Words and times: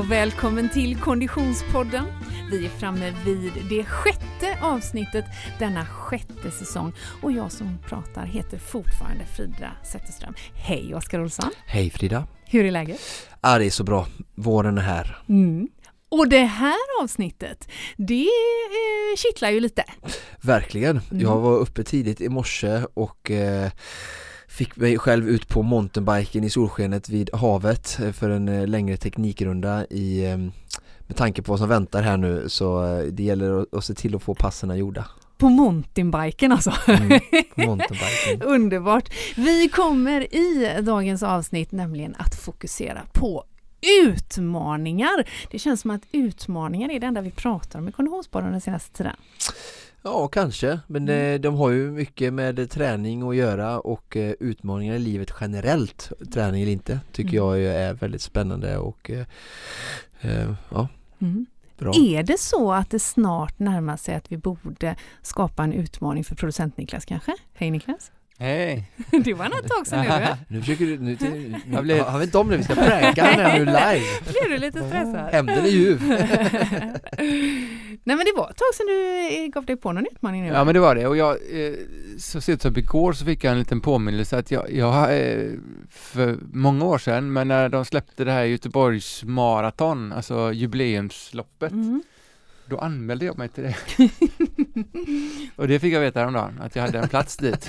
och 0.00 0.10
välkommen 0.10 0.68
till 0.68 0.96
Konditionspodden. 0.96 2.04
Vi 2.50 2.66
är 2.66 2.70
framme 2.70 3.14
vid 3.24 3.52
det 3.68 3.84
sjätte 3.84 4.58
avsnittet 4.62 5.24
denna 5.58 5.86
sjätte 5.86 6.50
säsong 6.50 6.92
och 7.22 7.32
jag 7.32 7.52
som 7.52 7.78
pratar 7.88 8.26
heter 8.26 8.58
fortfarande 8.58 9.24
Frida 9.36 9.72
Zetterström. 9.84 10.34
Hej 10.54 10.94
Oskar 10.94 11.20
Olsson! 11.20 11.50
Hej 11.66 11.90
Frida! 11.90 12.26
Hur 12.44 12.64
är 12.64 12.70
läget? 12.70 13.00
Ja, 13.40 13.58
det 13.58 13.66
är 13.66 13.70
så 13.70 13.84
bra. 13.84 14.06
Våren 14.34 14.78
är 14.78 14.82
här. 14.82 15.18
Mm. 15.28 15.68
Och 16.08 16.28
det 16.28 16.44
här 16.44 17.02
avsnittet, 17.02 17.68
det 17.96 18.22
eh, 18.22 19.16
kittlar 19.16 19.50
ju 19.50 19.60
lite. 19.60 19.84
Verkligen. 20.40 21.00
Mm. 21.10 21.22
Jag 21.22 21.40
var 21.40 21.58
uppe 21.58 21.84
tidigt 21.84 22.20
i 22.20 22.28
morse 22.28 22.82
och 22.94 23.30
eh, 23.30 23.70
fick 24.50 24.76
mig 24.76 24.98
själv 24.98 25.28
ut 25.28 25.48
på 25.48 25.62
mountainbiken 25.62 26.44
i 26.44 26.50
solskenet 26.50 27.08
vid 27.08 27.30
havet 27.34 27.98
eh, 28.00 28.12
för 28.12 28.30
en 28.30 28.48
eh, 28.48 28.66
längre 28.66 28.96
teknikrunda 28.96 29.86
i 29.86 30.24
eh, 30.24 30.38
med 31.10 31.16
tanke 31.16 31.42
på 31.42 31.52
vad 31.52 31.58
som 31.58 31.68
väntar 31.68 32.02
här 32.02 32.16
nu 32.16 32.48
så 32.48 32.84
eh, 32.84 33.02
det 33.02 33.22
gäller 33.22 33.66
att, 33.72 33.84
se 33.84 33.94
till 33.94 34.14
att 34.16 34.22
få 34.22 34.34
passerna 34.34 34.76
gjorda. 34.76 35.06
På 35.38 35.48
mountainbiken 35.48 36.52
alltså. 36.52 36.72
Mm, 36.86 37.20
på 37.54 37.60
mountainbiken. 37.66 38.42
Underbart! 38.42 39.10
Vi 39.36 39.68
kommer 39.68 40.34
i 40.34 40.78
dagens 40.82 41.22
avsnitt 41.22 41.72
nämligen 41.72 42.14
att 42.18 42.34
fokusera 42.34 43.02
på 43.12 43.44
utmaningar. 44.02 45.24
Det 45.50 45.58
känns 45.58 45.80
som 45.80 45.90
att 45.90 46.02
utmaningar 46.12 46.90
är 46.90 47.00
det 47.00 47.06
enda 47.06 47.20
vi 47.20 47.30
pratar 47.30 47.78
om 47.78 47.88
i 47.88 47.92
Konditionspodden 47.92 48.52
den 48.52 48.60
senaste 48.60 48.96
tiden. 48.96 49.16
Ja, 50.02 50.28
kanske, 50.28 50.80
men 50.86 51.02
Mm. 51.08 51.34
eh, 51.34 51.40
de 51.40 51.54
har 51.54 51.70
ju 51.70 51.90
mycket 51.90 52.32
med 52.32 52.70
träning 52.70 53.28
att 53.28 53.36
göra 53.36 53.80
och 53.80 54.16
eh, 54.16 54.34
utmaningar 54.40 54.94
i 54.94 54.98
livet 54.98 55.32
generellt, 55.40 56.12
träning 56.32 56.62
eller 56.62 56.72
inte, 56.72 57.00
tycker 57.12 57.38
Mm. 57.38 57.44
jag 57.44 57.60
är 57.74 57.94
väldigt 57.94 58.22
spännande 58.22 58.78
och 58.78 59.10
eh, 59.10 59.26
ja, 60.70 60.88
Mm. 61.18 61.46
bra. 61.78 61.92
Är 61.96 62.22
det 62.22 62.38
så 62.40 62.72
att 62.72 62.90
det 62.90 62.98
snart 62.98 63.58
närmar 63.58 63.96
sig 63.96 64.14
att 64.14 64.32
vi 64.32 64.36
borde 64.36 64.96
skapa 65.22 65.64
en 65.64 65.72
utmaning 65.72 66.24
för 66.24 66.34
producent 66.34 66.76
Niklas 66.76 67.04
kanske? 67.04 67.34
Hej 67.54 67.70
Niklas! 67.70 68.10
Hej! 68.40 68.84
Det 69.24 69.34
var 69.34 69.48
något 69.48 69.68
tag 69.68 69.86
sedan 69.86 70.06
nu. 70.20 70.26
Nu 70.48 70.60
försöker 70.60 70.84
du, 70.86 70.98
nu, 70.98 71.16
nu, 71.20 71.54
nu 71.66 71.82
blev- 71.82 72.04
har 72.04 72.18
vi 72.18 72.24
inte 72.24 72.38
om 72.38 72.48
det, 72.48 72.56
vi 72.56 72.62
ska 72.62 72.74
pranka 72.74 73.24
här 73.24 73.58
nu 73.58 73.64
live. 73.64 74.00
Blev 74.32 74.50
du 74.50 74.58
lite 74.58 74.78
stressad? 74.88 75.28
Hämnden 75.32 75.64
är 75.64 75.68
ljuv. 75.68 76.02
Nej 78.04 78.16
men 78.16 78.18
det 78.18 78.32
var 78.36 78.50
ett 78.50 78.56
tag 78.56 78.74
sedan 78.74 78.86
du 78.86 79.28
eh, 79.44 79.48
gav 79.48 79.64
dig 79.64 79.76
på 79.76 79.92
någon 79.92 80.06
utmaning 80.12 80.42
nu. 80.42 80.48
Ja 80.48 80.64
men 80.64 80.74
det 80.74 80.80
var 80.80 80.94
det 80.94 81.06
och 81.06 81.16
jag, 81.16 81.30
eh, 81.30 81.72
så 82.18 82.40
sent 82.40 82.62
som 82.62 82.76
igår 82.78 83.12
så 83.12 83.24
fick 83.24 83.44
jag 83.44 83.52
en 83.52 83.58
liten 83.58 83.80
påminnelse 83.80 84.38
att 84.38 84.50
jag, 84.50 84.72
jag 84.72 85.18
eh, 85.20 85.50
för 85.90 86.38
många 86.52 86.84
år 86.84 86.98
sedan, 86.98 87.32
men 87.32 87.48
när 87.48 87.68
de 87.68 87.84
släppte 87.84 88.24
det 88.24 88.32
här 88.32 88.44
Göteborgs 88.44 89.24
maraton, 89.24 90.12
alltså 90.12 90.52
jubileumsloppet, 90.52 91.72
Mm. 91.72 92.02
då 92.66 92.78
anmälde 92.78 93.24
jag 93.24 93.38
mig 93.38 93.48
till 93.48 93.62
det. 93.64 93.76
och 95.56 95.68
det 95.68 95.80
fick 95.80 95.94
jag 95.94 96.00
veta 96.00 96.20
häromdagen, 96.20 96.60
att 96.62 96.76
jag 96.76 96.82
hade 96.82 96.98
en 96.98 97.08
plats 97.08 97.36
dit. 97.36 97.66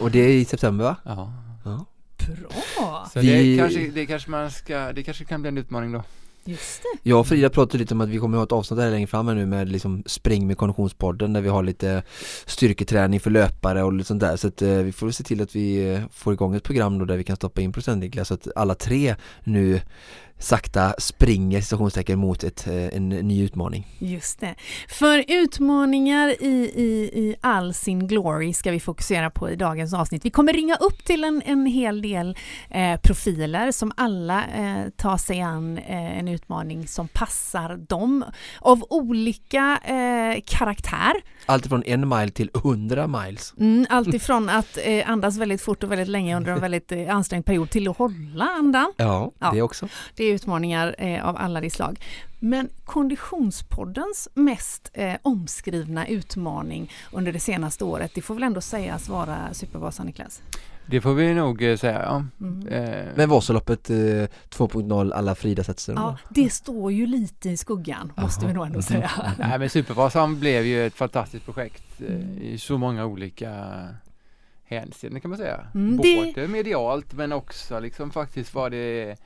Och 0.00 0.10
det 0.10 0.18
är 0.18 0.28
i 0.28 0.44
september 0.44 0.84
va? 0.84 0.96
Ja. 1.04 1.32
Ja. 1.64 1.84
Bra! 2.26 3.08
Så 3.12 3.20
Vi- 3.20 3.50
det, 3.56 3.58
kanske, 3.62 3.90
det 3.90 4.06
kanske 4.06 4.30
man 4.30 4.50
ska, 4.50 4.92
det 4.92 5.02
kanske 5.02 5.24
kan 5.24 5.42
bli 5.42 5.48
en 5.48 5.58
utmaning 5.58 5.92
då. 5.92 6.02
Just 6.48 6.82
det. 6.82 7.08
Jag 7.10 7.20
och 7.20 7.26
Frida 7.26 7.50
pratade 7.50 7.78
lite 7.78 7.94
om 7.94 8.00
att 8.00 8.08
vi 8.08 8.18
kommer 8.18 8.36
att 8.36 8.40
ha 8.40 8.44
ett 8.44 8.52
avsnitt 8.52 8.80
här 8.80 8.90
längre 8.90 9.06
fram 9.06 9.26
nu 9.26 9.46
med 9.46 9.68
liksom 9.68 10.02
spring 10.06 10.46
med 10.46 10.58
konditionspodden 10.58 11.32
där 11.32 11.40
vi 11.40 11.48
har 11.48 11.62
lite 11.62 12.02
styrketräning 12.46 13.20
för 13.20 13.30
löpare 13.30 13.82
och 13.82 13.92
lite 13.92 14.08
sånt 14.08 14.20
där 14.20 14.36
så 14.36 14.48
att 14.48 14.62
eh, 14.62 14.68
vi 14.70 14.92
får 14.92 15.10
se 15.10 15.24
till 15.24 15.42
att 15.42 15.56
vi 15.56 15.92
eh, 15.94 16.00
får 16.12 16.32
igång 16.32 16.54
ett 16.54 16.62
program 16.62 16.98
då 16.98 17.04
där 17.04 17.16
vi 17.16 17.24
kan 17.24 17.36
stoppa 17.36 17.60
in 17.60 17.72
procentvinklar 17.72 18.24
så 18.24 18.34
att 18.34 18.48
alla 18.56 18.74
tre 18.74 19.14
nu 19.44 19.80
sakta 20.38 20.94
springer 20.98 21.60
citationstecken 21.60 22.18
mot 22.18 22.44
ett, 22.44 22.66
eh, 22.66 22.96
en 22.96 23.08
ny 23.08 23.44
utmaning. 23.44 23.86
Just 23.98 24.40
det. 24.40 24.54
För 24.88 25.24
utmaningar 25.28 26.28
i, 26.28 26.72
i, 26.74 27.10
i 27.14 27.36
all 27.40 27.74
sin 27.74 28.06
glory 28.06 28.52
ska 28.52 28.70
vi 28.70 28.80
fokusera 28.80 29.30
på 29.30 29.50
i 29.50 29.56
dagens 29.56 29.94
avsnitt. 29.94 30.24
Vi 30.24 30.30
kommer 30.30 30.52
ringa 30.52 30.76
upp 30.76 31.04
till 31.04 31.24
en, 31.24 31.42
en 31.44 31.66
hel 31.66 32.02
del 32.02 32.36
eh, 32.70 33.00
profiler 33.00 33.72
som 33.72 33.92
alla 33.96 34.44
eh, 34.44 34.90
tar 34.96 35.16
sig 35.16 35.40
an 35.40 35.78
eh, 35.78 36.18
en 36.18 36.28
utmaning 36.28 36.88
som 36.88 37.08
passar 37.08 37.76
dem 37.76 38.24
av 38.60 38.86
olika 38.90 39.78
eh, 39.84 40.42
karaktär. 40.46 41.12
Allt 41.46 41.66
från 41.66 41.82
en 41.86 42.08
mile 42.08 42.30
till 42.30 42.50
100 42.54 43.06
miles. 43.06 43.54
Mm, 43.58 43.86
allt 43.90 44.14
ifrån 44.14 44.48
att 44.48 44.78
eh, 44.84 45.10
andas 45.10 45.36
väldigt 45.36 45.62
fort 45.62 45.82
och 45.84 45.92
väldigt 45.92 46.08
länge 46.08 46.36
under 46.36 46.52
en 46.52 46.60
väldigt 46.60 46.92
eh, 46.92 47.14
ansträngd 47.16 47.44
period 47.46 47.70
till 47.70 47.88
att 47.88 47.96
hålla 47.96 48.44
andan. 48.44 48.92
Ja, 48.96 49.32
Ja. 49.38 49.50
det 49.52 49.62
också. 49.62 49.88
Det 50.14 50.24
är 50.24 50.34
utmaningar 50.34 50.94
eh, 50.98 51.28
av 51.28 51.36
alla 51.36 51.60
de 51.60 51.70
slag. 51.70 52.00
Men 52.40 52.68
Konditionspoddens 52.84 54.28
mest 54.34 54.90
eh, 54.94 55.14
omskrivna 55.22 56.06
utmaning 56.08 56.92
under 57.12 57.32
det 57.32 57.40
senaste 57.40 57.84
året, 57.84 58.10
det 58.14 58.22
får 58.22 58.34
väl 58.34 58.42
ändå 58.42 58.60
sägas 58.60 59.08
vara 59.08 59.36
Supervasan 59.52 60.06
Niklas? 60.06 60.42
Det 60.90 61.00
får 61.00 61.14
vi 61.14 61.34
nog 61.34 61.62
eh, 61.62 61.76
säga, 61.76 62.02
ja. 62.02 62.24
Mm. 62.40 62.68
Eh, 62.68 63.04
Men 63.16 63.28
Vasaloppet 63.28 63.90
eh, 63.90 63.94
2.0 63.94 65.12
alla 65.12 65.34
Frida 65.34 65.64
Zetterström 65.64 65.96
Ja, 65.96 66.16
det 66.28 66.50
står 66.50 66.92
ju 66.92 67.06
lite 67.06 67.50
i 67.50 67.56
skuggan, 67.56 68.12
måste 68.16 68.46
vi 68.46 68.52
nog 68.52 68.66
ändå 68.66 68.82
säga. 68.82 69.10
Nej 69.38 69.58
men 69.58 69.70
Supervasan 69.70 70.40
blev 70.40 70.64
ju 70.64 70.86
ett 70.86 70.94
fantastiskt 70.94 71.44
projekt 71.44 72.00
eh, 72.00 72.14
Mm. 72.14 72.38
i 72.42 72.58
så 72.58 72.78
många 72.78 73.04
olika 73.06 73.54
hänseenden 74.64 75.20
kan 75.20 75.28
man 75.28 75.38
säga. 75.38 75.66
Mm, 75.74 75.96
det- 76.02 76.32
Både 76.36 76.48
medialt 76.48 77.12
men 77.14 77.32
också 77.32 77.80
liksom 77.80 78.10
faktiskt 78.10 78.54
var 78.54 78.70
det 78.70 79.16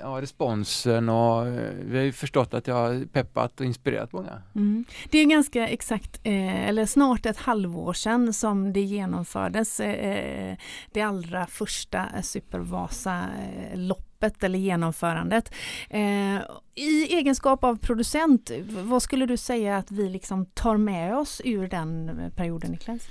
ja, 0.00 0.20
responsen 0.20 1.08
och 1.08 1.46
eh, 1.46 1.72
vi 1.84 1.96
har 1.96 2.04
ju 2.04 2.12
förstått 2.12 2.54
att 2.54 2.66
jag 2.66 2.74
har 2.74 3.06
peppat 3.06 3.60
och 3.60 3.66
inspirerat 3.66 4.12
många. 4.12 4.42
Mm. 4.54 4.84
Det 5.10 5.18
är 5.18 5.24
ganska 5.24 5.68
exakt, 5.68 6.20
eh, 6.22 6.68
eller 6.68 6.86
snart 6.86 7.26
ett 7.26 7.36
halvår 7.36 7.92
sedan 7.92 8.32
som 8.32 8.72
det 8.72 8.80
genomfördes 8.80 9.80
eh, 9.80 10.56
det 10.92 11.00
allra 11.00 11.46
första 11.46 12.06
Supervasa-loppet 12.22 14.42
eh, 14.42 14.46
eller 14.46 14.58
genomförandet. 14.58 15.52
Eh, 15.90 16.36
I 16.74 17.06
egenskap 17.10 17.64
av 17.64 17.76
producent, 17.76 18.50
vad 18.68 19.02
skulle 19.02 19.26
du 19.26 19.36
säga 19.36 19.76
att 19.76 19.90
vi 19.90 20.08
liksom 20.08 20.46
tar 20.46 20.76
med 20.76 21.16
oss 21.16 21.40
ur 21.44 21.68
den 21.68 22.08
eh, 22.08 22.30
perioden 22.30 22.70
Niklas? 22.70 23.02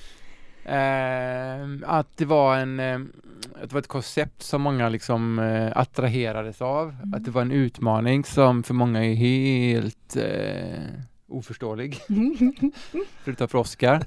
Eh, 0.67 1.89
att 1.89 2.17
det 2.17 2.25
var 2.25 2.57
en 2.57 2.79
eh, 2.79 2.99
det 3.61 3.73
var 3.73 3.79
ett 3.79 3.87
koncept 3.87 4.43
som 4.43 4.61
många 4.61 4.89
liksom 4.89 5.39
eh, 5.39 5.77
attraherades 5.77 6.61
av. 6.61 6.89
Mm. 6.89 7.13
Att 7.13 7.25
det 7.25 7.31
var 7.31 7.41
en 7.41 7.51
utmaning 7.51 8.23
som 8.23 8.63
för 8.63 8.73
många 8.73 9.05
är 9.05 9.13
helt 9.13 10.15
eh, 10.15 11.03
oförståelig. 11.27 11.99
Förutom 13.23 13.47
för 13.47 13.57
Oskar. 13.57 14.03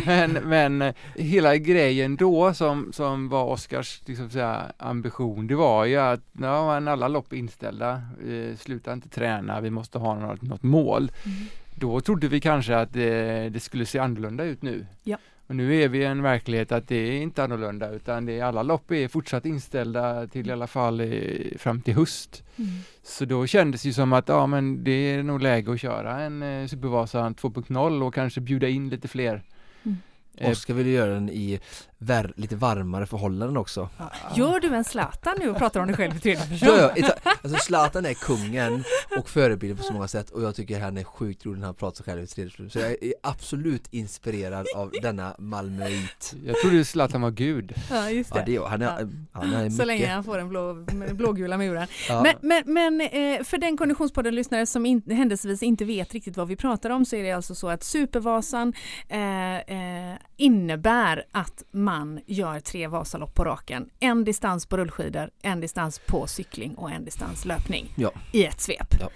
men, 0.06 0.32
men 0.32 0.82
eh, 0.82 0.94
hela 1.14 1.56
grejen 1.56 2.16
då 2.16 2.54
som, 2.54 2.92
som 2.92 3.28
var 3.28 3.44
Oskars 3.44 4.02
liksom, 4.06 4.30
här, 4.34 4.72
ambition, 4.78 5.46
det 5.46 5.54
var 5.54 5.84
ju 5.84 5.96
att 5.96 6.22
ja, 6.32 6.76
alla 6.76 7.08
lopp 7.08 7.32
är 7.32 7.36
inställda, 7.36 8.02
eh, 8.28 8.56
sluta 8.56 8.92
inte 8.92 9.08
träna, 9.08 9.60
vi 9.60 9.70
måste 9.70 9.98
ha 9.98 10.14
något, 10.14 10.42
något 10.42 10.62
mål. 10.62 11.12
Mm. 11.24 11.36
Då 11.74 12.00
trodde 12.00 12.28
vi 12.28 12.40
kanske 12.40 12.76
att 12.76 12.92
det, 12.92 13.48
det 13.48 13.60
skulle 13.60 13.86
se 13.86 13.98
annorlunda 13.98 14.44
ut 14.44 14.62
nu. 14.62 14.86
Ja. 15.02 15.18
Och 15.46 15.56
nu 15.56 15.82
är 15.82 15.88
vi 15.88 15.98
i 15.98 16.04
en 16.04 16.22
verklighet 16.22 16.72
att 16.72 16.88
det 16.88 16.96
är 16.96 17.22
inte 17.22 17.44
annorlunda 17.44 17.90
utan 17.90 18.26
det 18.26 18.38
är, 18.38 18.44
alla 18.44 18.62
lopp 18.62 18.90
är 18.90 19.08
fortsatt 19.08 19.46
inställda 19.46 20.26
till 20.26 20.48
i 20.48 20.52
alla 20.52 20.66
fall 20.66 21.00
eh, 21.00 21.58
fram 21.58 21.80
till 21.80 21.94
höst. 21.94 22.42
Mm. 22.56 22.70
Så 23.02 23.24
då 23.24 23.46
kändes 23.46 23.82
det 23.82 23.88
ju 23.88 23.92
som 23.92 24.12
att 24.12 24.28
ja 24.28 24.46
men 24.46 24.84
det 24.84 24.90
är 24.90 25.22
nog 25.22 25.42
läge 25.42 25.72
att 25.72 25.80
köra 25.80 26.20
en 26.20 26.42
eh, 26.42 26.66
Supervasan 26.66 27.34
2.0 27.34 28.06
och 28.06 28.14
kanske 28.14 28.40
bjuda 28.40 28.68
in 28.68 28.88
lite 28.88 29.08
fler. 29.08 29.42
Mm. 29.82 29.96
Eh, 30.36 30.50
Oskar 30.50 30.74
vill 30.74 30.86
göra 30.86 31.14
den 31.14 31.28
i 31.28 31.60
vär- 31.98 32.32
lite 32.36 32.56
varmare 32.56 33.06
förhållanden 33.06 33.56
också. 33.56 33.88
Gör 34.34 34.60
du 34.60 34.74
en 34.74 34.84
Zlatan 34.84 35.34
nu 35.38 35.50
och 35.50 35.56
pratar 35.56 35.80
om 35.80 35.86
dig 35.86 35.96
själv 35.96 36.16
i 36.16 36.20
tredje 36.20 36.46
person? 36.46 36.68
Ja, 36.68 36.92
ja, 36.96 37.10
alltså 37.42 37.58
Zlatan 37.58 38.06
är 38.06 38.14
kungen 38.14 38.84
och 39.18 39.28
förebilden 39.28 39.76
på 39.76 39.82
så 39.82 39.92
många 39.92 40.08
sätt 40.08 40.30
och 40.30 40.42
jag 40.42 40.54
tycker 40.54 40.80
han 40.80 40.98
är 40.98 41.04
sjukt 41.04 41.46
rolig 41.46 41.58
när 41.58 41.66
han 41.66 41.74
pratar 41.74 41.96
sig 41.96 42.04
själv 42.04 42.22
i 42.22 42.26
tredje 42.26 42.50
person. 42.50 42.70
Så 42.70 42.78
jag 42.78 42.90
är 42.90 43.14
absolut 43.22 43.86
inspirerad 43.90 44.66
av 44.76 44.92
denna 45.02 45.34
malmöit. 45.38 46.34
Jag 46.44 46.56
trodde 46.56 46.84
Zlatan 46.84 47.20
var 47.20 47.30
gud. 47.30 47.74
Ja, 47.90 48.10
just 48.10 48.30
Ja 48.34 48.36
det. 48.36 48.44
det 48.46 48.56
är 48.56 48.66
han, 48.66 48.82
är, 48.82 49.08
han 49.32 49.54
är 49.54 49.70
Så 49.70 49.84
länge 49.84 50.06
han 50.06 50.24
får 50.24 50.36
den 50.38 50.48
blå, 50.48 50.74
blågula 51.14 51.58
muren. 51.58 51.86
Ja. 52.08 52.22
Men, 52.22 52.34
men, 52.40 52.74
men 52.74 53.00
eh, 53.00 53.44
för 53.44 53.58
den 53.58 53.76
Konditionspodden-lyssnare 53.76 54.66
som 54.66 54.86
in, 54.86 55.02
händelsevis 55.10 55.62
inte 55.62 55.84
vet 55.84 56.12
riktigt 56.12 56.36
vad 56.36 56.48
vi 56.48 56.56
pratar 56.56 56.90
om 56.90 57.04
så 57.04 57.16
är 57.16 57.22
det 57.22 57.32
alltså 57.32 57.54
så 57.54 57.68
att 57.68 57.84
Supervasan 57.84 58.72
eh, 59.08 59.56
eh, 59.56 60.16
innebär 60.36 61.24
att 61.32 61.62
man 61.86 62.20
gör 62.26 62.60
tre 62.60 62.86
Vasalopp 62.86 63.34
på 63.34 63.44
raken. 63.44 63.90
En 64.00 64.24
distans 64.24 64.66
på 64.66 64.76
rullskidor, 64.76 65.30
en 65.42 65.60
distans 65.60 65.98
på 66.06 66.26
cykling 66.26 66.74
och 66.74 66.90
en 66.90 67.04
distans 67.04 67.44
löpning 67.44 67.92
Ja. 67.96 68.10
i 68.32 68.44
ett 68.44 68.60
svep. 68.60 68.94
Ja. 69.00 69.08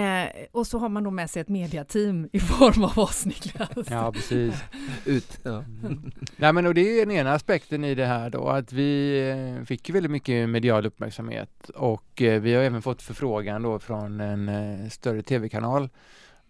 Eh, 0.00 0.28
och 0.52 0.66
så 0.66 0.78
har 0.78 0.88
man 0.88 1.04
då 1.04 1.10
med 1.10 1.30
sig 1.30 1.42
ett 1.42 1.48
mediateam 1.48 2.28
i 2.32 2.40
form 2.40 2.84
av 2.84 2.98
oss 2.98 3.26
Niklas. 3.26 3.68
Ja, 3.90 4.12
precis. 4.12 4.54
Ut, 5.06 5.40
ja. 5.42 5.64
Nej, 6.36 6.52
men 6.52 6.66
och 6.66 6.74
det 6.74 6.80
är 7.00 7.06
den 7.06 7.16
ena 7.16 7.32
aspekten 7.32 7.84
i 7.84 7.94
det 7.94 8.06
här 8.06 8.30
då, 8.30 8.48
att 8.48 8.72
vi 8.72 9.20
eh, 9.58 9.64
fick 9.64 9.90
väldigt 9.90 10.12
mycket 10.12 10.48
medial 10.48 10.86
uppmärksamhet 10.86 11.68
och 11.74 12.22
eh, 12.22 12.40
vi 12.40 12.54
har 12.54 12.62
även 12.62 12.82
fått 12.82 13.02
förfrågan 13.02 13.62
då 13.62 13.78
från 13.78 14.20
en 14.20 14.48
eh, 14.48 14.88
större 14.88 15.22
tv-kanal 15.22 15.88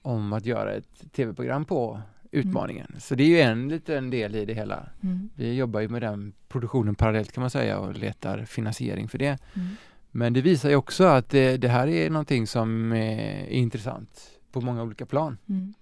om 0.02 0.32
att 0.32 0.46
göra 0.46 0.72
ett 0.72 1.12
tv-program 1.12 1.64
på 1.64 2.00
utmaningen. 2.30 2.96
Så 2.98 3.14
det 3.14 3.22
är 3.22 3.28
ju 3.28 3.40
en 3.40 3.68
liten 3.68 4.10
del 4.10 4.34
i 4.34 4.44
det 4.44 4.54
hela. 4.54 4.88
Mm. 5.02 5.30
Vi 5.34 5.54
jobbar 5.54 5.80
ju 5.80 5.88
med 5.88 6.02
den 6.02 6.32
produktionen 6.48 6.94
parallellt 6.94 7.32
kan 7.32 7.40
man 7.40 7.50
säga 7.50 7.78
och 7.78 7.94
letar 7.96 8.44
finansiering 8.44 9.08
för 9.08 9.18
det. 9.18 9.38
Mm. 9.54 9.68
Men 10.10 10.32
det 10.32 10.40
visar 10.40 10.68
ju 10.68 10.76
också 10.76 11.04
att 11.04 11.28
det, 11.28 11.56
det 11.56 11.68
här 11.68 11.88
är 11.88 12.10
någonting 12.10 12.46
som 12.46 12.92
är 12.92 13.46
intressant 13.46 14.30
på 14.52 14.60
många 14.60 14.82
olika 14.82 15.06
plan. 15.06 15.38
Mm. 15.48 15.74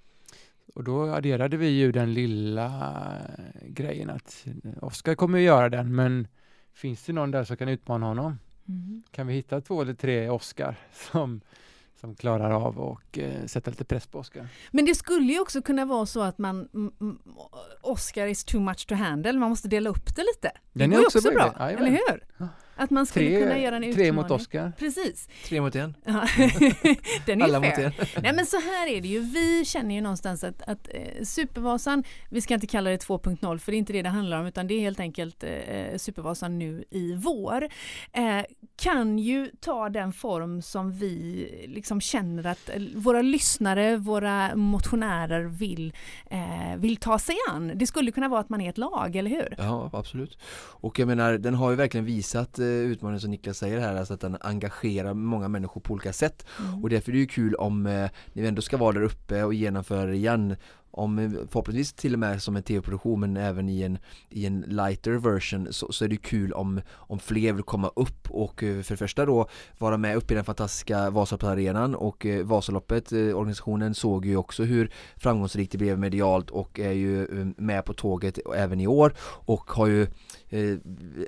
Och 0.74 0.84
då 0.84 1.02
adderade 1.06 1.56
vi 1.56 1.68
ju 1.68 1.92
den 1.92 2.14
lilla 2.14 2.92
grejen 3.66 4.10
att 4.10 4.46
Oskar 4.80 5.14
kommer 5.14 5.38
att 5.38 5.44
göra 5.44 5.68
den 5.68 5.94
men 5.94 6.28
finns 6.74 7.04
det 7.04 7.12
någon 7.12 7.30
där 7.30 7.44
som 7.44 7.56
kan 7.56 7.68
utmana 7.68 8.06
honom? 8.06 8.38
Mm. 8.68 9.02
Kan 9.10 9.26
vi 9.26 9.34
hitta 9.34 9.60
två 9.60 9.82
eller 9.82 9.94
tre 9.94 10.28
Oskar 10.28 10.76
som, 10.92 11.40
som 12.00 12.14
klarar 12.14 12.50
av 12.50 12.78
och 12.78 13.18
eh, 13.18 13.46
sätta 13.46 13.70
lite 13.70 13.84
press 13.84 14.06
på 14.06 14.18
Oskar? 14.18 14.48
Men 14.70 14.84
det 14.84 14.94
skulle 14.94 15.32
ju 15.32 15.40
också 15.40 15.62
kunna 15.62 15.84
vara 15.84 16.06
så 16.06 16.22
att 16.22 16.38
man 16.38 16.68
Oscar 17.80 18.26
is 18.26 18.44
too 18.44 18.60
much 18.60 18.86
to 18.86 18.94
handle, 18.94 19.32
man 19.32 19.50
måste 19.50 19.68
dela 19.68 19.90
upp 19.90 20.16
det 20.16 20.22
lite. 20.22 20.50
Det 20.72 20.78
Den 20.78 20.92
är 20.92 20.96
går 20.96 21.06
också 21.06 21.18
också 21.18 21.30
bra. 21.30 21.54
Jajamän. 21.58 21.86
eller 21.86 21.90
hur? 21.90 22.24
Ja. 22.36 22.46
Att 22.78 22.90
man 22.90 23.06
skulle 23.06 23.38
kunna 23.40 23.58
göra 23.58 23.76
en 23.76 23.82
Tre, 23.82 23.90
utmaning. 23.90 24.06
tre 24.06 24.12
mot 24.12 24.30
Oskar. 24.30 24.72
Precis. 24.78 25.28
Tre 25.44 25.60
mot 25.60 25.76
en. 25.76 25.96
Ja. 26.04 26.12
Den 27.26 27.40
är 27.40 27.44
Alla 27.44 27.58
ju 27.58 27.64
mot 27.66 27.74
fair. 27.74 27.84
en. 28.16 28.22
Nej 28.22 28.32
men 28.34 28.46
så 28.46 28.56
här 28.56 28.88
är 28.88 29.00
det 29.00 29.08
ju, 29.08 29.18
vi 29.20 29.64
känner 29.64 29.94
ju 29.94 30.00
någonstans 30.00 30.44
att, 30.44 30.62
att 30.62 30.88
eh, 30.94 31.24
Supervasan, 31.24 32.04
vi 32.30 32.40
ska 32.40 32.54
inte 32.54 32.66
kalla 32.66 32.90
det 32.90 32.96
2.0 33.06 33.58
för 33.58 33.72
det 33.72 33.76
är 33.76 33.78
inte 33.78 33.92
det 33.92 34.02
det 34.02 34.08
handlar 34.08 34.40
om 34.40 34.46
utan 34.46 34.66
det 34.66 34.74
är 34.74 34.80
helt 34.80 35.00
enkelt 35.00 35.44
eh, 35.44 35.96
Supervasan 35.96 36.58
nu 36.58 36.84
i 36.90 37.14
vår, 37.14 37.64
eh, 38.12 38.44
kan 38.76 39.18
ju 39.18 39.50
ta 39.60 39.88
den 39.88 40.12
form 40.12 40.62
som 40.62 40.92
vi 40.92 41.48
liksom 41.68 42.00
känner 42.00 42.46
att 42.46 42.68
eh, 42.68 42.82
våra 42.94 43.22
lyssnare, 43.22 43.96
våra 43.96 44.56
motionärer 44.56 45.44
vill, 45.44 45.92
eh, 46.30 46.76
vill 46.76 46.96
ta 46.96 47.18
sig 47.18 47.36
an. 47.50 47.72
Det 47.74 47.86
skulle 47.86 48.10
kunna 48.10 48.28
vara 48.28 48.40
att 48.40 48.48
man 48.48 48.60
är 48.60 48.68
ett 48.70 48.78
lag, 48.78 49.16
eller 49.16 49.30
hur? 49.30 49.54
Ja, 49.58 49.90
absolut. 49.92 50.38
Och 50.80 50.98
jag 50.98 51.06
menar, 51.08 51.38
den 51.38 51.54
har 51.54 51.70
ju 51.70 51.76
verkligen 51.76 52.04
visat 52.04 52.58
utmaningen 52.68 53.20
som 53.20 53.30
Niklas 53.30 53.58
säger 53.58 53.80
här, 53.80 53.96
alltså 53.96 54.14
att 54.14 54.20
den 54.20 54.36
engagerar 54.40 55.14
många 55.14 55.48
människor 55.48 55.80
på 55.80 55.92
olika 55.92 56.12
sätt. 56.12 56.46
Mm. 56.58 56.82
Och 56.82 56.90
därför 56.90 57.10
är 57.10 57.12
det 57.12 57.20
ju 57.20 57.26
kul 57.26 57.54
om 57.54 57.86
eh, 57.86 58.10
ni 58.32 58.46
ändå 58.46 58.62
ska 58.62 58.76
vara 58.76 58.92
där 58.92 59.02
uppe 59.02 59.44
och 59.44 59.54
genomföra 59.54 60.14
igen 60.14 60.56
om 60.90 61.18
eh, 61.18 61.30
förhoppningsvis 61.30 61.92
till 61.92 62.12
och 62.12 62.18
med 62.18 62.42
som 62.42 62.56
en 62.56 62.62
tv-produktion 62.62 63.20
men 63.20 63.36
även 63.36 63.68
i 63.68 63.82
en, 63.82 63.98
i 64.30 64.46
en 64.46 64.60
lighter 64.60 65.12
version 65.12 65.68
så, 65.70 65.92
så 65.92 66.04
är 66.04 66.08
det 66.08 66.16
kul 66.16 66.52
om, 66.52 66.80
om 66.94 67.18
fler 67.18 67.52
vill 67.52 67.62
komma 67.62 67.90
upp 67.96 68.30
och 68.30 68.62
eh, 68.62 68.82
för 68.82 68.94
det 68.94 68.98
första 68.98 69.26
då 69.26 69.48
vara 69.78 69.96
med 69.96 70.16
upp 70.16 70.30
i 70.30 70.34
den 70.34 70.44
fantastiska 70.44 71.10
Vasaloppsarenan 71.10 71.94
och 71.94 72.26
eh, 72.26 72.46
Vasaloppet, 72.46 73.12
eh, 73.12 73.18
organisationen 73.18 73.94
såg 73.94 74.26
ju 74.26 74.36
också 74.36 74.64
hur 74.64 74.92
framgångsrikt 75.16 75.72
det 75.72 75.78
blev 75.78 75.98
medialt 75.98 76.50
och 76.50 76.78
är 76.78 76.92
ju 76.92 77.22
eh, 77.22 77.46
med 77.56 77.84
på 77.84 77.94
tåget 77.94 78.38
även 78.56 78.80
i 78.80 78.86
år 78.86 79.14
och 79.20 79.70
har 79.70 79.86
ju 79.86 80.02
eh, 80.02 80.08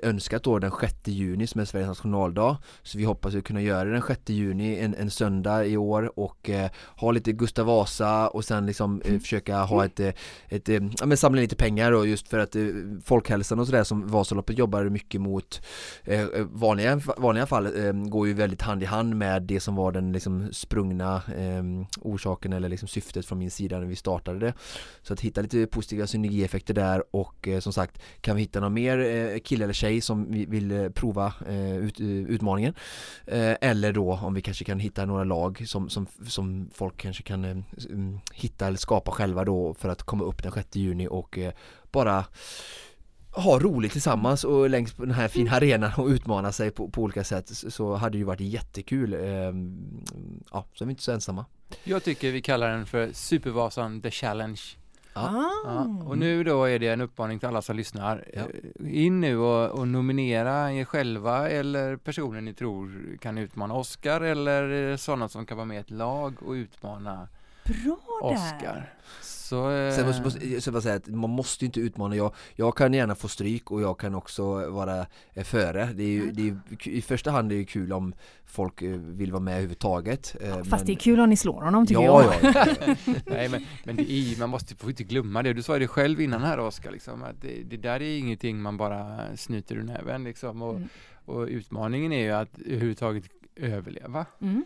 önskat 0.01 0.43
då 0.43 0.59
den 0.59 0.71
6 0.81 0.95
juni 1.03 1.47
som 1.47 1.61
är 1.61 1.65
Sveriges 1.65 1.87
nationaldag. 1.87 2.57
Så 2.83 2.97
vi 2.97 3.03
hoppas 3.03 3.35
att 3.35 3.43
kunna 3.43 3.61
göra 3.61 3.83
det 3.83 3.91
den 3.91 4.01
6 4.01 4.21
juni 4.25 4.79
en, 4.79 4.95
en 4.95 5.11
söndag 5.11 5.65
i 5.65 5.77
år 5.77 6.19
och 6.19 6.49
eh, 6.49 6.71
ha 6.95 7.11
lite 7.11 7.31
Gustav 7.31 7.65
Vasa 7.65 8.27
och 8.27 8.45
sen 8.45 8.65
liksom 8.65 9.01
eh, 9.05 9.19
försöka 9.19 9.57
ha 9.57 9.85
ett, 9.85 9.99
eh, 9.99 10.13
ett 10.47 10.69
eh, 10.69 10.83
ja 10.99 11.05
men 11.05 11.17
samla 11.17 11.41
lite 11.41 11.55
pengar 11.55 11.91
då 11.91 12.05
just 12.05 12.27
för 12.27 12.39
att 12.39 12.55
eh, 12.55 12.63
folkhälsan 13.03 13.59
och 13.59 13.65
sådär 13.65 13.83
som 13.83 14.07
Vasaloppet 14.07 14.57
jobbar 14.57 14.83
mycket 14.83 15.21
mot 15.21 15.61
eh, 16.03 16.25
vanliga, 16.39 17.01
vanliga 17.17 17.45
fall 17.45 17.85
eh, 17.85 17.93
går 17.93 18.27
ju 18.27 18.33
väldigt 18.33 18.61
hand 18.61 18.83
i 18.83 18.85
hand 18.85 19.15
med 19.15 19.43
det 19.43 19.59
som 19.59 19.75
var 19.75 19.91
den 19.91 20.11
liksom 20.11 20.53
sprungna 20.53 21.15
eh, 21.37 21.63
orsaken 22.01 22.53
eller 22.53 22.69
liksom 22.69 22.87
syftet 22.87 23.25
från 23.25 23.39
min 23.39 23.51
sida 23.51 23.79
när 23.79 23.85
vi 23.85 23.95
startade 23.95 24.39
det. 24.39 24.53
Så 25.01 25.13
att 25.13 25.21
hitta 25.21 25.41
lite 25.41 25.67
positiva 25.67 26.07
synergieffekter 26.07 26.73
där 26.73 27.03
och 27.11 27.47
eh, 27.47 27.59
som 27.59 27.73
sagt 27.73 28.01
kan 28.21 28.35
vi 28.35 28.41
hitta 28.41 28.59
någon 28.59 28.73
mer 28.73 29.10
eh, 29.11 29.39
kille 29.39 29.63
eller 29.63 29.73
tjej 29.73 30.01
som 30.01 30.31
vi 30.31 30.45
vill 30.45 30.71
eh, 30.71 30.89
prova 30.89 31.33
eh, 31.47 31.75
ut, 31.75 31.99
utmaningen. 31.99 32.73
Eller 33.25 33.93
då 33.93 34.13
om 34.13 34.33
vi 34.33 34.41
kanske 34.41 34.65
kan 34.65 34.79
hitta 34.79 35.05
några 35.05 35.23
lag 35.23 35.63
som, 35.67 35.89
som, 35.89 36.07
som 36.27 36.69
folk 36.73 36.97
kanske 36.97 37.23
kan 37.23 37.45
mm, 37.45 38.19
hitta 38.33 38.67
eller 38.67 38.77
skapa 38.77 39.11
själva 39.11 39.45
då 39.45 39.73
för 39.73 39.89
att 39.89 40.03
komma 40.03 40.23
upp 40.23 40.43
den 40.43 40.51
6 40.51 40.75
juni 40.75 41.07
och 41.07 41.39
bara 41.91 42.25
ha 43.31 43.59
roligt 43.59 43.91
tillsammans 43.91 44.43
och 44.43 44.69
längs 44.69 44.93
på 44.93 45.05
den 45.05 45.15
här 45.15 45.27
fina 45.27 45.51
arenan 45.51 45.91
och 45.97 46.07
utmana 46.07 46.51
sig 46.51 46.71
på, 46.71 46.89
på 46.89 47.01
olika 47.01 47.23
sätt 47.23 47.49
så, 47.49 47.95
hade 47.95 48.11
det 48.11 48.17
ju 48.17 48.23
varit 48.23 48.39
jättekul. 48.41 49.13
Ja, 50.51 50.65
så 50.73 50.83
är 50.83 50.85
vi 50.85 50.91
inte 50.91 51.03
så 51.03 51.11
ensamma. 51.11 51.45
Jag 51.83 52.03
tycker 52.03 52.31
vi 52.31 52.41
kallar 52.41 52.71
den 52.71 52.85
för 52.85 53.09
Supervasan 53.13 54.01
The 54.01 54.11
Challenge. 54.11 54.61
Ja. 55.13 55.51
Ja, 55.65 55.87
och 56.05 56.17
nu 56.17 56.43
då 56.43 56.63
är 56.65 56.79
det 56.79 56.87
en 56.87 57.01
uppmaning 57.01 57.39
till 57.39 57.47
alla 57.47 57.61
som 57.61 57.75
lyssnar. 57.75 58.25
Ja. 58.33 58.41
Eh, 58.41 59.03
In 59.03 59.21
nu 59.21 59.37
och, 59.37 59.69
och 59.79 59.87
nominera 59.87 60.71
er 60.73 60.85
själva 60.85 61.49
eller 61.49 61.97
personer 61.97 62.41
ni 62.41 62.53
tror 62.53 63.17
kan 63.21 63.37
utmana 63.37 63.73
Oscar 63.73 64.21
eller 64.21 64.97
sådana 64.97 65.29
som 65.29 65.45
kan 65.45 65.57
vara 65.57 65.65
med 65.65 65.77
i 65.77 65.79
ett 65.79 65.89
lag 65.89 66.33
och 66.45 66.51
utmana 66.51 67.27
Bra 67.63 67.97
där! 68.21 68.33
Oscar. 68.33 68.93
Så, 69.51 69.71
eh, 69.71 69.93
Sen 69.95 70.07
måste, 70.07 70.23
måste, 70.23 70.61
så 70.61 70.67
jag 70.69 70.73
bara 70.73 70.81
säga 70.81 70.95
att 70.95 71.07
man 71.07 71.29
måste 71.29 71.65
ju 71.65 71.67
inte 71.67 71.79
utmana, 71.79 72.15
jag, 72.15 72.33
jag 72.55 72.77
kan 72.77 72.93
gärna 72.93 73.15
få 73.15 73.27
stryk 73.27 73.71
och 73.71 73.81
jag 73.81 73.99
kan 73.99 74.15
också 74.15 74.69
vara 74.69 75.05
eh, 75.33 75.43
före 75.43 75.89
det 75.95 76.03
är 76.03 76.07
ju, 76.07 76.31
det 76.31 76.47
är, 76.49 76.87
I 76.87 77.01
första 77.01 77.31
hand 77.31 77.51
är 77.51 77.55
det 77.55 77.65
kul 77.65 77.93
om 77.93 78.13
folk 78.45 78.81
eh, 78.81 78.89
vill 78.97 79.31
vara 79.31 79.39
med 79.43 79.51
överhuvudtaget 79.53 80.35
eh, 80.41 80.55
Fast 80.57 80.71
men- 80.71 80.85
det 80.85 80.91
är 80.91 80.95
kul 80.95 81.19
om 81.19 81.29
ni 81.29 81.37
slår 81.37 81.61
honom 81.61 81.87
tycker 81.87 82.01
ja, 82.01 82.23
jag. 82.41 82.53
ja, 82.55 82.65
Nej 83.25 83.49
men, 83.49 83.65
men 83.83 83.95
det 83.95 84.11
är, 84.11 84.39
man 84.39 84.49
måste 84.49 84.75
får 84.75 84.89
inte 84.89 85.03
glömma 85.03 85.43
det. 85.43 85.53
Du 85.53 85.61
sa 85.63 85.79
det 85.79 85.87
själv 85.87 86.21
innan 86.21 86.41
här 86.41 86.59
Oskar, 86.59 86.91
liksom, 86.91 87.23
att 87.23 87.41
det, 87.41 87.63
det 87.69 87.77
där 87.77 88.01
är 88.01 88.17
ingenting 88.17 88.61
man 88.61 88.77
bara 88.77 89.19
snyter 89.37 89.75
ur 89.75 89.83
näven. 89.83 90.23
Liksom, 90.23 90.61
och, 90.61 90.75
Mm. 90.75 90.89
och 91.25 91.47
utmaningen 91.47 92.11
är 92.11 92.23
ju 92.23 92.31
att 92.31 92.59
överhuvudtaget 92.65 93.23
överleva. 93.55 94.25
Mm. 94.41 94.63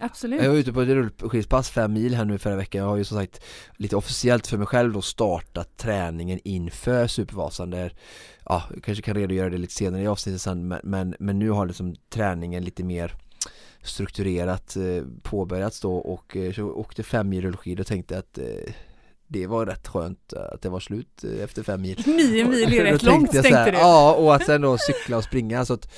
Absolut. 0.00 0.42
Jag 0.42 0.50
var 0.50 0.56
ute 0.56 0.72
på 0.72 0.82
ett 0.82 0.88
rullskidspass 0.88 1.70
fem 1.70 1.92
mil 1.92 2.14
här 2.14 2.24
nu 2.24 2.38
förra 2.38 2.56
veckan. 2.56 2.80
Jag 2.80 2.88
har 2.88 2.96
ju 2.96 3.04
som 3.04 3.18
sagt 3.18 3.44
lite 3.76 3.96
officiellt 3.96 4.46
för 4.46 4.58
mig 4.58 4.66
själv 4.66 4.92
då 4.92 5.02
startat 5.02 5.76
träningen 5.76 6.40
inför 6.44 7.06
Supervasan 7.06 7.70
där 7.70 7.94
Ja, 8.44 8.62
jag 8.74 8.84
kanske 8.84 9.02
kan 9.02 9.14
redogöra 9.14 9.50
det 9.50 9.58
lite 9.58 9.74
senare 9.74 10.02
i 10.02 10.06
avsnittet 10.06 10.40
sen 10.42 10.68
men, 10.68 10.80
men, 10.82 11.14
men 11.18 11.38
nu 11.38 11.50
har 11.50 11.66
liksom 11.66 11.96
träningen 12.08 12.64
lite 12.64 12.84
mer 12.84 13.14
strukturerat 13.82 14.76
eh, 14.76 15.04
påbörjats 15.22 15.80
då 15.80 15.94
och 15.94 16.36
eh, 16.36 16.52
så 16.52 16.72
åkte 16.72 17.02
fem 17.02 17.28
mil 17.28 17.42
rullskidor 17.42 17.80
och 17.80 17.86
tänkte 17.86 18.18
att 18.18 18.38
eh, 18.38 18.72
det 19.32 19.46
var 19.46 19.66
rätt 19.66 19.88
skönt 19.88 20.32
att 20.32 20.62
det 20.62 20.68
var 20.68 20.80
slut 20.80 21.24
eh, 21.24 21.44
efter 21.44 21.62
fem 21.62 21.82
mil 21.82 22.02
Nio 22.06 22.44
mil 22.44 22.74
är 22.74 22.84
rätt 22.92 23.02
långt 23.02 23.32
tänkte 23.32 23.54
här, 23.54 23.72
du. 23.72 23.78
Ja, 23.78 24.14
och 24.14 24.34
att 24.34 24.46
sen 24.46 24.60
då 24.60 24.78
cykla 24.78 25.16
och 25.16 25.24
springa 25.24 25.64
så 25.64 25.74
att 25.74 25.92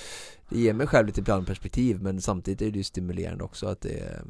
det 0.49 0.59
ger 0.59 0.73
mig 0.73 0.87
själv 0.87 1.07
lite 1.07 1.21
ibland 1.21 1.47
perspektiv 1.47 2.03
men 2.03 2.21
samtidigt 2.21 2.63
är 2.63 2.71
det 2.71 2.79
ju 2.79 2.85
stimulerande 2.85 3.45
också 3.45 3.67
att 3.67 3.81
det 3.81 4.01
är, 4.01 4.23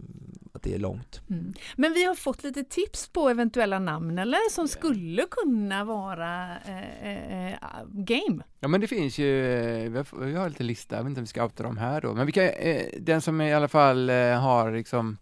att 0.52 0.62
det 0.62 0.74
är 0.74 0.78
långt. 0.78 1.20
Mm. 1.30 1.54
Men 1.76 1.92
vi 1.92 2.04
har 2.04 2.14
fått 2.14 2.44
lite 2.44 2.64
tips 2.64 3.08
på 3.08 3.28
eventuella 3.28 3.78
namn 3.78 4.18
eller 4.18 4.50
som 4.50 4.68
skulle 4.68 5.26
kunna 5.30 5.84
vara 5.84 6.58
eh, 6.58 7.52
eh, 7.52 7.54
game. 7.88 8.42
Ja 8.60 8.68
men 8.68 8.80
det 8.80 8.86
finns 8.86 9.18
ju, 9.18 9.52
eh, 9.52 9.90
vi 9.90 9.96
har, 9.96 10.24
vi 10.24 10.34
har 10.34 10.48
lite 10.48 10.62
lista, 10.62 10.96
jag 10.96 11.02
vet 11.02 11.08
inte 11.08 11.20
om 11.20 11.24
vi 11.24 11.28
ska 11.28 11.44
outa 11.44 11.62
dem 11.62 11.76
här 11.76 12.00
då, 12.00 12.14
men 12.14 12.26
vi 12.26 12.32
kan, 12.32 12.44
eh, 12.44 12.82
den 13.00 13.20
som 13.20 13.40
i 13.40 13.54
alla 13.54 13.68
fall 13.68 14.10
eh, 14.10 14.40
har 14.40 14.72
liksom 14.72 15.18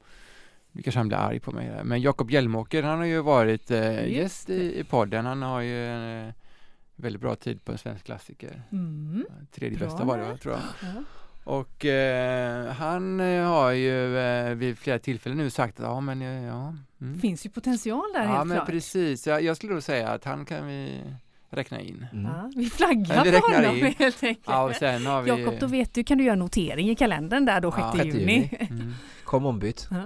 nu 0.73 0.83
kanske 0.83 0.99
han 0.99 1.09
blir 1.09 1.19
arg 1.19 1.41
på 1.41 1.53
mig 1.53 1.71
men 1.85 2.01
Jakob 2.01 2.31
Hjelmåker 2.31 2.83
han 2.83 2.99
har 2.99 3.07
ju 3.07 3.21
varit 3.21 3.71
eh, 3.71 4.09
gäst 4.13 4.51
i, 4.51 4.81
i 4.81 4.85
podden, 4.85 5.27
han 5.27 5.43
har 5.43 5.61
ju 5.61 5.87
en 5.87 6.27
eh, 6.29 6.35
väldigt 6.97 7.23
bra 7.23 7.35
tid 7.35 7.65
på 7.65 7.73
en 7.73 7.79
svensk 7.79 8.05
klassiker. 8.05 8.63
Mm. 8.73 9.25
Tredje 9.55 9.79
Bra 9.79 9.87
bästa 9.89 10.05
var 10.05 10.19
det 10.19 10.37
tror 10.37 10.55
jag. 10.55 10.63
Ja. 10.95 11.03
Och 11.45 11.85
eh, 11.85 12.73
han 12.73 13.21
eh, 13.21 13.43
har 13.45 13.71
ju 13.71 14.19
eh, 14.19 14.55
vid 14.55 14.79
flera 14.79 14.99
tillfällen 14.99 15.39
nu 15.39 15.51
sagt 15.51 15.81
att 15.81 15.87
ja 15.87 16.01
men 16.01 16.23
eh, 16.23 16.45
ja. 16.45 16.75
Mm. 17.01 17.21
finns 17.21 17.47
ju 17.47 17.51
potential 17.51 18.13
där 18.15 18.23
Ja 18.25 18.29
helt 18.29 18.47
men 18.49 18.57
klart. 18.57 18.67
precis, 18.69 19.27
jag, 19.27 19.43
jag 19.43 19.57
skulle 19.57 19.75
då 19.75 19.81
säga 19.81 20.09
att 20.09 20.25
han 20.25 20.45
kan 20.45 20.67
vi 20.67 21.01
räkna 21.51 21.81
in. 21.81 22.07
Mm. 22.13 22.25
Ja, 22.25 22.51
vi 22.57 22.71
flaggar 22.71 23.17
Ja, 23.17 23.23
vi 23.23 23.31
för 23.33 23.57
honom 23.59 23.77
in. 23.77 23.95
helt 23.99 24.23
enkelt. 24.25 24.47
Ja 24.47 24.63
och 24.65 24.75
sen 24.75 25.07
har 25.07 25.23
vi 25.23 25.29
Jakob, 25.31 25.55
då 25.61 25.67
vet 25.67 25.95
du, 25.95 26.05
kan 26.05 26.19
du 26.19 26.25
göra 26.25 26.37
notering 26.37 26.91
i 26.91 26.95
kalendern 26.95 27.45
där 27.45 27.61
då 27.61 27.71
6 27.73 27.83
Ja, 27.95 28.05
juni. 28.05 28.19
juni. 28.19 28.51
Mm. 28.71 28.93
Kom 29.31 29.47
ombytt. 29.47 29.89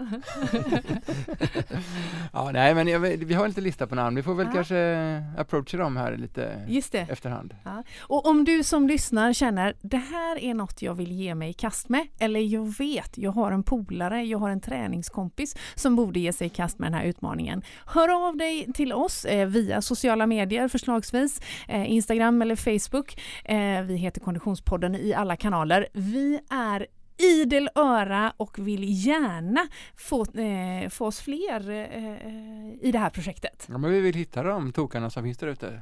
ja, 2.32 2.50
nej 2.52 2.74
men 2.74 2.88
jag, 2.88 3.00
vi 3.00 3.34
har 3.34 3.48
lite 3.48 3.60
lista 3.60 3.86
på 3.86 3.94
namn. 3.94 4.16
Vi 4.16 4.22
får 4.22 4.34
väl 4.34 4.46
Ja. 4.46 4.52
kanske 4.52 5.22
approacha 5.38 5.76
dem 5.76 5.96
här 5.96 6.16
lite 6.16 6.64
Just 6.68 6.92
det. 6.92 6.98
efterhand. 7.10 7.54
Och 8.00 8.26
om 8.26 8.44
du 8.44 8.62
som 8.64 8.88
lyssnar 8.88 9.32
känner 9.32 9.74
det 9.80 9.96
här 9.96 10.38
är 10.38 10.54
något 10.54 10.82
jag 10.82 10.94
vill 10.94 11.12
ge 11.12 11.34
mig 11.34 11.50
i 11.50 11.52
kast 11.52 11.88
med 11.88 12.06
eller 12.18 12.40
jag 12.40 12.78
vet, 12.78 13.18
jag 13.18 13.30
har 13.30 13.52
en 13.52 13.62
polare, 13.62 14.22
jag 14.22 14.38
har 14.38 14.50
en 14.50 14.60
träningskompis 14.60 15.56
som 15.74 15.96
borde 15.96 16.20
ge 16.20 16.32
sig 16.32 16.46
i 16.46 16.50
kast 16.50 16.78
med 16.78 16.92
den 16.92 16.98
här 17.00 17.06
utmaningen. 17.06 17.62
Hör 17.86 18.28
av 18.28 18.36
dig 18.36 18.72
till 18.74 18.92
oss 18.92 19.24
eh, 19.24 19.46
via 19.46 19.82
sociala 19.82 20.26
medier 20.26 20.68
förslagsvis, 20.68 21.40
eh, 21.68 21.92
Instagram 21.92 22.42
eller 22.42 22.56
Facebook. 22.56 23.20
Eh, 23.44 23.82
vi 23.82 23.96
heter 23.96 24.20
Konditionspodden 24.20 24.94
i 24.94 25.14
alla 25.14 25.36
kanaler. 25.36 25.86
Vi 25.92 26.40
är 26.50 26.86
idel 27.18 27.68
öra 27.74 28.32
och 28.36 28.58
vill 28.58 29.06
gärna 29.06 29.66
få, 29.96 30.20
eh, 30.22 30.88
få 30.90 31.06
oss 31.06 31.20
fler 31.20 31.70
eh, 31.70 32.88
i 32.88 32.90
det 32.92 32.98
här 32.98 33.10
projektet. 33.10 33.64
Ja, 33.68 33.78
men 33.78 33.90
vi 33.92 34.00
vill 34.00 34.14
hitta 34.14 34.42
de 34.42 34.72
tokarna 34.72 35.10
som 35.10 35.22
finns 35.24 35.38
där 35.38 35.46
ute. 35.46 35.80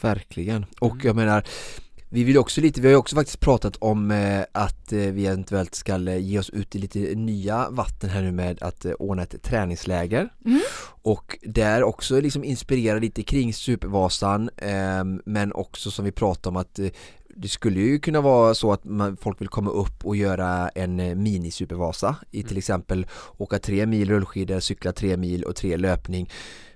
Verkligen. 0.00 0.66
Och 0.80 0.92
Mm. 0.94 1.06
jag 1.06 1.16
menar 1.16 1.44
vi 2.14 2.24
vill 2.24 2.38
också 2.38 2.60
lite, 2.60 2.80
vi 2.80 2.86
har 2.86 2.92
ju 2.92 2.96
också 2.96 3.16
faktiskt 3.16 3.40
pratat 3.40 3.76
om 3.76 4.10
eh, 4.10 4.44
att 4.52 4.92
eh, 4.92 4.98
vi 4.98 5.26
eventuellt 5.26 5.74
ska 5.74 5.94
eh, 6.08 6.16
ge 6.18 6.38
oss 6.38 6.50
ut 6.50 6.74
i 6.74 6.78
lite 6.78 6.98
nya 6.98 7.70
vatten 7.70 8.10
här 8.10 8.22
nu 8.22 8.32
med 8.32 8.62
att 8.62 8.84
eh, 8.84 8.92
ordna 8.92 9.22
ett 9.22 9.42
träningsläger 9.42 10.28
Mm. 10.44 10.60
och 11.02 11.38
där 11.42 11.82
också 11.82 12.20
liksom 12.20 12.44
inspirera 12.44 12.98
lite 12.98 13.22
kring 13.22 13.54
Supervasan 13.54 14.50
eh, 14.56 15.04
men 15.24 15.52
också 15.52 15.90
som 15.90 16.04
vi 16.04 16.12
pratade 16.12 16.48
om 16.48 16.56
att 16.56 16.78
eh, 16.78 16.88
det 17.36 17.48
skulle 17.48 17.80
ju 17.80 17.98
kunna 17.98 18.20
vara 18.20 18.54
så 18.54 18.72
att 18.72 18.84
man, 18.84 19.16
folk 19.16 19.40
vill 19.40 19.48
komma 19.48 19.70
upp 19.70 20.04
och 20.04 20.16
göra 20.16 20.68
en 20.68 21.00
eh, 21.00 21.14
mini-supervasa 21.14 22.16
i 22.30 22.42
till 22.42 22.50
Mm. 22.52 22.58
exempel 22.58 23.06
åka 23.36 23.58
tre 23.58 23.86
mil 23.86 24.10
rullskidor, 24.10 24.60
cykla 24.60 24.92
tre 24.92 25.16
mil 25.16 25.44
och 25.44 25.56
tre 25.56 25.76
löpning 25.76 26.30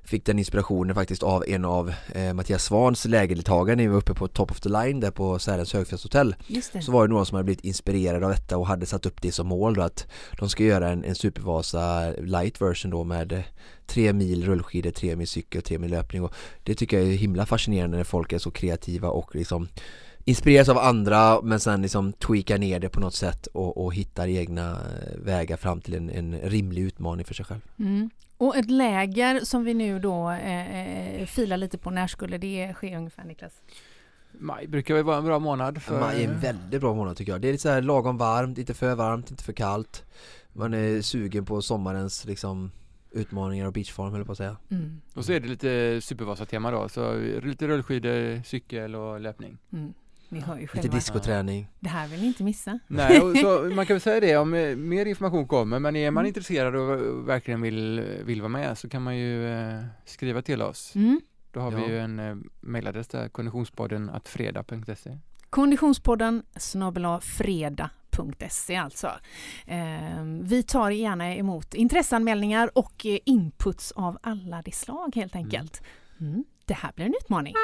Fick 0.06 0.24
den 0.24 0.38
inspirationen 0.38 0.94
faktiskt 0.94 1.22
av 1.22 1.44
en 1.48 1.64
av 1.64 1.92
eh, 2.14 2.32
Mattias 2.32 2.64
Svans 2.64 3.04
lägerdeltagare 3.04 3.76
när 3.76 3.84
vi 3.84 3.88
var 3.88 3.96
uppe 3.98 4.14
på 4.14 4.28
Top 4.28 4.50
of 4.50 4.60
the 4.60 4.68
Line 4.68 5.00
där 5.00 5.10
på 5.10 5.38
Sälens 5.38 5.72
högfjällshotell. 5.72 6.34
Så 6.82 6.92
var 6.92 7.06
det 7.06 7.12
några 7.12 7.24
som 7.24 7.34
hade 7.34 7.44
blivit 7.44 7.64
inspirerade 7.64 8.26
av 8.26 8.32
detta 8.32 8.56
och 8.56 8.66
hade 8.66 8.86
satt 8.86 9.06
upp 9.06 9.22
det 9.22 9.32
som 9.32 9.46
mål 9.46 9.74
då 9.74 9.82
att 9.82 10.06
de 10.38 10.48
ska 10.48 10.64
göra 10.64 10.88
en, 10.90 11.04
en 11.04 11.14
Supervasa 11.14 12.10
light 12.10 12.60
version 12.60 12.90
då 12.90 13.04
med 13.04 13.32
eh, 13.32 13.40
tre 13.86 14.12
mil 14.12 14.44
rullskidor, 14.44 14.90
tre 14.90 15.16
mil 15.16 15.28
cykel, 15.28 15.62
tre 15.62 15.78
mil 15.78 15.90
löpning 15.90 16.22
och 16.22 16.34
det 16.62 16.74
tycker 16.74 16.98
jag 16.98 17.08
är 17.08 17.12
himla 17.12 17.46
fascinerande 17.46 17.96
när 17.96 18.04
folk 18.04 18.32
är 18.32 18.38
så 18.38 18.50
kreativa 18.50 19.08
och 19.08 19.34
liksom 19.34 19.68
inspireras 20.28 20.68
av 20.68 20.78
andra 20.78 21.42
men 21.42 21.60
sen 21.60 21.82
liksom 21.82 22.12
tweakar 22.12 22.58
ner 22.58 22.80
det 22.80 22.88
på 22.88 23.00
något 23.00 23.14
sätt 23.14 23.46
och, 23.46 23.84
och 23.84 23.94
hittar 23.94 24.28
egna 24.28 24.70
eh, 24.72 25.18
vägar 25.18 25.56
fram 25.56 25.80
till 25.80 25.94
en, 25.94 26.10
en 26.10 26.40
rimlig 26.40 26.82
utmaning 26.82 27.24
för 27.24 27.34
sig 27.34 27.44
själv. 27.44 27.60
Mm. 27.78 28.10
Och 28.38 28.56
ett 28.56 28.70
läger 28.70 29.40
som 29.40 29.64
vi 29.64 29.74
nu 29.74 29.98
då 29.98 30.30
eh, 30.30 31.20
eh, 31.20 31.26
filar 31.26 31.56
lite 31.56 31.78
på, 31.78 31.90
när 31.90 32.06
skulle 32.06 32.38
det 32.38 32.74
ske 32.74 32.96
ungefär 32.96 33.24
Niklas? 33.24 33.52
Maj 34.32 34.66
brukar 34.66 34.94
väl 34.94 35.04
vara 35.04 35.16
en 35.16 35.24
bra 35.24 35.38
månad 35.38 35.82
för... 35.82 36.00
Maj 36.00 36.24
är 36.24 36.28
en 36.28 36.40
väldigt 36.40 36.80
bra 36.80 36.94
månad 36.94 37.16
tycker 37.16 37.32
jag. 37.32 37.40
Det 37.40 37.48
är 37.48 37.52
lite 37.52 37.62
så 37.62 37.68
här 37.68 37.82
lagom 37.82 38.18
varmt, 38.18 38.58
inte 38.58 38.74
för 38.74 38.94
varmt, 38.94 39.30
inte 39.30 39.44
för 39.44 39.52
kallt. 39.52 40.04
Man 40.52 40.74
är 40.74 41.00
sugen 41.02 41.44
på 41.44 41.62
sommarens 41.62 42.24
liksom 42.24 42.70
utmaningar 43.10 43.66
och 43.66 43.72
beachform 43.72 44.10
höll 44.10 44.20
jag 44.20 44.26
på 44.26 44.32
att 44.32 44.38
säga. 44.38 44.56
Mm. 44.70 45.00
Och 45.14 45.24
så 45.24 45.32
är 45.32 45.40
det 45.40 45.48
lite 45.48 46.00
Supervasa-tema 46.02 46.70
då, 46.70 46.88
så 46.88 47.14
lite 47.42 47.68
rullskidor, 47.68 48.42
cykel 48.42 48.94
och 48.94 49.20
löpning. 49.20 49.58
Mm. 49.72 49.94
Ni 50.28 50.40
hör 50.40 50.54
ju 50.54 50.60
Lite 50.60 50.72
själva. 50.72 50.94
discoträning. 50.96 51.68
Det 51.80 51.88
här 51.88 52.08
vill 52.08 52.20
ni 52.20 52.26
inte 52.26 52.42
missa. 52.42 52.78
Nej, 52.86 53.20
och 53.20 53.36
så, 53.36 53.62
man 53.74 53.86
kan 53.86 53.94
väl 53.94 54.00
säga 54.00 54.20
det 54.20 54.36
om 54.36 54.54
eh, 54.54 54.76
mer 54.76 55.06
information 55.06 55.48
kommer, 55.48 55.78
men 55.78 55.96
är 55.96 56.10
man 56.10 56.20
Mm. 56.20 56.28
intresserad 56.28 56.76
och 56.76 57.28
verkligen 57.28 57.60
vill, 57.60 58.00
vill 58.24 58.40
vara 58.42 58.48
med 58.48 58.78
så 58.78 58.88
kan 58.88 59.02
man 59.02 59.16
ju 59.16 59.48
eh, 59.52 59.84
skriva 60.04 60.42
till 60.42 60.62
oss. 60.62 60.94
Mm. 60.94 61.20
Då 61.50 61.60
har 61.60 61.72
Ja. 61.72 61.78
vi 61.78 61.86
ju 61.92 61.98
en 61.98 62.18
eh, 62.18 62.36
mejladress 62.60 63.08
där, 63.08 63.28
konditionspodden 63.28 64.10
att 64.10 64.28
fredag.se. 64.28 65.18
Konditionspodden 65.50 66.42
snabel 66.56 67.20
fredag.se 67.22 68.76
alltså. 68.76 69.10
Eh, 69.66 70.22
vi 70.42 70.62
tar 70.62 70.90
gärna 70.90 71.34
emot 71.34 71.74
intresseanmälningar 71.74 72.70
och 72.78 73.06
eh, 73.06 73.18
inputs 73.24 73.92
av 73.92 74.18
alla 74.22 74.62
de 74.62 74.72
slag 74.72 75.12
helt 75.14 75.36
enkelt. 75.36 75.82
Mm. 76.20 76.44
Det 76.64 76.74
här 76.74 76.92
blir 76.94 77.06
en 77.06 77.14
utmaning. 77.22 77.54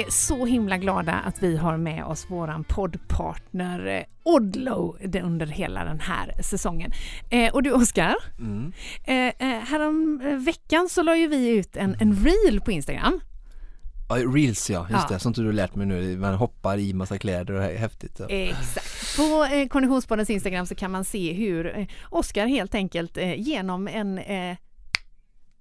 Är 0.00 0.10
så 0.10 0.46
himla 0.46 0.78
glada 0.78 1.12
att 1.12 1.42
vi 1.42 1.56
har 1.56 1.76
med 1.76 2.04
oss 2.04 2.26
våran 2.30 2.64
poddpartner 2.64 3.86
eh, 3.86 4.02
Odlo 4.22 4.96
under 5.22 5.46
hela 5.46 5.84
den 5.84 6.00
här 6.00 6.42
säsongen. 6.42 6.92
Eh, 7.30 7.52
och 7.54 7.62
du 7.62 7.72
Oskar, 7.72 8.14
Mm. 8.38 8.72
eh, 9.04 9.16
eh, 9.48 9.60
härom 9.60 10.20
eh, 10.24 10.36
veckan 10.36 10.88
så 10.88 11.02
la 11.02 11.16
ju 11.16 11.26
vi 11.28 11.48
ut 11.48 11.76
en, 11.76 11.96
en 12.00 12.12
reel 12.24 12.60
på 12.60 12.72
Instagram. 12.72 13.20
Reels 14.34 14.70
ja, 14.70 14.86
just 14.90 15.06
Ja. 15.10 15.14
det. 15.14 15.18
Sånt 15.20 15.36
har 15.36 15.44
du 15.44 15.52
lärt 15.52 15.74
mig 15.74 15.86
nu. 15.86 16.16
Man 16.16 16.34
hoppar 16.34 16.78
i 16.78 16.92
massa 16.94 17.18
kläder 17.18 17.54
och 17.54 17.60
det 17.60 17.70
är 17.70 17.78
häftigt. 17.78 18.16
Ja. 18.18 18.26
Exakt. 18.28 19.16
På 19.16 19.44
eh, 19.52 19.68
Konditionspoddens 19.68 20.30
Instagram 20.30 20.66
så 20.66 20.74
kan 20.74 20.90
man 20.90 21.04
se 21.04 21.32
hur 21.32 21.78
eh, 21.78 21.86
Oskar 22.10 22.46
helt 22.46 22.74
enkelt 22.74 23.16
eh, 23.16 23.34
genom 23.40 23.88
en 23.88 24.18
eh, 24.18 24.56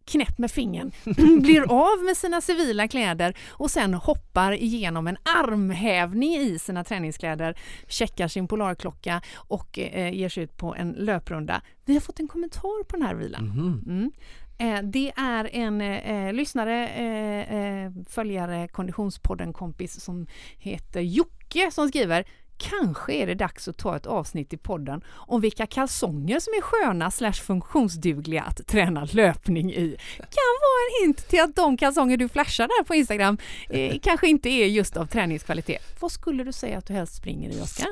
knäpp 0.06 0.38
med 0.38 0.52
fingern 0.52 0.92
blir 1.42 1.62
av 1.62 2.04
med 2.06 2.18
sina 2.18 2.42
civila 2.42 2.88
kläder 2.88 3.38
och 3.50 3.72
sen 3.72 3.94
hoppar 3.94 4.52
igenom 4.52 5.08
en 5.08 5.18
armhävning 5.24 6.36
i 6.36 6.60
sina 6.60 6.84
träningskläder, 6.84 7.58
checkar 7.88 8.28
sin 8.28 8.48
polarklocka 8.48 9.22
och 9.36 9.80
eh, 9.80 10.14
ger 10.14 10.30
sig 10.30 10.44
ut 10.44 10.58
på 10.58 10.76
en 10.76 10.92
löprunda. 10.92 11.62
Vi 11.86 11.94
har 11.94 12.02
fått 12.02 12.20
en 12.20 12.28
kommentar 12.28 12.84
på 12.84 12.96
den 12.96 13.06
här 13.06 13.16
reelen. 13.16 13.48
Mhm. 13.48 13.84
Mm. 13.86 14.12
Eh, 14.58 14.84
det 14.84 15.12
är 15.16 15.56
en 15.56 15.82
eh, 15.82 16.34
lyssnare, 16.34 16.88
eh, 16.88 17.56
eh, 17.56 17.92
följare, 18.10 18.68
Konditionspodden-kompis 18.68 20.02
som 20.02 20.28
heter 20.58 21.02
Jocke 21.02 21.72
som 21.72 21.88
skriver 21.88 22.26
Kanske 22.70 23.14
är 23.14 23.28
det 23.28 23.36
dags 23.36 23.68
att 23.68 23.78
ta 23.78 23.96
ett 23.96 24.06
avsnitt 24.06 24.54
i 24.54 24.58
podden 24.58 25.02
om 25.10 25.42
vilka 25.42 25.66
kalsonger 25.66 26.40
som 26.40 26.54
är 26.54 26.62
sköna 26.62 27.12
slash 27.12 27.34
funktionsdugliga 27.34 28.44
att 28.44 28.68
träna 28.68 29.08
löpning 29.12 29.74
i. 29.74 29.98
Kan 30.18 30.54
vara 30.62 31.02
en 31.02 31.06
hint 31.06 31.30
till 31.30 31.42
att 31.42 31.56
de 31.56 31.78
kalsonger 31.78 32.18
du 32.18 32.30
flashar 32.30 32.68
där 32.68 32.84
på 32.84 32.96
Instagram 32.96 33.38
eh, 33.70 34.00
kanske 34.04 34.28
inte 34.28 34.50
är 34.50 34.68
just 34.68 34.98
av 34.98 35.06
träningskvalitet. 35.06 35.96
Vad 36.00 36.12
skulle 36.12 36.44
du 36.44 36.52
säga 36.52 36.78
att 36.78 36.86
du 36.86 36.94
helst 36.94 37.16
springer 37.16 37.50
i, 37.50 37.62
Oskar? 37.62 37.88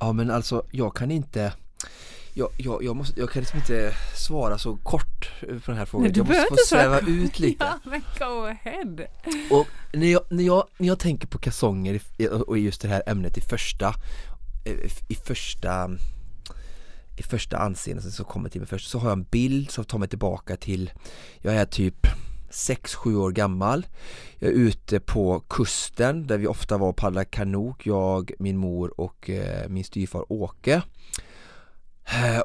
Ja 0.00 0.12
men 0.12 0.30
alltså 0.30 0.62
jag 0.70 0.96
kan 0.96 1.10
inte 1.10 1.52
jag, 2.34 2.48
jag, 2.56 2.84
jag, 2.84 2.96
måste, 2.96 3.20
jag 3.20 3.30
kan 3.30 3.40
liksom 3.40 3.58
inte 3.58 3.92
svara 4.16 4.58
så 4.58 4.76
kort 4.76 5.30
på 5.40 5.70
den 5.70 5.76
här 5.76 5.84
frågan. 5.84 6.06
Nej, 6.06 6.12
jag 6.16 6.28
måste 6.28 6.46
få 6.50 6.56
sväva 6.66 7.00
ut 7.00 7.38
lite. 7.38 7.64
Ja, 7.84 7.90
men 7.90 8.02
go 8.18 8.44
ahead! 8.46 9.06
Och 9.50 9.66
när 9.92 10.06
jag, 10.06 10.22
när, 10.30 10.44
jag, 10.44 10.64
när 10.78 10.88
jag 10.88 10.98
tänker 10.98 11.26
på 11.26 11.38
kalsonger 11.38 12.00
och 12.46 12.58
just 12.58 12.80
det 12.80 12.88
här 12.88 13.02
ämnet 13.06 13.38
i 13.38 13.40
första 13.40 13.94
eh, 14.64 14.90
i 15.08 15.14
första 15.14 15.90
i 17.16 17.22
första 17.22 17.58
anseendet 17.58 18.12
som 18.12 18.24
kommer 18.24 18.48
till 18.48 18.60
mig 18.60 18.68
först 18.68 18.90
så 18.90 18.98
har 18.98 19.08
jag 19.08 19.18
en 19.18 19.24
bild 19.24 19.70
som 19.70 19.84
tar 19.84 19.98
mig 19.98 20.08
tillbaka 20.08 20.56
till 20.56 20.90
jag 21.38 21.54
är 21.54 21.64
typ 21.64 22.06
6-7 22.50 23.14
år 23.14 23.30
gammal 23.30 23.86
Jag 24.38 24.50
är 24.50 24.54
ute 24.54 25.00
på 25.00 25.40
kusten 25.40 26.26
där 26.26 26.38
vi 26.38 26.46
ofta 26.46 26.78
var 26.78 26.88
och 26.88 26.96
paddlade 26.96 27.24
kanok 27.24 27.86
jag, 27.86 28.32
min 28.38 28.56
mor 28.56 29.00
och 29.00 29.30
eh, 29.30 29.68
min 29.68 29.84
styvfar 29.84 30.32
Åke 30.32 30.82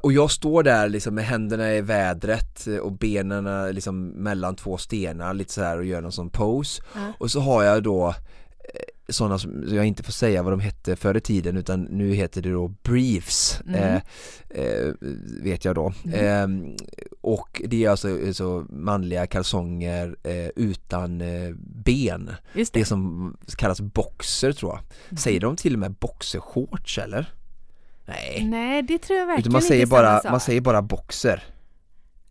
Och 0.02 0.14
jag 0.14 0.32
står 0.32 0.64
där 0.64 0.90
liksom 0.90 1.16
med 1.16 1.26
händerna 1.26 1.74
i 1.76 1.82
vädret 1.82 2.68
eh, 2.68 2.78
och 2.78 2.92
benen 2.92 3.48
eh, 3.48 3.74
liksom 3.74 4.08
mellan 4.08 4.56
två 4.56 4.78
stenar 4.78 5.34
lite 5.34 5.54
så 5.54 5.62
här 5.64 5.78
och 5.78 5.86
gör 5.86 6.02
någon 6.02 6.12
sån 6.12 6.30
pose 6.30 6.82
Ja. 6.96 7.14
och 7.18 7.32
så 7.32 7.40
har 7.40 7.64
jag 7.64 7.84
då 7.84 8.08
eh, 8.08 8.14
sådana 9.10 9.40
som 9.40 9.64
jag 9.76 9.86
inte 9.86 10.04
får 10.04 10.12
säga 10.12 10.44
vad 10.44 10.54
de 10.54 10.60
hette 10.60 10.96
förr 10.96 11.18
i 11.18 11.22
tiden 11.22 11.58
utan 11.58 11.82
nu 11.82 12.14
heter 12.14 12.42
det 12.42 12.52
då 12.52 12.68
briefs 12.68 13.60
Mm. 13.68 13.76
eh, 13.84 14.02
eh, 14.64 14.94
vet 15.44 15.66
jag 15.66 15.76
då 15.76 15.94
eh, 16.14 16.48
och 17.22 17.62
det 17.68 17.86
är 17.86 17.90
alltså 17.90 18.34
så 18.34 18.66
manliga 18.70 19.28
kalsonger 19.28 20.16
eh, 20.24 20.50
utan 20.56 21.22
eh, 21.22 21.52
ben 21.60 22.32
Just 22.54 22.74
det. 22.74 22.80
det 22.80 22.86
som 22.86 23.38
kallas 23.58 23.82
boxer 23.82 24.52
tror 24.52 24.80
jag 25.10 25.20
säger 25.20 25.40
de 25.40 25.56
till 25.56 25.74
och 25.74 25.80
med 25.80 25.92
boxershorts 25.94 26.98
eller? 26.98 27.34
Nej, 28.06 28.46
Nej, 28.50 28.82
det 28.82 28.98
tror 28.98 29.20
jag 29.20 29.26
verkligen 29.28 29.42
utan 29.42 29.52
man 29.54 29.60
inte 29.62 29.68
säger 29.68 29.86
samma 29.86 30.02
bara, 30.02 30.20
sak. 30.20 30.32
man 30.32 30.40
säger 30.40 30.62
bara 30.62 30.82
boxer 30.82 31.44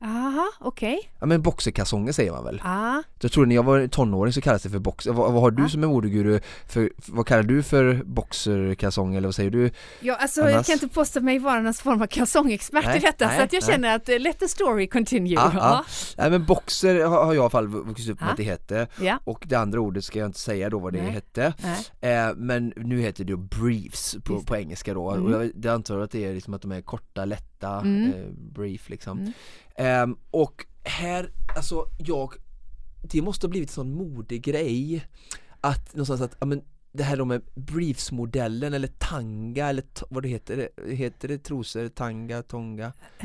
Aha, 0.04 0.46
okej. 0.60 1.10
Ja 1.20 1.26
men 1.26 1.42
boxerkalsonger 1.42 2.12
säger 2.12 2.32
man 2.32 2.44
väl? 2.44 2.60
Ah. 2.64 3.02
Jag 3.20 3.32
tror 3.32 3.46
när 3.46 3.54
jag 3.54 3.62
var 3.62 3.86
tonåring 3.86 4.32
så 4.32 4.40
kallades 4.40 4.62
det 4.62 4.70
för 4.70 4.78
boxer, 4.78 5.12
vad, 5.12 5.32
vad 5.32 5.42
har 5.42 5.50
du 5.50 5.64
Ah. 5.64 5.68
som 5.68 5.82
är 5.82 5.86
modeguru 5.86 6.40
för, 6.68 6.90
vad 7.06 7.26
kallar 7.26 7.42
du 7.42 7.62
för 7.62 8.02
boxerkalsonger 8.04 9.18
eller 9.18 9.28
vad 9.28 9.34
säger 9.34 9.50
du? 9.50 9.70
Ja, 10.00 10.16
alltså, 10.16 10.40
jag 10.40 10.52
Annars- 10.52 10.66
kan 10.66 10.72
inte 10.72 10.88
påstå 10.88 11.20
mig 11.20 11.38
vara 11.38 11.60
någon 11.60 11.74
form 11.74 12.02
av 12.02 12.06
kalsongexpert 12.06 12.84
Nej, 12.84 12.96
i 12.96 13.00
detta 13.00 13.26
nej, 13.26 13.36
så 13.38 13.42
att 13.44 13.52
jag 13.52 13.62
nej. 13.62 13.70
känner 13.72 13.96
att 13.96 14.08
eh, 14.08 14.18
let 14.18 14.38
the 14.38 14.48
story 14.48 14.86
continue. 14.88 15.38
Ah, 15.38 15.52
ah. 15.60 15.84
Nej 16.18 16.30
men 16.30 16.44
boxer 16.44 17.04
har, 17.04 17.24
jag 17.26 17.34
i 17.34 17.38
alla 17.38 17.50
fall 17.50 17.66
vuxit 17.66 18.10
upp 18.10 18.20
med 18.20 18.28
Ah. 18.28 18.32
att 18.32 18.36
det 18.36 18.42
hette 18.44 18.86
Ja. 19.00 19.18
och 19.24 19.44
det 19.46 19.56
andra 19.56 19.80
ordet 19.80 20.04
ska 20.04 20.18
jag 20.18 20.28
inte 20.28 20.40
säga 20.40 20.70
då 20.70 20.78
vad 20.78 20.92
det 20.92 21.02
Nej. 21.02 21.10
hette 21.10 21.54
Nej. 22.00 22.14
eh, 22.28 22.34
Men 22.36 22.72
nu 22.76 23.00
heter 23.00 23.24
det 23.24 23.30
ju 23.30 23.36
briefs 23.36 24.16
på, 24.24 24.40
på 24.40 24.56
engelska 24.56 24.94
då 24.94 25.10
Mm. 25.10 25.26
och 25.26 25.32
jag, 25.44 25.50
det 25.54 25.68
antar 25.68 25.98
att 25.98 26.10
det 26.10 26.24
är 26.24 26.34
liksom 26.34 26.54
att 26.54 26.62
de 26.62 26.72
är 26.72 26.80
korta, 26.80 27.24
lätta, 27.24 27.53
Mm. 27.68 28.12
eh, 28.12 28.30
brief 28.52 28.88
liksom 28.88 29.18
Mm. 29.18 29.32
Ehm, 29.76 30.16
Och 30.30 30.66
här, 30.84 31.30
alltså 31.56 31.86
jag 31.98 32.34
Det 33.02 33.22
måste 33.22 33.46
ha 33.46 33.50
blivit 33.50 33.68
en 33.68 33.74
sån 33.74 33.94
modegrej 33.94 35.06
Att 35.60 35.94
någonstans 35.94 36.20
att, 36.20 36.36
ja 36.40 36.46
men 36.46 36.62
det 36.92 37.02
här 37.04 37.16
då 37.16 37.24
med 37.24 37.42
briefsmodellen 37.54 38.74
eller 38.74 38.88
tanga 38.88 39.68
eller 39.68 39.84
vad 40.10 40.22
det 40.22 40.28
heter, 40.28 40.68
heter 40.88 41.28
det 41.28 41.38
trosor, 41.38 41.88
tanga, 41.88 42.42
tonga? 42.42 42.92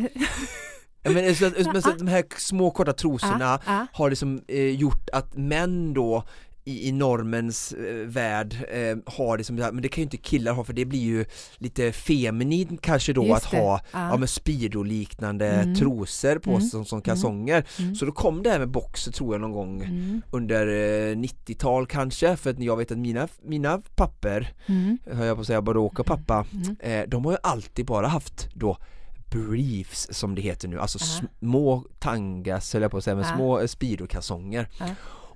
ja, 1.04 1.12
men, 1.12 1.36
så, 1.36 1.52
så, 1.82 1.90
att 1.90 2.00
de 2.00 2.08
här 2.08 2.24
små 2.38 2.72
korta 2.72 2.94
trosorna 2.94 3.46
Ah, 3.46 3.60
ah. 3.66 3.86
har 3.94 4.10
liksom 4.10 4.42
eh, 4.48 4.70
gjort 4.76 5.10
att 5.14 5.38
män 5.38 5.94
då 5.94 6.24
i, 6.70 6.88
i 6.88 6.92
normens 6.92 7.72
eh, 7.74 7.96
värld 8.08 8.56
eh, 8.72 8.98
har 9.06 9.38
det 9.38 9.44
som 9.44 9.56
men 9.56 9.82
det 9.82 9.90
kan 9.90 10.02
ju 10.02 10.04
inte 10.04 10.18
killar 10.18 10.54
ha 10.54 10.64
för 10.64 10.74
det 10.74 10.86
blir 10.86 11.00
ju 11.00 11.26
lite 11.58 11.92
feminin 11.92 12.78
kanske 12.82 13.14
då 13.14 13.26
Just 13.26 13.46
att 13.46 13.52
det. 13.52 13.58
ha 13.58 13.80
Ah. 13.92 14.10
ja, 14.10 14.18
med 14.18 14.30
speedo-liknande 14.30 15.48
Mm. 15.50 15.76
trosor 15.76 16.40
på 16.40 16.50
Mm. 16.50 16.62
sig 16.62 16.70
som, 16.70 16.86
som 16.86 17.02
kalsonger. 17.02 17.66
Mm. 17.80 17.96
Så 17.96 18.06
då 18.06 18.12
kom 18.12 18.44
det 18.44 18.50
här 18.50 18.60
med 18.60 18.70
boxer 18.70 19.12
tror 19.12 19.34
jag 19.34 19.42
någon 19.42 19.52
gång 19.52 19.84
Mm. 19.84 20.22
under 20.32 20.68
eh, 20.68 21.16
90-tal 21.16 21.86
kanske 21.88 22.36
för 22.36 22.50
att 22.50 22.60
jag 22.60 22.78
vet 22.78 22.92
att 22.92 22.98
mina, 22.98 23.28
mina 23.44 23.82
papper, 23.96 24.54
Mm. 24.68 24.98
hör 25.12 25.26
jag 25.26 25.36
på 25.38 25.42
att 25.42 25.48
säga, 25.48 25.62
både 25.62 25.80
Åke 25.80 26.02
och 26.02 26.06
pappa, 26.08 26.46
Mm. 26.54 26.78
eh, 26.80 27.10
de 27.10 27.26
har 27.26 27.32
ju 27.32 27.38
alltid 27.44 27.86
bara 27.86 28.08
haft 28.08 28.50
då 28.54 28.78
briefs 29.32 30.08
som 30.12 30.36
det 30.36 30.42
heter 30.42 30.68
nu, 30.68 30.80
alltså 30.80 31.00
Ja. 31.02 31.28
små 31.40 31.84
tangas 32.00 32.74
höll 32.74 32.82
jag 32.82 32.92
på 32.92 32.98
att 32.98 33.04
säga, 33.04 33.16
men 33.16 33.26
Ja. 33.30 33.36
små 33.36 33.60
eh, 33.60 33.68
speedo-kalsonger. 33.68 34.68
Ja. 34.80 34.86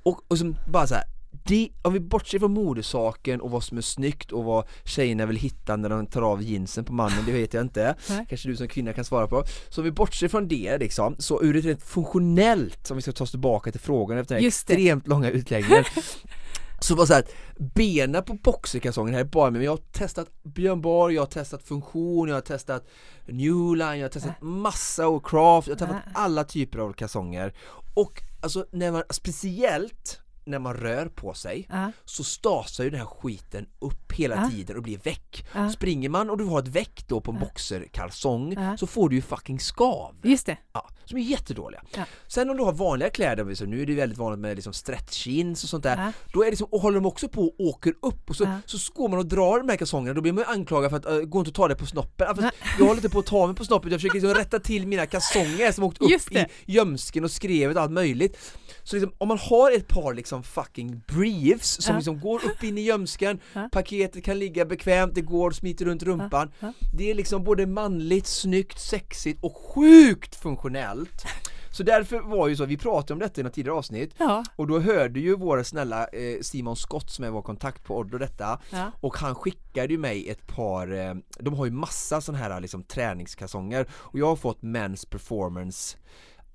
Och, 0.04 0.22
och 0.28 0.38
som 0.38 0.56
bara 0.72 0.88
så 0.88 0.96
här, 0.96 1.04
det, 1.44 1.70
om 1.82 1.94
vi 1.94 2.00
bortser 2.00 2.40
från 2.40 2.54
modesaken 2.54 3.42
och 3.42 3.52
vad 3.52 3.64
som 3.64 3.78
är 3.78 3.82
snyggt 3.82 4.32
och 4.32 4.44
vad 4.44 4.68
tjejerna 4.84 5.26
vill 5.26 5.38
hitta 5.38 5.76
när 5.76 5.90
de 5.90 6.08
tar 6.08 6.22
av 6.22 6.44
jeansen 6.44 6.86
på 6.86 6.94
mannen, 6.94 7.24
det 7.26 7.32
vet 7.32 7.54
jag 7.54 7.64
inte. 7.64 7.96
Kanske 8.30 8.50
du 8.50 8.56
som 8.56 8.68
kvinna 8.68 8.94
kan 8.94 9.06
svara 9.06 9.28
på. 9.28 9.44
Så 9.70 9.82
om 9.82 9.86
vi 9.86 9.92
bortser 9.92 10.28
från 10.28 10.48
det 10.48 10.78
liksom, 10.78 11.16
så 11.20 11.44
ur 11.44 11.56
ett 11.56 11.66
rent 11.66 11.84
funktionellt, 11.84 12.92
om 12.92 12.98
vi 12.98 13.02
ska 13.02 13.12
ta 13.12 13.24
oss 13.24 13.32
tillbaka 13.32 13.72
till 13.72 13.82
frågan 13.82 14.18
efter 14.18 14.36
den 14.36 14.42
här 14.42 14.48
extremt 14.48 15.08
långa 15.08 15.30
utläggningen. 15.30 15.84
så 16.80 16.96
bara 16.96 17.08
så 17.08 17.14
här, 17.14 17.26
benen 17.58 18.24
på 18.24 18.34
boxerkalsongen 18.34 19.14
här 19.14 19.22
är 19.22 19.26
bara 19.26 19.52
men 19.52 19.62
jag 19.62 19.72
har 19.72 19.78
testat 19.78 20.28
Björn 20.44 20.82
Borg, 20.82 21.16
jag 21.16 21.22
har 21.22 21.28
testat 21.28 21.64
funktion, 21.64 22.28
jag 22.28 22.36
har 22.36 22.42
testat 22.42 22.88
Newline, 23.26 24.00
jag 24.00 24.06
har 24.06 24.10
testat 24.10 24.42
massa 24.42 25.08
och 25.08 25.26
craft, 25.26 25.68
jag 25.68 25.76
har 25.76 25.80
testat 25.80 26.04
alla 26.14 26.44
typer 26.44 26.80
av 26.80 26.94
kalsonger. 26.94 27.54
Och 27.94 28.22
alltså 28.42 28.66
när 28.72 28.92
man, 28.92 29.04
speciellt 29.10 30.20
när 30.46 30.60
man 30.60 30.74
rör 30.74 31.06
på 31.06 31.34
sig 31.34 31.68
Ah. 31.70 31.88
så 32.06 32.24
stasar 32.24 32.84
ju 32.84 32.90
den 32.90 33.00
här 33.00 33.06
skiten 33.08 33.66
upp 33.80 34.12
hela 34.12 34.36
Ja. 34.36 34.50
tiden 34.50 34.76
och 34.78 34.84
blir 34.84 34.98
väck. 34.98 35.46
Ja. 35.54 35.70
Springer 35.70 36.10
man 36.10 36.30
och 36.30 36.38
du 36.38 36.44
har 36.44 36.60
ett 36.60 36.68
väck 36.68 37.08
då 37.08 37.22
på 37.22 37.32
en 37.32 37.40
boxerkalsong 37.40 38.58
så 38.78 38.88
får 38.88 39.10
du 39.10 39.16
ju 39.16 39.22
fucking 39.22 39.60
skav. 39.60 40.16
Just 40.24 40.46
det. 40.46 40.58
Ja, 40.74 40.90
som 41.06 41.18
är 41.18 41.22
jättedåliga. 41.22 41.82
Sen 42.28 42.50
om 42.50 42.58
du 42.58 42.64
har 42.64 42.74
vanliga 42.74 43.10
kläder, 43.10 43.56
så 43.56 43.66
nu 43.66 43.82
är 43.82 43.86
det 43.86 43.96
väldigt 43.96 44.18
vanligt 44.18 44.40
med 44.40 44.56
liksom 44.56 44.74
stretch 44.74 45.28
och 45.52 45.58
sånt 45.58 45.84
där, 45.84 46.14
då 46.34 46.42
är 46.42 46.46
det 46.46 46.52
liksom, 46.52 46.68
och 46.72 46.80
håller 46.82 46.96
de 46.96 47.06
också 47.06 47.30
på 47.30 47.44
och 47.48 47.56
åker 47.60 47.94
upp 48.02 48.30
och 48.30 48.36
så, 48.36 48.48
så 48.66 48.94
går 48.94 49.10
man 49.10 49.20
och 49.20 49.26
drar 49.26 49.58
de 49.60 49.70
här 49.70 49.78
kalsongerna, 49.78 50.14
då 50.14 50.22
blir 50.22 50.34
man 50.34 50.44
ju 50.44 50.50
anklagad 50.50 50.90
för 50.90 50.98
att 50.98 51.06
uh, 51.06 51.20
gå 51.22 51.40
inte 51.40 51.50
och 51.50 51.56
ta 51.56 51.68
det 51.68 51.76
på 51.76 51.86
snoppen. 51.86 52.28
Ja, 52.42 52.52
jag 52.80 52.86
håller 52.86 52.96
inte 52.98 53.10
på 53.10 53.20
att 53.20 53.26
ta 53.26 53.48
mig 53.48 53.56
på 53.56 53.66
snoppen, 53.66 53.92
jag 53.92 54.00
försöker 54.02 54.16
liksom 54.22 54.34
rätta 54.34 54.60
till 54.60 54.88
mina 54.88 55.06
kalsonger 55.06 55.72
som 55.72 55.84
åkt 55.84 56.02
upp 56.02 56.32
i 56.32 56.46
gömsken 56.66 57.24
och 57.24 57.32
skrevet 57.32 57.76
och 57.78 57.82
allt 57.84 57.92
möjligt. 57.92 58.38
Så 58.84 58.96
liksom, 58.96 59.14
om 59.18 59.28
man 59.28 59.38
har 59.38 59.72
ett 59.72 59.88
par 59.88 60.14
liksom 60.14 60.44
fucking 60.44 61.02
briefs 61.08 61.82
som 61.84 61.92
Ja. 61.94 61.98
liksom 61.98 62.20
går 62.20 62.46
upp 62.46 62.64
in 62.64 62.78
i 62.78 62.82
gömsken, 62.82 63.40
Ja. 63.54 63.70
paketet 63.72 64.24
kan 64.24 64.40
ligga 64.40 64.66
bekvämt, 64.66 65.16
det 65.16 65.22
går 65.22 65.50
och 65.50 65.56
smiter 65.56 65.86
runt 65.86 66.04
rumpan. 66.04 66.52
Ja. 66.60 66.74
Det 66.98 67.12
är 67.12 67.16
liksom 67.16 67.44
både 67.44 67.66
manligt, 67.66 68.28
snyggt, 68.28 68.80
sexigt 68.80 69.44
och 69.44 69.58
sjukt 69.58 70.36
funktionellt. 70.36 71.24
Så 71.72 71.84
därför 71.84 72.20
var 72.20 72.48
ju 72.48 72.56
så, 72.56 72.66
vi 72.66 72.78
pratade 72.78 73.14
om 73.14 73.20
detta 73.20 73.42
i 73.42 73.44
något 73.44 73.54
tidigare 73.54 73.78
avsnitt 73.78 74.14
Ja. 74.18 74.44
och 74.56 74.68
då 74.68 74.80
hörde 74.80 75.20
ju 75.20 75.36
vår 75.36 75.64
snälla 75.64 76.08
eh, 76.08 76.42
Simon 76.42 76.76
Scott 76.76 77.10
som 77.12 77.26
är 77.26 77.30
vår 77.30 77.42
kontakt 77.42 77.84
på 77.84 77.98
Oddo 77.98 78.18
detta 78.18 78.60
Ja. 78.70 78.92
och 79.02 79.18
han 79.18 79.36
skickade 79.36 79.94
ju 79.94 79.98
mig 80.00 80.30
ett 80.30 80.48
par, 80.48 80.94
eh, 80.94 81.14
de 81.40 81.54
har 81.54 81.66
ju 81.66 81.72
massa 81.72 82.22
sådana 82.22 82.44
här 82.44 82.62
liksom 82.62 82.84
träningskalsonger 82.84 83.88
och 83.94 84.20
jag 84.20 84.26
har 84.28 84.36
fått 84.36 84.62
Men's 84.62 85.10
Performance 85.10 85.98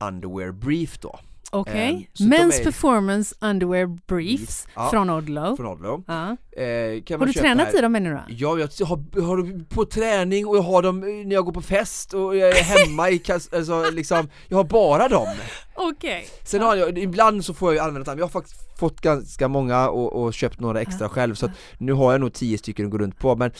Underwear 0.00 0.52
Brief 0.52 0.98
då 1.00 1.18
Okej. 1.50 1.90
Ehm, 1.90 2.04
så 2.12 2.22
de 2.24 2.36
Men's 2.36 2.60
är- 2.60 2.64
Performance 2.64 3.34
Underwear 3.40 3.86
Briefs 4.06 4.66
Ja. 4.74 4.88
från 4.90 5.10
Odlo. 5.10 5.56
från 5.56 5.66
Odlo. 5.66 6.04
Ja. 6.06 6.36
Eh, 6.62 7.18
Har 7.18 7.26
du 7.26 7.32
tränat 7.32 7.66
här- 7.66 7.78
i 7.78 7.82
dem 7.82 7.94
ännu 7.96 8.10
då? 8.10 8.20
Ja, 8.28 8.58
jag 8.58 8.86
har, 8.86 9.20
har 9.26 9.36
dem 9.36 9.66
på 9.68 9.84
träning 9.84 10.46
och 10.46 10.56
jag 10.56 10.62
har 10.62 10.82
dem 10.82 11.00
när 11.00 11.32
jag 11.34 11.44
går 11.44 11.52
på 11.52 11.62
fest 11.62 12.14
och 12.14 12.36
jag 12.36 12.48
är 12.58 12.62
hemma 12.62 13.10
i 13.10 13.22
alltså 13.52 13.90
liksom, 13.90 14.28
jag 14.48 14.56
har 14.56 14.64
bara 14.64 15.08
dem. 15.08 15.28
Okej. 15.74 16.28
Sen 16.44 16.62
har 16.62 16.76
jag, 16.76 16.98
ibland 16.98 17.44
så 17.44 17.54
får 17.54 17.68
jag 17.68 17.74
ju 17.74 17.88
använda 17.88 18.10
dem, 18.10 18.18
jag 18.18 18.24
har 18.24 18.30
faktiskt 18.30 18.67
fått 18.78 19.00
ganska 19.00 19.48
många 19.48 19.88
och, 19.88 20.22
och 20.22 20.34
köpt 20.34 20.60
några 20.60 20.80
extra 20.80 21.08
själv 21.08 21.34
så 21.34 21.46
att 21.46 21.52
nu 21.78 21.92
har 21.92 22.12
jag 22.12 22.20
nog 22.20 22.32
tio 22.32 22.58
stycken 22.58 22.86
att 22.86 22.92
gå 22.92 22.98
runt 22.98 23.18
på 23.18 23.36
men 23.36 23.50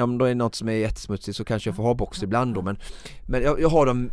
om 0.00 0.18
det 0.18 0.30
är 0.30 0.34
något 0.34 0.54
som 0.54 0.68
är 0.68 0.72
jättesmutsigt 0.72 1.36
så 1.36 1.44
kanske 1.44 1.68
jag 1.70 1.76
får 1.76 1.82
ha 1.82 1.94
box 1.94 2.22
ibland 2.22 2.54
då 2.54 2.62
men, 2.62 2.78
men 3.26 3.42
jag, 3.42 3.60
jag 3.60 3.68
har 3.68 3.86
dem 3.86 4.10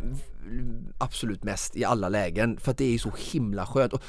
absolut 0.98 1.44
mest 1.44 1.76
i 1.76 1.84
alla 1.84 2.08
lägen 2.08 2.58
för 2.60 2.70
att 2.70 2.78
det 2.78 2.94
är 2.94 2.98
så 2.98 3.12
himla 3.32 3.66
skönt 3.66 3.92
och 3.92 4.02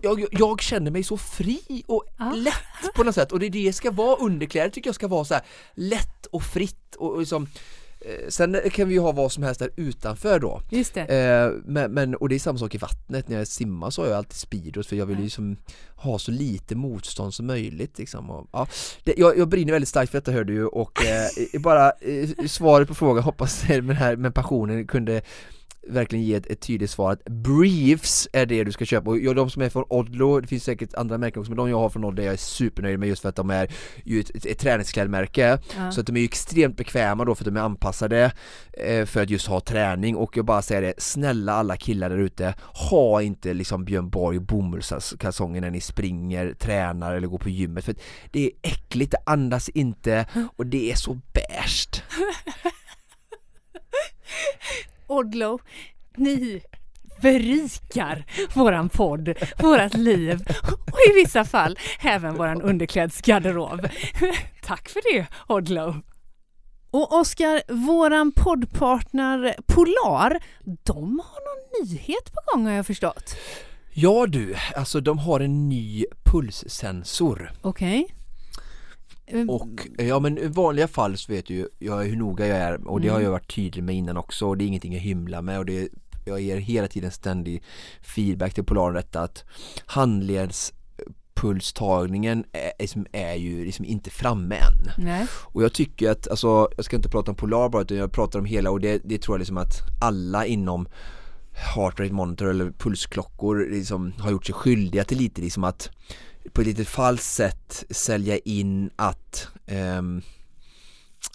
jag, 0.00 0.24
jag 0.30 0.60
känner 0.60 0.90
mig 0.90 1.02
så 1.02 1.16
fri 1.16 1.82
och 1.86 2.04
Ja. 2.18 2.32
lätt 2.34 2.94
på 2.94 3.04
något 3.04 3.14
sätt 3.14 3.32
och 3.32 3.38
det 3.40 3.48
det 3.48 3.72
ska 3.72 3.90
vara 3.90 4.16
underkläder 4.16 4.70
tycker 4.70 4.88
jag 4.88 4.94
ska 4.94 5.08
vara 5.08 5.24
så 5.24 5.34
här 5.34 5.42
lätt 5.74 6.26
och 6.26 6.42
fritt 6.42 6.94
och, 6.96 7.12
och 7.12 7.18
liksom 7.20 7.46
Sen 8.28 8.56
kan 8.72 8.88
vi 8.88 8.94
ju 8.94 9.00
ha 9.00 9.12
vad 9.12 9.32
som 9.32 9.42
helst 9.42 9.58
där 9.60 9.70
utanför 9.76 10.38
då 10.38 10.62
Just 10.70 10.94
det. 10.94 11.00
Eh, 11.00 11.62
men, 11.64 11.92
men, 11.92 12.14
och 12.14 12.28
det 12.28 12.34
är 12.34 12.38
samma 12.38 12.58
sak 12.58 12.74
i 12.74 12.78
vattnet, 12.78 13.28
när 13.28 13.38
jag 13.38 13.46
simmar 13.46 13.90
så 13.90 14.02
har 14.02 14.08
jag 14.08 14.16
alltid 14.16 14.36
speedos 14.36 14.86
för 14.86 14.96
jag 14.96 15.06
vill 15.06 15.18
ju 15.18 15.24
liksom 15.24 15.56
ha 15.96 16.18
så 16.18 16.30
lite 16.30 16.74
motstånd 16.74 17.34
som 17.34 17.46
möjligt 17.46 17.98
liksom. 17.98 18.30
och, 18.30 18.48
ja, 18.52 18.66
det, 19.04 19.14
jag, 19.16 19.38
jag 19.38 19.48
brinner 19.48 19.72
väldigt 19.72 19.88
starkt 19.88 20.10
för 20.10 20.18
detta 20.18 20.32
hör 20.32 20.44
du 20.44 20.54
ju 20.54 20.66
och 20.66 21.04
eh, 21.04 21.60
bara 21.60 21.90
eh, 21.90 22.46
svaret 22.46 22.88
på 22.88 22.94
frågan 22.94 23.22
hoppas 23.22 23.68
med, 23.68 23.96
här, 23.96 24.16
med 24.16 24.34
passionen 24.34 24.86
kunde 24.86 25.22
verkligen 25.88 26.24
ge 26.24 26.34
ett, 26.34 26.46
ett 26.46 26.60
tydligt 26.60 26.90
svar 26.90 27.12
att 27.12 27.24
briefs 27.24 28.28
är 28.32 28.46
det 28.46 28.64
du 28.64 28.72
ska 28.72 28.84
köpa 28.84 29.10
och 29.10 29.18
jag, 29.18 29.36
de 29.36 29.50
som 29.50 29.62
är 29.62 29.68
från 29.68 29.84
Odlo, 29.88 30.40
det 30.40 30.46
finns 30.46 30.64
säkert 30.64 30.94
andra 30.94 31.18
märken 31.18 31.40
också 31.40 31.50
men 31.50 31.56
de 31.56 31.70
jag 31.70 31.78
har 31.78 31.88
från 31.88 32.04
Odlo 32.04 32.22
är 32.22 32.26
jag 32.26 32.38
supernöjd 32.38 32.98
med 32.98 33.08
just 33.08 33.22
för 33.22 33.28
att 33.28 33.36
de 33.36 33.50
är 33.50 33.70
ju 34.04 34.20
ett, 34.20 34.30
ett, 34.30 34.46
ett 34.46 34.58
träningsklädmärke 34.58 35.58
Ja. 35.76 35.92
så 35.92 36.00
att 36.00 36.06
de 36.06 36.16
är 36.16 36.20
ju 36.20 36.24
extremt 36.24 36.76
bekväma 36.76 37.24
då 37.24 37.34
för 37.34 37.44
att 37.44 37.54
de 37.54 37.56
är 37.56 37.64
anpassade 37.64 38.32
eh, 38.72 39.06
för 39.06 39.22
att 39.22 39.30
just 39.30 39.46
ha 39.46 39.60
träning 39.60 40.16
och 40.16 40.36
jag 40.36 40.44
bara 40.44 40.62
säger 40.62 40.82
det, 40.82 40.94
snälla 40.98 41.52
alla 41.52 41.76
killar 41.76 42.10
där 42.10 42.18
ute, 42.18 42.54
ha 42.90 43.22
inte 43.22 43.54
liksom 43.54 43.84
Björn 43.84 44.10
Borg 44.10 44.38
bomullskalsonger 44.38 45.60
när 45.60 45.70
ni 45.70 45.80
springer, 45.80 46.54
tränar 46.54 47.14
eller 47.14 47.28
går 47.28 47.38
på 47.38 47.48
gymmet 47.48 47.84
för 47.84 47.92
att 47.92 48.00
det 48.30 48.44
är 48.46 48.50
äckligt, 48.62 49.10
det 49.10 49.18
andas 49.26 49.68
inte 49.68 50.26
och 50.56 50.66
det 50.66 50.90
är 50.90 50.96
så 50.96 51.20
beige. 51.32 52.02
Odlo, 55.06 55.58
ni 56.16 56.62
berikar 57.22 58.24
våran 58.54 58.88
podd, 58.88 59.34
vårat 59.58 59.94
liv 59.94 60.40
och 60.92 60.98
i 61.10 61.14
vissa 61.14 61.44
fall 61.44 61.78
även 62.00 62.34
våran 62.34 62.62
underklädsgarderob. 62.62 63.88
Tack 64.62 64.88
för 64.88 65.14
det 65.14 65.26
Odlo! 65.48 65.94
Och 66.90 67.12
Oskar, 67.12 67.62
våran 67.86 68.32
poddpartner 68.32 69.56
Polar, 69.66 70.40
de 70.84 71.20
har 71.24 71.40
någon 71.40 71.88
nyhet 71.88 72.32
på 72.32 72.40
gång 72.52 72.66
har 72.66 72.72
jag 72.72 72.86
förstått. 72.86 73.36
Ja 73.94 74.26
du, 74.26 74.54
alltså 74.76 75.00
de 75.00 75.18
har 75.18 75.40
en 75.40 75.68
ny 75.68 76.04
pulssensor 76.24 77.52
Okej. 77.62 78.06
Eh, 78.10 78.15
och 79.48 79.68
eh, 79.98 80.08
ja 80.08 80.20
men 80.20 80.38
i 80.38 80.46
vanliga 80.46 80.88
fall 80.88 81.16
så 81.16 81.32
vet 81.32 81.46
du 81.46 81.54
ju 81.54 81.68
jag 81.78 82.04
hur 82.04 82.16
noga 82.16 82.46
jag 82.46 82.58
är 82.58 82.88
och 82.88 83.00
det 83.00 83.08
har 83.08 83.14
Mm. 83.16 83.24
jag 83.24 83.30
varit 83.30 83.54
tydlig 83.54 83.84
med 83.84 83.94
innan 83.94 84.16
också 84.16 84.46
och 84.46 84.56
det 84.58 84.64
är 84.64 84.66
ingenting 84.66 84.92
jag 84.92 85.00
hymlar 85.00 85.42
med 85.42 85.58
och 85.58 85.66
det 85.66 85.88
jag 86.24 86.40
ger 86.40 86.56
hela 86.56 86.88
tiden 86.88 87.10
ständig 87.10 87.62
feedback 88.02 88.54
till 88.54 88.64
Polar 88.64 88.88
om 88.88 88.94
detta 88.94 89.20
att 89.20 89.44
handledspulstagningen 89.86 92.44
är, 92.52 92.72
liksom, 92.78 93.06
är 93.12 93.34
ju 93.34 93.64
liksom 93.64 93.84
inte 93.84 94.10
framme 94.10 94.56
än. 94.56 94.90
Nej. 95.04 95.26
Och 95.32 95.62
jag 95.62 95.72
tycker 95.72 96.10
att, 96.10 96.28
alltså, 96.28 96.68
jag 96.76 96.84
ska 96.84 96.96
inte 96.96 97.08
prata 97.08 97.30
om 97.30 97.36
Polar 97.36 97.68
bara 97.68 97.82
utan 97.82 97.96
jag 97.96 98.12
pratar 98.12 98.38
om 98.38 98.44
hela 98.44 98.70
och 98.70 98.80
det, 98.80 99.00
det 99.04 99.18
tror 99.18 99.34
jag 99.34 99.38
liksom 99.38 99.58
att 99.58 99.74
alla 100.00 100.46
inom 100.46 100.88
heart 101.74 102.00
rate 102.00 102.12
monitor 102.12 102.50
eller 102.50 102.70
pulsklockor 102.70 103.68
liksom 103.70 104.12
har 104.18 104.30
gjort 104.30 104.46
sig 104.46 104.54
skyldiga 104.54 105.04
till 105.04 105.18
lite 105.18 105.40
liksom 105.40 105.64
att 105.64 105.90
på 106.52 106.60
ett 106.60 106.66
lite 106.66 106.84
falskt 106.84 107.26
sätt 107.26 107.84
sälja 107.90 108.38
in 108.38 108.90
att 108.96 109.48
um, 109.98 110.22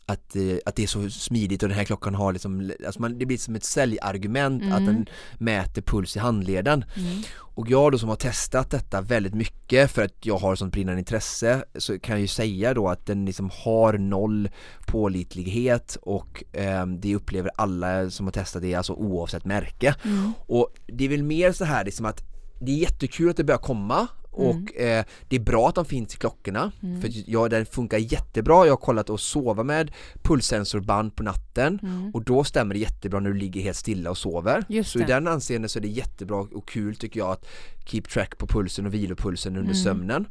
att, 0.06 0.36
eh, 0.36 0.58
att 0.65 0.76
det 0.76 0.84
är 0.84 0.88
så 0.88 1.10
smidigt 1.10 1.63
och 1.63 1.69
den 1.69 1.78
här 1.78 1.86
klockan 1.86 2.15
har 2.15 2.34
liksom, 2.34 2.71
alltså 2.86 3.02
man, 3.02 3.19
det 3.19 3.26
blir 3.26 3.38
som 3.38 3.56
ett 3.56 3.63
säljargument 3.63 4.63
mm. 4.63 4.74
att 4.74 4.86
den 4.86 5.06
mäter 5.38 5.82
puls 5.82 6.15
i 6.15 6.19
handleden. 6.19 6.86
Mm. 6.95 7.21
Och 7.34 7.69
jag 7.69 7.91
då 7.91 7.97
som 7.97 8.10
har 8.10 8.15
testat 8.15 8.69
detta 8.69 9.02
väldigt 9.02 9.34
mycket 9.34 9.91
för 9.91 10.04
att 10.04 10.26
jag 10.26 10.38
har 10.38 10.56
sånt 10.56 10.74
brinnande 10.74 11.00
intresse 11.00 11.63
så 11.76 12.00
kan 12.00 12.13
jag 12.13 12.21
ju 12.21 12.28
säga 12.28 12.74
då 12.74 12.89
att 12.89 13.06
den 13.06 13.26
liksom 13.26 13.50
har 13.54 13.97
noll 13.97 14.50
pålitlighet 14.86 15.97
och 16.02 16.43
eh, 16.54 16.86
det 16.86 17.15
upplever 17.15 17.52
alla 17.56 18.10
som 18.10 18.26
har 18.28 18.32
testat 18.32 18.62
det 18.62 18.76
alltså 18.76 18.93
oavsett 18.93 19.45
märke. 19.45 19.95
Mm. 20.04 20.34
Och 20.47 20.74
det 20.88 21.06
är 21.06 21.10
väl 21.10 21.24
mer 21.24 21.52
så 21.52 21.65
här 21.65 21.86
liksom 21.86 22.06
att 22.06 22.24
det 22.60 22.71
är 22.71 22.76
jättekul 22.76 23.30
att 23.30 23.38
det 23.38 23.43
börjar 23.43 23.60
komma 23.60 24.08
Mm. 24.38 24.50
och 24.50 24.76
eh, 24.76 25.06
det 25.28 25.36
är 25.36 25.39
bra 25.39 25.70
att 25.70 25.76
de 25.76 25.86
finns 25.86 26.13
i 26.13 26.17
klockorna 26.17 26.72
mm. 26.84 27.02
för 27.02 27.10
ja, 27.26 27.50
den 27.50 27.65
funkar 27.65 27.98
jättebra. 27.98 28.65
Jag 28.65 28.72
har 28.72 28.78
kollat 28.78 29.10
och 29.10 29.20
sova 29.20 29.63
med 29.63 29.91
pulssensorband 30.22 31.15
på 31.15 31.24
natten 31.24 31.80
mm. 31.84 32.12
och 32.13 32.24
då 32.24 32.44
stämmer 32.44 32.74
det 32.74 32.80
jättebra 32.80 33.20
när 33.20 33.30
du 33.30 33.38
ligger 33.38 33.62
helt 33.62 33.78
stilla 33.78 34.10
och 34.10 34.17
sover. 34.17 34.63
Just 34.67 34.91
så 34.91 34.98
det. 34.98 35.04
i 35.04 35.08
den 35.08 35.28
anseende 35.28 35.70
så 35.70 35.80
är 35.80 35.82
det 35.82 35.88
jättebra 35.88 36.38
och 36.38 36.67
kul 36.67 36.96
tycker 36.96 37.20
jag 37.20 37.32
att 37.32 37.48
keep 37.86 38.02
track 38.02 38.38
på 38.38 38.48
pulsen 38.48 38.86
och 38.86 38.94
vilopulsen 38.94 39.58
under 39.58 39.72
mm. 39.72 39.84
sömnen. 39.84 40.26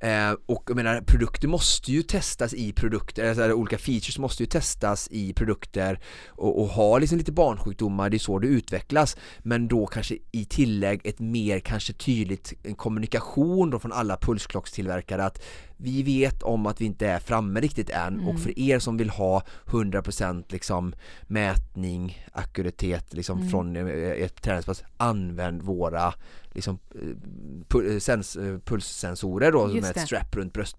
Eh, 0.00 0.32
och 0.46 0.64
jag 0.66 0.76
menar 0.76 1.00
produkter 1.00 1.48
måste 1.48 1.92
ju 1.92 2.02
testas 2.02 2.54
i 2.54 2.72
produkter, 2.72 3.28
alltså 3.28 3.52
olika 3.52 3.78
features 3.78 4.18
måste 4.18 4.42
ju 4.42 4.46
testas 4.46 5.08
i 5.10 5.32
produkter 5.32 6.00
och, 6.28 6.60
och 6.60 6.68
ha 6.68 6.98
liksom 6.98 7.18
lite 7.18 7.32
barnsjukdomar, 7.32 8.10
det 8.10 8.16
är 8.16 8.18
så 8.18 8.38
det 8.38 8.46
utvecklas. 8.46 9.16
Men 9.38 9.68
då 9.68 9.86
kanske 9.86 10.18
i 10.32 10.44
tillägg 10.44 11.00
ett 11.04 11.18
mer 11.18 11.60
kanske 11.60 11.92
tydligt 11.92 12.52
kommunikation 12.76 13.70
då 13.70 13.78
från 13.78 13.92
alla 13.92 14.16
pulsklockstillverkare 14.16 15.24
att 15.24 15.42
vi 15.76 16.02
vet 16.02 16.42
om 16.42 16.66
att 16.66 16.80
vi 16.80 16.84
inte 16.84 17.06
är 17.06 17.18
framme 17.18 17.60
riktigt 17.60 17.90
än 17.90 18.14
mm. 18.14 18.28
och 18.28 18.40
för 18.40 18.58
er 18.58 18.78
som 18.78 18.96
vill 18.96 19.10
ha 19.10 19.42
100% 19.66 20.44
liksom 20.48 20.94
mätning, 21.22 22.26
ackuritet 22.32 23.14
liksom 23.14 23.38
mm. 23.38 23.50
från 23.50 23.76
eh, 23.76 24.10
ett 24.10 24.42
träningspass, 24.42 24.84
använd 24.96 25.62
våra 25.62 26.14
liksom 26.52 26.78
eh, 26.94 27.98
sens, 27.98 28.36
eh, 28.36 28.58
pulssensorer 28.58 29.52
då 29.52 29.66
med 29.66 29.84
ett 29.84 30.00
strap 30.00 30.36
runt, 30.36 30.52
bröst, 30.52 30.76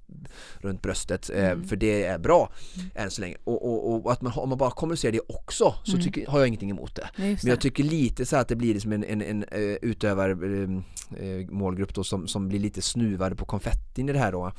runt 0.58 0.82
bröstet 0.82 1.30
mm. 1.30 1.68
för 1.68 1.76
det 1.76 2.04
är 2.04 2.18
bra 2.18 2.52
mm. 2.76 2.90
än 2.96 3.12
så 3.12 3.22
länge 3.22 3.36
och, 3.44 3.66
och, 3.66 4.06
och 4.06 4.12
att 4.12 4.22
man, 4.22 4.34
om 4.36 4.50
man 4.50 4.58
bara 4.58 4.72
kommunicerar 4.72 5.12
det 5.12 5.22
också 5.28 5.76
så 5.84 5.92
mm. 5.92 6.04
tycker, 6.04 6.28
har 6.28 6.40
jag 6.40 6.48
ingenting 6.48 6.70
emot 6.70 6.96
det. 6.96 7.10
Men 7.16 7.38
jag 7.42 7.62
tycker 7.62 7.84
lite 7.84 8.26
så 8.26 8.36
att 8.36 8.48
det 8.48 8.56
blir 8.56 8.74
liksom 8.74 8.92
en, 8.92 9.04
en, 9.04 9.22
en, 9.22 9.46
utövar 9.82 10.38
målgrupp 11.52 11.94
då 11.94 12.04
som, 12.04 12.28
som 12.28 12.50
blir 12.50 12.60
lite 12.60 12.82
snuvade 12.82 13.36
på 13.36 13.46
konfettin 13.46 14.10
i 14.10 14.14
det 14.14 14.20
här 14.20 14.32
då 14.32 14.52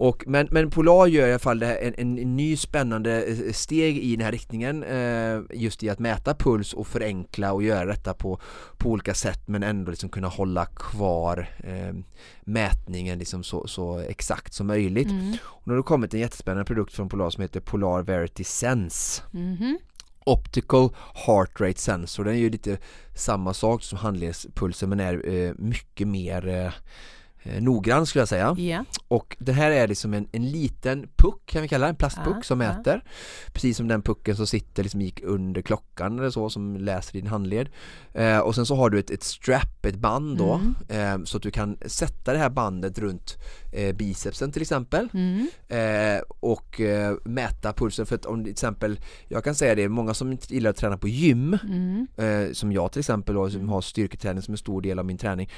och, 0.00 0.24
men, 0.26 0.48
men 0.50 0.70
Polar 0.70 1.06
gör 1.06 1.28
i 1.28 1.30
alla 1.30 1.38
fall 1.38 1.62
en, 1.62 1.94
en, 1.98 2.18
en 2.18 2.36
ny 2.36 2.56
spännande 2.56 3.24
eh, 3.24 3.52
steg 3.52 3.98
i 3.98 4.16
den 4.16 4.24
här 4.24 4.32
riktningen 4.32 4.82
eh, 4.82 5.40
just 5.50 5.82
i 5.82 5.90
att 5.90 5.98
mäta 5.98 6.34
puls 6.34 6.72
och 6.72 6.86
förenkla 6.86 7.52
och 7.52 7.62
göra 7.62 7.84
detta 7.84 8.14
på, 8.14 8.40
på 8.78 8.90
olika 8.90 9.14
sätt 9.14 9.48
men 9.48 9.62
ändå 9.62 9.90
liksom 9.90 10.08
kunna 10.08 10.28
hålla 10.28 10.66
kvar 10.66 11.48
eh, 11.64 11.94
mätningen 12.40 13.18
liksom 13.18 13.42
så, 13.42 13.66
så 13.66 13.98
exakt 13.98 14.54
som 14.54 14.66
möjligt. 14.66 15.10
Mm. 15.10 15.36
Och 15.44 15.62
nu 15.64 15.72
har 15.72 15.76
det 15.76 15.82
kommit 15.82 16.14
en 16.14 16.20
jättespännande 16.20 16.64
produkt 16.64 16.92
från 16.92 17.08
Polar 17.08 17.30
som 17.30 17.42
heter 17.42 17.60
Polar 17.60 18.02
Verity 18.02 18.44
Sense. 18.44 19.22
Mm. 19.34 19.78
Optical 20.24 20.90
Heart 21.26 21.60
Rate 21.60 21.80
Sensor, 21.80 22.24
den 22.24 22.34
är 22.34 22.38
ju 22.38 22.50
lite 22.50 22.78
samma 23.14 23.54
sak 23.54 23.82
som 23.82 23.98
handledspulsen 23.98 24.88
men 24.88 25.00
är 25.00 25.28
eh, 25.28 25.52
mycket 25.58 26.08
mer 26.08 26.72
eh, 27.42 27.62
noggrann 27.62 28.06
skulle 28.06 28.20
jag 28.20 28.28
säga. 28.28 28.56
Yeah. 28.58 28.84
Och 29.08 29.36
det 29.40 29.52
här 29.52 29.70
är 29.70 29.88
liksom 29.88 30.14
en, 30.14 30.28
en 30.32 30.50
liten 30.50 31.08
puck 31.16 31.40
kan 31.46 31.62
vi 31.62 31.68
kalla 31.68 31.86
det, 31.86 31.90
en 31.90 31.96
plastpuck 31.96 32.36
ah, 32.38 32.42
som 32.42 32.58
mäter. 32.58 33.02
Ah. 33.04 33.10
Precis 33.52 33.76
som 33.76 33.88
den 33.88 34.02
pucken 34.02 34.36
som 34.36 34.46
sitter 34.46 34.82
liksom 34.82 35.00
gick 35.00 35.22
under 35.22 35.62
klockan 35.62 36.18
eller 36.18 36.30
så 36.30 36.50
som 36.50 36.76
läser 36.76 37.12
din 37.12 37.26
handled. 37.26 37.68
Eh, 38.14 38.38
och 38.38 38.54
sen 38.54 38.66
så 38.66 38.74
har 38.76 38.90
du 38.90 38.98
ett, 38.98 39.10
ett 39.10 39.22
strap, 39.22 39.86
ett 39.86 39.96
band 39.96 40.38
då 40.38 40.60
mm. 40.88 41.20
eh, 41.20 41.24
så 41.24 41.36
att 41.36 41.42
du 41.42 41.50
kan 41.50 41.78
sätta 41.86 42.32
det 42.32 42.38
här 42.38 42.50
bandet 42.50 42.98
runt 42.98 43.38
eh, 43.72 43.94
bicepsen 43.94 44.52
till 44.52 44.62
exempel 44.62 45.08
mm. 45.14 45.48
Eh, 45.68 46.22
och 46.40 46.80
eh, 46.80 47.16
mäta 47.24 47.72
pulsen 47.72 48.06
för 48.06 48.14
att 48.14 48.26
om 48.26 48.44
till 48.44 48.52
exempel 48.52 49.00
jag 49.28 49.44
kan 49.44 49.54
säga 49.54 49.74
det, 49.74 49.88
många 49.88 50.14
som 50.14 50.32
inte 50.32 50.54
gillar 50.54 50.70
att 50.70 50.76
träna 50.76 50.96
på 50.96 51.08
gym 51.08 51.58
mm. 51.62 52.54
som 52.54 52.72
jag 52.72 52.92
till 52.92 52.98
exempel 52.98 53.36
och 53.36 53.52
som 53.52 53.68
har 53.68 53.80
styrketräning 53.80 54.42
som 54.42 54.54
en 54.54 54.58
stor 54.58 54.82
del 54.82 54.98
av 54.98 55.04
min 55.04 55.18
träning 55.18 55.50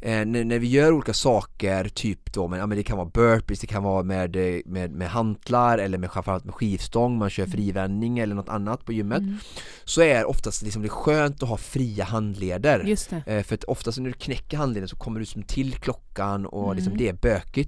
när, 0.00 0.44
när 0.44 0.58
vi 0.58 0.66
gör 0.66 0.92
olika 0.92 1.14
saker 1.14 1.88
typ 1.88 2.32
då, 2.32 2.48
men, 2.48 2.58
ja, 2.58 2.66
men 2.66 2.78
det 2.78 2.82
kan 2.82 2.96
vara 2.96 3.10
burpees, 3.14 3.60
det 3.60 3.66
kan 3.66 3.82
vara 3.82 4.02
med, 4.02 4.36
med, 4.66 4.90
med 4.90 5.08
hantlar 5.08 5.78
eller 5.78 5.98
med, 5.98 6.12
framförallt 6.12 6.44
med 6.44 6.54
skivstång, 6.54 7.18
man 7.18 7.30
kör 7.30 7.42
mm. 7.42 7.52
frivändning 7.52 8.18
eller 8.18 8.34
något 8.34 8.48
annat 8.48 8.84
på 8.84 8.92
gymmet 8.92 9.18
mm. 9.18 9.38
Så 9.84 10.02
är 10.02 10.24
oftast 10.24 10.62
liksom 10.62 10.82
det 10.82 10.88
skönt 10.88 11.42
att 11.42 11.48
ha 11.48 11.56
fria 11.56 12.04
handleder. 12.04 12.84
Eh, 13.26 13.42
för 13.42 13.54
att 13.54 13.64
oftast 13.64 13.98
när 13.98 14.06
du 14.06 14.12
knäcker 14.12 14.56
handleden 14.56 14.88
så 14.88 14.96
kommer 14.96 15.20
du 15.20 15.26
som 15.26 15.42
till 15.42 15.74
klockan 15.74 16.46
och 16.46 16.64
mm. 16.64 16.76
liksom 16.76 16.96
det 16.96 17.08
är 17.08 17.12
bökigt 17.12 17.59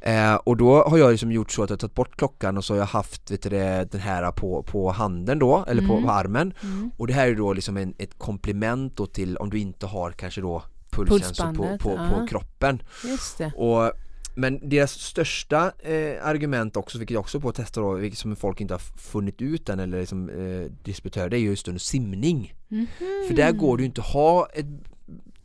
Eh, 0.00 0.34
och 0.34 0.56
då 0.56 0.82
har 0.82 0.98
jag 0.98 1.10
liksom 1.10 1.32
gjort 1.32 1.50
så 1.50 1.62
att 1.62 1.70
jag 1.70 1.78
tagit 1.78 1.94
bort 1.94 2.16
klockan 2.16 2.56
och 2.56 2.64
så 2.64 2.74
har 2.74 2.78
jag 2.78 2.86
haft 2.86 3.30
vet 3.30 3.42
du, 3.42 3.48
den 3.90 4.00
här 4.00 4.30
på, 4.32 4.62
på 4.62 4.90
handen 4.90 5.38
då, 5.38 5.64
eller 5.68 5.82
mm. 5.82 5.96
på, 5.96 6.06
på, 6.06 6.12
armen 6.12 6.54
mm. 6.62 6.90
Och 6.96 7.06
det 7.06 7.12
här 7.12 7.28
är 7.28 7.34
då 7.34 7.52
liksom 7.52 7.76
en, 7.76 7.94
ett 7.98 8.18
komplement 8.18 8.96
då 8.96 9.06
till 9.06 9.36
om 9.36 9.50
du 9.50 9.58
inte 9.58 9.86
har 9.86 10.12
kanske 10.12 10.40
då 10.40 10.62
pulsen 10.90 11.56
på, 11.56 11.78
på, 11.78 11.90
ja. 11.90 12.10
på 12.10 12.26
kroppen. 12.26 12.82
Just 13.04 13.38
det. 13.38 13.52
Och, 13.56 13.92
men 14.34 14.68
deras 14.68 14.92
största 14.92 15.72
eh, 15.78 16.26
argument 16.26 16.76
också, 16.76 16.98
vilket 16.98 17.14
jag 17.14 17.20
också 17.20 17.40
på 17.40 17.48
att 17.48 17.54
testa 17.54 17.80
då, 17.80 17.92
vilket 17.92 18.18
som 18.18 18.36
folk 18.36 18.60
inte 18.60 18.74
har 18.74 18.78
funnit 18.98 19.42
ut 19.42 19.68
än 19.68 19.80
eller 19.80 20.00
liksom, 20.00 20.28
eh, 20.28 20.72
disputörer, 20.82 21.28
det 21.28 21.38
är 21.38 21.40
just 21.40 21.68
under 21.68 21.80
simning. 21.80 22.54
Mm 22.70 22.86
-hmm. 22.98 23.28
För 23.28 23.34
där 23.34 23.52
går 23.52 23.76
det 23.76 23.80
ju 23.82 23.86
inte 23.86 24.00
att 24.00 24.06
ha 24.06 24.48
ett 24.54 24.66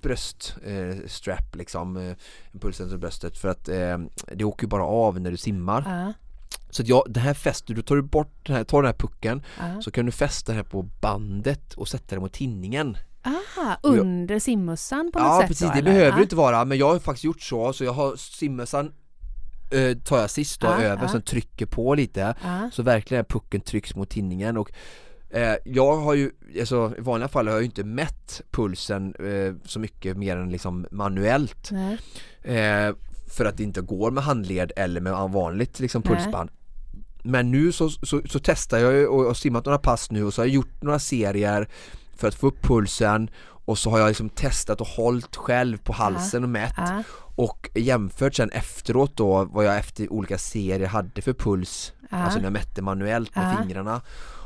bröststrap 0.01 1.53
eh, 1.53 1.57
liksom, 1.57 1.97
eh, 1.97 2.15
en 2.51 2.59
pulsens 2.59 2.95
bröstet 2.95 3.37
för 3.37 3.47
att 3.47 3.69
eh, 3.69 3.97
det 4.33 4.43
åker 4.43 4.63
ju 4.63 4.67
bara 4.67 4.83
av 4.83 5.19
när 5.19 5.31
du 5.31 5.37
simmar. 5.37 5.81
Uh. 5.81 6.11
Så 6.69 6.81
att 6.81 6.87
ja, 6.87 7.05
det 7.09 7.19
här 7.19 7.33
fäster 7.33 7.73
du, 7.73 7.81
tar 7.81 7.95
du 7.95 8.01
bort 8.01 8.45
den 8.45 8.55
här, 8.55 8.63
tar 8.63 8.81
den 8.81 8.87
här 8.87 8.99
pucken 8.99 9.43
uh. 9.59 9.79
så 9.79 9.91
kan 9.91 10.05
du 10.05 10.11
fästa 10.11 10.51
den 10.51 10.55
här 10.57 10.63
på 10.63 10.81
bandet 10.81 11.73
och 11.73 11.87
sätta 11.87 12.15
den 12.15 12.21
mot 12.21 12.33
tinningen 12.33 12.97
Ah, 13.23 13.75
under 13.83 14.35
jag, 14.35 14.41
simmössan 14.41 15.11
på 15.13 15.19
något 15.19 15.27
ja, 15.27 15.33
sätt? 15.33 15.41
Ja 15.43 15.47
precis, 15.47 15.67
då, 15.67 15.73
det 15.75 15.83
behöver 15.83 16.19
ah. 16.19 16.21
inte 16.21 16.35
vara 16.35 16.65
men 16.65 16.77
jag 16.77 16.89
har 16.89 16.99
faktiskt 16.99 17.23
gjort 17.23 17.41
så 17.41 17.73
så 17.73 17.83
jag 17.83 17.93
har 17.93 18.15
simmössan 18.15 18.93
eh, 19.71 19.97
tar 19.97 20.19
jag 20.19 20.29
sist 20.29 20.61
då 20.61 20.67
ah, 20.67 20.81
över, 20.81 21.05
ah. 21.05 21.07
sen 21.07 21.21
trycker 21.21 21.65
på 21.65 21.95
lite 21.95 22.35
ah. 22.41 22.69
så 22.71 22.83
verkligen 22.83 23.25
pucken 23.25 23.61
trycks 23.61 23.95
mot 23.95 24.09
tinningen 24.09 24.57
och 24.57 24.71
eh, 25.33 25.55
jag 25.65 25.97
har 25.97 26.13
ju, 26.13 26.31
alltså 26.59 26.93
i 26.97 27.01
vanliga 27.01 27.27
fall 27.27 27.47
har 27.47 27.53
jag 27.53 27.61
ju 27.61 27.65
inte 27.65 27.83
mätt 27.83 28.41
pulsen 28.51 29.15
eh, 29.19 29.53
så 29.65 29.79
mycket 29.79 30.17
mer 30.17 30.37
än 30.37 30.49
liksom 30.49 30.87
manuellt 30.91 31.71
eh, 32.41 32.95
för 33.27 33.45
att 33.45 33.57
det 33.57 33.63
inte 33.63 33.81
går 33.81 34.11
med 34.11 34.23
handled 34.23 34.71
eller 34.75 35.01
med 35.01 35.13
vanligt 35.13 35.79
liksom 35.79 36.01
pulsband 36.01 36.49
Men 37.23 37.51
nu 37.51 37.71
så, 37.71 37.89
så, 37.89 38.21
så 38.25 38.39
testar 38.43 38.77
jag 38.77 39.13
och, 39.13 39.27
och 39.27 39.37
simmat 39.37 39.65
några 39.65 39.77
pass 39.77 40.11
nu 40.11 40.23
och 40.23 40.33
så 40.33 40.41
har 40.41 40.45
jag 40.45 40.53
gjort 40.53 40.81
några 40.81 40.99
serier 40.99 41.67
för 42.15 42.27
att 42.27 42.35
få 42.35 42.47
upp 42.47 42.61
pulsen 42.61 43.29
och 43.65 43.77
så 43.77 43.89
har 43.89 43.99
jag 43.99 44.07
liksom 44.07 44.29
testat 44.29 44.81
och 44.81 44.87
hållit 44.87 45.35
själv 45.35 45.77
på 45.77 45.93
halsen 45.93 46.43
och 46.43 46.49
mätt 46.49 46.73
ja. 46.77 47.03
och 47.35 47.69
jämfört 47.75 48.35
sen 48.35 48.49
efteråt 48.49 49.17
då 49.17 49.45
vad 49.45 49.65
jag 49.65 49.77
efter 49.77 50.13
olika 50.13 50.37
serier 50.37 50.87
hade 50.87 51.21
för 51.21 51.33
puls 51.33 51.93
ja. 52.09 52.17
alltså 52.17 52.37
när 52.39 52.45
jag 52.45 52.53
mätte 52.53 52.81
manuellt 52.81 53.35
med 53.35 53.53
ja. 53.53 53.61
fingrarna 53.61 54.01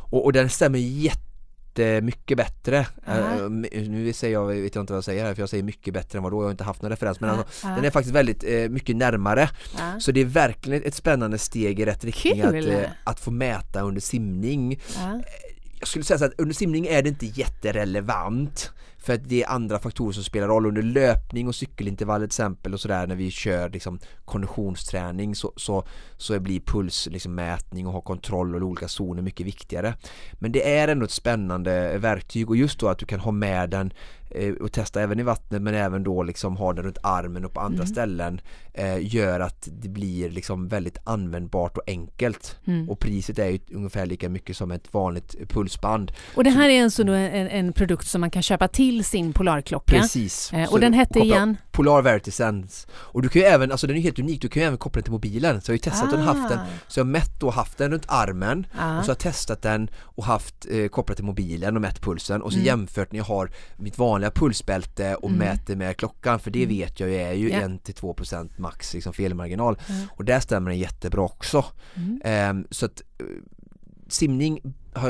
och, 0.10 0.26
och 0.26 0.34
den 0.34 0.50
stämmer 0.50 0.80
jättemycket 0.80 2.38
bättre. 2.38 2.88
Uh, 3.10 3.50
nu 3.50 4.14
säger 4.14 4.34
jag, 4.34 4.46
vet 4.46 4.76
jag 4.76 4.82
inte 4.82 4.94
vad 4.94 4.98
jag 4.98 5.04
säger 5.04 5.26
här 5.26 5.34
för 5.34 5.42
jag 5.42 5.50
säger 5.50 5.64
mycket 5.64 5.94
bättre 5.94 6.18
än 6.18 6.24
vad 6.24 6.32
då, 6.32 6.38
jag 6.38 6.44
har 6.46 6.52
inte 6.52 6.64
haft 6.64 6.82
någon 6.82 6.92
referens 6.92 7.20
men 7.20 7.30
alltså, 7.30 7.68
den 7.68 7.86
är 7.86 7.90
faktiskt 7.90 8.16
väldigt 8.16 8.44
uh, 8.44 8.70
mycket 8.70 8.96
närmare. 8.96 9.50
Så 10.00 10.12
det 10.12 10.22
är 10.22 10.26
verkligen 10.26 10.84
ett 10.84 10.96
spännande 10.96 11.38
steg 11.38 11.80
i 11.80 11.86
rätt 11.86 12.04
riktning 12.04 12.42
att, 12.42 12.54
uh, 12.54 12.80
att 13.04 13.20
få 13.20 13.32
mäta 13.32 13.82
under 13.82 14.02
simning. 14.02 14.80
Jag 15.80 15.88
skulle 15.88 16.06
säga 16.06 16.18
så 16.18 16.26
att 16.26 16.40
under 16.40 16.56
simning 16.56 16.88
är 16.88 17.02
det 17.04 17.10
inte 17.10 17.26
jätterelevant 17.26 18.72
för 19.06 19.14
att 19.14 19.30
det 19.30 19.44
är 19.44 19.50
andra 19.50 19.80
faktorer 19.80 20.12
som 20.12 20.24
spelar 20.24 20.48
roll 20.48 20.66
under 20.66 20.82
löpning 20.82 21.48
och 21.48 21.56
cykelintervall 21.56 22.20
till 22.20 22.26
exempel 22.26 22.74
och 22.74 22.80
sådär 22.80 23.08
när 23.08 23.16
vi 23.16 23.32
kör 23.32 23.70
liksom 23.70 24.00
konditionsträning 24.26 25.36
så, 25.36 25.54
så, 25.56 25.84
så 26.18 26.40
blir 26.40 26.60
pulsmätning 26.60 27.84
liksom, 27.84 27.88
och 27.88 27.94
ha 27.94 28.02
kontroll 28.02 28.56
och 28.56 28.62
olika 28.62 28.88
zoner 28.88 29.22
mycket 29.22 29.46
viktigare. 29.46 29.94
Men 30.34 30.52
det 30.52 30.78
är 30.78 30.88
ändå 30.88 31.06
ett 31.06 31.12
spännande 31.12 31.98
verktyg 31.98 32.50
och 32.50 32.56
just 32.56 32.80
då 32.80 32.88
att 32.88 32.98
du 32.98 33.06
kan 33.06 33.20
ha 33.20 33.32
med 33.32 33.70
den 33.70 33.94
och 34.62 34.72
testa 34.72 35.02
även 35.02 35.20
i 35.20 35.24
vattnet 35.24 35.62
men 35.62 35.76
även 35.76 36.04
då 36.04 36.24
liksom 36.24 36.58
ha 36.58 36.74
den 36.74 36.86
runt 36.86 36.98
armen 37.04 37.46
och 37.46 37.54
på 37.54 37.60
andra 37.60 37.84
mm. 37.84 37.88
ställen 37.88 38.42
eh, 38.74 39.16
gör 39.16 39.40
att 39.40 39.68
det 39.72 39.90
blir 39.90 40.30
liksom 40.30 40.68
väldigt 40.68 40.98
användbart 41.04 41.78
och 41.78 41.84
enkelt 41.88 42.60
mm. 42.68 42.90
och 42.90 43.00
priset 43.00 43.40
är 43.40 43.50
ju 43.50 43.60
ungefär 43.72 44.06
lika 44.06 44.30
mycket 44.30 44.58
som 44.58 44.72
ett 44.72 44.94
vanligt 44.94 45.50
pulsband. 45.50 46.12
Och 46.36 46.44
det 46.44 46.50
här 46.50 46.70
är 46.70 46.84
alltså 46.84 47.02
en, 47.02 47.48
en 47.48 47.74
produkt 47.74 48.08
som 48.08 48.22
man 48.22 48.32
kan 48.32 48.42
köpa 48.42 48.68
till 48.68 49.04
sin 49.04 49.34
Polarklocka? 49.34 50.00
Precis. 50.00 50.54
Eh, 50.54 50.74
och 50.74 50.80
den 50.80 50.94
hette 50.94 51.20
igen? 51.20 51.58
Polar 51.76 52.02
Verity 52.02 52.32
Sense. 52.32 52.88
Och 52.92 53.22
du 53.22 53.30
kan 53.30 53.42
ju 53.42 53.48
även, 53.48 53.72
alltså 53.72 53.88
den 53.88 53.96
är 53.96 54.00
ju 54.00 54.04
helt 54.04 54.20
unik, 54.20 54.42
du 54.42 54.50
kan 54.50 54.62
ju 54.62 54.68
även 54.68 54.78
koppla 54.78 55.00
den 55.00 55.04
till 55.04 55.12
mobilen. 55.12 55.62
Så 55.62 55.72
jag 55.72 55.74
har 55.74 55.78
ju 55.78 55.92
testat 55.92 56.14
ah. 56.14 56.16
den 56.16 56.26
haft 56.26 56.50
den, 56.50 56.60
så 56.88 57.00
jag 57.00 57.06
har 57.06 57.12
mätt 57.12 57.44
och 57.44 57.54
haft 57.54 57.78
den 57.78 57.92
runt 57.92 58.06
armen 58.08 58.68
ah. 58.78 59.00
och 59.00 59.06
så 59.06 59.10
har 59.10 59.16
jag 59.16 59.20
testat 59.20 59.62
den 59.62 59.90
och 59.98 60.26
haft 60.26 60.66
eh, 60.70 60.88
kopplat 60.88 61.18
till 61.18 61.26
mobilen 61.26 61.76
och 61.76 61.82
mätt 61.82 62.02
pulsen 62.02 62.42
och 62.42 62.52
så 62.52 62.58
mm. 62.58 62.66
jämfört 62.66 63.12
när 63.12 63.20
jag 63.20 63.26
har 63.26 63.52
mitt 63.76 63.98
vanliga 63.98 64.32
pulsbälte 64.32 65.16
och 65.16 65.30
mm. 65.30 65.40
mäter 65.40 65.76
med 65.76 65.98
klockan 65.98 66.40
för 66.40 66.52
det 66.52 66.64
mm. 66.64 66.76
vet 66.76 67.00
jag 67.00 67.10
ju 67.10 67.16
är 67.16 67.34
ju 67.34 67.50
yeah. 67.50 67.70
1-2% 67.70 68.50
max 68.58 68.94
liksom 68.94 69.14
felmarginal 69.14 69.78
mm. 69.88 70.08
och 70.12 70.26
där 70.26 70.40
stämmer 70.40 70.70
den 70.72 70.80
jättebra 70.80 71.22
också. 71.22 71.66
Eh, 72.24 72.54
så 72.72 72.86
att 72.86 73.02
eh, 73.20 73.26
simning 74.08 74.60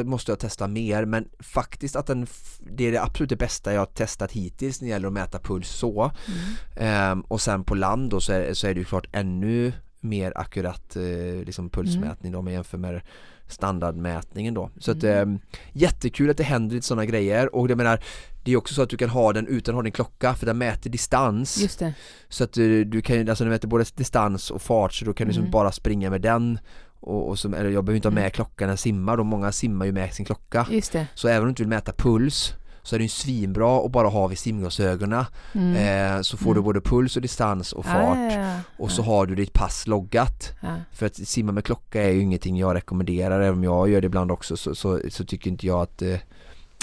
måste 0.03 0.31
jag 0.31 0.39
testa 0.39 0.67
mer 0.67 1.05
men 1.05 1.29
faktiskt 1.39 1.95
att 1.95 2.07
den 2.07 2.27
det 2.59 2.87
är 2.87 2.91
det 2.91 3.01
absolut 3.01 3.29
det 3.29 3.35
bästa 3.35 3.73
jag 3.73 3.81
har 3.81 3.85
testat 3.85 4.31
hittills 4.31 4.81
när 4.81 4.87
det 4.87 4.91
gäller 4.91 5.07
att 5.07 5.13
mäta 5.13 5.39
puls 5.39 5.69
så 5.69 6.11
mm. 6.75 7.19
eh, 7.19 7.25
och 7.27 7.41
sen 7.41 7.63
på 7.63 7.75
land 7.75 8.09
då 8.09 8.19
så 8.19 8.33
är, 8.33 8.53
så 8.53 8.67
är 8.67 8.73
det 8.73 8.79
ju 8.79 8.85
klart 8.85 9.07
ännu 9.11 9.73
mer 9.99 10.33
akkurat 10.35 10.95
eh, 10.95 11.45
liksom 11.45 11.69
pulsmätning 11.69 12.31
då 12.31 12.39
om 12.39 12.45
man 12.45 12.53
jämför 12.53 12.77
med 12.77 13.01
standardmätningen 13.47 14.53
då. 14.53 14.69
Så 14.79 14.91
att 14.91 15.03
eh, 15.03 15.25
jättekul 15.73 16.29
att 16.29 16.37
det 16.37 16.43
händer 16.43 16.75
lite 16.75 16.87
sådana 16.87 17.05
grejer 17.05 17.55
och 17.55 17.69
jag 17.69 17.77
menar 17.77 17.99
det 18.43 18.51
är 18.51 18.57
också 18.57 18.73
så 18.73 18.81
att 18.81 18.89
du 18.89 18.97
kan 18.97 19.09
ha 19.09 19.33
den 19.33 19.47
utan 19.47 19.73
att 19.73 19.77
ha 19.77 19.83
din 19.83 19.91
klocka 19.91 20.33
för 20.33 20.45
den 20.45 20.57
mäter 20.57 20.89
distans. 20.89 21.57
Just 21.61 21.79
det. 21.79 21.93
Så 22.29 22.43
att 22.43 22.53
du, 22.53 22.81
eh, 22.81 22.85
du 22.85 23.01
kan, 23.01 23.29
alltså 23.29 23.43
den 23.43 23.51
mäter 23.51 23.67
både 23.67 23.85
distans 23.95 24.51
och 24.51 24.61
fart 24.61 24.93
så 24.93 25.05
då 25.05 25.13
kan 25.13 25.27
du 25.27 25.29
liksom 25.29 25.43
mm. 25.43 25.51
bara 25.51 25.71
springa 25.71 26.09
med 26.09 26.21
den 26.21 26.59
och, 27.05 27.29
och 27.29 27.39
som, 27.39 27.53
eller 27.53 27.69
jag 27.69 27.83
behöver 27.83 27.95
inte 27.95 28.07
ha 28.07 28.13
med 28.13 28.21
mm. 28.21 28.31
klockan 28.31 28.67
när 28.67 28.71
jag 28.71 28.79
simmar, 28.79 29.17
och 29.17 29.25
många 29.25 29.51
simmar 29.51 29.85
ju 29.85 29.91
med 29.91 30.13
sin 30.13 30.25
klocka. 30.25 30.67
Just 30.69 30.91
det. 30.91 31.07
Så 31.13 31.27
även 31.27 31.41
om 31.41 31.45
du 31.45 31.49
inte 31.49 31.63
vill 31.63 31.69
mäta 31.69 31.91
puls 31.91 32.53
så 32.83 32.95
är 32.95 32.99
det 32.99 33.03
ju 33.03 33.09
svinbra 33.09 33.85
att 33.85 33.91
bara 33.91 34.07
ha 34.07 34.27
vid 34.27 34.39
simglasögonen 34.39 35.25
mm. 35.53 35.75
eh, 35.75 36.21
så 36.21 36.37
får 36.37 36.45
mm. 36.45 36.55
du 36.55 36.61
både 36.61 36.81
puls 36.81 37.15
och 37.15 37.21
distans 37.21 37.73
och 37.73 37.85
fart 37.85 38.17
ah, 38.17 38.31
ja, 38.31 38.39
ja. 38.39 38.59
och 38.77 38.91
så 38.91 39.01
har 39.01 39.25
du 39.25 39.35
ditt 39.35 39.53
pass 39.53 39.87
loggat 39.87 40.53
för 40.91 41.05
att 41.05 41.15
simma 41.15 41.51
med 41.51 41.65
klocka 41.65 42.03
är 42.03 42.09
ju 42.09 42.21
ingenting 42.21 42.57
jag 42.57 42.75
rekommenderar 42.75 43.41
även 43.41 43.57
om 43.57 43.63
jag 43.63 43.89
gör 43.89 44.01
det 44.01 44.05
ibland 44.05 44.31
också 44.31 44.57
så, 44.57 44.75
så, 44.75 45.01
så 45.09 45.25
tycker 45.25 45.49
inte 45.49 45.67
jag 45.67 45.81
att 45.81 46.01
eh, 46.01 46.17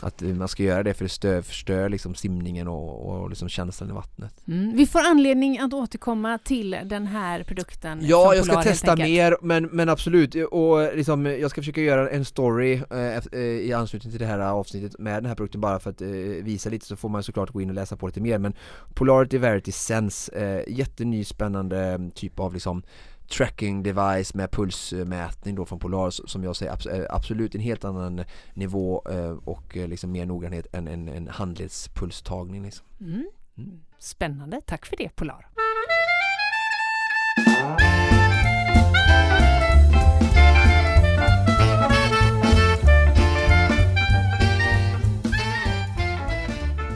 att 0.03 0.21
man 0.21 0.49
ska 0.49 0.63
göra 0.63 0.83
det 0.83 0.95
för 0.95 1.05
det 1.05 1.09
stör, 1.09 1.43
förstör 1.43 1.89
liksom 1.89 2.15
simningen 2.15 2.69
och, 2.69 3.09
och 3.09 3.29
liksom 3.29 3.49
känslan 3.49 3.91
i 3.91 3.93
vattnet. 3.93 4.49
Mm. 4.49 4.77
Vi 4.77 4.87
får 4.87 5.01
anledning 5.01 5.59
att 5.59 5.73
återkomma 5.73 6.39
till 6.39 6.77
den 6.85 7.07
här 7.07 7.43
produkten. 7.43 7.99
Ja, 8.03 8.35
jag 8.35 8.45
ska 8.45 8.63
testa 8.63 8.97
mer 8.97 9.37
men, 9.43 9.65
men 9.65 9.89
absolut 9.89 10.35
och 10.51 10.97
liksom, 10.97 11.27
jag 11.27 11.51
ska 11.51 11.61
försöka 11.61 11.81
göra 11.81 12.11
en 12.11 12.25
story 12.25 12.83
eh, 12.91 13.17
eh, 13.33 13.41
i 13.41 13.73
anslutning 13.73 14.11
till 14.11 14.21
det 14.21 14.27
här 14.27 14.39
avsnittet 14.39 14.99
med 14.99 15.15
den 15.15 15.27
här 15.27 15.35
produkten 15.35 15.61
bara 15.61 15.79
för 15.79 15.91
att 15.91 16.03
eh, 16.03 16.09
visa 16.43 16.71
lite 16.71 16.87
så 16.87 16.97
får 16.97 17.09
man 17.09 17.23
såklart 17.23 17.51
gå 17.51 17.61
in 17.61 17.69
och 17.69 17.75
läsa 17.75 17.97
på 17.97 18.07
lite 18.07 18.21
mer 18.21 18.39
men 18.39 18.55
Polarity 18.95 19.39
Verity 19.39 19.73
Sense, 19.73 20.33
eh, 20.33 20.75
jätteny 20.79 21.25
spännande 21.25 22.11
typ 22.15 22.41
av 22.41 22.55
liksom 22.55 22.83
tracking 23.33 23.83
device 23.83 24.35
med 24.35 24.51
pulsmätning 24.51 25.55
då 25.55 25.67
från 25.67 25.79
Polar 25.79 26.11
som 26.11 26.45
jag 26.45 26.57
säger 26.57 27.01
eh, 27.01 27.07
absolut 27.11 27.55
en 27.55 27.61
helt 27.61 27.85
annan 27.85 28.25
nivå 28.55 29.03
eh, 29.11 29.31
och 29.31 29.77
eh, 29.77 29.89
liksom 29.89 30.13
mer 30.13 30.27
noggrannhet 30.27 30.67
än 30.75 30.89
en, 30.89 31.09
en 31.09 31.29
handledspulstagning. 31.29 32.63
Liksom. 32.63 32.87
Mm. 33.01 33.27
Mm. 33.59 33.81
Spännande, 33.99 34.61
tack 34.67 34.87
för 34.87 34.97
det 34.97 35.17
Polar. 35.17 35.49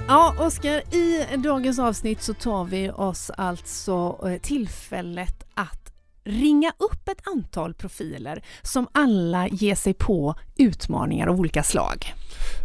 Ja, 0.08 0.34
Oskar, 0.38 0.94
i 0.94 1.36
dagens 1.36 1.78
avsnitt 1.78 2.22
så 2.22 2.34
tar 2.34 2.64
vi 2.64 2.90
oss 2.90 3.30
alltså 3.30 4.18
tillfället 4.42 5.46
att 5.54 5.95
ringa 6.26 6.72
upp 6.78 7.08
ett 7.08 7.28
antal 7.28 7.74
profiler 7.74 8.44
som 8.62 8.86
alla 8.92 9.48
ger 9.48 9.74
sig 9.74 9.94
på 9.94 10.34
utmaningar 10.56 11.26
av 11.26 11.40
olika 11.40 11.62
slag. 11.62 12.12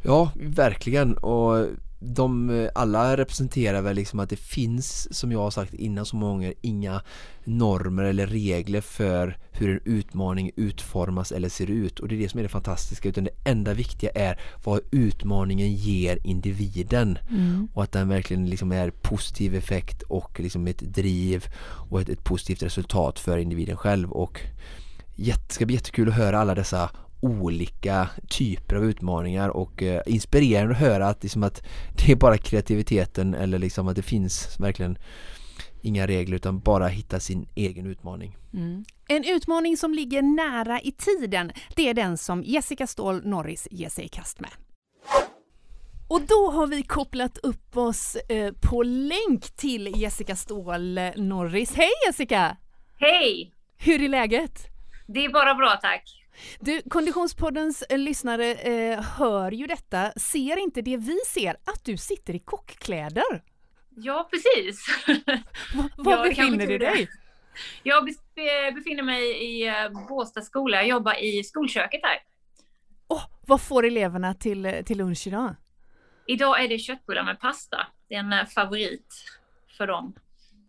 Ja, 0.04 0.32
verkligen 0.36 1.17
och 1.17 1.67
de 2.03 2.69
alla 2.75 3.17
representerar 3.17 3.81
väl 3.81 3.95
liksom 3.95 4.19
att 4.19 4.29
det 4.29 4.39
finns, 4.39 5.17
som 5.17 5.31
jag 5.31 5.39
har 5.39 5.51
sagt 5.51 5.73
innan 5.73 6.05
så 6.05 6.15
många 6.15 6.33
gånger, 6.33 6.53
inga 6.61 7.01
normer 7.43 8.03
eller 8.03 8.27
regler 8.27 8.81
för 8.81 9.37
hur 9.51 9.71
en 9.71 9.79
utmaning 9.85 10.51
utformas 10.55 11.31
eller 11.31 11.49
ser 11.49 11.69
ut. 11.69 11.99
Och 11.99 12.07
det 12.07 12.15
är 12.15 12.19
det 12.19 12.29
som 12.29 12.39
är 12.39 12.43
det 12.43 12.49
fantastiska 12.49 13.09
utan 13.09 13.23
det 13.23 13.49
enda 13.49 13.73
viktiga 13.73 14.11
är 14.15 14.39
vad 14.63 14.81
utmaningen 14.91 15.73
ger 15.73 16.19
individen. 16.23 17.17
Mm. 17.29 17.67
och 17.73 17.83
att 17.83 17.91
den 17.91 18.09
verkligen 18.09 18.49
liksom 18.49 18.71
är 18.71 18.89
positiv 18.89 19.55
effekt 19.55 20.01
och 20.01 20.39
liksom 20.39 20.67
ett 20.67 20.79
driv 20.79 21.45
och 21.89 22.01
ett, 22.01 22.09
ett 22.09 22.23
positivt 22.23 22.63
resultat 22.63 23.19
för 23.19 23.37
individen 23.37 23.77
själv. 23.77 24.11
Och 24.11 24.41
det 25.15 25.53
ska 25.53 25.65
bli 25.65 25.75
jättekul 25.75 26.09
att 26.09 26.15
höra 26.15 26.39
alla 26.39 26.55
dessa 26.55 26.89
olika 27.21 28.10
typer 28.29 28.75
av 28.75 28.86
utmaningar 28.86 29.49
och 29.49 29.84
eh, 29.84 30.01
inspirerande 30.05 30.73
att 30.73 30.79
höra 30.79 31.07
att, 31.07 31.23
liksom 31.23 31.43
att 31.43 31.63
det 31.97 32.12
är 32.12 32.15
bara 32.15 32.38
kreativiteten 32.38 33.34
eller 33.34 33.60
liksom 33.60 33.88
att 33.88 33.95
det 33.95 34.01
finns 34.01 34.60
verkligen 34.60 34.97
inga 35.81 36.07
regler 36.07 36.36
utan 36.36 36.60
bara 36.60 36.88
hitta 36.88 37.19
sin 37.19 37.47
egen 37.55 37.86
utmaning. 37.86 38.38
Mm. 38.53 38.86
En 39.07 39.23
utmaning 39.23 39.77
som 39.77 39.93
ligger 39.93 40.21
nära 40.21 40.81
i 40.81 40.91
tiden, 40.91 41.51
det 41.75 41.89
är 41.89 41.93
den 41.93 42.17
som 42.17 42.43
Jessica 42.43 42.88
Ståhl 42.88 43.25
Norris 43.25 43.67
ger 43.71 43.89
sig 43.89 44.05
i 44.05 44.07
kast 44.07 44.39
med. 44.39 44.51
Och 46.07 46.21
då 46.21 46.51
har 46.51 46.67
vi 46.67 46.84
kopplat 46.84 47.38
upp 47.38 47.77
oss 47.77 48.15
eh, 48.15 48.53
på 48.69 48.84
länk 48.84 49.55
till 49.55 49.93
Jessica 49.95 50.36
Ståhl 50.36 50.99
Norris. 51.15 51.73
Hej 51.75 51.91
Jessica! 52.07 52.57
Hej! 52.97 53.53
Hur 53.77 54.01
är 54.01 54.10
läget? 54.10 54.67
Det 55.07 55.25
är 55.25 55.29
bara 55.29 55.55
bra 55.55 55.79
tack. 55.81 56.20
Du, 56.60 56.82
Konditionspoddens 56.82 57.82
eh, 57.82 57.97
lyssnare 57.97 58.54
eh, 58.54 59.01
hör 59.01 59.51
ju 59.51 59.67
detta, 59.67 60.12
ser 60.12 60.58
inte 60.58 60.82
det 60.82 60.97
vi 60.97 61.17
ser, 61.27 61.49
att 61.49 61.86
du 61.86 61.97
sitter 61.97 62.36
i 62.36 62.39
kockkläder. 62.39 63.43
Ja, 63.95 64.30
precis. 64.32 64.86
Var 65.97 66.30
befinner 66.30 66.67
du 66.67 66.77
dig? 66.77 67.10
Jag 67.84 68.06
befinner 68.75 69.04
mig 69.04 69.23
i 69.23 69.67
eh, 69.67 70.08
Båstad 70.10 70.41
skola, 70.41 70.77
jag 70.77 70.88
jobbar 70.88 71.23
i 71.23 71.43
skolköket 71.43 72.01
här. 72.04 72.17
Oh, 73.08 73.23
vad 73.47 73.62
får 73.62 73.86
eleverna 73.86 74.34
till, 74.34 74.65
eh, 74.65 74.82
till 74.82 74.97
lunch 74.97 75.27
idag? 75.27 75.56
Idag 76.27 76.63
är 76.63 76.67
det 76.67 76.80
köttbullar 76.80 77.23
med 77.23 77.39
pasta. 77.39 77.88
Det 78.10 78.15
är 78.15 78.19
en 78.19 78.47
favorit 78.47 79.15
för 79.77 79.88
dem 79.88 80.13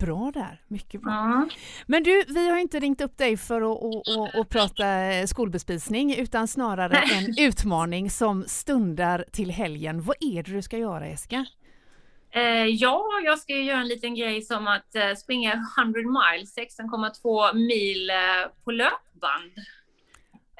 bra 0.07 0.31
där, 0.35 0.61
mycket 0.69 1.03
bra. 1.03 1.13
Mm. 1.13 1.49
Men 1.87 2.03
du, 2.03 2.25
vi 2.29 2.51
har 2.51 2.59
inte 2.59 2.81
ringt 2.81 3.01
upp 3.01 3.19
dig 3.19 3.37
för 3.37 3.61
att, 3.73 3.83
att, 3.83 4.19
att, 4.19 4.41
att 4.41 4.49
prata 4.49 5.27
skolbespisning 5.27 6.15
utan 6.17 6.49
snarare 6.49 6.97
en 6.97 7.35
utmaning 7.39 8.11
som 8.11 8.45
stundar 8.47 9.25
till 9.33 9.51
helgen. 9.51 10.03
Vad 10.03 10.17
är 10.21 10.43
det 10.43 10.53
du 10.53 10.63
ska 10.63 10.79
göra 10.79 11.09
Jessica? 11.09 11.47
Eh, 12.35 12.67
ja, 12.67 13.05
jag 13.25 13.39
ska 13.39 13.53
göra 13.53 13.81
en 13.81 13.89
liten 13.89 14.15
grej 14.15 14.43
som 14.43 14.67
att 14.69 14.95
eh, 14.95 15.15
springa 15.15 15.53
100 15.79 16.01
miles, 16.01 16.57
16,2 16.57 17.55
mil 17.55 18.11
eh, 18.11 18.17
på 18.65 18.71
löpband. 18.71 19.53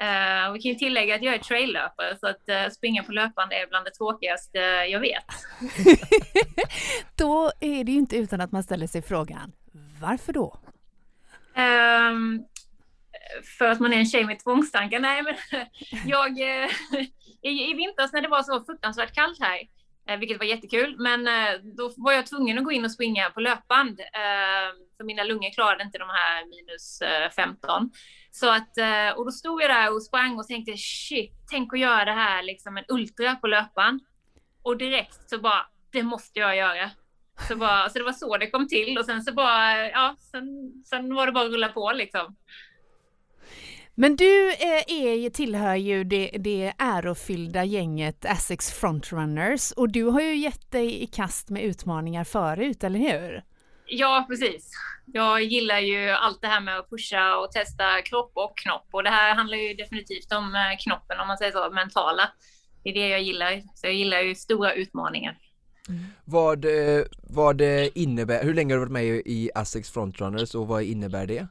Uh, 0.03 0.53
vi 0.53 0.61
kan 0.61 0.71
ju 0.71 0.75
tillägga 0.75 1.15
att 1.15 1.23
jag 1.23 1.33
är 1.33 1.39
traillöpare 1.39 2.17
så 2.19 2.27
att 2.27 2.49
uh, 2.49 2.69
springa 2.71 3.03
på 3.03 3.11
löpband 3.11 3.53
är 3.53 3.67
bland 3.67 3.85
det 3.85 3.91
tråkigaste 3.91 4.57
jag 4.89 4.99
vet. 4.99 5.25
då 7.15 7.51
är 7.59 7.83
det 7.83 7.91
ju 7.91 7.97
inte 7.97 8.17
utan 8.17 8.41
att 8.41 8.51
man 8.51 8.63
ställer 8.63 8.87
sig 8.87 9.01
frågan, 9.01 9.51
varför 10.01 10.33
då? 10.33 10.59
Um, 11.55 12.45
för 13.57 13.65
att 13.65 13.79
man 13.79 13.93
är 13.93 13.97
en 13.97 14.05
tjej 14.05 14.25
med 14.25 14.39
tvångstankar. 14.39 14.99
Nej, 14.99 15.23
men 15.23 15.35
jag, 16.05 16.31
uh, 16.31 16.69
i, 17.41 17.71
i 17.71 17.73
vintras 17.73 18.13
när 18.13 18.21
det 18.21 18.27
var 18.27 18.43
så 18.43 18.63
fruktansvärt 18.63 19.15
kallt 19.15 19.39
här, 19.39 19.59
Eh, 20.07 20.17
vilket 20.17 20.39
var 20.39 20.45
jättekul, 20.45 20.95
men 20.99 21.27
eh, 21.27 21.59
då 21.63 21.91
var 21.97 22.13
jag 22.13 22.25
tvungen 22.25 22.57
att 22.57 22.63
gå 22.63 22.71
in 22.71 22.85
och 22.85 22.91
springa 22.91 23.29
på 23.29 23.39
löpband, 23.39 23.99
eh, 23.99 24.75
för 24.97 25.03
mina 25.03 25.23
lungor 25.23 25.53
klarade 25.53 25.83
inte 25.83 25.97
de 25.97 26.09
här 26.09 26.45
minus 26.45 27.01
15. 27.35 27.91
Så 28.31 28.49
att, 28.49 28.77
och 29.15 29.25
då 29.25 29.31
stod 29.31 29.61
jag 29.61 29.69
där 29.69 29.93
och 29.93 30.03
sprang 30.03 30.37
och 30.37 30.47
tänkte 30.47 30.77
shit, 30.77 31.31
tänk 31.51 31.73
att 31.73 31.79
göra 31.79 32.05
det 32.05 32.11
här 32.11 32.43
liksom 32.43 32.77
en 32.77 32.83
ultra 32.87 33.35
på 33.35 33.47
löpband. 33.47 34.01
Och 34.61 34.77
direkt 34.77 35.29
så 35.29 35.37
bara, 35.39 35.65
det 35.91 36.03
måste 36.03 36.39
jag 36.39 36.57
göra. 36.57 36.91
Så, 37.47 37.55
bara, 37.55 37.89
så 37.89 37.97
det 37.97 38.03
var 38.03 38.11
så 38.11 38.37
det 38.37 38.49
kom 38.49 38.67
till 38.67 38.97
och 38.97 39.05
sen 39.05 39.23
så 39.23 39.33
bara, 39.33 39.89
ja, 39.89 40.15
sen, 40.31 40.73
sen 40.85 41.15
var 41.15 41.25
det 41.25 41.31
bara 41.31 41.45
att 41.45 41.51
rulla 41.51 41.67
på 41.67 41.91
liksom. 41.91 42.35
Men 43.95 44.15
du 44.15 44.51
eh, 44.51 44.83
är, 44.87 45.29
tillhör 45.29 45.75
ju 45.75 46.03
det, 46.03 46.31
det 46.39 46.73
ärofyllda 46.77 47.63
gänget 47.63 48.25
Essex 48.25 48.71
Frontrunners 48.71 49.71
och 49.71 49.89
du 49.89 50.03
har 50.03 50.21
ju 50.21 50.35
gett 50.35 50.71
dig 50.71 51.03
i 51.03 51.07
kast 51.07 51.49
med 51.49 51.63
utmaningar 51.63 52.23
förut, 52.23 52.83
eller 52.83 52.99
hur? 52.99 53.43
Ja, 53.85 54.25
precis. 54.29 54.71
Jag 55.05 55.43
gillar 55.43 55.79
ju 55.79 56.09
allt 56.09 56.41
det 56.41 56.47
här 56.47 56.61
med 56.61 56.79
att 56.79 56.89
pusha 56.89 57.37
och 57.37 57.51
testa 57.51 58.01
kropp 58.01 58.31
och 58.33 58.57
knopp 58.57 58.87
och 58.91 59.03
det 59.03 59.09
här 59.09 59.35
handlar 59.35 59.57
ju 59.57 59.73
definitivt 59.73 60.31
om 60.31 60.55
eh, 60.55 60.77
knoppen 60.83 61.19
om 61.19 61.27
man 61.27 61.37
säger 61.37 61.51
så, 61.51 61.69
mentala. 61.69 62.29
Det 62.83 62.89
är 62.89 62.93
det 62.93 63.07
jag 63.07 63.21
gillar. 63.21 63.61
Så 63.75 63.87
jag 63.87 63.93
gillar 63.93 64.21
ju 64.21 64.35
stora 64.35 64.73
utmaningar. 64.73 65.37
Mm. 65.89 66.03
Vad, 66.25 66.65
eh, 66.65 67.05
vad 67.23 67.61
innebär, 67.93 68.43
hur 68.43 68.53
länge 68.53 68.73
har 68.73 68.79
du 68.79 68.85
varit 68.85 68.91
med 68.91 69.05
i 69.25 69.49
Essex 69.55 69.91
Frontrunners 69.91 70.55
och 70.55 70.67
vad 70.67 70.83
innebär 70.83 71.27
det? 71.27 71.47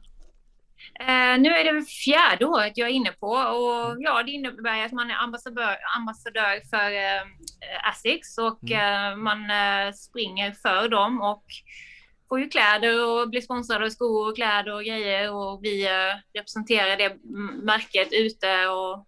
Eh, 1.01 1.41
nu 1.41 1.49
är 1.49 1.73
det 1.73 1.85
fjärde 1.85 2.47
året 2.47 2.73
jag 2.77 2.89
är 2.89 2.93
inne 2.93 3.13
på 3.13 3.27
och 3.27 3.97
ja, 3.99 4.23
det 4.23 4.31
innebär 4.31 4.85
att 4.85 4.93
man 4.93 5.11
är 5.11 5.15
ambassadör, 5.15 5.77
ambassadör 5.97 6.61
för 6.71 6.93
eh, 6.93 7.89
Asics 7.91 8.39
och 8.39 8.71
mm. 8.71 9.13
eh, 9.13 9.17
man 9.17 9.51
eh, 9.51 9.93
springer 9.93 10.53
för 10.53 10.89
dem 10.89 11.23
och 11.23 11.45
får 12.29 12.41
ju 12.41 12.49
kläder 12.49 13.09
och 13.09 13.31
blir 13.31 13.41
sponsrade 13.41 13.85
av 13.85 13.91
skor 13.91 14.29
och 14.29 14.37
kläder 14.37 14.75
och 14.75 14.85
grejer 14.85 15.33
och 15.33 15.61
vi 15.63 15.87
eh, 15.87 16.15
representerar 16.35 16.97
det 16.97 17.17
märket 17.63 18.09
ute 18.13 18.67
och 18.67 19.07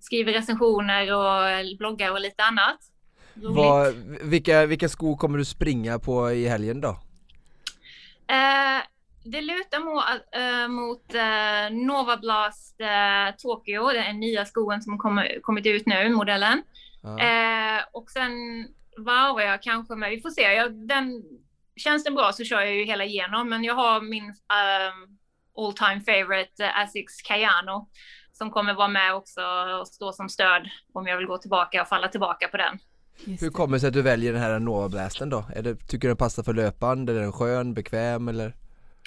skriver 0.00 0.32
recensioner 0.32 1.14
och 1.14 1.76
bloggar 1.78 2.12
och 2.12 2.20
lite 2.20 2.44
annat. 2.44 2.78
Vad, 3.34 3.94
vilka, 4.22 4.66
vilka 4.66 4.88
skor 4.88 5.16
kommer 5.16 5.38
du 5.38 5.44
springa 5.44 5.98
på 5.98 6.30
i 6.30 6.48
helgen 6.48 6.80
då? 6.80 7.00
Det 9.24 9.40
lutar 9.40 9.80
mot, 9.80 10.04
äh, 10.32 10.68
mot 10.68 11.14
äh, 11.14 11.86
Nova 11.86 12.16
Blast 12.16 12.80
äh, 12.80 13.36
Tokyo, 13.38 13.88
den 13.88 14.20
nya 14.20 14.44
skoen 14.44 14.82
som 14.82 14.98
kommer, 14.98 15.40
kommit 15.40 15.66
ut 15.66 15.86
nu, 15.86 16.08
modellen. 16.08 16.62
Ja. 17.02 17.84
och 17.92 18.10
sen 18.10 18.30
varvar 18.96 19.40
jag 19.40 19.62
kanske 19.62 19.94
med, 19.94 20.10
vi 20.10 20.20
får 20.20 20.30
se, 20.30 20.42
jag, 20.42 20.88
den, 20.88 21.22
känns 21.76 22.04
den 22.04 22.14
bra 22.14 22.32
så 22.32 22.44
kör 22.44 22.60
jag 22.60 22.74
ju 22.74 22.84
hela 22.84 23.04
igenom, 23.04 23.48
men 23.48 23.64
jag 23.64 23.74
har 23.74 24.00
min 24.00 24.34
all 25.56 25.72
time 25.72 26.00
favorite 26.00 26.72
Asics 26.72 27.22
Cayano 27.22 27.88
som 28.32 28.50
kommer 28.50 28.74
vara 28.74 28.88
med 28.88 29.14
också 29.14 29.40
och 29.80 29.88
stå 29.88 30.12
som 30.12 30.28
stöd 30.28 30.68
om 30.92 31.06
jag 31.06 31.16
vill 31.16 31.26
gå 31.26 31.38
tillbaka 31.38 31.82
och 31.82 31.88
falla 31.88 32.08
tillbaka 32.08 32.48
på 32.48 32.56
den. 32.56 32.78
Hur 33.40 33.50
kommer 33.50 33.76
det 33.76 33.80
sig 33.80 33.88
att 33.88 33.94
du 33.94 34.02
väljer 34.02 34.32
den 34.32 34.42
här 34.42 34.58
Nova 34.58 34.88
Blasten 34.88 35.30
då? 35.30 35.44
Är 35.54 35.62
det, 35.62 35.76
tycker 35.76 35.98
du 35.98 36.08
den 36.08 36.16
passar 36.16 36.42
för 36.42 36.54
löpband? 36.54 37.10
Är 37.10 37.14
den 37.14 37.32
skön, 37.32 37.74
bekväm 37.74 38.28
eller? 38.28 38.54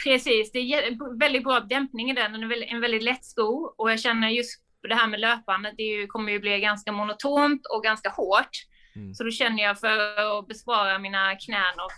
Precis, 0.04 0.52
det 0.52 0.60
är 0.60 1.20
väldigt 1.20 1.44
bra 1.44 1.60
dämpning 1.60 2.12
i 2.12 2.14
den. 2.14 2.32
Den 2.32 2.44
är 2.44 2.74
en 2.74 2.82
väldigt 2.82 3.04
lätt 3.04 3.26
sko 3.26 3.74
och 3.78 3.92
jag 3.92 4.00
känner 4.00 4.30
just 4.30 4.62
det 4.90 4.96
här 4.96 5.08
med 5.08 5.20
löpandet, 5.20 5.74
det 5.78 5.84
ju, 5.84 6.08
kommer 6.08 6.32
ju 6.32 6.40
bli 6.40 6.60
ganska 6.60 6.92
monotont 6.92 7.62
och 7.66 7.84
ganska 7.84 8.10
hårt. 8.10 8.50
Mm. 8.96 9.14
Så 9.14 9.24
då 9.24 9.32
känner 9.32 9.64
jag 9.64 9.80
för 9.80 9.98
att 10.40 10.48
bespara 10.48 11.00
mina 11.00 11.36
knän 11.36 11.80
och 11.86 11.92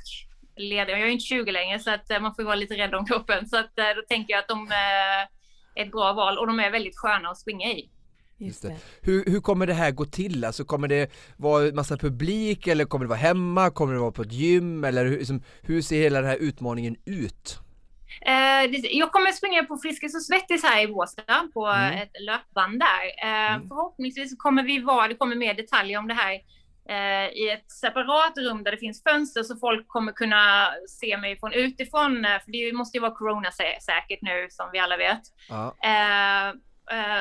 leder. 0.61 0.93
Jag 0.93 1.01
är 1.01 1.07
inte 1.07 1.25
20 1.25 1.51
längre 1.51 1.79
så 1.79 1.91
att 1.91 2.11
eh, 2.11 2.19
man 2.19 2.35
får 2.35 2.43
vara 2.43 2.55
lite 2.55 2.73
rädd 2.73 2.95
om 2.95 3.05
kroppen. 3.05 3.49
Så 3.49 3.57
att 3.57 3.79
eh, 3.79 3.85
då 3.95 4.01
tänker 4.09 4.33
jag 4.33 4.39
att 4.39 4.47
de 4.47 4.71
är 4.71 5.27
ett 5.83 5.91
bra 5.91 6.13
val 6.13 6.37
och 6.37 6.47
de 6.47 6.59
är 6.59 6.71
väldigt 6.71 6.97
sköna 6.97 7.29
att 7.29 7.37
springa 7.37 7.67
i. 7.67 7.89
Just 8.37 8.61
det. 8.61 8.77
Hur, 9.01 9.25
hur 9.25 9.41
kommer 9.41 9.67
det 9.67 9.73
här 9.73 9.91
gå 9.91 10.05
till? 10.05 10.45
Alltså 10.45 10.65
kommer 10.65 10.87
det 10.87 11.11
vara 11.37 11.73
massa 11.73 11.97
publik 11.97 12.67
eller 12.67 12.85
kommer 12.85 13.05
det 13.05 13.09
vara 13.09 13.19
hemma? 13.19 13.69
Kommer 13.69 13.93
det 13.93 13.99
vara 13.99 14.11
på 14.11 14.21
ett 14.21 14.31
gym? 14.31 14.83
Eller 14.83 15.05
hur, 15.05 15.17
liksom, 15.17 15.43
hur 15.61 15.81
ser 15.81 16.01
hela 16.01 16.21
den 16.21 16.29
här 16.29 16.37
utmaningen 16.37 16.95
ut? 17.05 17.59
Eh, 18.21 18.79
jag 18.97 19.11
kommer 19.11 19.31
springa 19.31 19.63
på 19.63 19.77
Friskis 19.77 20.15
och 20.15 20.21
Svettis 20.21 20.63
här 20.63 20.83
i 20.83 20.87
Båstad 20.87 21.47
på 21.53 21.67
mm. 21.67 21.93
ett 21.93 22.21
löpband 22.21 22.79
där. 22.79 23.27
Eh, 23.27 23.53
mm. 23.53 23.67
Förhoppningsvis 23.67 24.37
kommer 24.37 24.63
vi 24.63 24.79
vara, 24.79 25.07
det 25.07 25.15
kommer 25.15 25.35
mer 25.35 25.53
detaljer 25.53 25.99
om 25.99 26.07
det 26.07 26.13
här 26.13 26.33
eh, 26.89 27.31
i 27.31 27.49
ett 27.49 27.71
separat 27.71 28.37
rum 28.37 28.63
där 28.63 28.71
det 28.71 28.77
finns 28.77 29.03
fönster 29.03 29.43
så 29.43 29.57
folk 29.57 29.87
kommer 29.87 30.11
kunna 30.11 30.69
se 30.87 31.17
mig 31.17 31.39
från 31.39 31.53
utifrån. 31.53 32.27
För 32.45 32.51
det 32.51 32.73
måste 32.73 32.97
ju 32.97 33.01
vara 33.01 33.15
corona-säkert 33.15 34.21
nu 34.21 34.47
som 34.49 34.69
vi 34.71 34.79
alla 34.79 34.97
vet. 34.97 35.21
Ja. 35.49 35.75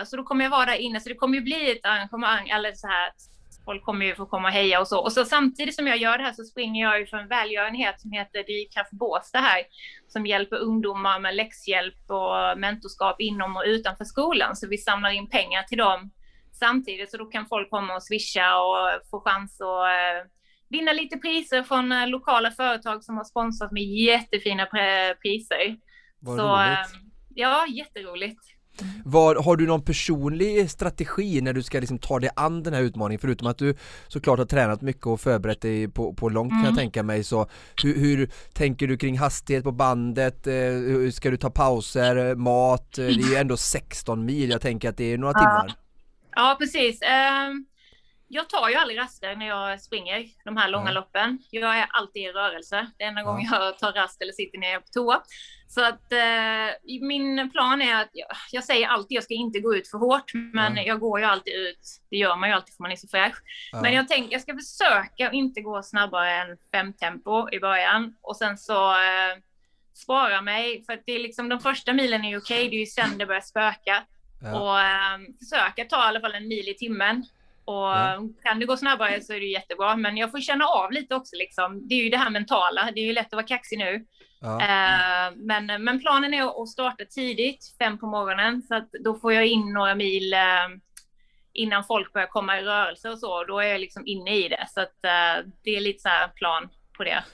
Så 0.07 0.17
då 0.17 0.23
kommer 0.23 0.45
jag 0.45 0.51
vara 0.51 0.67
där 0.67 0.77
inne, 0.77 1.01
så 1.01 1.09
det 1.09 1.15
kommer 1.15 1.35
ju 1.35 1.41
bli 1.41 1.73
ett 1.73 1.87
arrangemang, 1.87 2.49
eller 2.49 2.73
så 2.73 2.87
här 2.87 3.13
folk 3.65 3.85
kommer 3.85 4.07
ju 4.07 4.15
få 4.15 4.27
komma 4.27 4.49
och 4.49 4.55
heja 4.55 4.81
och 4.81 4.89
så. 4.89 5.01
Och 5.01 5.13
så 5.13 5.25
samtidigt 5.25 5.75
som 5.75 5.87
jag 5.87 5.97
gör 5.97 6.19
det 6.19 6.25
här 6.25 6.33
så 6.33 6.45
springer 6.45 6.85
jag 6.85 7.01
ju 7.01 7.07
för 7.07 7.17
en 7.17 7.29
välgörenhet 7.29 8.01
som 8.01 8.13
heter 8.13 8.43
Drivkraft 8.43 8.93
Båstad 8.93 9.39
här, 9.39 9.63
som 10.09 10.27
hjälper 10.27 10.57
ungdomar 10.57 11.21
med 11.21 11.35
läxhjälp 11.37 12.11
och 12.11 12.59
mentorskap 12.59 13.21
inom 13.21 13.57
och 13.57 13.63
utanför 13.67 14.05
skolan. 14.05 14.57
Så 14.57 14.69
vi 14.69 14.79
samlar 14.79 15.11
in 15.11 15.29
pengar 15.29 15.63
till 15.63 15.79
dem 15.79 16.11
samtidigt, 16.53 17.11
så 17.11 17.17
då 17.17 17.25
kan 17.25 17.47
folk 17.47 17.71
komma 17.71 17.95
och 17.95 18.03
swisha 18.03 18.59
och 18.59 19.09
få 19.11 19.21
chans 19.21 19.61
att 19.61 19.67
eh, 19.69 20.31
vinna 20.69 20.93
lite 20.93 21.19
priser 21.19 21.63
från 21.63 21.93
eh, 21.93 22.09
lokala 22.09 22.51
företag 22.51 23.05
som 23.05 23.17
har 23.17 23.25
sponsrat 23.25 23.73
med 23.73 23.83
jättefina 23.83 24.67
priser. 25.23 25.77
Vad 26.19 26.37
så, 26.37 26.43
roligt. 26.43 26.79
Eh, 26.79 27.01
ja, 27.35 27.67
jätteroligt. 27.67 28.41
Var, 29.05 29.35
har 29.35 29.57
du 29.57 29.67
någon 29.67 29.83
personlig 29.83 30.71
strategi 30.71 31.41
när 31.41 31.53
du 31.53 31.63
ska 31.63 31.81
liksom 31.81 31.99
ta 31.99 32.19
dig 32.19 32.31
an 32.37 32.63
den 32.63 32.75
här 32.75 32.83
utmaningen? 32.83 33.21
Förutom 33.21 33.47
att 33.47 33.59
du 33.59 33.75
såklart 34.09 34.39
har 34.39 34.47
tränat 34.47 34.83
mycket 34.83 35.07
och 35.07 35.21
förberett 35.21 35.61
dig 35.61 35.89
på, 35.89 36.15
på 36.15 36.29
långt 36.29 36.51
mm. 36.53 36.63
kan 36.63 36.65
jag 36.65 36.73
mm. 36.73 36.85
tänka 36.85 37.03
mig 37.03 37.25
så 37.25 37.47
hur, 37.83 37.99
hur, 37.99 38.31
tänker 38.53 38.87
du 38.87 38.97
kring 38.97 39.19
hastighet 39.19 39.65
på 39.65 39.73
bandet? 39.73 40.47
Eh, 40.47 41.11
ska 41.13 41.31
du 41.31 41.37
ta 41.37 41.51
pauser, 41.51 42.35
mat? 42.35 42.93
Det 42.93 43.05
är 43.05 43.31
ju 43.31 43.35
ändå 43.41 43.57
16 43.57 44.25
mil, 44.25 44.51
jag 44.51 44.61
tänker 44.61 44.89
att 44.89 44.97
det 44.97 45.13
är 45.13 45.19
några 45.19 45.35
timmar. 45.35 45.75
Ja, 46.35 46.57
precis. 46.61 47.01
Um 47.03 47.67
jag 48.35 48.49
tar 48.49 48.69
ju 48.69 48.75
aldrig 48.75 48.99
raster 48.99 49.37
när 49.37 49.47
jag 49.47 49.81
springer 49.81 50.27
de 50.45 50.57
här 50.57 50.69
långa 50.69 50.91
mm. 50.91 50.95
loppen. 50.95 51.39
Jag 51.51 51.79
är 51.79 51.87
alltid 51.91 52.23
i 52.23 52.29
rörelse. 52.29 52.91
Det 52.99 53.05
enda 53.05 53.21
ja. 53.21 53.27
gången 53.27 53.49
jag 53.53 53.79
tar 53.79 53.93
rast 53.93 54.23
eller 54.23 54.33
sitter 54.33 54.59
ner 54.59 54.79
på 54.79 54.87
toa. 54.93 55.23
Så 55.69 55.85
att 55.85 56.13
eh, 56.13 56.99
min 57.01 57.51
plan 57.51 57.83
är 57.83 58.03
att 58.03 58.11
jag, 58.13 58.29
jag, 58.51 58.65
säger 58.65 58.87
alltid 58.87 59.17
jag 59.17 59.25
ska 59.25 59.35
inte 59.35 59.61
gå 59.61 59.75
ut 59.77 59.89
för 59.89 59.99
hårt, 59.99 60.35
men 60.35 60.73
mm. 60.73 60.85
jag 60.87 61.01
går 61.01 61.21
ju 61.21 61.27
alltid 61.27 61.55
ut. 61.55 62.01
Det 62.11 62.17
gör 62.17 62.37
man 62.37 62.49
ju 62.49 62.55
alltid 62.55 62.75
för 62.75 62.83
man 62.83 62.93
är 62.93 62.97
så 62.97 63.09
fräsch. 63.09 63.37
Mm. 63.73 63.83
Men 63.83 63.93
jag 63.93 64.09
tänker 64.09 64.33
jag 64.33 64.43
ska 64.43 64.55
försöka 64.55 65.29
att 65.29 65.35
inte 65.35 65.61
gå 65.61 65.83
snabbare 65.83 66.31
än 66.31 66.57
fem 66.73 66.93
tempo 66.93 67.51
i 67.53 67.61
början 67.61 68.15
och 68.21 68.37
sen 68.37 68.59
så 68.59 68.91
eh, 68.91 69.37
spara 69.95 70.43
mig 70.43 70.85
för 70.85 70.93
att 70.93 71.03
det 71.07 71.13
är 71.13 71.19
liksom 71.19 71.49
de 71.49 71.61
första 71.61 71.93
milen 71.93 72.25
är 72.25 72.39
okej. 72.39 72.59
Okay, 72.59 72.71
det 72.71 72.77
är 72.77 72.81
ju 72.81 72.87
sen 72.87 73.19
det 73.19 73.27
börjar 73.27 73.41
spöka 73.41 74.03
och 74.55 74.81
eh, 74.81 75.19
försöka 75.39 75.85
ta 75.85 76.05
i 76.05 76.09
alla 76.09 76.21
fall 76.21 76.35
en 76.35 76.49
mil 76.49 76.69
i 76.69 76.75
timmen. 76.75 77.27
Och 77.65 77.75
ja. 77.75 78.29
kan 78.43 78.59
det 78.59 78.67
gå 78.67 78.77
snabbare 78.77 79.21
så 79.21 79.33
är 79.33 79.41
det 79.41 79.47
jättebra. 79.47 79.97
Men 79.97 80.17
jag 80.17 80.31
får 80.31 80.41
känna 80.41 80.65
av 80.65 80.93
lite 80.93 81.15
också. 81.15 81.37
Liksom. 81.37 81.89
Det 81.89 81.95
är 81.95 82.05
ju 82.05 82.11
det 82.11 82.17
här 82.17 82.31
mentala. 82.31 82.91
Det 82.95 83.01
är 83.01 83.05
ju 83.05 83.13
lätt 83.13 83.27
att 83.27 83.33
vara 83.33 83.47
kaxig 83.47 83.79
nu. 83.79 84.05
Ja. 84.41 84.55
Uh, 84.55 85.37
men, 85.37 85.85
men 85.85 86.01
planen 86.01 86.35
är 86.35 86.63
att 86.63 86.69
starta 86.69 87.05
tidigt, 87.05 87.75
fem 87.79 87.99
på 87.99 88.07
morgonen. 88.07 88.63
Så 88.63 88.75
att 88.75 88.89
då 89.05 89.15
får 89.15 89.33
jag 89.33 89.47
in 89.47 89.73
några 89.73 89.95
mil 89.95 90.35
uh, 90.35 90.79
innan 91.53 91.85
folk 91.85 92.13
börjar 92.13 92.27
komma 92.27 92.61
i 92.61 92.63
rörelse 92.63 93.11
och 93.11 93.19
så. 93.19 93.45
Då 93.45 93.59
är 93.59 93.69
jag 93.69 93.81
liksom 93.81 94.07
inne 94.07 94.37
i 94.37 94.49
det. 94.49 94.67
Så 94.75 94.81
att 94.81 94.89
uh, 95.05 95.51
det 95.65 95.77
är 95.77 95.81
lite 95.81 96.01
så 96.01 96.09
plan 96.35 96.69
på 96.97 97.05
det. 97.05 97.25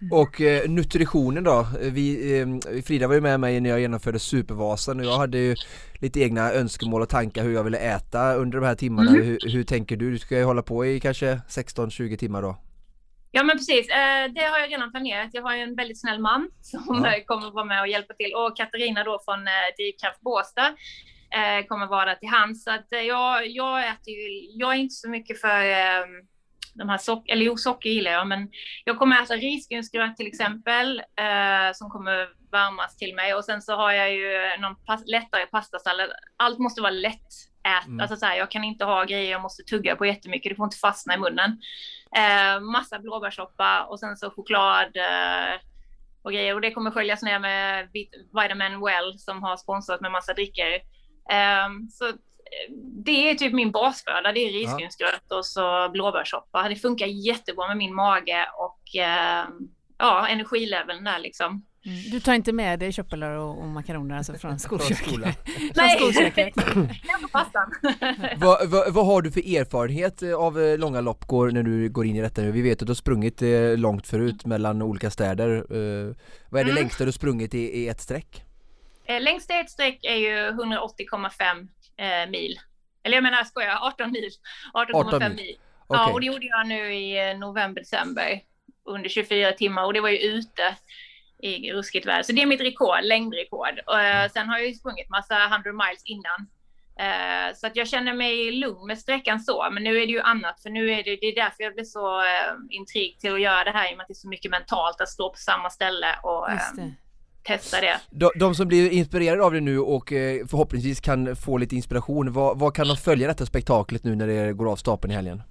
Mm. 0.00 0.12
Och 0.12 0.40
eh, 0.40 0.68
nutritionen 0.70 1.44
då? 1.44 1.66
Vi, 1.80 2.38
eh, 2.40 2.82
Frida 2.82 3.06
var 3.06 3.14
ju 3.14 3.20
med 3.20 3.40
mig 3.40 3.60
när 3.60 3.70
jag 3.70 3.80
genomförde 3.80 4.18
Supervasan 4.18 5.00
och 5.00 5.06
jag 5.06 5.18
hade 5.18 5.38
ju 5.38 5.54
lite 6.00 6.20
egna 6.20 6.52
önskemål 6.52 7.02
och 7.02 7.08
tankar 7.08 7.42
hur 7.42 7.54
jag 7.54 7.64
ville 7.64 7.78
äta 7.78 8.34
under 8.34 8.60
de 8.60 8.66
här 8.66 8.74
timmarna. 8.74 9.10
Mm. 9.10 9.24
Hur, 9.24 9.38
hur, 9.52 9.64
tänker 9.64 9.96
du? 9.96 10.10
Du 10.10 10.18
ska 10.18 10.38
ju 10.38 10.44
hålla 10.44 10.62
på 10.62 10.86
i 10.86 11.00
kanske 11.00 11.40
16-20 11.48 12.16
timmar 12.16 12.42
då? 12.42 12.56
Ja 13.30 13.42
men 13.42 13.56
precis, 13.56 13.88
eh, 13.88 14.32
det 14.34 14.40
har 14.40 14.58
jag 14.58 14.72
redan 14.72 14.90
planerat. 14.90 15.30
Jag 15.32 15.42
har 15.42 15.56
ju 15.56 15.62
en 15.62 15.74
väldigt 15.74 16.00
snäll 16.00 16.20
man 16.20 16.50
som 16.60 17.04
ja. 17.04 17.20
kommer 17.26 17.50
vara 17.50 17.64
med 17.64 17.80
och 17.80 17.88
hjälpa 17.88 18.14
till 18.14 18.32
och 18.34 18.56
Katarina 18.56 19.04
då 19.04 19.20
från 19.24 19.46
eh, 19.46 19.52
Drivkraft 19.78 20.20
Båstad 20.20 20.68
eh, 21.38 21.66
kommer 21.66 21.86
vara 21.86 22.04
där 22.04 22.14
till 22.14 22.28
hands. 22.28 22.64
Så 22.64 22.70
att 22.70 22.86
jag, 22.90 23.46
jag 23.46 23.88
äter 23.88 24.14
ju, 24.14 24.50
jag 24.54 24.74
är 24.74 24.78
inte 24.78 24.94
så 24.94 25.08
mycket 25.08 25.40
för 25.40 25.64
ehm, 25.64 26.08
de 26.78 26.88
här 26.88 26.98
socker, 26.98 27.32
eller 27.32 27.44
jo, 27.44 27.56
socker 27.56 27.90
gillar 27.90 28.10
jag, 28.10 28.26
men 28.26 28.50
jag 28.84 28.98
kommer 28.98 29.22
äta 29.22 29.34
risgrynsgröt 29.34 30.16
till 30.16 30.26
exempel, 30.26 30.98
eh, 30.98 31.72
som 31.74 31.90
kommer 31.90 32.28
varmas 32.52 32.96
till 32.96 33.14
mig. 33.14 33.34
Och 33.34 33.44
sen 33.44 33.62
så 33.62 33.76
har 33.76 33.92
jag 33.92 34.14
ju 34.14 34.60
någon 34.60 34.84
pas 34.84 35.02
lättare 35.06 35.46
pastasallad. 35.46 36.10
Allt 36.36 36.58
måste 36.58 36.80
vara 36.80 36.90
lätt 36.90 37.32
ät. 37.62 37.86
Mm. 37.86 38.00
Alltså 38.00 38.16
så 38.16 38.26
här, 38.26 38.36
jag 38.36 38.50
kan 38.50 38.64
inte 38.64 38.84
ha 38.84 39.04
grejer 39.04 39.30
jag 39.30 39.42
måste 39.42 39.62
tugga 39.62 39.96
på 39.96 40.06
jättemycket, 40.06 40.50
det 40.50 40.56
får 40.56 40.64
inte 40.64 40.76
fastna 40.76 41.14
i 41.14 41.18
munnen. 41.18 41.60
Eh, 42.16 42.60
massa 42.60 42.98
blåbärssoppa 42.98 43.84
och 43.84 44.00
sen 44.00 44.16
så 44.16 44.30
choklad 44.30 44.96
eh, 44.96 45.60
och 46.22 46.32
grejer. 46.32 46.54
Och 46.54 46.60
det 46.60 46.70
kommer 46.70 46.90
sköljas 46.90 47.22
ner 47.22 47.38
med 47.38 47.88
Vitamin 48.32 48.80
Well 48.80 49.18
som 49.18 49.42
har 49.42 49.56
sponsrat 49.56 50.00
med 50.00 50.12
massa 50.12 50.34
drickor. 50.34 50.74
Um, 51.66 51.88
så 51.90 52.12
det 53.04 53.30
är 53.30 53.34
typ 53.34 53.52
min 53.52 53.70
basföda. 53.70 54.32
Det 54.32 54.40
är 54.40 54.52
risgrynsgröt 54.52 55.32
och 55.32 55.46
så 55.46 55.88
blåbärssoppa. 55.92 56.68
Det 56.68 56.76
funkar 56.76 57.06
jättebra 57.06 57.68
med 57.68 57.76
min 57.76 57.94
mage 57.94 58.48
och 58.58 58.96
eh, 59.00 59.44
ja, 59.98 60.28
energileveln 60.28 61.04
där 61.04 61.18
liksom. 61.18 61.64
Mm. 61.84 62.10
Du 62.10 62.20
tar 62.20 62.34
inte 62.34 62.52
med 62.52 62.78
dig 62.78 62.92
köttbullar 62.92 63.30
och, 63.30 63.58
och 63.58 63.66
makaroner 63.66 64.16
alltså 64.16 64.34
från 64.34 64.58
skolköket? 64.58 65.38
Nej, 65.74 65.96
skolköket. 65.96 66.54
vad, 68.36 68.70
vad, 68.70 68.92
vad, 68.94 69.06
har 69.06 69.22
du 69.22 69.30
för 69.30 69.40
erfarenhet 69.40 70.22
av 70.22 70.60
eh, 70.60 70.78
långa 70.78 71.00
lopp 71.00 71.24
går, 71.26 71.50
när 71.50 71.62
du 71.62 71.88
går 71.88 72.06
in 72.06 72.16
i 72.16 72.20
detta 72.20 72.42
nu? 72.42 72.52
Vi 72.52 72.62
vet 72.62 72.82
att 72.82 72.86
du 72.86 72.90
har 72.90 72.94
sprungit 72.94 73.42
eh, 73.42 73.76
långt 73.76 74.06
förut 74.06 74.46
mellan 74.46 74.82
olika 74.82 75.10
städer. 75.10 75.72
Uh, 75.72 76.14
vad 76.48 76.60
är 76.60 76.64
det 76.64 76.70
mm. 76.70 76.82
längsta 76.82 77.04
du 77.04 77.12
sprungit 77.12 77.54
i, 77.54 77.58
i 77.58 77.88
ett 77.88 78.00
streck? 78.00 78.44
Eh, 79.04 79.20
längsta 79.20 79.54
i 79.54 79.60
ett 79.60 79.70
streck 79.70 79.98
är 80.02 80.16
ju 80.16 80.50
180,5 80.50 81.68
eh, 81.98 82.30
mil. 82.30 82.60
Eller 83.02 83.16
jag 83.16 83.22
menar, 83.22 83.38
jag 83.38 83.46
skojar, 83.46 83.78
18 83.82 84.12
mil. 84.12 84.30
18,5 84.74 85.34
mil. 85.34 85.58
Okay. 85.88 86.02
Ja, 86.02 86.12
och 86.12 86.20
det 86.20 86.26
gjorde 86.26 86.46
jag 86.46 86.66
nu 86.66 86.94
i 86.94 87.34
november, 87.34 87.80
december 87.80 88.40
under 88.84 89.08
24 89.08 89.52
timmar 89.52 89.84
och 89.84 89.92
det 89.92 90.00
var 90.00 90.08
ju 90.08 90.18
ute 90.18 90.76
i 91.38 91.72
ruskigt 91.72 92.06
väder. 92.06 92.22
Så 92.22 92.32
det 92.32 92.42
är 92.42 92.46
mitt 92.46 92.60
rekord, 92.60 93.02
längdrekord. 93.02 93.80
Och, 93.86 93.94
uh, 93.94 94.28
sen 94.32 94.48
har 94.48 94.58
jag 94.58 94.66
ju 94.66 94.74
sprungit 94.74 95.08
massa 95.08 95.44
100 95.44 95.72
miles 95.72 96.02
innan. 96.04 96.40
Uh, 97.00 97.54
så 97.54 97.66
att 97.66 97.76
jag 97.76 97.88
känner 97.88 98.14
mig 98.14 98.52
lugn 98.52 98.86
med 98.86 98.98
sträckan 98.98 99.40
så, 99.40 99.68
men 99.70 99.84
nu 99.84 100.02
är 100.02 100.06
det 100.06 100.12
ju 100.12 100.20
annat, 100.20 100.62
för 100.62 100.70
nu 100.70 100.90
är 100.90 101.04
det, 101.04 101.16
det 101.16 101.26
är 101.26 101.34
därför 101.34 101.62
jag 101.62 101.74
blir 101.74 101.84
så 101.84 102.20
uh, 102.20 102.26
intrigued 102.70 103.20
till 103.20 103.34
att 103.34 103.40
göra 103.40 103.64
det 103.64 103.70
här, 103.70 103.90
i 103.90 103.92
och 103.92 103.96
med 103.96 104.04
att 104.04 104.08
det 104.08 104.12
är 104.12 104.24
så 104.26 104.28
mycket 104.28 104.50
mentalt 104.50 105.00
att 105.00 105.08
stå 105.08 105.30
på 105.30 105.36
samma 105.36 105.70
ställe 105.70 106.18
och 106.22 106.48
um, 106.78 106.94
testa 107.48 107.80
det. 107.80 108.00
De, 108.10 108.30
de, 108.34 108.54
som 108.54 108.68
blir 108.68 108.90
inspirerade 108.90 109.44
av 109.44 109.52
det 109.52 109.60
nu 109.60 109.78
och 109.78 110.08
förhoppningsvis 110.50 111.00
kan 111.00 111.36
få 111.36 111.56
lite 111.56 111.76
inspiration, 111.76 112.32
vad, 112.32 112.58
vad 112.58 112.74
kan 112.74 112.88
de 112.88 112.96
följa 112.96 113.28
detta 113.28 113.46
spektaklet 113.46 114.04
nu 114.04 114.14
när 114.14 114.26
det 114.26 114.52
går 114.52 114.72
av 114.72 114.76
stapeln 114.76 115.12
i 115.12 115.14
helgen? 115.14 115.42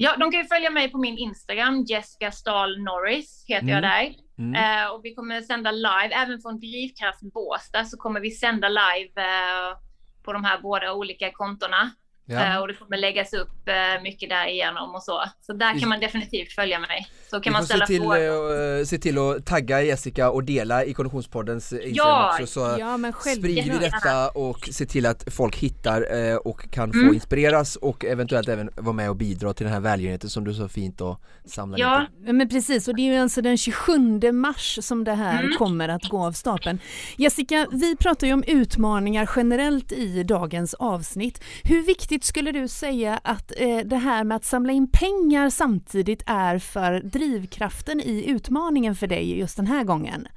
Ja, 0.00 0.16
de 0.16 0.30
kan 0.30 0.40
ju 0.40 0.46
följa 0.46 0.70
mig 0.70 0.90
på 0.90 0.98
min 0.98 1.18
Instagram, 1.18 1.84
Jessica 1.88 2.30
Stahl 2.32 2.82
Norris 2.82 3.44
heter 3.48 3.62
mm. 3.62 3.74
jag 3.74 3.82
där. 3.82 4.14
Mm. 4.38 4.54
Uh, 4.54 4.94
och 4.94 5.00
vi 5.04 5.14
kommer 5.14 5.40
sända 5.40 5.70
live, 5.70 6.14
även 6.14 6.40
från 6.40 6.60
Drivkraft 6.60 7.20
Båstad 7.20 7.84
så 7.84 7.96
kommer 7.96 8.20
vi 8.20 8.30
sända 8.30 8.68
live 8.68 9.10
uh, 9.16 9.78
på 10.24 10.32
de 10.32 10.44
här 10.44 10.60
båda 10.62 10.92
olika 10.92 11.30
kontona. 11.32 11.90
Ja. 12.30 12.54
Uh, 12.54 12.60
och 12.60 12.68
det 12.68 12.74
kommer 12.74 12.96
läggas 12.96 13.32
upp 13.32 13.48
uh, 13.48 14.02
mycket 14.02 14.28
därigenom 14.28 14.94
och 14.94 15.02
så. 15.02 15.24
Så 15.40 15.52
där 15.52 15.80
kan 15.80 15.88
man 15.88 16.00
definitivt 16.00 16.52
följa 16.52 16.78
mig. 16.78 17.06
Så 17.30 17.40
kan 17.40 17.52
man 17.52 17.64
ställa 17.64 17.86
se 17.86 17.92
till, 17.92 18.02
frågor. 18.02 18.78
Uh, 18.78 18.84
se 18.84 18.98
till 18.98 19.18
att 19.18 19.46
tagga 19.46 19.82
Jessica 19.82 20.30
och 20.30 20.44
dela 20.44 20.84
i 20.84 20.94
Konditionspoddens 20.94 21.72
Instagram 21.72 21.92
ja. 21.94 22.32
också 22.32 22.46
så 22.46 22.76
ja, 22.78 23.12
sprider 23.36 23.62
vi 23.62 23.78
detta 23.78 24.28
och 24.28 24.68
se 24.72 24.86
till 24.86 25.06
att 25.06 25.34
folk 25.34 25.56
hittar 25.56 26.06
och 26.46 26.70
kan 26.70 26.90
mm. 26.90 27.08
få 27.08 27.14
inspireras 27.14 27.76
och 27.76 28.04
eventuellt 28.04 28.48
även 28.48 28.70
vara 28.76 28.92
med 28.92 29.10
och 29.10 29.16
bidra 29.16 29.54
till 29.54 29.64
den 29.64 29.72
här 29.72 29.80
välgörenheten 29.80 30.30
som 30.30 30.44
du 30.44 30.54
så 30.54 30.68
fint 30.68 31.00
och 31.00 31.20
samlar 31.44 31.78
Ja, 31.78 32.06
in 32.26 32.36
men 32.36 32.48
precis 32.48 32.88
och 32.88 32.96
det 32.96 33.02
är 33.02 33.12
ju 33.12 33.18
alltså 33.18 33.42
den 33.42 33.58
27 33.58 34.32
mars 34.32 34.78
som 34.82 35.04
det 35.04 35.14
här 35.14 35.42
mm. 35.42 35.56
kommer 35.58 35.88
att 35.88 36.08
gå 36.08 36.26
av 36.26 36.32
stapeln. 36.32 36.78
Jessica, 37.16 37.66
vi 37.72 37.96
pratar 37.96 38.26
ju 38.26 38.32
om 38.32 38.44
utmaningar 38.46 39.30
generellt 39.36 39.92
i 39.92 40.22
dagens 40.22 40.74
avsnitt. 40.74 41.44
Hur 41.64 41.82
viktigt 41.82 42.17
viktigt 42.18 42.28
skulle 42.28 42.52
du 42.52 42.68
säga 42.68 43.20
att 43.24 43.52
eh, 43.56 43.78
det 43.84 43.96
här 43.96 44.24
med 44.24 44.36
att 44.36 44.44
samla 44.44 44.72
in 44.72 44.90
pengar 44.90 45.50
samtidigt 45.50 46.22
är 46.26 46.58
för 46.58 47.00
drivkraften 47.00 48.00
i 48.00 48.30
utmaningen 48.30 48.94
för 48.94 49.06
dig 49.06 49.38
just 49.38 49.56
den 49.56 49.66
här 49.66 49.84
gången? 49.84 50.28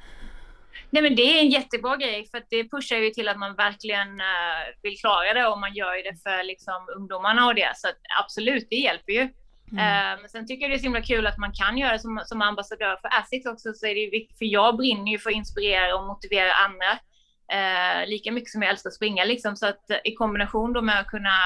Nej 0.92 1.04
men 1.04 1.16
det 1.16 1.22
är 1.22 1.40
en 1.40 1.50
jättebra 1.50 1.98
grej 1.98 2.28
för 2.32 2.38
att 2.38 2.50
det 2.50 2.70
pushar 2.70 2.98
ju 2.98 3.10
till 3.10 3.28
att 3.28 3.38
man 3.38 3.56
verkligen 3.56 4.10
uh, 4.10 4.64
vill 4.84 4.98
klara 4.98 5.34
det 5.34 5.48
och 5.48 5.60
man 5.60 5.74
gör 5.74 5.96
ju 5.96 6.02
det 6.02 6.18
för 6.24 6.44
liksom, 6.44 6.88
ungdomarna 6.98 7.48
och 7.48 7.56
det. 7.56 7.72
Så 7.76 7.88
att, 7.88 8.00
absolut, 8.24 8.68
det 8.70 8.76
hjälper 8.76 9.14
ju. 9.14 9.30
Mm. 9.72 10.20
Men 10.22 10.30
sen 10.30 10.48
tycker 10.48 10.62
jag 10.64 10.72
det 10.72 10.76
är 10.76 10.84
så 10.84 10.90
himla 10.92 11.02
kul 11.02 11.28
att 11.28 11.38
man 11.38 11.54
kan 11.54 11.78
göra 11.78 11.94
det 11.94 12.00
som, 12.00 12.22
som 12.26 12.42
ambassadör 12.42 12.98
för 13.02 13.10
Asics 13.20 13.46
också. 13.46 13.74
Så 13.74 13.86
är 13.86 13.96
det 13.96 14.10
viktigt, 14.12 14.38
för 14.38 14.46
jag 14.46 14.78
brinner 14.78 15.12
ju 15.12 15.20
för 15.20 15.30
att 15.30 15.36
inspirera 15.36 15.96
och 15.96 16.08
motivera 16.08 16.54
andra 16.54 16.92
eh, 17.52 18.08
lika 18.08 18.32
mycket 18.32 18.50
som 18.50 18.62
jag 18.62 18.72
älskar 18.72 18.90
att 18.90 18.94
springa 18.94 19.26
liksom. 19.26 19.56
Så 19.56 19.68
att 19.68 19.86
i 20.04 20.14
kombination 20.16 20.74
då 20.74 20.82
med 20.82 21.00
att 21.00 21.08
kunna 21.08 21.38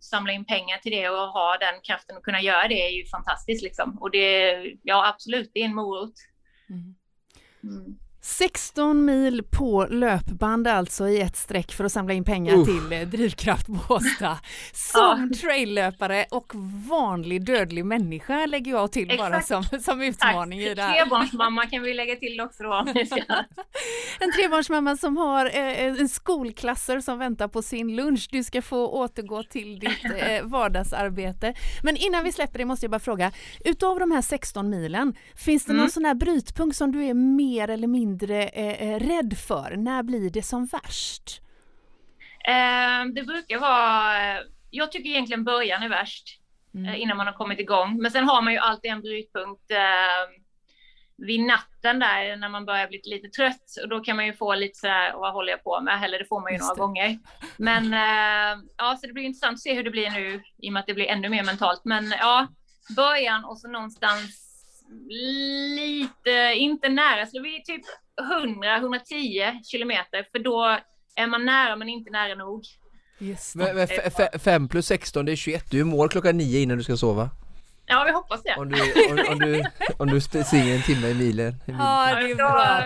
samla 0.00 0.32
in 0.32 0.44
pengar 0.44 0.78
till 0.78 0.92
det 0.92 1.08
och 1.08 1.28
ha 1.28 1.56
den 1.58 1.80
kraften 1.82 2.16
att 2.16 2.22
kunna 2.22 2.40
göra 2.40 2.68
det 2.68 2.86
är 2.86 2.90
ju 2.90 3.06
fantastiskt 3.06 3.62
liksom. 3.62 3.98
Och 4.00 4.10
det, 4.10 4.56
ja 4.82 5.08
absolut, 5.08 5.50
det 5.54 5.60
är 5.60 5.64
en 5.64 5.74
morot. 5.74 6.14
Mm. 6.70 6.94
Mm. 7.62 7.98
16 8.28 9.04
mil 9.04 9.42
på 9.42 9.86
löpband 9.90 10.68
alltså 10.68 11.08
i 11.08 11.20
ett 11.20 11.36
streck 11.36 11.72
för 11.72 11.84
att 11.84 11.92
samla 11.92 12.14
in 12.14 12.24
pengar 12.24 12.54
uh. 12.54 12.64
till 12.64 12.92
eh, 12.92 13.08
Drivkraft 13.08 13.66
Båstad. 13.66 14.38
Som 14.72 15.30
ja. 15.32 15.38
traillöpare 15.40 16.26
och 16.30 16.52
vanlig 16.88 17.44
dödlig 17.44 17.84
människa 17.84 18.46
lägger 18.46 18.72
jag 18.72 18.92
till 18.92 19.10
Exakt. 19.10 19.30
bara 19.30 19.42
som, 19.42 19.80
som 19.80 20.02
utmaning 20.02 20.60
Tack. 20.60 20.70
i 20.70 20.74
det 20.74 20.82
här. 20.82 21.04
Trebarnsmamma 21.04 21.66
kan 21.66 21.82
vi 21.82 21.94
lägga 21.94 22.16
till 22.16 22.40
också 22.40 22.62
då. 22.62 22.72
en 24.20 24.32
trebarnsmamma 24.32 24.96
som 24.96 25.16
har 25.16 25.46
eh, 25.46 26.00
en 26.00 26.08
skolklasser 26.08 27.00
som 27.00 27.18
väntar 27.18 27.48
på 27.48 27.62
sin 27.62 27.96
lunch. 27.96 28.28
Du 28.30 28.44
ska 28.44 28.62
få 28.62 28.88
återgå 28.88 29.42
till 29.42 29.78
ditt 29.78 30.04
eh, 30.16 30.42
vardagsarbete. 30.42 31.54
Men 31.82 31.96
innan 31.96 32.24
vi 32.24 32.32
släpper 32.32 32.58
det 32.58 32.64
måste 32.64 32.84
jag 32.84 32.90
bara 32.90 33.00
fråga, 33.00 33.32
utav 33.64 33.98
de 33.98 34.10
här 34.10 34.22
16 34.22 34.70
milen, 34.70 35.14
finns 35.34 35.64
det 35.64 35.72
mm. 35.72 35.80
någon 35.80 35.90
sån 35.90 36.04
här 36.04 36.14
brytpunkt 36.14 36.76
som 36.76 36.92
du 36.92 37.04
är 37.04 37.14
mer 37.14 37.70
eller 37.70 37.88
mindre 37.88 38.17
mindre 38.18 38.42
eh, 38.42 38.88
eh, 38.88 38.98
rädd 38.98 39.38
för? 39.38 39.76
När 39.76 40.02
blir 40.02 40.30
det 40.30 40.42
som 40.42 40.66
värst? 40.66 41.40
Eh, 42.44 43.12
det 43.14 43.22
brukar 43.22 43.58
vara, 43.58 44.38
jag 44.70 44.92
tycker 44.92 45.10
egentligen 45.10 45.44
början 45.44 45.82
är 45.82 45.88
värst 45.88 46.40
mm. 46.74 46.88
eh, 46.88 47.00
innan 47.00 47.16
man 47.16 47.26
har 47.26 47.34
kommit 47.34 47.58
igång. 47.58 47.98
Men 48.02 48.10
sen 48.10 48.28
har 48.28 48.42
man 48.42 48.52
ju 48.52 48.58
alltid 48.58 48.90
en 48.90 49.00
brytpunkt 49.00 49.70
eh, 49.70 50.42
vid 51.16 51.40
natten 51.40 51.98
där 51.98 52.36
när 52.36 52.48
man 52.48 52.66
börjar 52.66 52.88
bli 52.88 53.00
lite 53.04 53.28
trött 53.28 53.64
och 53.82 53.88
då 53.88 54.00
kan 54.00 54.16
man 54.16 54.26
ju 54.26 54.32
få 54.32 54.54
lite 54.54 54.78
så 54.78 54.86
här, 54.86 55.12
vad 55.12 55.32
håller 55.32 55.50
jag 55.50 55.64
på 55.64 55.80
med? 55.80 56.04
Eller 56.04 56.18
det 56.18 56.24
får 56.28 56.40
man 56.40 56.52
ju 56.52 56.56
Just 56.56 56.68
några 56.68 56.74
det. 56.74 56.80
gånger. 56.80 57.18
Men 57.56 57.84
eh, 57.94 58.64
ja, 58.76 58.96
så 58.96 59.06
det 59.06 59.12
blir 59.12 59.24
intressant 59.24 59.54
att 59.54 59.60
se 59.60 59.74
hur 59.74 59.84
det 59.84 59.90
blir 59.90 60.10
nu 60.10 60.42
i 60.62 60.68
och 60.68 60.72
med 60.72 60.80
att 60.80 60.86
det 60.86 60.94
blir 60.94 61.06
ännu 61.06 61.28
mer 61.28 61.44
mentalt. 61.44 61.80
Men 61.84 62.14
ja, 62.20 62.46
början 62.96 63.44
och 63.44 63.58
så 63.58 63.68
någonstans 63.68 64.48
lite, 65.08 66.54
inte 66.54 66.88
nära, 66.88 67.26
så 67.26 67.42
vi 67.42 67.56
är 67.56 67.60
typ 67.60 67.84
100-110 68.18 69.64
kilometer, 69.64 70.26
för 70.32 70.38
då 70.38 70.78
är 71.16 71.26
man 71.26 71.44
nära 71.44 71.76
men 71.76 71.88
inte 71.88 72.10
nära 72.10 72.34
nog. 72.34 72.64
Yes. 73.20 73.54
Men, 73.54 73.76
men 73.76 73.88
5 74.40 74.68
plus 74.68 74.86
16 74.86 75.24
det 75.24 75.32
är 75.32 75.36
21, 75.36 75.70
du 75.70 75.80
är 75.80 75.84
mål 75.84 76.08
klockan 76.08 76.36
9 76.36 76.60
innan 76.60 76.78
du 76.78 76.84
ska 76.84 76.96
sova. 76.96 77.30
Ja, 77.90 78.04
vi 78.04 78.12
hoppas 78.12 78.42
det. 78.42 78.54
Om 78.56 78.68
du, 78.68 79.10
om, 79.10 79.32
om 79.32 79.38
du, 79.38 79.64
om 79.96 80.08
du 80.08 80.20
springer 80.20 80.74
en 80.74 80.82
timme 80.82 81.08
i 81.08 81.14
milen. 81.14 81.54
Ja, 81.66 82.14
det 82.20 82.30
är 82.30 82.34
bra. 82.34 82.84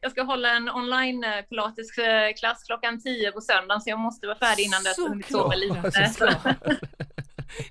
Jag 0.00 0.10
ska 0.10 0.22
hålla 0.22 0.56
en 0.56 0.70
online 0.70 1.24
eh, 1.24 1.42
pilatesklass 1.42 2.64
klockan 2.66 3.00
10 3.00 3.32
på 3.32 3.40
söndagen, 3.40 3.80
så 3.80 3.90
jag 3.90 3.98
måste 3.98 4.26
vara 4.26 4.38
färdig 4.38 4.62
innan 4.64 4.82
dess 4.82 4.96
sova 5.30 5.54
lite. 5.54 6.10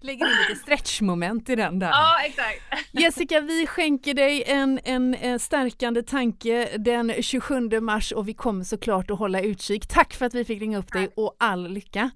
Lägger 0.01 0.25
in 0.25 0.31
lite 0.49 0.61
stretchmoment 0.61 1.49
i 1.49 1.55
den 1.55 1.79
där. 1.79 1.89
Ja, 1.89 2.17
exakt. 2.25 2.61
Jessica, 2.91 3.41
vi 3.41 3.67
skänker 3.67 4.13
dig 4.13 4.43
en, 4.47 4.79
en, 4.83 5.15
en 5.15 5.39
stärkande 5.39 6.03
tanke 6.03 6.77
den 6.77 7.13
27 7.23 7.79
mars 7.81 8.11
och 8.11 8.27
vi 8.27 8.33
kommer 8.33 8.63
såklart 8.63 9.11
att 9.11 9.19
hålla 9.19 9.41
utkik. 9.41 9.87
Tack 9.87 10.13
för 10.13 10.25
att 10.25 10.33
vi 10.33 10.45
fick 10.45 10.61
ringa 10.61 10.77
upp 10.77 10.93
dig 10.93 11.09
och 11.15 11.35
all 11.39 11.67
lycka. 11.67 12.09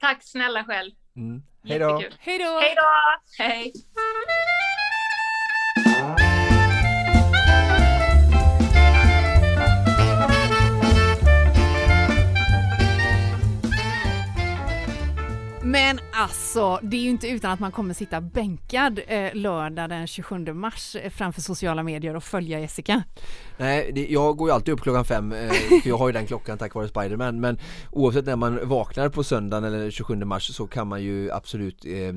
Tack 0.00 0.22
snälla 0.22 0.64
själv. 0.64 0.90
Mm. 1.16 1.42
Hej 1.64 1.78
då. 1.78 2.02
Hej 2.18 2.38
då. 2.38 2.60
Hej 2.60 2.74
då. 2.76 3.44
Hej. 3.44 3.72
Men 15.74 16.00
alltså, 16.12 16.78
det 16.82 16.96
är 16.96 17.00
ju 17.00 17.10
inte 17.10 17.28
utan 17.28 17.50
att 17.50 17.60
man 17.60 17.72
kommer 17.72 17.94
sitta 17.94 18.20
bänkad 18.20 19.00
eh, 19.06 19.34
lördag 19.34 19.88
den 19.88 20.06
27 20.06 20.38
mars 20.52 20.96
eh, 20.96 21.10
framför 21.10 21.40
sociala 21.40 21.82
medier 21.82 22.16
och 22.16 22.24
följa 22.24 22.60
Jessica. 22.60 23.02
Nej, 23.56 23.90
det, 23.94 24.06
jag 24.06 24.36
går 24.36 24.48
ju 24.48 24.54
alltid 24.54 24.74
upp 24.74 24.80
klockan 24.80 25.04
fem, 25.04 25.32
eh, 25.32 25.48
för 25.82 25.88
jag 25.88 25.96
har 25.96 26.06
ju 26.08 26.12
den 26.12 26.26
klockan 26.26 26.58
tack 26.58 26.74
vare 26.74 26.88
Spiderman. 26.88 27.40
Men 27.40 27.58
oavsett 27.90 28.26
när 28.26 28.36
man 28.36 28.68
vaknar 28.68 29.08
på 29.08 29.24
söndagen 29.24 29.64
eller 29.64 29.90
27 29.90 30.16
mars 30.16 30.54
så 30.54 30.66
kan 30.66 30.88
man 30.88 31.02
ju 31.02 31.30
absolut, 31.30 31.84
eh, 31.84 31.92
eh, 31.92 32.14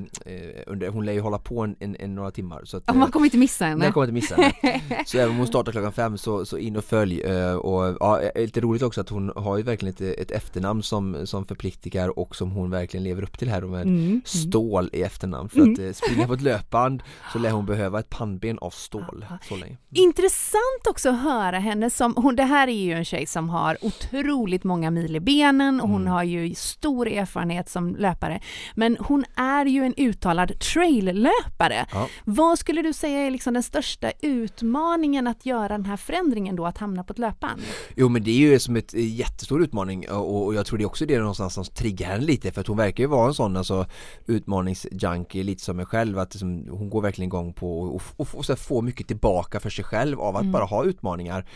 under, 0.66 0.88
hon 0.88 1.04
lär 1.04 1.12
ju 1.12 1.20
hålla 1.20 1.38
på 1.38 1.60
en, 1.60 1.76
en, 1.80 1.96
en 1.96 2.14
några 2.14 2.30
timmar. 2.30 2.64
Så 2.64 2.76
att, 2.76 2.86
man 2.86 3.02
eh, 3.02 3.08
kommer 3.08 3.26
inte 3.26 3.38
missa 3.38 3.64
henne. 3.64 3.84
Jag 3.84 3.94
kommer 3.94 4.06
inte 4.06 4.14
missa 4.14 4.34
henne. 4.34 4.80
så 5.06 5.18
även 5.18 5.30
om 5.30 5.36
hon 5.36 5.46
startar 5.46 5.72
klockan 5.72 5.92
fem 5.92 6.18
så, 6.18 6.46
så 6.46 6.58
in 6.58 6.76
och 6.76 6.84
följ. 6.84 7.22
och 7.54 7.96
ja, 8.00 8.20
lite 8.34 8.60
roligt 8.60 8.82
också 8.82 9.00
att 9.00 9.08
hon 9.08 9.32
har 9.36 9.56
ju 9.56 9.62
verkligen 9.62 9.94
ett, 9.94 10.00
ett 10.00 10.30
efternamn 10.30 10.82
som, 10.82 11.26
som 11.26 11.44
förpliktigar 11.44 12.18
och 12.18 12.36
som 12.36 12.50
hon 12.50 12.70
verkligen 12.70 13.04
lever 13.04 13.22
upp 13.22 13.38
till 13.38 13.47
här 13.48 13.64
och 13.64 13.70
med 13.70 13.82
mm. 13.82 13.98
Mm. 14.06 14.22
Stål 14.24 14.90
i 14.92 15.02
efternamn 15.02 15.48
för 15.48 15.60
att 15.72 15.78
eh, 15.78 15.92
springa 15.92 16.26
på 16.26 16.34
ett 16.34 16.40
löpband 16.40 17.02
så 17.32 17.38
lär 17.38 17.50
hon 17.50 17.66
behöva 17.66 18.00
ett 18.00 18.10
pannben 18.10 18.58
av 18.58 18.70
stål 18.70 19.24
Ja. 19.30 19.38
så 19.48 19.56
länge. 19.56 19.76
Intressant 19.94 20.86
också 20.88 21.08
att 21.10 21.20
höra 21.22 21.58
henne 21.58 21.90
som, 21.90 22.14
hon, 22.16 22.36
det 22.36 22.42
här 22.44 22.68
är 22.68 22.72
ju 22.82 22.92
en 22.92 23.04
tjej 23.04 23.26
som 23.26 23.48
har 23.48 23.76
otroligt 23.80 24.64
många 24.64 24.90
mil 24.90 25.16
i 25.16 25.20
benen 25.20 25.80
och 25.80 25.88
hon 25.88 26.00
Mm. 26.00 26.12
har 26.12 26.22
ju 26.22 26.54
stor 26.54 27.08
erfarenhet 27.08 27.68
som 27.68 27.96
löpare. 27.96 28.40
Men 28.74 28.96
hon 29.00 29.24
är 29.36 29.66
ju 29.66 29.84
en 29.84 29.94
uttalad 29.96 30.52
traillöpare. 30.60 31.86
Ja. 31.92 32.08
Vad 32.24 32.58
skulle 32.58 32.82
du 32.82 32.92
säga 32.92 33.18
är 33.26 33.30
liksom 33.30 33.54
den 33.54 33.62
största 33.62 34.10
utmaningen 34.20 35.26
att 35.26 35.46
göra 35.46 35.68
den 35.68 35.84
här 35.84 35.96
förändringen 35.96 36.56
då, 36.56 36.66
att 36.66 36.78
hamna 36.78 37.04
på 37.04 37.12
ett 37.12 37.18
löpband? 37.18 37.60
Jo 37.96 38.08
men 38.08 38.22
det 38.24 38.30
är 38.30 38.34
ju 38.34 38.58
som 38.58 38.76
ett 38.76 38.94
eh, 38.94 39.14
jättestor 39.18 39.62
utmaning 39.62 40.10
och, 40.10 40.44
och 40.46 40.54
jag 40.54 40.66
tror 40.66 40.78
det 40.78 40.84
är 40.84 40.86
också 40.86 41.06
det 41.06 41.18
någonstans 41.18 41.54
som 41.54 41.64
triggar 41.64 42.08
henne 42.08 42.24
lite 42.24 42.52
för 42.52 42.60
att 42.60 42.66
hon 42.66 42.76
verkar 42.76 43.04
ju 43.04 43.08
vara 43.08 43.27
en 43.28 43.34
sån 43.34 43.56
alltså 43.56 43.86
utmaningsjunkie 44.26 45.42
lite 45.42 45.62
som 45.62 45.76
mig 45.76 45.86
själv 45.86 46.18
att 46.18 46.34
liksom, 46.34 46.68
hon 46.70 46.90
går 46.90 47.02
verkligen 47.02 47.28
igång 47.28 47.52
på 47.52 47.80
och, 47.80 48.02
och, 48.16 48.28
och 48.34 48.44
här 48.52 48.56
få 48.56 48.82
mycket 48.82 49.06
tillbaka 49.06 49.60
för 49.60 49.70
sig 49.70 49.84
själv 49.84 50.20
av 50.20 50.36
att 50.36 50.42
Mm. 50.42 50.52
bara 50.52 50.64
ha 50.64 50.84
utmaningar 50.84 51.46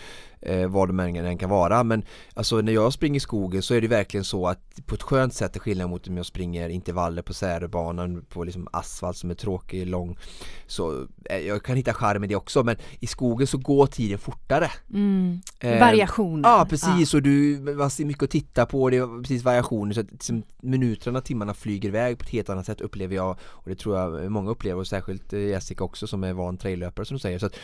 eh, 0.43 0.69
vad 0.69 0.89
de 0.89 1.01
än 1.01 1.39
kan 1.39 1.51
vara 1.51 1.85
men 1.85 2.05
alltså 2.35 2.61
när 2.61 2.73
jag 2.73 2.93
springer 2.93 3.17
i 3.17 3.21
skogen 3.21 3.63
så 3.63 3.75
är 3.75 3.81
det 3.81 3.89
verkligen 3.89 4.25
så 4.25 4.47
att 4.47 4.87
på 4.87 4.95
ett 4.95 5.03
skönt 5.03 5.35
sätt 5.35 5.57
är 5.57 5.61
skillnad 5.61 5.91
mot 5.91 6.09
om 6.09 6.17
jag 6.17 6.27
springer 6.27 6.69
intervaller 6.69 7.23
på 7.23 7.35
Säröbanan 7.35 8.25
på 8.29 8.45
liksom 8.45 8.69
asfalt 8.73 9.17
som 9.17 9.31
är 9.31 9.35
tråkig, 9.35 9.87
lång. 9.87 10.19
Så 10.67 11.07
eh, 11.25 11.39
jag 11.39 11.63
kan 11.63 11.77
hitta 11.77 11.95
charm 11.95 12.25
i 12.25 12.27
det 12.27 12.37
också 12.37 12.63
men 12.63 12.77
i 13.01 13.07
skogen 13.07 13.47
så 13.47 13.59
går 13.59 13.87
tiden 13.87 14.19
fortare. 14.19 14.71
Eh, 15.61 15.81
Variationen. 15.81 16.43
Ja 16.45 16.67
precis 16.71 17.15
och 17.15 17.23
du, 17.23 17.59
man 17.79 17.91
ser 17.91 18.05
mycket 18.05 18.23
att 18.23 18.31
titta 18.31 18.67
på, 18.67 18.91
det 18.91 18.97
är 18.97 19.23
precis 19.23 19.43
variationer 19.43 19.95
så 19.95 20.01
att 20.01 20.13
liksom, 20.13 20.43
minuterna, 20.61 21.21
timmarna 21.21 21.55
flyger 21.55 21.89
iväg 21.89 22.19
på 22.19 22.23
ett 22.23 22.31
helt 22.31 22.49
annat 22.49 22.67
sätt 22.67 22.81
upplever 22.81 23.17
jag 23.17 23.37
och 23.43 23.71
det 23.71 23.75
tror 23.75 23.99
jag 23.99 24.31
många 24.31 24.51
upplever 24.51 24.81
och 24.81 24.87
särskilt 24.87 25.33
eh, 25.33 25.41
Jessica 25.41 25.85
också 25.85 26.07
som 26.07 26.25
är 26.25 26.33
van 26.33 26.59
traillöpare 26.59 27.07
som 27.07 27.15
du 27.15 27.19
säger. 27.19 27.39
Så 27.39 27.47
att 27.47 27.57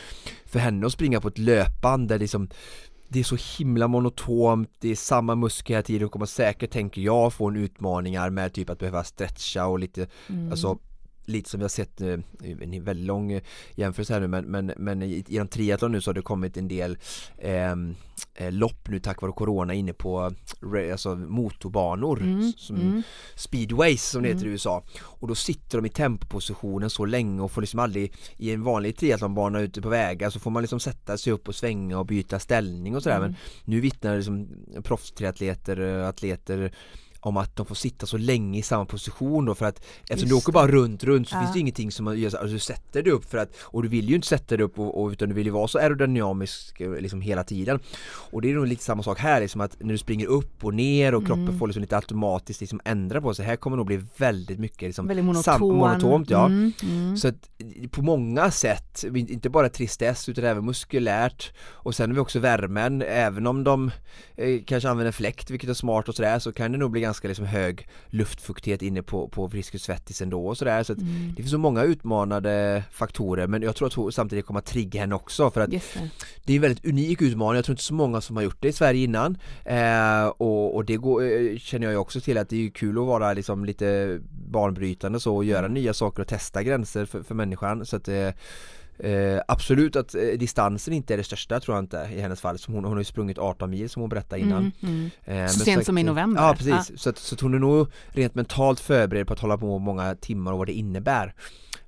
för 0.47 0.59
henne 0.59 0.87
att 0.87 0.93
springa 0.93 1.21
på 1.21 1.29
ett 1.29 1.39
löpband 1.39 2.09
där 2.09 2.19
liksom 2.19 2.49
det 3.09 3.21
är 3.21 3.25
så 3.25 3.37
himla 3.59 3.89
monotont, 3.89 4.71
det 4.81 4.91
är 4.91 4.95
samma 4.97 5.35
muskel 5.35 5.75
hela 5.75 5.83
tiden 5.83 6.07
och 6.07 6.13
kommer 6.13 6.27
säkert, 6.27 6.71
tänker 6.71 7.03
jag, 7.03 7.33
få 7.33 7.49
en 7.49 7.57
utmaningar 7.57 8.31
med 8.31 8.53
typ 8.53 8.71
att 8.71 8.79
behöva 8.79 9.05
stretcha 9.05 9.67
och 9.67 9.79
lite, 9.79 10.07
Mm. 10.29 10.51
alltså 10.51 10.79
lite 11.29 11.51
som 11.51 11.61
vi 11.61 11.65
har 11.65 11.69
sett 11.69 12.01
en 12.01 12.85
väldigt 12.85 13.07
lång 13.07 13.33
eh, 13.33 13.43
jämförelse 13.75 14.13
här 14.13 14.21
nu 14.21 14.27
men, 14.29 14.45
men, 14.45 14.73
men 14.77 15.03
i- 15.03 15.25
genom 15.29 15.49
triathlon 15.49 15.93
nu 15.93 16.01
så 16.01 16.11
har 16.11 16.15
det 16.15 16.23
kommit 16.23 16.57
en 16.57 16.69
del 16.69 16.99
ehm, 17.39 17.95
eh, 18.35 18.53
lopp 18.53 18.89
nu 18.89 18.99
tack 19.01 19.23
vare 19.23 19.33
corona 19.33 19.75
inne 19.75 19.93
på 19.93 20.33
alltså 20.93 21.15
motorbanor 21.17 22.21
Mm, 22.23 22.53
som 22.57 22.77
mm. 22.77 23.03
speedways 23.35 24.03
som 24.11 24.23
det 24.23 24.29
heter 24.29 24.41
Mm. 24.41 24.49
i 24.51 24.53
USA 24.53 24.85
och 25.01 25.29
då 25.29 25.35
sitter 25.35 25.79
de 25.79 25.87
i 25.87 25.89
tempopositionen 25.89 26.91
så 26.91 27.05
länge 27.05 27.43
och 27.43 27.53
får 27.53 27.61
liksom 27.61 27.81
aldrig 27.81 28.13
i 28.37 28.51
en 28.53 28.63
vanlig 28.63 28.97
triathlonbana 28.97 29.61
ute 29.61 29.83
på 29.83 29.89
vägar 29.89 30.31
så 30.31 30.41
får 30.41 30.51
man 30.51 30.63
liksom 30.63 30.81
sätta 30.81 31.19
sig 31.19 31.33
upp 31.33 31.49
och 31.49 31.55
svänga 31.55 31.99
och 31.99 32.07
byta 32.07 32.39
ställning 32.39 32.97
och 32.97 33.03
sådär 33.03 33.17
Mm. 33.17 33.31
men 33.31 33.37
nu 33.65 33.81
vittnar 33.81 34.17
liksom 34.17 34.49
proffstriatleter, 34.83 35.81
eh, 35.81 36.09
atleter 36.09 36.73
om 37.21 37.37
att 37.37 37.57
de 37.57 37.67
får 37.67 37.75
sitta 37.75 38.07
så 38.07 38.17
länge 38.19 38.59
i 38.59 38.63
samma 38.63 38.85
position 38.85 39.45
då 39.45 39.55
för 39.55 39.67
att 39.67 39.85
eftersom 40.03 40.29
du 40.29 40.35
Just 40.35 40.47
åker 40.49 40.53
bara 40.53 40.67
runt 40.67 41.05
runt 41.05 41.29
så 41.29 41.37
Ja. 41.37 41.41
finns 41.41 41.53
det 41.53 41.59
ingenting 41.61 41.93
som 41.93 42.05
man 42.05 42.19
gör 42.21 42.31
så, 42.31 42.37
alltså 42.37 42.53
du 42.53 42.59
sätter 42.59 43.03
dig 43.03 43.13
upp 43.13 43.31
för 43.31 43.39
att 43.39 43.51
och 43.63 43.83
du 43.83 43.89
vill 43.89 44.09
ju 44.09 44.15
inte 44.15 44.27
sätta 44.27 44.57
dig 44.57 44.65
upp 44.65 44.79
och, 44.79 45.03
och, 45.03 45.09
utan 45.11 45.29
du 45.29 45.35
vill 45.35 45.47
ju 45.47 45.53
vara 45.53 45.69
så 45.69 45.79
aerodynamisk 45.79 46.81
liksom 47.01 47.21
hela 47.21 47.45
tiden 47.45 47.81
och 48.09 48.43
det 48.43 48.51
är 48.51 48.55
nog 48.55 48.67
lite 48.67 48.85
samma 48.85 49.03
sak 49.03 49.19
här 49.19 49.41
liksom 49.41 49.61
att 49.61 49.77
när 49.81 49.93
du 49.93 49.99
springer 49.99 50.27
upp 50.27 50.65
och 50.65 50.75
ner 50.75 51.15
och 51.15 51.27
kroppen 51.27 51.45
Mm. 51.45 51.59
får 51.59 51.67
liksom 51.67 51.81
lite 51.81 51.97
automatiskt 51.97 52.61
liksom 52.61 52.81
ändra 52.85 53.21
på 53.21 53.35
sig 53.35 53.45
här 53.45 53.57
kommer 53.57 53.77
nog 53.77 53.87
bli 53.87 54.01
väldigt 54.17 54.59
mycket 54.59 54.83
liksom 54.83 55.07
Väldigt 55.07 55.25
monoton. 55.25 55.43
sam- 55.45 55.61
monotont 55.77 56.31
ja 56.31 56.47
Mm, 56.47 56.73
mm. 56.83 57.17
så 57.17 57.29
att 57.29 57.35
på 57.91 58.03
många 58.03 58.51
sätt, 58.51 59.05
inte 59.15 59.51
bara 59.51 59.69
tristess 59.69 60.29
utan 60.29 60.45
även 60.45 60.65
muskulärt 60.65 61.53
och 61.71 61.95
sen 61.95 62.11
har 62.11 62.15
vi 62.15 62.21
också 62.21 62.39
värmen, 62.39 63.03
även 63.03 63.47
om 63.47 63.65
de 63.65 63.91
eh, 64.37 64.61
kanske 64.67 64.89
använder 64.91 65.13
fläkt 65.13 65.51
vilket 65.51 65.71
är 65.71 65.75
smart 65.75 66.09
och 66.09 66.15
sådär 66.15 66.39
så 66.39 66.53
kan 66.53 66.73
det 66.73 66.79
nog 66.79 66.91
bli 66.91 67.01
ganska 67.09 67.29
liksom 67.29 67.47
hög 67.47 67.89
luftfuktighet 68.07 68.83
inne 68.83 69.03
på, 69.03 69.29
på 69.29 69.49
Friskis 69.51 69.83
Svettis 69.83 70.23
ändå 70.23 70.47
och 70.47 70.59
sådär 70.59 70.83
så 70.83 70.93
att 70.93 70.99
Mm. 70.99 71.29
det 71.37 71.43
finns 71.43 71.51
så 71.51 71.59
många 71.59 71.83
utmanade 71.83 72.85
faktorer 72.91 73.47
men 73.47 73.63
jag 73.63 73.77
tror 73.77 73.87
att 73.89 73.95
hon 73.95 74.13
samtidigt 74.13 74.47
kommer 74.47 74.59
att 74.61 74.67
trigga 74.67 75.01
henne 75.01 75.15
också 75.15 75.51
för 75.51 75.61
att 75.61 75.73
Just 75.73 75.99
det. 76.45 76.53
är 76.53 76.57
en 76.57 76.63
väldigt 76.63 76.85
unik 76.85 77.23
utmaning, 77.23 77.57
jag 77.57 77.65
tror 77.65 77.73
inte 77.73 77.83
så 77.83 77.95
många 77.95 78.21
som 78.21 78.37
har 78.37 78.43
gjort 78.43 78.57
det 78.61 78.69
i 78.69 78.73
Sverige 78.73 79.05
innan 79.05 79.39
eh, 79.65 80.27
och, 80.27 80.75
och 80.77 80.85
det 80.85 80.97
går, 80.97 81.23
eh, 81.23 81.59
känner 81.59 81.87
jag 81.87 81.93
ju 81.93 81.99
också 81.99 82.21
till 82.21 82.39
att 82.39 82.49
det 82.49 82.67
är 82.67 82.71
kul 82.71 82.99
att 82.99 83.07
vara 83.07 83.33
liksom 83.33 83.65
lite 83.65 84.19
banbrytande 84.51 85.21
så 85.21 85.37
och 85.37 85.45
göra 85.45 85.59
Mm. 85.67 85.75
nya 85.75 85.95
saker 85.95 86.23
och 86.23 86.29
testa 86.29 86.63
gränser 86.63 87.05
för, 87.05 87.23
för 87.23 87.35
människan 87.35 87.87
så 87.87 87.97
att 87.97 88.09
eh, 88.09 88.29
Eh, 88.99 89.41
absolut 89.49 89.97
att 89.97 90.15
eh, 90.15 90.23
distansen 90.23 90.95
inte 90.95 91.15
är 91.15 91.19
det 91.19 91.25
största 91.25 91.61
tror 91.61 91.77
jag 91.77 91.85
inte 91.85 92.09
i 92.13 92.21
hennes 92.21 92.41
fall. 92.41 92.59
Som 92.59 92.75
hon, 92.75 92.85
hon 92.85 92.93
har 92.93 93.01
ju 93.01 93.05
sprungit 93.05 93.39
18 93.39 93.71
mil 93.71 93.91
som 93.91 94.03
hon 94.03 94.09
berättade 94.09 94.43
innan. 94.43 94.73
Mm, 94.83 95.11
mm. 95.25 95.45
Eh, 95.45 95.51
Så 95.51 95.61
sent 95.61 95.87
som 95.87 95.99
i 95.99 96.03
november. 96.03 96.43
Ja 96.43 96.55
precis, 96.59 97.01
Så, 97.01 97.11
att, 97.11 97.19
så 97.19 97.35
att 97.35 97.41
hon 97.41 97.55
är 97.55 97.59
nog 97.59 97.89
rent 98.09 98.35
mentalt 98.35 98.81
förberedd 98.81 99.27
på 99.27 99.33
att 99.33 99.41
hålla 99.41 99.59
på 99.59 99.79
många 99.79 100.15
timmar 100.15 100.53
och 100.53 100.59
vad 100.59 100.67
det 100.67 100.73
innebär 100.73 101.35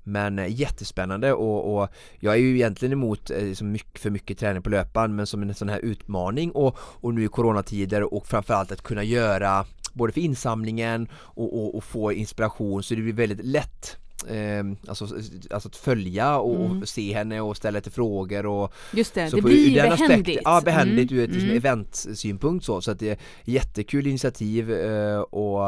men 0.02 0.38
eh, 0.38 0.60
jättespännande 0.60 1.32
och, 1.32 1.74
och 1.74 1.88
jag 2.18 2.34
är 2.34 2.38
ju 2.38 2.54
egentligen 2.54 2.92
emot 2.92 3.30
eh, 3.30 3.42
liksom 3.42 3.72
mycket, 3.72 4.00
för 4.00 4.10
mycket 4.10 4.38
träning 4.38 4.62
på 4.62 4.70
löpband 4.70 5.14
men 5.14 5.26
som 5.26 5.42
en 5.42 5.54
sån 5.54 5.68
här 5.68 5.78
utmaning 5.78 6.50
och, 6.50 6.76
och 6.78 7.14
nu 7.14 7.24
i 7.24 7.28
coronatider 7.28 8.14
och 8.14 8.26
framförallt 8.26 8.72
att 8.72 8.82
kunna 8.82 9.02
göra 9.04 9.66
både 9.92 10.12
för 10.12 10.20
insamlingen 10.20 11.08
och, 11.14 11.58
och, 11.62 11.76
och 11.76 11.84
få 11.84 12.12
inspiration 12.12 12.82
så 12.82 12.94
det 12.94 13.02
blir 13.02 13.12
väldigt 13.12 13.44
lätt 13.44 13.96
eh, 14.28 14.64
alltså, 14.88 15.04
alltså 15.50 15.68
att 15.68 15.76
följa 15.76 16.38
och, 16.38 16.64
Mm. 16.66 16.82
och 16.82 16.88
se 16.88 17.12
henne 17.14 17.40
och 17.40 17.56
ställa 17.56 17.78
lite 17.78 17.90
frågor 17.90 18.46
och 18.46 18.72
Just 18.92 19.14
det, 19.14 19.30
så 19.30 19.36
det 19.36 19.42
på- 19.42 19.48
blir 19.48 19.74
den 19.74 19.96
behändigt. 19.98 20.40
Ja, 20.44 20.62
behändigt 20.64 21.10
Mm, 21.10 21.20
ur 21.20 21.24
ett 21.24 21.30
liksom, 21.30 21.50
mm. 21.50 21.56
eventsynpunkt 21.56 22.64
så, 22.64 22.80
så 22.80 22.90
att 22.90 22.98
det 22.98 23.08
är 23.10 23.18
jättekul 23.44 24.06
initiativ 24.06 24.72
eh, 24.72 25.20
och 25.20 25.60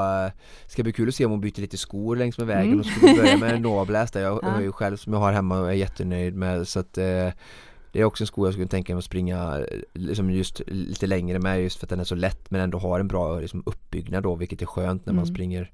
ska 0.66 0.82
bli 0.82 0.92
kul 0.92 1.08
att 1.08 1.14
se 1.14 1.24
om 1.24 1.30
hon 1.30 1.40
byter 1.40 1.60
lite 1.60 1.76
skor 1.78 2.16
längs 2.16 2.38
med 2.38 2.46
vägen 2.46 2.66
Mm. 2.66 2.80
och 2.80 2.86
skulle 2.86 3.14
börja 3.14 3.36
med 3.36 3.50
en 3.54 3.62
Nova 3.62 3.84
Blast 3.84 4.14
där 4.14 4.20
jag 4.22 4.40
Ja. 4.42 4.48
har 4.50 4.60
ju 4.60 4.72
själv 4.72 4.96
som 4.96 5.12
jag 5.12 5.20
har 5.20 5.32
hemma 5.32 5.60
och 5.60 5.68
är 5.68 5.72
jättenöjd 5.74 6.34
med 6.36 6.68
så 6.68 6.80
att 6.80 6.98
eh, 6.98 7.28
det 7.92 8.00
är 8.00 8.04
också 8.04 8.22
en 8.22 8.26
sko 8.26 8.46
jag 8.46 8.52
skulle 8.54 8.68
tänka 8.68 8.94
mig 8.94 8.98
att 8.98 9.04
springa 9.04 9.58
eh, 9.58 9.78
liksom 9.94 10.30
just 10.30 10.60
lite 10.66 11.06
längre 11.06 11.38
med 11.38 11.62
just 11.62 11.78
för 11.78 11.86
att 11.86 11.90
den 11.90 12.00
är 12.00 12.04
så 12.04 12.14
lätt 12.14 12.50
men 12.50 12.60
ändå 12.60 12.78
har 12.78 13.00
en 13.00 13.08
bra 13.08 13.40
liksom, 13.40 13.62
uppbyggnad 13.66 14.22
då 14.22 14.34
vilket 14.34 14.62
är 14.62 14.66
skönt 14.66 15.06
när 15.06 15.12
man 15.12 15.24
Mm. 15.24 15.34
springer 15.34 15.70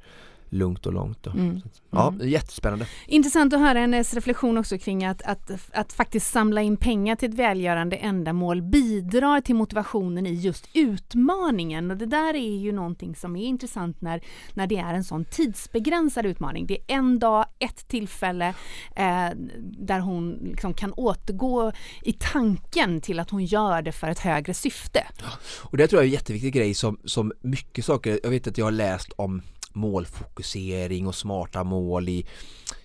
lugnt 0.51 0.87
och 0.87 0.93
långt 0.93 1.23
då. 1.23 1.31
Mm. 1.31 1.61
Ja, 1.91 2.09
Mm. 2.09 2.29
jättespännande. 2.29 2.87
Intressant 3.07 3.53
att 3.55 3.61
höra 3.61 3.79
hennes 3.79 4.15
reflektion 4.15 4.59
också 4.59 4.79
kring 4.79 5.05
att, 5.05 5.23
att, 5.23 5.51
att 5.73 5.93
faktiskt 5.93 6.31
samla 6.33 6.63
in 6.63 6.77
pengar 6.77 7.17
till 7.17 7.29
ett 7.29 7.35
välgörande 7.35 7.97
ändamål 7.97 8.63
bidrar 8.63 9.41
till 9.41 9.55
motivationen 9.55 10.27
i 10.27 10.35
just 10.35 10.69
utmaningen. 10.75 11.91
Och 11.91 11.97
det 11.97 12.07
där 12.07 12.35
är 12.35 12.57
ju 12.59 12.73
någonting 12.73 13.17
som 13.17 13.37
är 13.37 13.47
intressant 13.47 14.01
när, 14.01 14.21
när 14.55 14.67
det 14.67 14.77
är 14.77 14.95
en 14.95 15.05
sån 15.05 15.25
tidsbegränsad 15.25 16.27
utmaning. 16.27 16.67
Det 16.67 16.75
är 16.75 16.97
en 16.97 17.19
dag, 17.19 17.45
ett 17.59 17.89
tillfälle 17.89 18.49
eh, 18.97 19.29
där 19.61 20.01
hon 20.01 20.39
liksom 20.45 20.75
kan 20.75 20.93
återgå 20.93 21.73
i 22.03 22.13
tanken 22.13 23.01
till 23.01 23.21
att 23.21 23.31
hon 23.31 23.45
gör 23.45 23.83
det 23.83 23.93
för 23.93 24.09
ett 24.09 24.19
högre 24.19 24.55
syfte. 24.55 25.07
Och 25.63 25.77
det 25.77 25.87
tror 25.89 25.99
jag 26.03 26.05
är 26.05 26.09
en 26.09 26.13
jätteviktig 26.15 26.53
grej 26.53 26.75
som, 26.75 26.99
som 27.05 27.33
mycket 27.41 27.85
saker, 27.85 28.21
jag 28.23 28.31
vet 28.31 28.47
att 28.47 28.59
jag 28.59 28.67
har 28.67 28.71
läst 28.71 29.13
om 29.17 29.43
målfokusering 29.79 31.07
och 31.07 31.15
smarta 31.15 31.65
mål 31.65 32.09
i, 32.09 32.27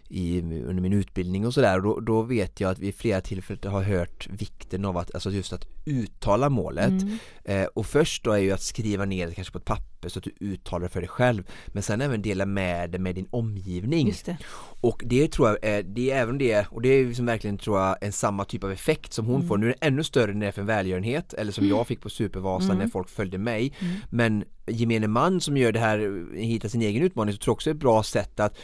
i, 0.08 0.42
under 0.42 0.82
min 0.82 0.94
utbildning 0.94 1.46
och 1.46 1.54
sådär 1.54 1.80
då, 1.80 2.00
då 2.00 2.22
vet 2.22 2.60
jag 2.60 2.72
att 2.72 2.80
vi 2.80 2.92
flera 2.92 3.22
tillfällen 3.22 3.72
har 3.72 3.82
hört 3.84 4.28
vikten 4.30 4.86
av 4.86 4.98
att, 4.98 5.14
alltså 5.14 5.32
just 5.32 5.54
att 5.54 5.66
uttala 5.86 6.50
målet 6.50 6.90
Mm. 6.90 7.18
eh, 7.44 7.66
och 7.66 7.86
först 7.86 8.24
då 8.24 8.32
är 8.32 8.38
ju 8.38 8.52
att 8.52 8.62
skriva 8.62 9.06
ner 9.06 9.28
det 9.28 9.34
kanske 9.34 9.52
på 9.54 9.58
ett 9.60 9.66
papper 9.66 9.93
så 10.10 10.20
att 10.20 10.26
du 10.26 10.32
uttalar 10.40 10.84
det 10.84 10.90
för 10.90 11.02
dig 11.02 11.08
själv 11.10 11.44
men 11.68 11.84
sen 11.84 12.02
även 12.02 12.22
dela 12.22 12.46
med 12.46 12.90
det 12.92 13.00
med 13.00 13.16
din 13.16 13.28
omgivning 13.30 14.08
Just 14.08 14.26
det. 14.26 14.38
och 14.82 15.02
det 15.06 15.32
tror 15.32 15.48
jag 15.50 15.58
är, 15.62 15.84
det 15.84 16.12
är 16.12 16.22
även 16.22 16.38
det, 16.38 16.66
och 16.70 16.82
det 16.82 16.90
är 16.90 17.06
liksom 17.06 17.26
verkligen 17.26 17.58
tror 17.58 17.80
jag 17.80 17.98
en 18.02 18.12
samma 18.12 18.46
typ 18.46 18.64
av 18.64 18.72
effekt 18.72 19.14
som 19.14 19.26
hon 19.26 19.36
Mm. 19.36 19.48
får. 19.48 19.58
Nu 19.58 19.66
är 19.70 19.76
det 19.80 19.88
ännu 19.88 20.04
större 20.04 20.34
när 20.34 20.40
det 20.40 20.48
är 20.48 20.52
för 20.52 20.62
en 20.62 20.68
välgörenhet, 20.68 21.34
eller 21.34 21.52
som 21.52 21.68
jag 21.68 21.88
fick 21.88 22.02
på 22.02 22.10
Supervasa 22.10 22.66
Mm. 22.66 22.78
när 22.78 22.88
folk 22.88 23.10
följde 23.10 23.38
mig. 23.38 23.74
Mm. 23.80 23.94
Men 24.10 24.44
gemene 24.68 25.08
man 25.08 25.42
som 25.42 25.58
gör 25.58 25.72
det 25.72 25.80
här, 25.80 26.26
hittar 26.38 26.70
sin 26.70 26.82
egen 26.82 27.04
utmaning, 27.04 27.34
så 27.34 27.38
tror 27.38 27.52
jag 27.52 27.56
också 27.56 27.70
är 27.70 27.74
ett 27.74 27.80
bra 27.80 28.04
sätt 28.04 28.40
att 28.40 28.58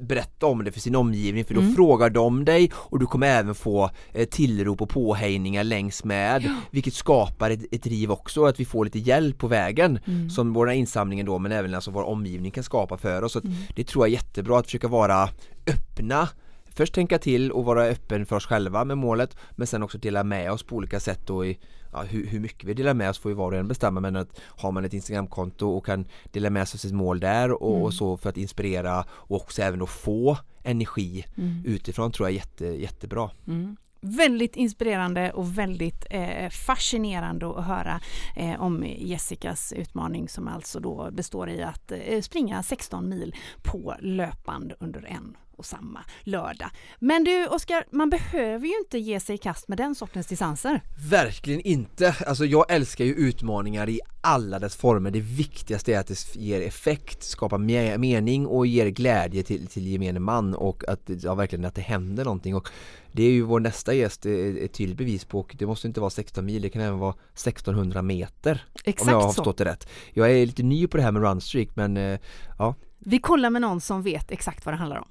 berätta 0.00 0.46
om 0.46 0.64
det 0.64 0.72
för 0.72 0.80
sin 0.80 0.94
omgivning 0.96 1.44
för 1.44 1.54
då 1.54 1.60
Mm. 1.60 1.74
frågar 1.74 2.10
de 2.10 2.44
dig 2.44 2.70
och 2.74 2.98
du 2.98 3.06
kommer 3.06 3.26
även 3.26 3.54
få 3.54 3.90
eh, 4.12 4.28
tillrop 4.28 4.82
och 4.82 4.88
påhejningar 4.88 5.64
längs 5.64 6.04
med 6.04 6.50
vilket 6.70 6.94
skapar 6.94 7.50
ett, 7.50 7.60
ett 7.74 7.82
driv 7.82 8.10
också, 8.10 8.44
att 8.44 8.60
vi 8.60 8.64
får 8.64 8.84
lite 8.84 8.98
hjälp 8.98 9.38
på 9.38 9.46
vägen 9.48 9.98
Mm. 10.06 10.30
som 10.30 10.52
våra 10.68 10.74
insamlingen 10.74 11.26
då 11.26 11.38
men 11.38 11.52
även 11.52 11.74
alltså 11.74 11.90
vår 11.90 12.02
omgivning 12.02 12.50
kan 12.50 12.64
skapa 12.64 12.98
för 12.98 13.24
oss. 13.24 13.32
Så 13.32 13.38
att 13.38 13.44
Mm. 13.44 13.56
det 13.76 13.84
tror 13.84 14.06
jag 14.06 14.08
är 14.08 14.12
jättebra 14.12 14.58
att 14.58 14.66
försöka 14.66 14.88
vara 14.88 15.28
öppna 15.66 16.28
Först 16.70 16.94
tänka 16.94 17.18
till 17.18 17.52
och 17.52 17.64
vara 17.64 17.84
öppen 17.84 18.26
för 18.26 18.36
oss 18.36 18.46
själva 18.46 18.84
med 18.84 18.98
målet 18.98 19.36
men 19.56 19.66
sen 19.66 19.82
också 19.82 19.98
dela 19.98 20.24
med 20.24 20.52
oss 20.52 20.62
på 20.62 20.76
olika 20.76 21.00
sätt 21.00 21.20
då 21.26 21.44
i 21.44 21.58
ja, 21.92 22.02
hur, 22.02 22.26
hur, 22.26 22.40
mycket 22.40 22.64
vi 22.64 22.74
delar 22.74 22.94
med 22.94 23.10
oss 23.10 23.18
får 23.18 23.30
ju 23.30 23.36
var 23.36 23.52
och 23.52 23.58
en 23.58 23.68
bestämma 23.68 24.00
men 24.00 24.16
att 24.16 24.40
har 24.40 24.72
man 24.72 24.84
ett 24.84 24.94
Instagramkonto 24.94 25.68
och 25.68 25.86
kan 25.86 26.04
dela 26.32 26.50
med 26.50 26.68
sig 26.68 26.76
av 26.76 26.78
sitt 26.78 26.92
mål 26.92 27.20
där 27.20 27.62
och, 27.62 27.70
mm. 27.70 27.82
och, 27.82 27.94
så 27.94 28.16
för 28.16 28.30
att 28.30 28.36
inspirera 28.36 29.04
och 29.10 29.36
också 29.36 29.62
även 29.62 29.78
då 29.78 29.86
få 29.86 30.38
energi 30.62 31.24
mm. 31.36 31.62
utifrån 31.64 32.12
tror 32.12 32.28
jag 32.28 32.34
är 32.34 32.38
jätte, 32.38 32.66
jättebra. 32.66 33.30
Mm. 33.46 33.76
Väldigt 34.00 34.56
inspirerande 34.56 35.32
och 35.32 35.58
väldigt 35.58 36.06
eh, 36.10 36.48
fascinerande 36.50 37.50
att 37.50 37.64
höra 37.64 38.00
eh, 38.36 38.60
om 38.62 38.84
Jessicas 38.86 39.72
utmaning 39.72 40.28
som 40.28 40.48
alltså 40.48 40.80
då 40.80 41.08
består 41.12 41.48
i 41.48 41.62
att 41.62 41.92
eh, 41.92 42.20
springa 42.20 42.62
16 42.62 43.08
mil 43.08 43.34
på 43.62 43.94
löpband 44.00 44.72
under 44.80 45.06
en 45.06 45.36
och 45.58 45.66
samma 45.66 46.04
lördag. 46.22 46.70
Men 46.98 47.24
du 47.24 47.46
Oskar, 47.46 47.84
man 47.90 48.10
behöver 48.10 48.66
ju 48.66 48.78
inte 48.78 48.98
ge 48.98 49.20
sig 49.20 49.34
i 49.34 49.38
kast 49.38 49.68
med 49.68 49.78
den 49.78 49.94
sortens 49.94 50.26
distanser. 50.26 50.80
Verkligen 51.10 51.60
inte! 51.60 52.16
Alltså 52.26 52.44
jag 52.44 52.70
älskar 52.72 53.04
ju 53.04 53.14
utmaningar 53.14 53.88
i 53.88 54.00
alla 54.20 54.58
dess 54.58 54.76
former. 54.76 55.10
Det 55.10 55.20
viktigaste 55.20 55.94
är 55.94 55.98
att 55.98 56.06
det 56.06 56.36
ger 56.36 56.60
effekt, 56.60 57.22
skapar 57.22 57.58
mening 57.98 58.46
och 58.46 58.66
ger 58.66 58.86
glädje 58.86 59.42
till, 59.42 59.66
till 59.66 59.86
gemene 59.86 60.20
man 60.20 60.54
och 60.54 60.88
att, 60.88 61.00
ja, 61.22 61.34
verkligen 61.34 61.64
att 61.64 61.74
det 61.74 61.82
händer 61.82 62.24
någonting. 62.24 62.54
Och 62.54 62.68
det 63.12 63.22
är 63.22 63.30
ju 63.30 63.42
vår 63.42 63.60
nästa 63.60 63.94
gäst 63.94 64.26
ett 64.26 64.72
tydligt 64.72 64.98
bevis 64.98 65.24
på 65.24 65.40
och 65.40 65.54
det 65.58 65.66
måste 65.66 65.86
inte 65.86 66.00
vara 66.00 66.10
16 66.10 66.46
mil, 66.46 66.62
det 66.62 66.70
kan 66.70 66.82
även 66.82 66.98
vara 66.98 67.14
1600 67.32 68.02
meter. 68.02 68.64
Exakt 68.84 69.08
om 69.08 69.12
jag 69.12 69.20
har 69.20 69.28
så. 69.28 69.34
förstått 69.34 69.58
det 69.58 69.64
rätt. 69.64 69.88
Jag 70.12 70.30
är 70.30 70.46
lite 70.46 70.62
ny 70.62 70.86
på 70.86 70.96
det 70.96 71.02
här 71.02 71.12
med 71.12 71.22
runstreak 71.22 71.68
men 71.74 71.96
eh, 71.96 72.18
ja. 72.58 72.74
Vi 72.98 73.18
kollar 73.18 73.50
med 73.50 73.62
någon 73.62 73.80
som 73.80 74.02
vet 74.02 74.30
exakt 74.30 74.66
vad 74.66 74.74
det 74.74 74.78
handlar 74.78 74.98
om. 74.98 75.08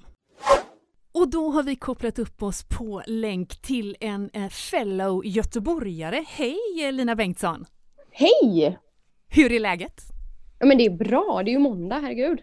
Och 1.18 1.28
då 1.28 1.50
har 1.50 1.62
vi 1.62 1.76
kopplat 1.76 2.18
upp 2.18 2.42
oss 2.42 2.62
på 2.62 3.02
länk 3.06 3.62
till 3.62 3.96
en 4.00 4.30
eh, 4.32 4.48
fellow 4.48 5.26
göteborgare. 5.26 6.24
Hej 6.28 6.58
Lina 6.92 7.16
Bengtsson! 7.16 7.66
Hej! 8.12 8.78
Hur 9.28 9.52
är 9.52 9.60
läget? 9.60 10.02
Ja 10.58 10.66
men 10.66 10.78
det 10.78 10.86
är 10.86 10.90
bra, 10.90 11.42
det 11.44 11.50
är 11.50 11.52
ju 11.52 11.58
måndag, 11.58 11.98
herregud. 11.98 12.38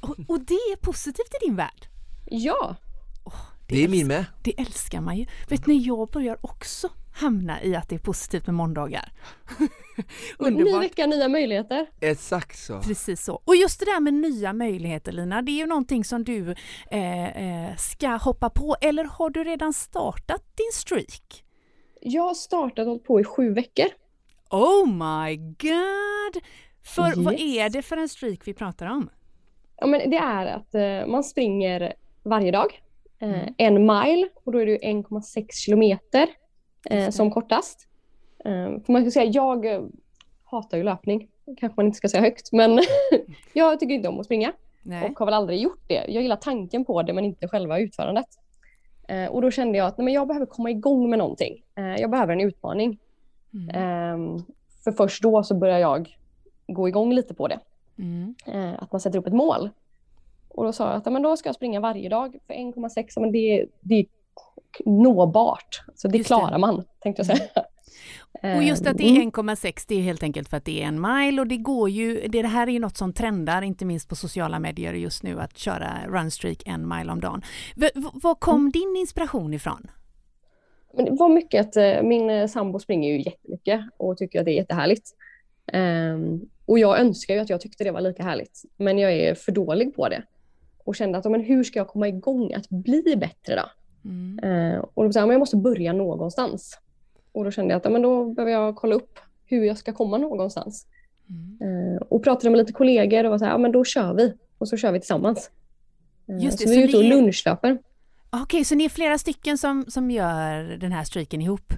Och, 0.00 0.16
och 0.28 0.40
det 0.40 0.54
är 0.54 0.76
positivt 0.76 1.34
i 1.40 1.46
din 1.46 1.56
värld? 1.56 1.86
Ja! 2.26 2.76
Oh, 3.24 3.34
det, 3.68 3.74
det 3.74 3.84
är 3.84 3.88
min 3.88 4.06
med. 4.06 4.24
Det 4.42 4.60
älskar 4.60 5.00
man 5.00 5.16
ju. 5.16 5.26
Vet 5.48 5.66
ni, 5.66 5.78
jag 5.78 6.08
börjar 6.08 6.36
också 6.40 6.90
hamna 7.12 7.62
i 7.62 7.76
att 7.76 7.88
det 7.88 7.94
är 7.94 7.98
positivt 7.98 8.46
med 8.46 8.54
måndagar. 8.54 9.12
Ny 10.38 10.78
vecka, 10.78 11.06
nya 11.06 11.28
möjligheter. 11.28 11.86
Exakt 12.00 12.58
så. 12.58 12.80
Precis 12.80 13.24
så. 13.24 13.42
Och 13.44 13.56
just 13.56 13.80
det 13.80 13.86
där 13.86 14.00
med 14.00 14.14
nya 14.14 14.52
möjligheter 14.52 15.12
Lina, 15.12 15.42
det 15.42 15.52
är 15.52 15.56
ju 15.56 15.66
någonting 15.66 16.04
som 16.04 16.24
du 16.24 16.54
eh, 16.90 17.68
eh, 17.68 17.76
ska 17.76 18.08
hoppa 18.08 18.50
på. 18.50 18.76
Eller 18.80 19.04
har 19.04 19.30
du 19.30 19.44
redan 19.44 19.72
startat 19.72 20.42
din 20.56 20.72
streak? 20.72 21.44
Jag 22.00 22.22
har 22.22 22.34
startat 22.34 22.86
och 22.86 23.04
på 23.04 23.20
i 23.20 23.24
sju 23.24 23.54
veckor. 23.54 23.86
Oh 24.50 24.86
my 24.86 25.36
god! 25.36 26.42
För 26.84 27.08
yes. 27.08 27.16
vad 27.16 27.34
är 27.34 27.70
det 27.70 27.82
för 27.82 27.96
en 27.96 28.08
streak 28.08 28.40
vi 28.44 28.54
pratar 28.54 28.86
om? 28.86 29.10
Ja, 29.76 29.86
men 29.86 30.10
det 30.10 30.16
är 30.16 30.46
att 30.46 30.74
eh, 30.74 31.12
man 31.12 31.24
springer 31.24 31.94
varje 32.22 32.50
dag. 32.50 32.82
Eh, 33.20 33.28
mm. 33.28 33.54
En 33.58 33.74
mile 33.74 34.28
och 34.44 34.52
då 34.52 34.58
är 34.58 34.66
det 34.66 34.78
1,6 34.78 35.46
kilometer 35.52 36.28
eh, 36.90 37.10
som 37.10 37.30
kortast. 37.30 37.88
Eh, 38.44 38.70
man 38.88 39.02
ska 39.02 39.10
säga, 39.10 39.30
jag 39.30 39.66
eh, 39.66 39.82
hatar 40.44 40.78
ju 40.78 40.84
löpning. 40.84 41.28
kanske 41.56 41.76
man 41.76 41.86
inte 41.86 41.96
ska 41.96 42.08
säga 42.08 42.22
högt, 42.22 42.52
men 42.52 42.80
jag 43.52 43.80
tycker 43.80 43.94
inte 43.94 44.08
om 44.08 44.20
att 44.20 44.26
springa. 44.26 44.52
Nej. 44.82 45.10
Och 45.10 45.18
har 45.18 45.26
väl 45.26 45.34
aldrig 45.34 45.60
gjort 45.60 45.88
det. 45.88 46.04
Jag 46.08 46.22
gillar 46.22 46.36
tanken 46.36 46.84
på 46.84 47.02
det, 47.02 47.12
men 47.12 47.24
inte 47.24 47.48
själva 47.48 47.78
utförandet. 47.78 48.26
Eh, 49.08 49.26
och 49.26 49.42
då 49.42 49.50
kände 49.50 49.78
jag 49.78 49.86
att 49.86 49.98
nej, 49.98 50.04
men 50.04 50.14
jag 50.14 50.28
behöver 50.28 50.46
komma 50.46 50.70
igång 50.70 51.10
med 51.10 51.18
någonting. 51.18 51.62
Eh, 51.74 51.96
jag 51.96 52.10
behöver 52.10 52.32
en 52.32 52.40
utmaning. 52.40 52.98
Mm. 53.54 53.70
Ehm, 53.70 54.44
för 54.84 54.92
först 54.92 55.22
då 55.22 55.42
så 55.42 55.54
börjar 55.54 55.78
jag 55.78 56.16
gå 56.66 56.88
igång 56.88 57.12
lite 57.12 57.34
på 57.34 57.48
det. 57.48 57.58
Mm. 57.98 58.34
Eh, 58.46 58.82
att 58.82 58.92
man 58.92 59.00
sätter 59.00 59.18
upp 59.18 59.26
ett 59.26 59.32
mål. 59.32 59.70
Och 60.48 60.64
då 60.64 60.72
sa 60.72 60.86
jag 60.88 60.96
att 60.96 61.12
men 61.12 61.22
då 61.22 61.36
ska 61.36 61.48
jag 61.48 61.56
springa 61.56 61.80
varje 61.80 62.08
dag 62.08 62.36
för 62.46 62.54
1,6, 62.54 63.20
men 63.20 63.32
det, 63.32 63.66
det 63.80 64.06
nåbart. 64.84 65.82
Så 65.94 66.08
det 66.08 66.18
just 66.18 66.26
klarar 66.26 66.50
det. 66.50 66.58
man, 66.58 66.84
tänkte 67.00 67.20
jag 67.20 67.26
säga. 67.26 67.48
Mm. 68.42 68.56
Och 68.58 68.62
just 68.62 68.86
att 68.86 68.98
det 68.98 69.04
är 69.04 69.22
1,6 69.22 69.40
mm. 69.40 69.74
det 69.88 69.94
är 69.94 70.00
helt 70.00 70.22
enkelt 70.22 70.48
för 70.48 70.56
att 70.56 70.64
det 70.64 70.82
är 70.82 70.86
en 70.86 71.00
mile 71.00 71.40
och 71.40 71.46
det 71.46 71.56
går 71.56 71.90
ju, 71.90 72.28
det 72.28 72.46
här 72.46 72.66
är 72.66 72.72
ju 72.72 72.78
något 72.78 72.96
som 72.96 73.12
trendar, 73.12 73.62
inte 73.62 73.84
minst 73.84 74.08
på 74.08 74.16
sociala 74.16 74.58
medier 74.58 74.92
just 74.92 75.22
nu, 75.22 75.40
att 75.40 75.58
köra 75.58 75.98
runstreak 76.08 76.62
en 76.66 76.88
mile 76.88 77.12
om 77.12 77.20
dagen. 77.20 77.42
V 77.76 77.88
var 77.94 78.34
kom 78.34 78.60
mm. 78.60 78.70
din 78.70 78.96
inspiration 78.96 79.54
ifrån? 79.54 79.90
Men 80.94 81.04
det 81.04 81.10
var 81.10 81.28
mycket 81.28 81.66
att 81.66 81.76
eh, 81.76 82.02
min 82.02 82.30
eh, 82.30 82.46
sambo 82.46 82.78
springer 82.78 83.12
ju 83.12 83.22
jättemycket 83.22 83.80
och 83.96 84.16
tycker 84.16 84.38
att 84.38 84.44
det 84.44 84.50
är 84.50 84.56
jättehärligt. 84.56 85.10
Um, 85.72 86.48
och 86.66 86.78
jag 86.78 87.00
önskar 87.00 87.34
ju 87.34 87.40
att 87.40 87.50
jag 87.50 87.60
tyckte 87.60 87.84
det 87.84 87.90
var 87.90 88.00
lika 88.00 88.22
härligt, 88.22 88.62
men 88.76 88.98
jag 88.98 89.12
är 89.12 89.34
för 89.34 89.52
dålig 89.52 89.94
på 89.94 90.08
det. 90.08 90.22
Och 90.84 90.96
kände 90.96 91.18
att 91.18 91.24
men 91.24 91.40
hur 91.40 91.64
ska 91.64 91.78
jag 91.78 91.88
komma 91.88 92.08
igång 92.08 92.52
att 92.52 92.68
bli 92.68 93.16
bättre 93.16 93.56
då? 93.56 93.70
Mm. 94.04 94.44
Uh, 94.44 94.84
och 94.94 95.04
då 95.04 95.12
sa 95.12 95.20
jag, 95.20 95.32
jag 95.32 95.38
måste 95.38 95.56
börja 95.56 95.92
någonstans. 95.92 96.78
Och 97.32 97.44
då 97.44 97.50
kände 97.50 97.74
jag 97.74 97.86
att 97.86 97.92
men 97.92 98.02
då 98.02 98.24
behöver 98.24 98.52
jag 98.52 98.76
kolla 98.76 98.94
upp 98.94 99.18
hur 99.46 99.64
jag 99.64 99.78
ska 99.78 99.92
komma 99.92 100.18
någonstans. 100.18 100.86
Mm. 101.28 101.74
Uh, 101.74 102.02
och 102.08 102.24
pratade 102.24 102.50
med 102.50 102.58
lite 102.58 102.72
kollegor 102.72 103.24
och 103.24 103.30
var 103.30 103.38
så 103.38 103.44
här, 103.44 103.52
ja, 103.52 103.58
men 103.58 103.72
då 103.72 103.84
kör 103.84 104.14
vi. 104.14 104.34
Och 104.58 104.68
så 104.68 104.76
kör 104.76 104.92
vi 104.92 105.00
tillsammans. 105.00 105.50
Uh, 106.30 106.44
Just 106.44 106.58
det, 106.58 106.64
så, 106.64 106.70
vi 106.70 106.82
är 106.82 106.88
ute 106.88 106.96
och 106.96 107.04
lunchlöper. 107.04 107.78
Okej, 108.30 108.42
okay, 108.42 108.64
så 108.64 108.74
ni 108.74 108.84
är 108.84 108.88
flera 108.88 109.18
stycken 109.18 109.58
som, 109.58 109.84
som 109.88 110.10
gör 110.10 110.76
den 110.76 110.92
här 110.92 111.04
streaken 111.04 111.42
ihop? 111.42 111.72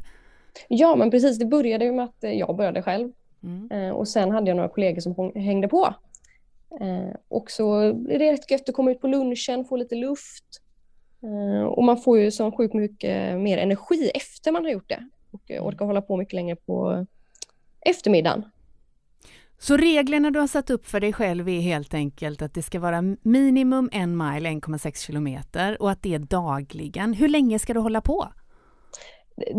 Ja, 0.68 0.96
men 0.96 1.10
precis. 1.10 1.38
Det 1.38 1.44
började 1.44 1.92
med 1.92 2.04
att 2.04 2.16
jag 2.20 2.56
började 2.56 2.82
själv. 2.82 3.12
Mm. 3.42 3.70
Eh, 3.70 3.90
och 3.90 4.08
sen 4.08 4.30
hade 4.30 4.50
jag 4.50 4.56
några 4.56 4.68
kollegor 4.68 5.00
som 5.00 5.32
hängde 5.34 5.68
på. 5.68 5.94
Eh, 6.80 7.16
och 7.28 7.50
så 7.50 7.80
är 7.80 8.18
det 8.18 8.32
rätt 8.32 8.50
gött 8.50 8.68
att 8.68 8.74
komma 8.74 8.90
ut 8.90 9.00
på 9.00 9.06
lunchen, 9.06 9.64
få 9.64 9.76
lite 9.76 9.94
luft. 9.94 10.60
Eh, 11.24 11.64
och 11.64 11.84
man 11.84 11.96
får 11.96 12.18
ju 12.18 12.30
så 12.30 12.52
sjukt 12.52 12.74
mycket 12.74 13.38
mer 13.38 13.58
energi 13.58 14.10
efter 14.14 14.52
man 14.52 14.64
har 14.64 14.70
gjort 14.70 14.88
det. 14.88 15.08
Och 15.30 15.50
mm. 15.50 15.64
orkar 15.64 15.84
hålla 15.84 16.02
på 16.02 16.16
mycket 16.16 16.34
längre 16.34 16.56
på 16.56 17.06
eftermiddagen. 17.80 18.44
Så 19.58 19.76
reglerna 19.76 20.30
du 20.30 20.38
har 20.38 20.46
satt 20.46 20.70
upp 20.70 20.86
för 20.86 21.00
dig 21.00 21.12
själv 21.12 21.48
är 21.48 21.60
helt 21.60 21.94
enkelt 21.94 22.42
att 22.42 22.54
det 22.54 22.62
ska 22.62 22.80
vara 22.80 23.02
minimum 23.22 23.88
en 23.92 24.16
mile, 24.16 24.48
1,6 24.48 25.06
kilometer 25.06 25.82
och 25.82 25.90
att 25.90 26.02
det 26.02 26.14
är 26.14 26.18
dagligen. 26.18 27.12
Hur 27.12 27.28
länge 27.28 27.58
ska 27.58 27.74
du 27.74 27.80
hålla 27.80 28.00
på? 28.00 28.28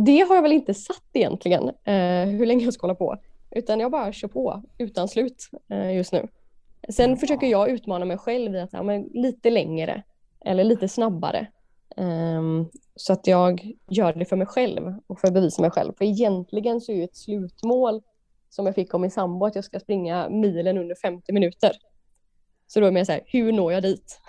Det 0.05 0.20
har 0.20 0.36
jag 0.36 0.41
väl 0.41 0.51
inte 0.51 0.74
satt 0.74 1.09
egentligen, 1.13 1.63
eh, 1.63 2.26
hur 2.26 2.45
länge 2.45 2.63
jag 2.63 2.74
ska 2.74 2.84
hålla 2.84 2.95
på. 2.95 3.18
Utan 3.51 3.80
jag 3.80 3.91
bara 3.91 4.13
kör 4.13 4.28
på 4.28 4.63
utan 4.78 5.07
slut 5.07 5.49
eh, 5.70 5.95
just 5.95 6.13
nu. 6.13 6.28
Sen 6.89 7.09
ja. 7.09 7.16
försöker 7.16 7.47
jag 7.47 7.70
utmana 7.70 8.05
mig 8.05 8.18
själv 8.18 8.55
i 8.55 8.59
att 8.59 8.74
ja, 8.74 8.84
men 8.84 9.03
lite 9.13 9.49
längre 9.49 10.03
eller 10.45 10.63
lite 10.63 10.88
snabbare. 10.88 11.47
Um, 11.98 12.70
så 12.96 13.14
att 13.14 13.28
jag 13.28 13.72
gör 13.89 14.14
det 14.14 14.26
för 14.26 14.36
mig 14.36 14.48
själv 14.48 14.96
och 15.08 15.20
för 15.20 15.28
att 15.28 15.34
bevisa 15.34 15.62
mig 15.62 15.72
själv. 15.72 15.93
För 15.98 16.06
egentligen 16.06 16.82
så 16.82 16.91
är 16.91 16.96
ju 16.96 17.04
ett 17.04 17.16
slutmål 17.16 18.02
som 18.50 18.66
jag 18.66 18.76
fick 18.76 18.93
av 18.93 19.02
min 19.02 19.12
sambo 19.12 19.46
att 19.46 19.56
jag 19.56 19.64
ska 19.64 19.80
springa 19.80 20.30
milen 20.30 20.78
under 20.78 20.96
50 20.96 21.32
minuter. 21.34 21.72
Så 22.68 22.80
då 22.80 22.86
är 22.86 22.91
det 22.91 23.06
så 23.06 23.12
här, 23.12 23.22
hur 23.26 23.52
når 23.52 23.74
jag 23.74 23.84
dit? 23.84 24.22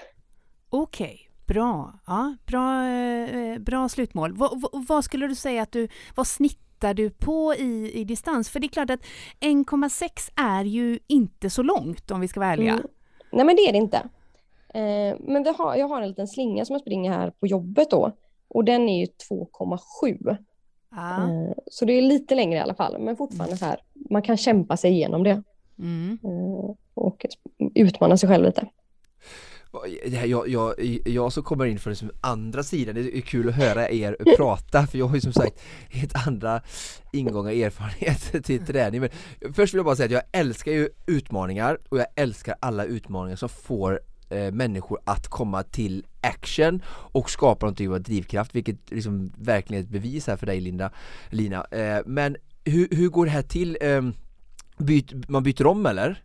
Okej, 0.70 1.06
okay, 1.06 1.18
bra. 1.54 1.98
Ja, 2.06 2.36
bra, 2.46 2.88
eh, 2.88 3.58
bra 3.58 3.88
slutmål. 3.88 4.32
V 4.32 4.46
vad 4.88 5.04
skulle 5.04 5.26
du 5.26 5.34
säga 5.34 5.62
att 5.62 5.72
du, 5.72 5.88
vad 6.14 6.26
snitt 6.26 6.60
tittar 6.76 6.94
du 6.94 7.10
på 7.10 7.54
i, 7.54 7.90
i 7.94 8.04
distans? 8.04 8.50
För 8.50 8.60
det 8.60 8.66
är 8.66 8.68
klart 8.68 8.90
att 8.90 9.00
1,6 9.40 10.30
är 10.36 10.64
ju 10.64 10.98
inte 11.06 11.50
så 11.50 11.62
långt 11.62 12.10
om 12.10 12.20
vi 12.20 12.28
ska 12.28 12.40
vara 12.40 12.52
ärliga. 12.52 12.72
Mm. 12.72 12.86
Nej 13.32 13.44
men 13.44 13.56
det 13.56 13.62
är 13.62 13.72
det 13.72 13.78
inte. 13.78 14.08
Eh, 14.76 15.16
men 15.20 15.42
det 15.42 15.50
har, 15.50 15.76
jag 15.76 15.88
har 15.88 16.02
en 16.02 16.08
liten 16.08 16.28
slinga 16.28 16.64
som 16.64 16.74
jag 16.74 16.80
springer 16.80 17.12
här 17.12 17.30
på 17.30 17.46
jobbet 17.46 17.90
då 17.90 18.12
och 18.48 18.64
den 18.64 18.88
är 18.88 19.00
ju 19.00 19.06
2,7. 19.30 20.36
Ah. 20.90 21.22
Eh, 21.22 21.52
så 21.66 21.84
det 21.84 21.92
är 21.92 22.02
lite 22.02 22.34
längre 22.34 22.58
i 22.58 22.60
alla 22.62 22.74
fall, 22.74 22.98
men 22.98 23.16
fortfarande 23.16 23.56
så 23.56 23.64
här, 23.64 23.80
man 24.10 24.22
kan 24.22 24.36
kämpa 24.36 24.76
sig 24.76 24.90
igenom 24.90 25.22
det. 25.22 25.42
Mm. 25.78 26.18
Eh, 26.24 26.74
och 26.94 27.26
utmana 27.74 28.16
sig 28.16 28.28
själv 28.28 28.44
lite. 28.44 28.68
Jag, 30.26 30.48
jag, 30.48 30.74
jag 31.06 31.32
som 31.32 31.42
kommer 31.42 31.66
in 31.66 31.78
från 31.78 31.90
liksom 31.90 32.10
andra 32.20 32.62
sidan, 32.62 32.94
det 32.94 33.16
är 33.16 33.20
kul 33.20 33.48
att 33.48 33.54
höra 33.54 33.90
er 33.90 34.16
prata 34.36 34.86
för 34.86 34.98
jag 34.98 35.06
har 35.06 35.14
ju 35.14 35.20
som 35.20 35.32
sagt 35.32 35.60
helt 35.90 36.26
andra 36.26 36.62
ingångar 37.12 37.50
och 37.50 37.56
erfarenheter 37.56 38.40
till 38.40 38.66
träning 38.66 39.00
men 39.00 39.10
Först 39.54 39.74
vill 39.74 39.78
jag 39.78 39.84
bara 39.84 39.96
säga 39.96 40.06
att 40.06 40.24
jag 40.32 40.40
älskar 40.40 40.72
ju 40.72 40.88
utmaningar 41.06 41.78
och 41.88 41.98
jag 41.98 42.06
älskar 42.16 42.56
alla 42.60 42.84
utmaningar 42.84 43.36
som 43.36 43.48
får 43.48 44.00
eh, 44.28 44.52
människor 44.52 45.00
att 45.04 45.28
komma 45.28 45.62
till 45.62 46.04
action 46.20 46.82
och 46.88 47.30
skapa 47.30 47.66
någon 47.66 47.74
typ 47.74 47.90
av 47.90 48.00
drivkraft 48.00 48.54
vilket 48.54 48.90
liksom 48.90 49.32
verkligen 49.38 49.82
är 49.82 49.86
ett 49.86 49.92
bevis 49.92 50.26
här 50.26 50.36
för 50.36 50.46
dig 50.46 50.60
Linda, 50.60 50.90
Lina 51.30 51.64
eh, 51.70 51.98
Men 52.06 52.36
hur, 52.64 52.88
hur 52.90 53.08
går 53.08 53.24
det 53.24 53.30
här 53.30 53.42
till? 53.42 53.78
Eh, 53.80 54.02
byt, 54.78 55.28
man 55.28 55.42
byter 55.42 55.66
om 55.66 55.86
eller? 55.86 56.22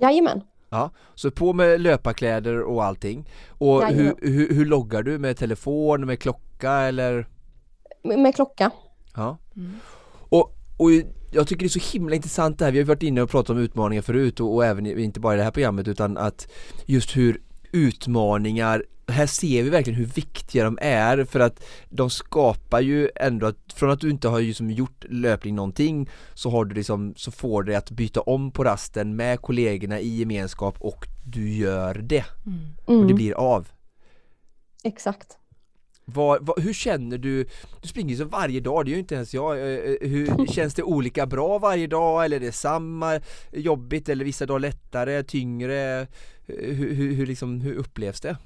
Jajamän 0.00 0.42
Ja, 0.70 0.90
så 1.14 1.30
på 1.30 1.52
med 1.52 1.80
löparkläder 1.80 2.62
och 2.62 2.84
allting. 2.84 3.28
Och 3.48 3.86
hur, 3.86 4.14
hur, 4.20 4.54
hur, 4.54 4.66
loggar 4.66 5.02
du? 5.02 5.18
Med 5.18 5.36
telefon, 5.36 6.06
med 6.06 6.20
klocka 6.20 6.72
eller? 6.72 7.26
Med, 8.04 8.18
med 8.18 8.34
klocka. 8.34 8.70
Ja. 9.14 9.38
Mm. 9.56 9.74
Och 10.78 10.90
jag 11.32 11.46
tycker 11.46 11.60
det 11.62 11.66
är 11.66 11.80
så 11.80 11.92
himla 11.92 12.16
intressant 12.16 12.58
det 12.58 12.64
här, 12.64 12.72
vi 12.72 12.78
har 12.78 12.86
varit 12.86 13.02
inne 13.02 13.22
och 13.22 13.30
pratat 13.30 13.50
om 13.50 13.58
utmaningar 13.58 14.02
förut 14.02 14.40
och, 14.40 14.54
och 14.54 14.64
även 14.64 14.86
inte 14.86 15.20
bara 15.20 15.34
i 15.34 15.36
det 15.36 15.42
här 15.44 15.50
programmet 15.50 15.88
utan 15.88 16.16
att 16.18 16.48
just 16.86 17.16
hur 17.16 17.40
utmaningar 17.72 18.84
här 19.10 19.26
ser 19.26 19.62
vi 19.62 19.70
verkligen 19.70 19.98
hur 19.98 20.06
viktiga 20.06 20.64
de 20.64 20.78
är 20.80 21.24
för 21.24 21.40
att 21.40 21.64
de 21.88 22.10
skapar 22.10 22.80
ju 22.80 23.08
ändå 23.16 23.46
att 23.46 23.72
från 23.74 23.90
att 23.90 24.00
du 24.00 24.10
inte 24.10 24.28
har 24.28 24.40
liksom 24.40 24.70
gjort 24.70 25.04
löpning 25.08 25.54
någonting 25.54 26.08
så 26.34 26.50
har 26.50 26.64
du 26.64 26.74
liksom 26.74 27.14
så 27.16 27.30
får 27.30 27.62
du 27.62 27.74
att 27.74 27.90
byta 27.90 28.20
om 28.20 28.50
på 28.50 28.64
rasten 28.64 29.16
med 29.16 29.40
kollegorna 29.40 30.00
i 30.00 30.08
gemenskap 30.16 30.76
och 30.80 31.06
du 31.26 31.50
gör 31.54 31.94
det 31.94 32.24
Mm. 32.46 32.58
och 32.84 32.92
det 32.94 33.00
Mm, 33.02 33.14
blir 33.16 33.32
av. 33.32 33.68
Exakt. 34.84 35.37
Vad, 36.14 36.46
vad, 36.46 36.62
hur 36.62 36.72
känner 36.72 37.18
du? 37.18 37.44
Du 37.82 37.88
springer 37.88 38.10
ju 38.10 38.16
så 38.16 38.24
varje 38.24 38.60
dag, 38.60 38.84
det 38.84 38.90
gör 38.90 38.96
ju 38.96 39.00
inte 39.00 39.14
ens 39.14 39.34
jag. 39.34 39.58
Eh, 39.58 39.64
eh, 39.64 39.96
Hur, 40.00 40.46
känns 40.52 40.74
det 40.74 40.82
olika 40.82 41.26
bra 41.26 41.58
varje 41.58 41.86
dag 41.86 42.24
eller 42.24 42.36
är 42.36 42.40
det 42.40 42.52
samma 42.52 43.20
jobbigt 43.52 44.08
eller 44.08 44.24
vissa 44.24 44.46
dagar 44.46 44.58
lättare, 44.58 45.22
tyngre? 45.22 46.00
Eh, 46.00 46.06
Hur, 46.46 46.94
hur, 46.94 47.14
hur, 47.14 47.26
liksom, 47.26 47.60
hur 47.60 47.74
upplevs 47.74 48.20
det? 48.20 48.36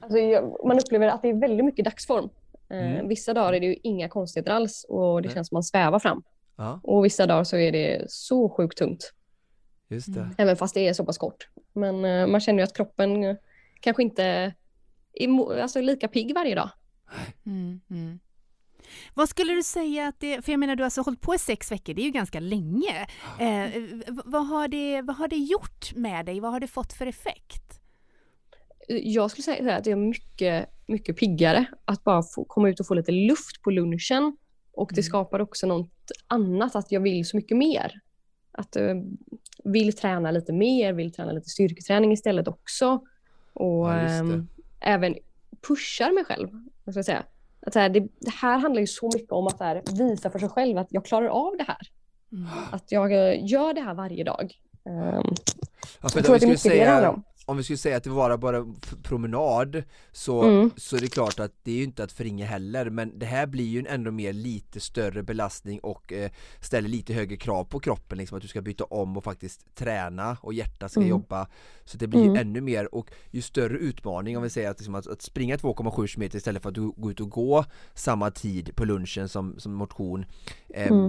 Alltså, 0.00 0.18
jag, 0.18 0.56
man 0.66 0.78
upplever 0.78 1.08
att 1.08 1.22
det 1.22 1.28
är 1.28 1.40
väldigt 1.40 1.64
mycket 1.64 1.84
dagsform. 1.84 2.28
Mm. 2.70 3.08
Vissa 3.08 3.34
dagar 3.34 3.52
är 3.52 3.60
det 3.60 3.66
ju 3.66 3.76
inga 3.82 4.08
konstigheter 4.08 4.52
alls 4.52 4.86
och 4.88 5.22
det 5.22 5.28
Nej. 5.28 5.34
känns 5.34 5.48
som 5.48 5.56
man 5.56 5.62
svävar 5.62 5.98
fram. 5.98 6.22
Ja, 6.56 6.80
Och 6.82 7.04
vissa 7.04 7.26
dagar 7.26 7.44
så 7.44 7.56
är 7.56 7.72
det 7.72 8.04
så 8.08 8.48
sjukt 8.48 8.78
tungt, 8.78 9.12
just 9.88 10.14
det. 10.14 10.20
Mm. 10.20 10.34
även 10.38 10.56
fast 10.56 10.74
det 10.74 10.88
är 10.88 10.92
så 10.92 11.04
pass 11.04 11.18
kort. 11.18 11.48
Men 11.72 12.30
man 12.30 12.40
känner 12.40 12.58
ju 12.58 12.64
att 12.64 12.76
kroppen 12.76 13.36
kanske 13.80 14.02
inte 14.02 14.24
är 15.14 15.60
alltså, 15.62 15.80
lika 15.80 16.08
pigg 16.08 16.34
varje 16.34 16.54
dag. 16.54 16.70
Mm, 17.46 17.80
mm. 17.90 18.18
Vad 19.14 19.28
skulle 19.28 19.52
du 19.52 19.62
säga 19.62 20.08
att 20.08 20.20
det, 20.20 20.44
för 20.44 20.52
jag 20.52 20.58
menar 20.58 20.76
du 20.76 20.82
har 20.82 20.86
alltså 20.86 21.00
hållit 21.02 21.20
på 21.20 21.34
i 21.34 21.38
sex 21.38 21.72
veckor, 21.72 21.94
det 21.94 22.02
är 22.02 22.04
ju 22.04 22.10
ganska 22.10 22.40
länge. 22.40 23.06
Eh, 23.40 23.70
v- 23.82 24.02
vad, 24.24 24.46
har 24.46 24.68
det, 24.68 25.02
vad 25.02 25.16
har 25.16 25.28
det 25.28 25.36
gjort 25.36 25.94
med 25.94 26.26
dig? 26.26 26.40
Vad 26.40 26.52
har 26.52 26.60
det 26.60 26.66
fått 26.66 26.92
för 26.92 27.06
effekt? 27.06 27.80
Jag 28.88 29.30
skulle 29.30 29.42
säga 29.42 29.76
att 29.76 29.86
jag 29.86 29.92
är 29.98 30.02
mycket, 30.06 30.68
mycket 30.86 31.16
piggare 31.16 31.66
att 31.84 32.04
bara 32.04 32.22
få 32.22 32.44
komma 32.44 32.68
ut 32.68 32.80
och 32.80 32.86
få 32.86 32.94
lite 32.94 33.12
luft 33.12 33.62
på 33.62 33.70
lunchen. 33.70 34.36
Och 34.72 34.88
det 34.94 35.00
Mm. 35.00 35.04
skapar 35.04 35.40
också 35.40 35.66
något 35.66 36.10
annat, 36.26 36.76
att 36.76 36.92
jag 36.92 37.00
vill 37.00 37.26
så 37.28 37.36
mycket 37.36 37.56
mer. 37.56 38.00
Att 38.52 38.76
jag 38.76 39.16
vill 39.64 39.96
träna 39.96 40.30
lite 40.30 40.52
mer, 40.52 40.92
vill 40.92 41.12
träna 41.12 41.32
lite 41.32 41.48
styrketräning 41.48 42.12
istället 42.12 42.48
också. 42.48 43.00
Och 43.52 43.88
Ja, 43.88 43.94
det. 43.94 44.10
ehm, 44.10 44.48
även 44.80 45.14
pushar 45.68 46.12
mig 46.12 46.24
själv. 46.24 46.48
vad 46.84 46.92
ska 46.94 46.98
jag 46.98 47.04
säga. 47.04 47.24
Att 47.66 47.72
så 47.72 47.78
här, 47.78 47.88
det, 47.88 48.00
det 48.00 48.30
här 48.30 48.58
handlar 48.58 48.80
ju 48.80 48.86
så 48.86 49.10
mycket 49.14 49.32
om 49.32 49.46
att 49.46 49.60
här, 49.60 49.82
visa 49.98 50.30
för 50.30 50.38
sig 50.38 50.48
själv 50.48 50.78
att 50.78 50.88
jag 50.90 51.04
klarar 51.04 51.28
av 51.28 51.56
det 51.56 51.64
här. 51.68 51.80
Mm. 52.32 52.48
Att 52.70 52.92
jag 52.92 53.12
eh, 53.12 53.46
gör 53.46 53.74
det 53.74 53.80
här 53.80 53.94
varje 53.94 54.24
dag. 54.24 54.54
Ehm, 54.86 55.34
Ja, 56.02 56.08
för 56.08 56.18
jag 56.18 56.20
att 56.20 56.26
tror 56.26 56.34
att 56.34 56.40
det 56.40 56.46
vi 56.46 56.52
är 56.52 56.54
mycket 56.54 56.62
det 56.62 56.78
det 56.78 56.90
handlar 56.90 57.00
säga, 57.00 57.10
om. 57.10 57.24
Om 57.48 57.56
vi 57.56 57.62
skulle 57.62 57.76
säga 57.76 57.96
att 57.96 58.04
det 58.04 58.10
var 58.10 58.36
bara 58.36 58.66
promenad 59.02 59.82
så, 60.12 60.42
Mm. 60.42 60.70
så 60.76 60.96
är 60.96 61.00
det 61.00 61.08
klart 61.08 61.40
att 61.40 61.52
det 61.62 61.70
är 61.72 61.76
ju 61.76 61.84
inte 61.84 62.04
att 62.04 62.12
förringa 62.12 62.46
heller 62.46 62.90
men 62.90 63.18
det 63.18 63.26
här 63.26 63.46
blir 63.46 63.64
ju 63.64 63.78
en 63.78 63.86
ändå 63.86 64.10
mer 64.10 64.32
lite 64.32 64.80
större 64.80 65.22
belastning 65.22 65.78
och 65.80 66.12
eh, 66.12 66.30
ställer 66.60 66.88
lite 66.88 67.12
högre 67.12 67.36
krav 67.36 67.64
på 67.64 67.80
kroppen 67.80 68.18
liksom 68.18 68.36
att 68.36 68.42
du 68.42 68.48
ska 68.48 68.60
byta 68.62 68.84
om 68.84 69.16
och 69.16 69.24
faktiskt 69.24 69.74
träna 69.74 70.36
och 70.40 70.54
hjärtat 70.54 70.90
ska 70.90 71.00
Mm. 71.00 71.10
jobba 71.10 71.48
så 71.84 71.98
det 71.98 72.06
blir 72.06 72.20
ju 72.20 72.26
Mm. 72.30 72.40
ännu 72.40 72.60
mer 72.60 72.94
och 72.94 73.10
ju 73.30 73.42
större 73.42 73.78
utmaning 73.78 74.36
om 74.36 74.42
vi 74.42 74.50
säger 74.50 74.70
att, 74.70 74.78
liksom, 74.78 74.94
att, 74.94 75.06
att 75.06 75.22
springa 75.22 75.56
2,7 75.56 76.06
km 76.06 76.22
istället 76.36 76.62
för 76.62 76.68
att 76.68 76.74
du 76.74 76.90
gå 76.96 77.10
ut 77.10 77.20
och 77.20 77.30
gå 77.30 77.64
samma 77.94 78.30
tid 78.30 78.70
på 78.76 78.84
lunchen 78.84 79.28
som, 79.28 79.54
som 79.58 79.72
motion 79.74 80.24
eh, 80.68 81.08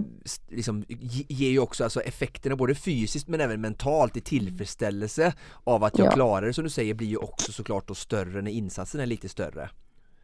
liksom, 0.50 0.84
ge- 0.88 1.26
ger 1.30 1.50
ju 1.50 1.60
också 1.60 1.84
alltså 1.84 2.02
effekterna 2.02 2.56
både 2.56 2.76
fysiskt 2.76 3.28
men 3.28 3.42
även 3.42 3.62
mentalt 3.62 4.18
i 4.18 4.22
tillfredsställelse 4.22 5.34
av 5.64 5.84
att 5.84 5.98
jag 5.98 6.08
Ja. 6.08 6.12
klarar 6.12 6.29
det 6.42 6.54
som 6.54 6.64
du 6.64 6.70
säger 6.70 6.94
blir 6.94 7.08
ju 7.08 7.18
också 7.18 7.52
såklart 7.52 7.88
då 7.88 7.96
större 7.96 8.42
när 8.42 8.52
insatsen 8.52 9.02
är 9.02 9.06
lite 9.06 9.30
större. 9.30 9.70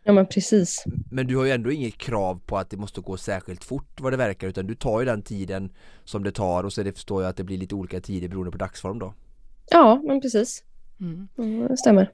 Ja 0.04 0.14
men 0.14 0.26
precis. 0.26 0.84
Men 1.12 1.28
du 1.28 1.38
har 1.38 1.46
ju 1.46 1.52
ändå 1.52 1.72
inget 1.72 1.98
krav 1.98 2.42
på 2.46 2.58
att 2.58 2.70
det 2.70 2.78
måste 2.78 3.02
gå 3.02 3.18
särskilt 3.18 3.64
fort 3.64 4.02
vad 4.02 4.14
det 4.14 4.18
verkar 4.18 4.48
utan 4.48 4.68
du 4.68 4.76
tar 4.76 5.00
ju 5.00 5.06
den 5.06 5.22
tiden 5.22 5.72
som 6.04 6.24
det 6.24 6.32
tar 6.32 6.64
och 6.64 6.74
så 6.74 6.84
det 6.84 6.92
förstår 6.92 7.22
jag 7.22 7.30
att 7.30 7.38
det 7.38 7.44
blir 7.44 7.58
lite 7.58 7.76
olika 7.76 8.02
tider 8.02 8.28
beroende 8.28 8.52
på 8.52 8.58
dagsform 8.58 9.00
då. 9.00 9.14
Ja 9.70 10.02
men 10.04 10.22
precis. 10.22 10.64
Mm. 11.00 11.28
Mm, 11.38 11.68
det 11.68 11.78
stämmer. 11.78 12.12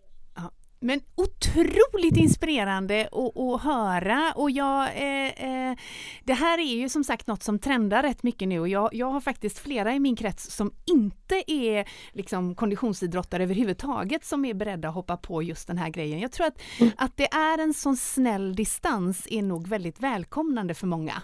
Men 0.83 1.01
otroligt 1.15 2.17
inspirerande 2.17 3.09
att, 3.11 3.61
höra 3.61 4.33
och 4.35 4.51
jag, 4.51 4.83
eh, 4.83 5.69
eh, 5.69 5.77
det 6.23 6.33
här 6.33 6.57
är 6.57 6.75
ju 6.75 6.89
som 6.89 7.03
sagt 7.03 7.27
något 7.27 7.43
som 7.43 7.59
trendar 7.59 8.03
rätt 8.03 8.23
mycket 8.23 8.47
nu 8.47 8.59
och 8.59 8.67
jag, 8.67 8.89
jag 8.93 9.11
har 9.11 9.21
faktiskt 9.21 9.59
flera 9.59 9.93
i 9.93 9.99
min 9.99 10.15
krets 10.15 10.55
som 10.55 10.71
inte 10.85 11.51
är 11.51 11.89
liksom 12.11 12.55
konditionsidrottare 12.55 13.43
överhuvudtaget 13.43 14.25
som 14.25 14.45
är 14.45 14.53
beredda 14.53 14.89
att 14.89 14.95
hoppa 14.95 15.17
på 15.17 15.43
just 15.43 15.67
den 15.67 15.77
här 15.77 15.89
grejen. 15.89 16.19
Jag 16.19 16.31
tror 16.31 16.47
att, 16.47 16.61
att 16.97 17.17
det 17.17 17.33
är 17.33 17.57
en 17.57 17.73
sån 17.73 17.97
snäll 17.97 18.55
distans 18.55 19.27
är 19.31 19.41
nog 19.41 19.67
väldigt 19.67 19.99
välkomnande 19.99 20.73
för 20.73 20.87
många. 20.87 21.21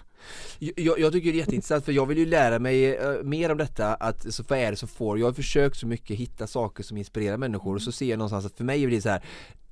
Jag, 0.58 1.00
jag 1.00 1.12
tycker 1.12 1.32
det 1.32 1.36
är 1.36 1.40
jätteintressant 1.40 1.84
för 1.84 1.92
jag 1.92 2.06
vill 2.06 2.18
ju 2.18 2.26
lära 2.26 2.58
mig 2.58 2.96
eh, 2.96 3.22
mer 3.22 3.52
om 3.52 3.58
detta 3.58 3.94
att 3.94 4.34
så 4.34 4.42
vad 4.48 4.58
är 4.58 4.70
det 4.70 4.76
som 4.76 4.88
får, 4.88 5.18
jag 5.18 5.26
har 5.26 5.32
försökt 5.32 5.76
så 5.76 5.86
mycket 5.86 6.16
hitta 6.16 6.46
saker 6.46 6.82
som 6.82 6.96
inspirerar 6.96 7.36
människor 7.36 7.74
och 7.74 7.82
så 7.82 7.92
ser 7.92 8.06
jag 8.06 8.18
någonstans 8.18 8.46
att 8.46 8.56
för 8.56 8.64
mig 8.64 8.84
är 8.84 8.88
det 8.88 9.00
så 9.00 9.08
här 9.08 9.22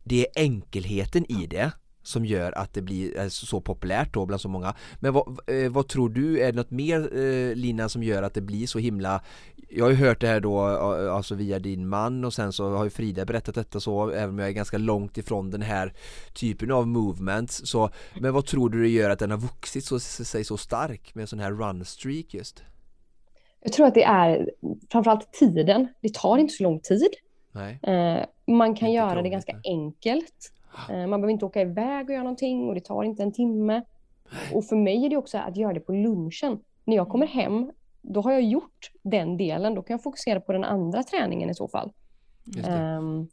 det 0.04 0.20
är 0.20 0.42
enkelheten 0.42 1.32
i 1.32 1.46
det 1.46 1.72
som 2.06 2.24
gör 2.24 2.58
att 2.58 2.74
det 2.74 2.82
blir 2.82 3.18
eh, 3.18 3.28
så 3.28 3.60
populärt 3.60 4.14
då 4.14 4.26
bland 4.26 4.40
så 4.40 4.48
många. 4.48 4.74
Men 5.00 5.12
vad, 5.12 5.38
eh, 5.46 5.70
vad 5.70 5.88
tror 5.88 6.08
du, 6.08 6.40
är 6.40 6.52
det 6.52 6.56
något 6.56 6.70
mer 6.70 7.18
eh, 7.18 7.54
Lina 7.54 7.88
som 7.88 8.02
gör 8.02 8.22
att 8.22 8.34
det 8.34 8.40
blir 8.40 8.66
så 8.66 8.78
himla 8.78 9.22
Jag 9.68 9.84
har 9.84 9.90
ju 9.90 9.96
hört 9.96 10.20
det 10.20 10.26
här 10.26 10.40
då 10.40 10.60
alltså 10.60 11.34
via 11.34 11.58
din 11.58 11.88
man 11.88 12.24
och 12.24 12.34
sen 12.34 12.52
så 12.52 12.76
har 12.76 12.84
ju 12.84 12.90
Frida 12.90 13.24
berättat 13.24 13.54
detta 13.54 13.80
så 13.80 14.10
även 14.10 14.30
om 14.30 14.38
jag 14.38 14.48
är 14.48 14.52
ganska 14.52 14.78
långt 14.78 15.18
ifrån 15.18 15.50
den 15.50 15.62
här 15.62 15.92
typen 16.34 16.70
av 16.70 16.86
movements 16.86 17.60
så 17.64 17.90
Men 18.20 18.32
vad 18.32 18.46
tror 18.46 18.70
du 18.70 18.82
det 18.82 18.88
gör 18.88 19.10
att 19.10 19.18
den 19.18 19.30
har 19.30 19.38
vuxit 19.38 19.84
så, 19.84 20.00
sig 20.00 20.44
så 20.44 20.56
stark 20.56 21.14
med 21.14 21.22
en 21.22 21.28
sån 21.28 21.38
här 21.38 21.52
run 21.52 21.84
streak 21.84 22.34
just? 22.34 22.62
Jag 23.62 23.72
tror 23.72 23.86
att 23.86 23.94
det 23.94 24.04
är 24.04 24.50
framförallt 24.92 25.32
tiden. 25.32 25.88
Det 26.02 26.14
tar 26.14 26.38
inte 26.38 26.54
så 26.54 26.62
lång 26.62 26.80
tid. 26.80 27.10
Nej, 27.52 27.80
man 28.46 28.74
kan 28.74 28.92
göra 28.92 29.22
det 29.22 29.28
ganska 29.28 29.60
enkelt. 29.64 30.52
Eh, 30.90 30.96
man 31.06 31.10
behöver 31.20 31.32
inte 31.32 31.44
åka 31.44 31.60
iväg 31.60 32.06
och 32.06 32.12
göra 32.12 32.22
någonting 32.22 32.68
och 32.68 32.74
det 32.74 32.80
tar 32.80 33.02
inte 33.04 33.22
en 33.22 33.32
timme. 33.32 33.82
Och 34.54 34.64
för 34.64 34.76
mig 34.76 35.04
är 35.06 35.10
det 35.10 35.16
också 35.16 35.38
att 35.38 35.56
göra 35.56 35.72
det 35.72 35.80
på 35.80 35.92
lunchen. 35.92 36.58
När 36.84 36.96
jag 36.96 37.08
kommer 37.08 37.26
hem, 37.26 37.72
då 38.02 38.20
har 38.20 38.32
jag 38.32 38.42
gjort 38.42 38.90
den 39.02 39.36
delen. 39.36 39.74
Då 39.74 39.82
kan 39.82 39.94
jag 39.94 40.02
fokusera 40.02 40.40
på 40.40 40.52
den 40.52 40.64
andra 40.64 41.02
träningen 41.02 41.50
i 41.50 41.54
så 41.54 41.68
fall. 41.68 41.92
Ehm, 42.66 43.28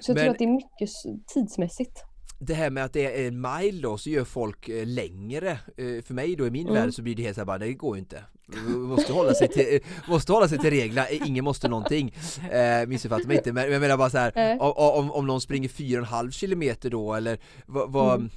så 0.00 0.10
jag 0.10 0.14
Men- 0.14 0.22
tror 0.24 0.30
att 0.32 0.38
det 0.38 0.44
är 0.44 0.48
mycket 0.48 0.90
tidsmässigt. 1.34 2.04
Det 2.46 2.54
här 2.54 2.70
med 2.70 2.84
att 2.84 2.92
det 2.92 3.22
är 3.24 3.28
en 3.28 3.40
mile 3.40 3.82
då 3.82 3.98
så 3.98 4.10
gör 4.10 4.24
folk 4.24 4.68
eh, 4.68 4.86
längre 4.86 5.58
Eh, 5.76 6.02
För 6.02 6.14
mig 6.14 6.36
då 6.36 6.46
i 6.46 6.50
min 6.50 6.66
Mm. 6.68 6.74
värld 6.82 6.94
så 6.94 7.02
blir 7.02 7.14
det 7.16 7.22
helt 7.22 7.34
såhär 7.34 7.46
bara, 7.46 7.58
det 7.58 7.72
går 7.72 7.96
ju 7.96 8.00
inte 8.00 8.24
Måste 8.68 9.12
hålla 9.12 9.34
sig 9.34 9.48
till, 9.48 9.74
eh, 9.74 9.80
måste 10.08 10.32
hålla 10.32 10.48
sig 10.48 10.58
till 10.58 10.70
reglerna, 10.70 11.10
ingen 11.10 11.44
måste 11.44 11.68
någonting 11.68 12.14
eh, 12.50 12.86
Missuppfatta 12.86 13.28
mig 13.28 13.36
inte, 13.36 13.52
men 13.52 13.72
jag 13.72 13.80
menar 13.80 13.96
bara 13.96 14.10
så 14.10 14.18
här 14.18 14.32
Nej. 14.34 14.58
om, 14.60 15.10
om, 15.10 15.26
någon 15.26 15.40
springer 15.40 15.68
4,5 15.68 16.30
kilometer 16.30 16.90
då 16.90 17.14
eller 17.14 17.38
vad, 17.66 17.92
vad 17.92 18.14
Mm. 18.14 18.30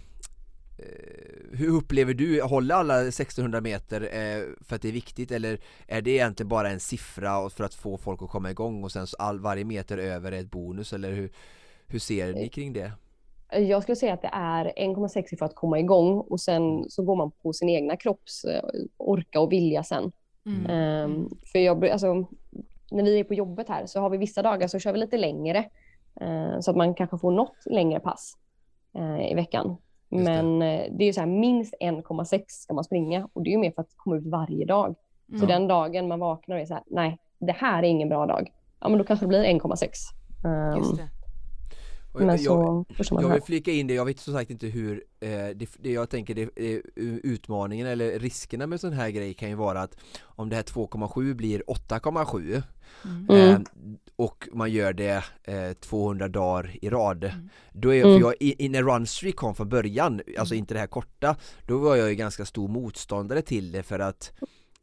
Hur 1.51 1.67
upplever 1.75 2.13
du, 2.13 2.41
håller 2.41 2.75
alla 2.75 3.01
1600 3.07 3.61
meter 3.61 3.99
för 4.63 4.75
att 4.75 4.81
det 4.81 4.87
är 4.87 4.91
viktigt 4.91 5.31
eller 5.31 5.59
är 5.87 6.01
det 6.01 6.11
egentligen 6.11 6.49
bara 6.49 6.69
en 6.69 6.79
siffra 6.79 7.49
för 7.49 7.63
att 7.63 7.73
få 7.73 7.97
folk 7.97 8.21
att 8.21 8.29
komma 8.29 8.51
igång 8.51 8.83
och 8.83 8.91
sen 8.91 9.07
så 9.07 9.17
all, 9.17 9.39
varje 9.39 9.65
meter 9.65 9.97
över 9.97 10.31
är 10.31 10.39
ett 10.39 10.51
bonus 10.51 10.93
eller 10.93 11.11
hur, 11.11 11.31
hur 11.87 11.99
ser 11.99 12.33
ni 12.33 12.49
kring 12.49 12.73
det? 12.73 12.91
Jag 13.59 13.83
skulle 13.83 13.95
säga 13.95 14.13
att 14.13 14.21
det 14.21 14.29
är 14.33 14.65
1,6 14.77 15.37
för 15.39 15.45
att 15.45 15.55
komma 15.55 15.79
igång 15.79 16.17
och 16.19 16.39
sen 16.39 16.85
så 16.89 17.03
går 17.03 17.15
man 17.15 17.31
på 17.31 17.53
sin 17.53 17.69
egna 17.69 17.95
kropps 17.97 18.43
eh, 18.45 18.61
orka 18.97 19.39
och 19.39 19.51
vilja 19.51 19.83
sen. 19.83 20.11
Mm. 20.45 20.65
Ehm, 20.69 21.29
för 21.51 21.59
jag, 21.59 21.89
alltså, 21.89 22.13
när 22.91 23.03
vi 23.03 23.19
är 23.19 23.23
på 23.23 23.33
jobbet 23.33 23.69
här 23.69 23.85
så 23.85 23.99
har 23.99 24.09
vi 24.09 24.17
vissa 24.17 24.41
dagar 24.41 24.67
så 24.67 24.79
kör 24.79 24.93
vi 24.93 24.99
lite 24.99 25.17
längre. 25.17 25.57
eh, 26.21 26.59
så 26.59 26.71
att 26.71 26.77
man 26.77 26.93
kanske 26.93 27.17
får 27.17 27.31
något 27.31 27.57
längre 27.65 27.99
pass 27.99 28.33
eh, 28.97 29.31
i 29.31 29.35
veckan. 29.35 29.77
Just 30.09 30.25
det. 30.25 30.43
Men 30.43 30.61
eh, 30.61 30.85
det 30.91 31.03
är 31.03 31.07
ju 31.07 31.13
så 31.13 31.19
här, 31.19 31.27
minst 31.27 31.73
1,6 31.81 32.43
ska 32.47 32.73
man 32.73 32.83
springa 32.83 33.29
och 33.33 33.43
det 33.43 33.49
är 33.49 33.51
ju 33.51 33.57
mer 33.57 33.71
för 33.71 33.81
att 33.81 33.89
komma 33.95 34.15
ut 34.15 34.25
varje 34.27 34.65
dag. 34.65 34.95
Så 35.29 35.35
Mm. 35.35 35.47
den 35.47 35.67
dagen 35.67 36.07
man 36.07 36.19
vaknar 36.19 36.55
och 36.55 36.61
är 36.61 36.65
så 36.65 36.73
här, 36.73 36.83
nej, 36.87 37.17
det 37.39 37.51
här 37.51 37.83
är 37.83 37.87
ingen 37.87 38.09
bra 38.09 38.25
dag. 38.25 38.51
Ja, 38.79 38.89
men 38.89 38.97
då 38.97 39.03
kanske 39.03 39.25
det 39.25 39.27
blir 39.27 39.43
1,6. 39.43 39.89
Ehm, 40.45 40.77
Just 40.77 40.97
det. 40.97 41.03
Och 41.03 41.09
men 42.19 42.27
jag- 42.43 42.85
så 43.05 43.15
Jag 43.15 43.21
här. 43.21 43.33
vill 43.33 43.41
flika 43.43 43.71
in 43.71 43.87
det, 43.87 43.93
jag 43.93 44.05
vet 44.05 44.19
som 44.19 44.33
sagt 44.33 44.51
inte 44.51 44.67
hur 44.67 45.03
eh, 45.19 45.29
det, 45.29 45.67
det 45.79 45.91
jag 45.91 46.09
tänker 46.09 46.35
det, 46.35 46.49
utmaningen 47.23 47.87
eller 47.87 48.19
riskerna 48.19 48.67
med 48.67 48.79
sån 48.79 48.93
här 48.93 49.09
grej 49.09 49.33
kan 49.33 49.49
ju 49.49 49.55
vara 49.55 49.81
att 49.81 49.97
om 50.23 50.49
det 50.49 50.55
här 50.55 50.63
2,7 50.63 51.33
blir 51.33 51.63
8,7 51.67 52.63
Mm. 53.05 53.25
Mm. 53.29 53.51
eh, 53.51 53.59
och 54.15 54.47
man 54.53 54.71
gör 54.71 54.93
det 54.93 55.23
eh, 55.43 55.73
200 55.79 56.27
dagar 56.27 56.71
i 56.81 56.89
rad 56.89 57.23
Mm. 57.23 57.49
då 57.71 57.93
är 57.93 58.01
Mm. 58.05 58.13
för 58.13 58.21
jag, 58.27 58.33
i, 58.39 58.65
i 58.65 58.69
när 58.69 58.83
Runstreak 58.83 59.35
kom 59.35 59.55
från 59.55 59.69
början, 59.69 60.21
alltså 60.39 60.55
inte 60.55 60.73
det 60.73 60.79
här 60.79 60.87
korta 60.87 61.35
då 61.67 61.77
var 61.77 61.95
jag 61.95 62.09
ju 62.09 62.15
ganska 62.15 62.45
stor 62.45 62.67
motståndare 62.67 63.41
till 63.41 63.71
det 63.71 63.83
för 63.83 63.99
att 63.99 64.31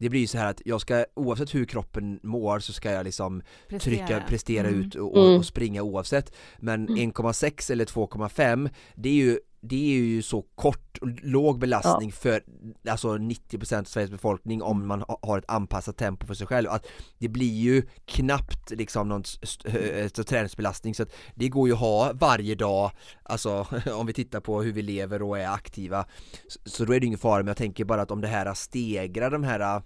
det 0.02 0.08
blir 0.08 0.20
ju 0.20 0.26
så 0.26 0.38
här 0.38 0.50
att 0.50 0.62
jag 0.64 0.80
ska, 0.80 1.04
oavsett 1.14 1.54
hur 1.54 1.64
kroppen 1.64 2.20
mår 2.22 2.58
så 2.58 2.72
ska 2.72 2.90
jag 2.90 3.04
liksom 3.04 3.42
Prestera. 3.68 3.96
trycka, 4.06 4.22
prestera 4.28 4.68
Mm. 4.68 4.80
ut 4.80 4.94
och, 4.94 5.16
Mm. 5.26 5.38
och 5.38 5.46
springa 5.46 5.82
oavsett 5.82 6.32
Men 6.58 6.88
1,6 6.88 7.70
eller 7.72 7.84
2,5 7.84 8.68
det 8.94 9.08
är 9.08 9.12
ju 9.14 9.38
det 9.64 9.76
är 9.94 9.98
ju 9.98 10.22
så 10.22 10.42
kort 10.42 10.98
och 11.00 11.08
låg 11.22 11.58
belastning 11.58 12.12
för 12.12 12.42
alltså 12.88 13.08
90% 13.16 13.78
av 13.80 13.84
Sveriges 13.84 14.10
befolkning 14.10 14.62
om 14.62 14.86
man 14.86 15.00
ha- 15.02 15.18
har 15.22 15.38
ett 15.38 15.44
anpassat 15.48 15.96
tempo 15.96 16.26
för 16.26 16.34
sig 16.34 16.46
själv 16.46 16.70
att 16.70 16.86
det 17.18 17.28
blir 17.28 17.52
ju 17.54 17.82
knappt 18.04 18.70
liksom 18.70 19.08
någon 19.08 19.20
st- 19.42 19.68
st- 20.04 20.24
träningsbelastning 20.24 20.94
så 20.94 21.02
att 21.02 21.12
det 21.34 21.48
går 21.48 21.68
ju 21.68 21.74
att 21.74 21.80
ha 21.80 22.12
varje 22.14 22.54
dag 22.54 22.90
alltså 23.22 23.66
om 23.94 24.06
vi 24.06 24.12
tittar 24.12 24.40
på 24.40 24.62
hur 24.62 24.72
vi 24.72 24.82
lever 24.82 25.22
och 25.22 25.38
är 25.38 25.48
aktiva 25.48 26.04
så, 26.66 26.84
då 26.84 26.92
är 26.94 27.00
det 27.00 27.06
ingen 27.06 27.18
fara 27.18 27.38
men 27.38 27.46
jag 27.46 27.56
tänker 27.56 27.84
bara 27.84 28.02
att 28.02 28.10
om 28.10 28.20
det 28.20 28.28
här 28.28 28.54
stegrar 28.54 29.30
de 29.30 29.44
här 29.44 29.82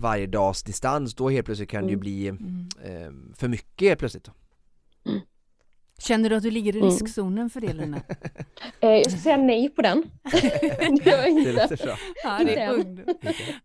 varje 0.00 0.26
dags 0.26 0.62
distans 0.62 1.14
då 1.14 1.30
helt 1.30 1.46
plötsligt 1.46 1.70
kan 1.70 1.82
det 1.86 1.92
ju 1.92 1.94
Mm. 1.94 2.00
bli 2.00 2.28
Mm. 2.28 2.68
eh, 2.84 3.34
för 3.36 3.48
mycket 3.48 3.88
helt 3.88 3.98
plötsligt. 4.00 4.30
Känner 6.00 6.30
du 6.30 6.36
att 6.36 6.42
du 6.42 6.50
ligger 6.50 6.76
i 6.76 6.78
Mm. 6.78 6.90
riskzonen 6.90 7.50
för 7.50 7.60
det 7.60 7.72
Lina? 7.72 8.00
Eh, 8.80 8.90
jag 8.90 9.10
ska 9.10 9.20
säga 9.20 9.36
nej 9.36 9.68
på 9.70 9.82
den. 9.82 10.02
det 10.32 11.06
gör 11.06 11.16
jag 11.16 11.24
Det 11.24 11.30
inte. 11.30 11.52
låter 11.52 11.76
så. 11.76 11.88
Ja, 12.24 12.38
det 12.44 12.56
är 12.60 12.72
underbart. 12.72 13.16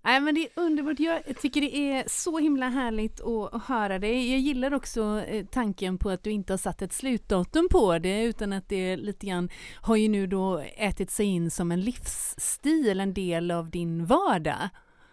Nej, 0.03 0.19
men 0.21 0.35
det 0.35 0.41
är 0.41 0.49
underbart. 0.55 0.99
Jag 0.99 1.21
tycker 1.41 1.61
det 1.61 1.77
är 1.77 2.03
så 2.07 2.37
himla 2.39 2.69
härligt 2.69 3.21
att 3.21 3.53
att 3.53 3.63
höra 3.63 3.99
dig. 3.99 4.31
Jag 4.31 4.39
gillar 4.39 4.73
också 4.73 5.21
eh, 5.27 5.45
tanken 5.45 5.97
på 5.97 6.09
att 6.09 6.23
du 6.23 6.31
inte 6.31 6.53
har 6.53 6.57
satt 6.57 6.81
ett 6.81 6.93
slutdatum 6.93 7.67
på 7.71 7.99
det 7.99 8.23
utan 8.23 8.53
att 8.53 8.69
det 8.69 8.97
lite 8.97 9.25
grann 9.25 9.49
har 9.81 9.95
ju 9.95 10.07
nu 10.07 10.27
då 10.27 10.63
ätit 10.77 11.11
sig 11.11 11.25
in 11.25 11.51
som 11.51 11.71
en 11.71 11.81
livsstil, 11.81 12.99
en 12.99 13.13
del 13.13 13.51
av 13.51 13.69
din 13.69 14.05
vardag. 14.05 14.69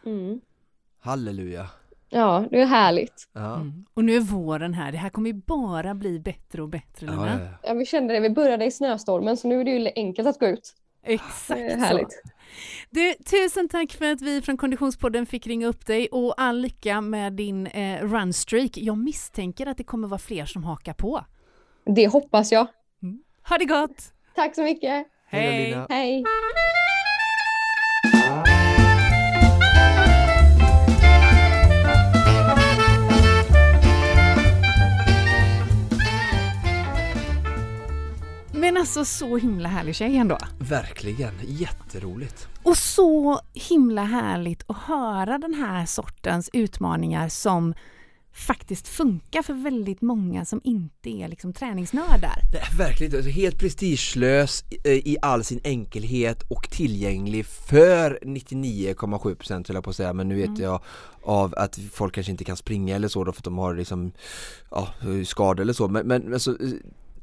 Mm. 0.07 0.41
Halleluja. 1.01 1.67
Ja, 2.15 2.45
det 2.51 2.61
är 2.61 2.67
härligt. 2.67 3.29
Ja. 3.33 3.55
Mm. 3.55 3.85
Och 3.95 4.05
nu 4.05 4.17
är 4.17 4.21
våren 4.21 4.75
här. 4.75 4.93
Det 4.93 4.99
här 4.99 5.09
kommer 5.09 5.31
ju 5.31 5.35
bara 5.47 5.95
bli 5.95 6.21
bättre 6.21 6.63
och 6.63 6.69
bättre, 6.69 7.07
Lina. 7.07 7.27
ja, 7.29 7.45
ja. 7.45 7.69
Ja, 7.69 7.75
vi 7.75 7.87
kände 7.87 8.15
det, 8.15 8.21
vi 8.21 8.31
började 8.31 8.65
i 8.65 8.71
snöstormen 8.71 9.37
så 9.37 9.49
nu 9.49 9.61
är 9.61 9.65
det 9.65 9.71
ju 9.71 9.91
enkelt 9.97 10.29
att 10.29 10.39
gå 10.39 10.47
ut. 10.47 10.75
Exakt 11.05 11.61
Det 11.61 11.67
är 11.67 11.79
så. 11.79 11.85
härligt. 11.85 12.23
Du, 12.91 13.15
tusen 13.15 13.69
tack 13.69 13.93
för 13.93 14.13
att 14.13 14.23
vi 14.23 14.43
från 14.43 14.57
Konditionspodden 14.57 15.27
fick 15.27 15.47
ringa 15.47 15.67
upp 15.67 15.87
dig 15.87 16.09
och 16.09 16.35
all 16.37 16.59
lycka 16.61 17.01
med 17.01 17.33
din 17.33 17.67
eh, 17.67 18.05
runstreak. 18.05 18.71
Jag 18.77 18.99
misstänker 18.99 19.67
att 19.67 19.77
det 19.77 19.85
kommer 19.85 20.09
vara 20.09 20.19
fler 20.19 20.45
som 20.47 20.65
hakar 20.65 20.93
på. 20.95 21.25
Det 21.85 22.07
hoppas 22.07 22.53
jag. 22.53 22.67
Ha 23.49 23.59
det 23.59 23.65
gott! 23.65 24.13
Tack 24.35 24.55
så 24.55 24.63
mycket. 24.63 25.07
Hej. 25.27 25.77
Hej. 25.89 26.25
Men 38.63 38.77
alltså 38.77 39.05
så 39.05 39.37
himla 39.37 39.69
härlig 39.69 39.95
tjej 39.95 40.17
ändå. 40.17 40.39
Verkligen, 40.59 41.35
jätteroligt. 41.47 42.49
Och 42.63 42.77
så 42.77 43.41
himla 43.53 44.05
härligt 44.05 44.63
att 44.67 44.77
höra 44.77 45.39
den 45.39 45.55
här 45.55 45.87
sortens 45.87 46.51
utmaningar 46.53 47.29
som 47.29 47.75
faktiskt 48.35 48.89
funkar 48.89 49.43
för 49.43 49.55
väldigt 49.55 50.01
många 50.03 50.45
som 50.45 50.61
inte 50.65 51.11
är 51.11 51.29
liksom 51.29 51.53
träningsnördar. 51.53 52.39
Det 52.53 52.59
är 52.59 52.79
verkligen 52.79 53.17
alltså 53.17 53.31
helt 53.31 53.59
prestigelös 53.59 54.65
eh, 54.85 54.93
i 54.93 55.17
all 55.23 55.45
sin 55.45 55.61
enkelhet 55.65 56.43
och 56.51 56.71
tillgänglig 56.71 57.47
för 57.47 58.19
99,7% 58.23 59.69
höll 59.69 59.75
jag 59.75 59.85
på 59.85 59.91
att 59.91 59.97
säga 59.97 60.13
men 60.13 60.29
nu 60.29 60.35
vet 60.37 60.49
Mm. 60.49 60.63
jag 60.63 60.81
av 61.23 61.55
att 61.57 61.79
folk 61.93 62.15
kanske 62.15 62.33
inte 62.33 62.45
kan 62.45 62.57
springa 62.57 62.97
eller 62.97 63.09
så 63.09 63.25
då 63.25 63.33
för 63.33 63.41
att 63.41 63.45
de 63.45 63.59
har 63.59 63.75
liksom 63.75 64.13
ja, 64.71 64.89
skador 65.27 65.61
eller 65.63 65.73
så 65.73 65.89
men, 65.89 66.07
men 66.07 66.33
alltså 66.35 66.51
eh, 66.51 66.71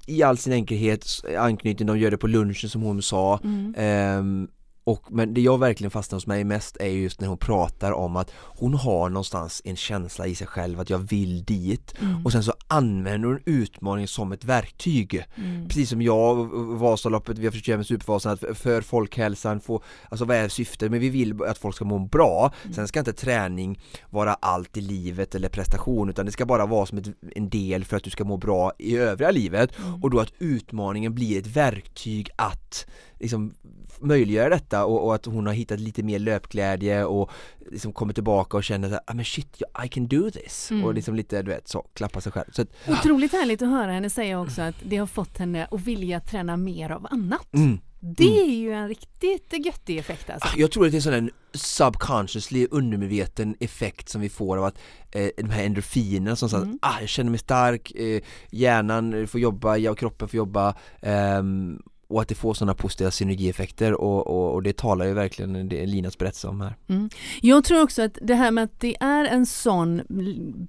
i 0.10 0.24
all 0.24 0.38
sin 0.38 0.54
enkelhet 0.54 1.06
anknytning, 1.38 1.88
de 1.88 1.98
gör 2.00 2.12
det 2.12 2.18
på 2.18 2.28
lunchen 2.28 2.70
som 2.70 2.82
hon 2.82 3.02
sa 3.02 3.40
Mm. 3.44 3.76
Ehm, 3.78 4.48
och, 4.84 5.06
men 5.12 5.34
det 5.34 5.42
jag 5.42 5.58
verkligen 5.60 5.92
fastnar 5.92 6.16
hos 6.18 6.28
mig 6.28 6.44
mest 6.44 6.78
är 6.80 6.88
just 6.88 7.22
när 7.22 7.28
hon 7.28 7.38
pratar 7.38 7.92
om 7.92 8.16
att 8.16 8.32
hon 8.36 8.74
har 8.74 9.10
någonstans 9.10 9.62
en 9.66 9.76
känsla 9.76 10.28
i 10.28 10.36
sig 10.36 10.48
själv 10.48 10.80
att 10.80 10.90
jag 10.90 10.98
vill 10.98 11.44
dit 11.44 11.94
Mm. 12.02 12.26
och 12.26 12.32
sen 12.32 12.44
så 12.44 12.54
använder 12.70 13.28
hon 13.30 13.40
utmaningen 13.46 14.08
som 14.08 14.32
ett 14.32 14.46
verktyg 14.46 15.26
Mm. 15.36 15.68
Precis 15.68 15.90
som 15.90 16.02
jag, 16.02 16.40
och 16.54 16.80
Vasaloppet, 16.80 17.38
vi 17.38 17.46
har 17.46 17.52
försökt 17.52 17.68
göra 17.68 17.78
med 17.78 17.86
Supervasan 17.86 18.34
att 18.34 18.58
för 18.58 18.82
folkhälsan 18.82 19.60
få, 19.60 19.84
alltså 20.10 20.26
vad 20.26 20.38
är 20.38 20.50
syftet? 20.50 20.92
Men 20.92 21.00
vi 21.00 21.10
vill 21.10 21.44
att 21.44 21.58
folk 21.58 21.76
ska 21.76 21.86
må 21.86 22.00
bra 22.00 22.54
Sen 22.76 22.88
ska 22.88 23.00
inte 23.00 23.14
träning 23.14 23.80
vara 24.10 24.34
allt 24.34 24.78
i 24.78 24.82
livet 24.82 25.36
eller 25.36 25.50
prestation 25.50 26.10
utan 26.10 26.26
det 26.26 26.32
ska 26.32 26.46
bara 26.46 26.66
vara 26.66 26.86
som 26.86 26.98
ett, 26.98 27.08
en 27.36 27.50
del 27.50 27.86
för 27.86 27.98
att 27.98 28.04
du 28.04 28.10
ska 28.10 28.24
må 28.24 28.38
bra 28.38 28.72
i 28.78 28.98
övriga 28.98 29.32
livet 29.32 29.72
och 30.02 30.10
då 30.10 30.20
att 30.20 30.34
utmaningen 30.40 31.16
blir 31.16 31.40
ett 31.40 31.48
verktyg 31.48 32.30
att 32.36 32.86
liksom 33.20 33.54
möjliggöra 34.00 34.50
detta 34.50 34.86
och, 34.86 35.06
och 35.06 35.16
att 35.16 35.26
hon 35.26 35.48
har 35.48 35.54
hittat 35.54 35.80
lite 35.80 36.04
mer 36.04 36.20
löpglädje 36.20 37.06
och 37.06 37.32
liksom 37.72 37.94
kommer 37.94 38.14
tillbaka 38.14 38.58
och 38.58 38.64
känner 38.64 38.94
att 38.94 39.04
ah, 39.06 39.14
men 39.14 39.26
shit, 39.26 39.62
I 39.86 39.88
can 39.88 40.08
do 40.08 40.32
this 40.32 40.72
Mm. 40.72 40.86
och 40.86 40.94
liksom 40.94 41.16
lite 41.16 41.42
du 41.42 41.52
vet 41.52 41.68
så, 41.68 41.86
klappa 41.94 42.22
sig 42.22 42.32
själv 42.32 42.46
så 42.60 42.92
att, 42.94 43.00
Otroligt 43.00 43.32
härligt 43.32 43.62
att 43.62 43.68
höra 43.70 43.92
henne 43.92 44.10
säga 44.10 44.40
också 44.42 44.62
att 44.62 44.76
det 44.84 44.98
har 44.98 45.08
fått 45.08 45.38
henne 45.38 45.68
att 45.72 45.82
vilja 45.82 46.20
träna 46.20 46.58
mer 46.58 46.90
av 46.90 47.08
annat. 47.12 47.54
mm. 47.54 47.80
Det 48.02 48.40
är 48.42 48.52
ju 48.60 48.74
en 48.74 48.88
riktigt 48.88 49.66
göttig 49.66 49.98
effekt 49.98 50.30
alltså. 50.30 50.48
Ah, 50.48 50.54
Jag 50.58 50.72
tror 50.72 50.86
att 50.86 50.92
det 50.92 50.98
är 50.98 51.02
sån 51.02 51.14
en 51.14 51.32
subconsciously 51.54 52.68
undermedveten 52.72 53.56
effekt 53.60 54.10
som 54.10 54.22
vi 54.22 54.30
får 54.30 54.58
av 54.58 54.64
att 54.64 54.78
eh, 55.12 55.28
de 55.38 55.50
här 55.50 55.64
endorfinerna 55.66 56.36
som 56.36 56.50
säger 56.50 56.64
Mm. 56.64 56.80
att 56.82 56.96
ah, 56.96 57.00
jag 57.00 57.10
känner 57.10 57.30
mig 57.30 57.40
stark, 57.40 57.92
eh, 57.96 58.22
hjärnan 58.52 59.28
får 59.28 59.40
jobba, 59.42 59.78
jag 59.78 59.92
och 59.92 59.98
kroppen 59.98 60.28
får 60.28 60.38
jobba 60.38 60.76
ehm, 61.02 61.82
och 62.10 62.22
att 62.22 62.28
det 62.28 62.36
får 62.36 62.54
sådana 62.54 62.74
positiva 62.74 63.12
synergieffekter 63.12 63.94
och, 63.94 64.28
och, 64.28 64.54
och 64.54 64.64
det 64.64 64.78
talar 64.78 65.06
ju 65.06 65.14
verkligen 65.14 65.70
det 65.70 65.86
Linas 65.86 66.18
berättelse 66.18 66.48
om 66.48 66.62
här. 66.62 66.76
Mm. 66.88 67.10
Jag 67.42 67.64
tror 67.64 67.84
också 67.84 68.02
att 68.02 68.18
det 68.22 68.36
här 68.36 68.52
med 68.52 68.64
att 68.64 68.80
det 68.80 68.96
är 69.00 69.26
en 69.26 69.46
sån 69.46 70.02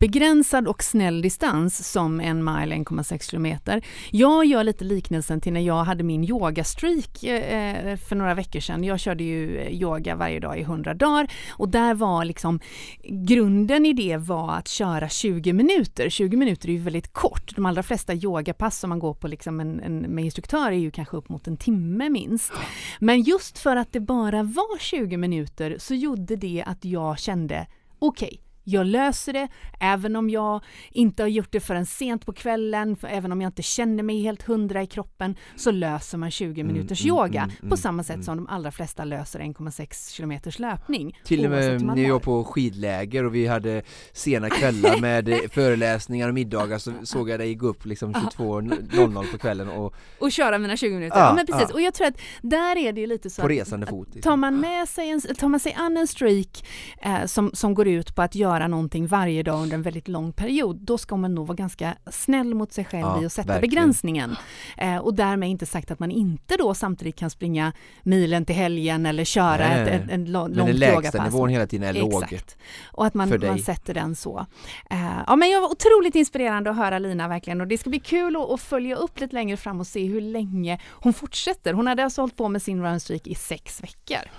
begränsad 0.01 0.69
och 0.69 0.83
snäll 0.83 1.23
distans 1.23 1.93
som 1.93 2.21
en 2.21 2.45
mile 2.45 2.75
1,6 2.75 3.31
kilometer. 3.31 3.85
Jag 4.11 4.45
gör 4.45 4.65
lite 4.65 4.85
liknelsen 4.85 5.41
till 5.41 5.53
när 5.53 5.61
jag 5.61 5.85
hade 5.85 6.05
min 6.05 6.25
yogastreak 6.25 7.25
eh, 7.25 7.87
eh 7.87 7.97
för 7.97 8.17
några 8.17 8.35
veckor 8.35 8.61
sedan. 8.61 8.85
Jag 8.85 9.01
körde 9.01 9.25
ju 9.25 9.59
eh, 9.59 9.73
yoga 9.73 10.15
varje 10.15 10.41
dag 10.41 10.59
i 10.59 10.63
100 10.63 10.95
dagar 10.95 11.33
och 11.51 11.69
där 11.69 11.95
var 11.95 12.25
liksom 12.25 12.61
grunden 13.03 13.87
i 13.87 13.93
det 13.93 14.17
var 14.17 14.55
att 14.55 14.69
köra 14.69 15.09
20 15.09 15.53
minuter. 15.53 16.09
20 16.09 16.37
minuter 16.37 16.69
är 16.69 16.73
ju 16.73 16.79
väldigt 16.79 17.13
kort. 17.13 17.57
De 17.57 17.67
allra 17.67 17.83
flesta 17.83 18.15
yogapass 18.15 18.79
som 18.79 18.91
man 18.91 18.99
går 18.99 19.15
på 19.15 19.29
liksom 19.29 19.61
en, 19.61 19.81
en, 19.81 19.99
med 19.99 20.25
instruktör 20.25 20.67
är 20.67 20.79
ju 20.79 20.91
kanske 20.91 21.17
upp 21.17 21.30
mot 21.31 21.47
en 21.47 21.57
timme 21.57 22.09
minst. 22.09 22.53
Men 22.99 23.23
just 23.23 23.59
för 23.59 23.77
att 23.77 23.93
det 23.93 24.01
bara 24.01 24.43
var 24.43 24.79
20 24.79 25.17
minuter 25.17 25.77
så 25.79 25.95
gjorde 25.95 26.37
det 26.37 26.65
att 26.67 26.85
jag 26.85 27.19
kände 27.19 27.67
okej, 27.99 28.41
jag 28.71 28.87
löser 28.87 29.33
det, 29.33 29.49
även 29.81 30.17
om 30.17 30.31
jag 30.31 30.61
inte 30.91 31.23
har 31.23 31.29
gjort 31.29 31.53
det 31.53 31.61
förrän 31.61 31.87
sent 31.87 32.27
på 32.27 32.33
kvällen, 32.33 32.97
för 32.97 33.09
även 33.09 33.33
om 33.33 33.41
jag 33.41 33.49
inte 33.49 33.63
känner 33.63 34.03
mig 34.03 34.23
helt 34.23 34.43
hundra 34.43 34.83
i 34.83 34.87
kroppen, 34.87 35.37
så 35.57 35.71
löser 35.71 36.19
man 36.19 36.31
20 36.31 36.61
Mm, 36.61 36.75
minuters 36.75 37.05
mm, 37.05 37.17
yoga 37.17 37.43
mm, 37.43 37.57
på 37.57 37.67
mm, 37.67 37.77
samma 37.77 38.03
sätt 38.03 38.15
mm. 38.15 38.25
som 38.25 38.37
de 38.37 38.47
allra 38.49 38.71
flesta 38.71 39.05
löser 39.05 39.41
1,6 39.41 40.13
kilometers 40.13 40.59
löpning. 40.59 41.19
Till 41.25 41.45
och 41.45 41.51
med 41.51 41.83
när 41.83 42.03
jag 42.03 42.13
var 42.13 42.21
på 42.21 42.45
skidläger 42.45 43.25
och 43.25 43.35
vi 43.35 43.47
hade 43.47 43.83
sena 44.13 44.51
kvällar 44.51 45.01
med 45.01 45.29
eh, 45.29 45.39
föreläsningar 45.51 46.29
och 46.29 46.35
middagar 46.35 46.79
så 46.79 46.93
såg 47.03 47.31
jag 47.31 47.41
dig 47.41 47.55
gå 47.55 47.67
upp 47.67 47.87
liksom 47.87 48.15
22.00 48.15 49.33
på 49.33 49.39
kvällen 49.39 49.69
och 49.69 49.95
Och 50.19 50.33
köra 50.33 50.59
mina 50.59 50.77
20 50.77 50.95
minuter. 50.95 51.19
Ja, 51.19 51.31
Ja, 51.31 51.35
men 51.35 51.47
precis. 51.47 51.67
ja. 51.69 51.75
Och 51.75 51.81
jag 51.81 51.95
tror 51.95 52.07
att 52.07 52.21
där 52.43 52.77
är 52.77 52.93
det 52.93 53.01
ju 53.01 53.07
lite 53.07 53.31
så 53.31 53.43
på 53.43 53.47
att 53.47 53.53
resande 53.53 53.87
fot. 53.87 54.09
liksom. 54.15 54.31
Tar 54.31 54.37
man, 54.37 54.61
med 54.61 54.89
sig 54.89 55.11
en, 55.11 55.21
tar 55.21 55.49
man 55.49 55.61
sig 55.61 55.73
an 55.73 55.97
en 55.97 56.07
streak 56.07 56.67
eh, 57.03 57.25
som, 57.27 57.51
som 57.55 57.75
går 57.75 57.89
ut 57.89 58.15
på 58.15 58.23
att 58.23 58.35
göra 58.35 58.60
någonting 58.69 59.07
varje 59.07 59.43
dag 59.43 59.63
under 59.63 59.75
en 59.75 59.83
väldigt 59.83 60.09
lång 60.09 60.33
period, 60.33 60.77
då 60.77 60.99
ska 60.99 61.17
man 61.17 61.35
nog 61.35 61.47
vara 61.47 61.57
ganska 61.57 61.95
snäll 62.11 62.55
mot 62.55 62.73
sig 62.73 62.85
själv 62.85 63.01
Ja, 63.07 63.23
i 63.23 63.27
att 63.27 63.33
sätta 63.33 63.49
verkligen. 63.49 63.71
begränsningen. 63.71 64.37
Eh, 64.77 64.97
och 64.97 65.15
därmed 65.15 65.49
inte 65.49 65.67
sagt 65.67 65.91
att 65.91 65.99
man 65.99 66.11
inte 66.11 66.57
då 66.57 66.75
samtidigt 66.75 67.17
kan 67.17 67.31
springa 67.31 67.73
milen 68.03 68.45
till 68.45 68.55
helgen 68.57 69.07
eller 69.07 69.25
köra 69.25 69.57
Nej, 69.57 69.81
ett, 69.83 69.89
ett, 69.89 70.11
ett 70.11 70.29
lång- 70.29 70.55
långt 70.55 70.75
lägsta 70.75 71.25
nivån 71.25 71.49
hela 71.49 71.67
tiden 71.67 71.89
är 71.97 72.01
låg. 72.01 72.23
Exakt. 72.23 72.57
Och 72.93 73.07
att 73.07 73.15
man, 73.15 73.41
man 73.47 73.59
sätter 73.59 73.95
den 73.95 74.17
så. 74.17 74.47
Eh, 74.91 74.99
ja, 75.27 75.37
men 75.37 75.51
jag 75.51 75.61
var 75.61 75.69
otroligt 75.71 76.15
inspirerande 76.15 76.71
att 76.71 76.77
höra 76.77 76.99
Lina 76.99 77.29
verkligen 77.29 77.61
och 77.61 77.67
det 77.67 77.79
ska 77.79 77.91
bli 77.91 78.01
kul 78.01 78.37
att, 78.37 78.51
att 78.51 78.61
följa 78.61 78.97
upp 78.97 79.21
lite 79.21 79.35
längre 79.35 79.57
fram 79.57 79.81
och 79.81 79.87
se 79.87 80.05
hur 80.07 80.21
länge 80.21 80.81
hon 80.91 81.13
fortsätter. 81.13 81.73
Hon 81.73 81.87
hade 81.87 82.05
alltså 82.05 82.21
hållit 82.23 82.37
på 82.37 82.49
med 82.49 82.63
sin 82.63 82.83
runstreak 82.83 83.27
i 83.27 83.35
sex 83.35 83.83
veckor. 83.83 84.31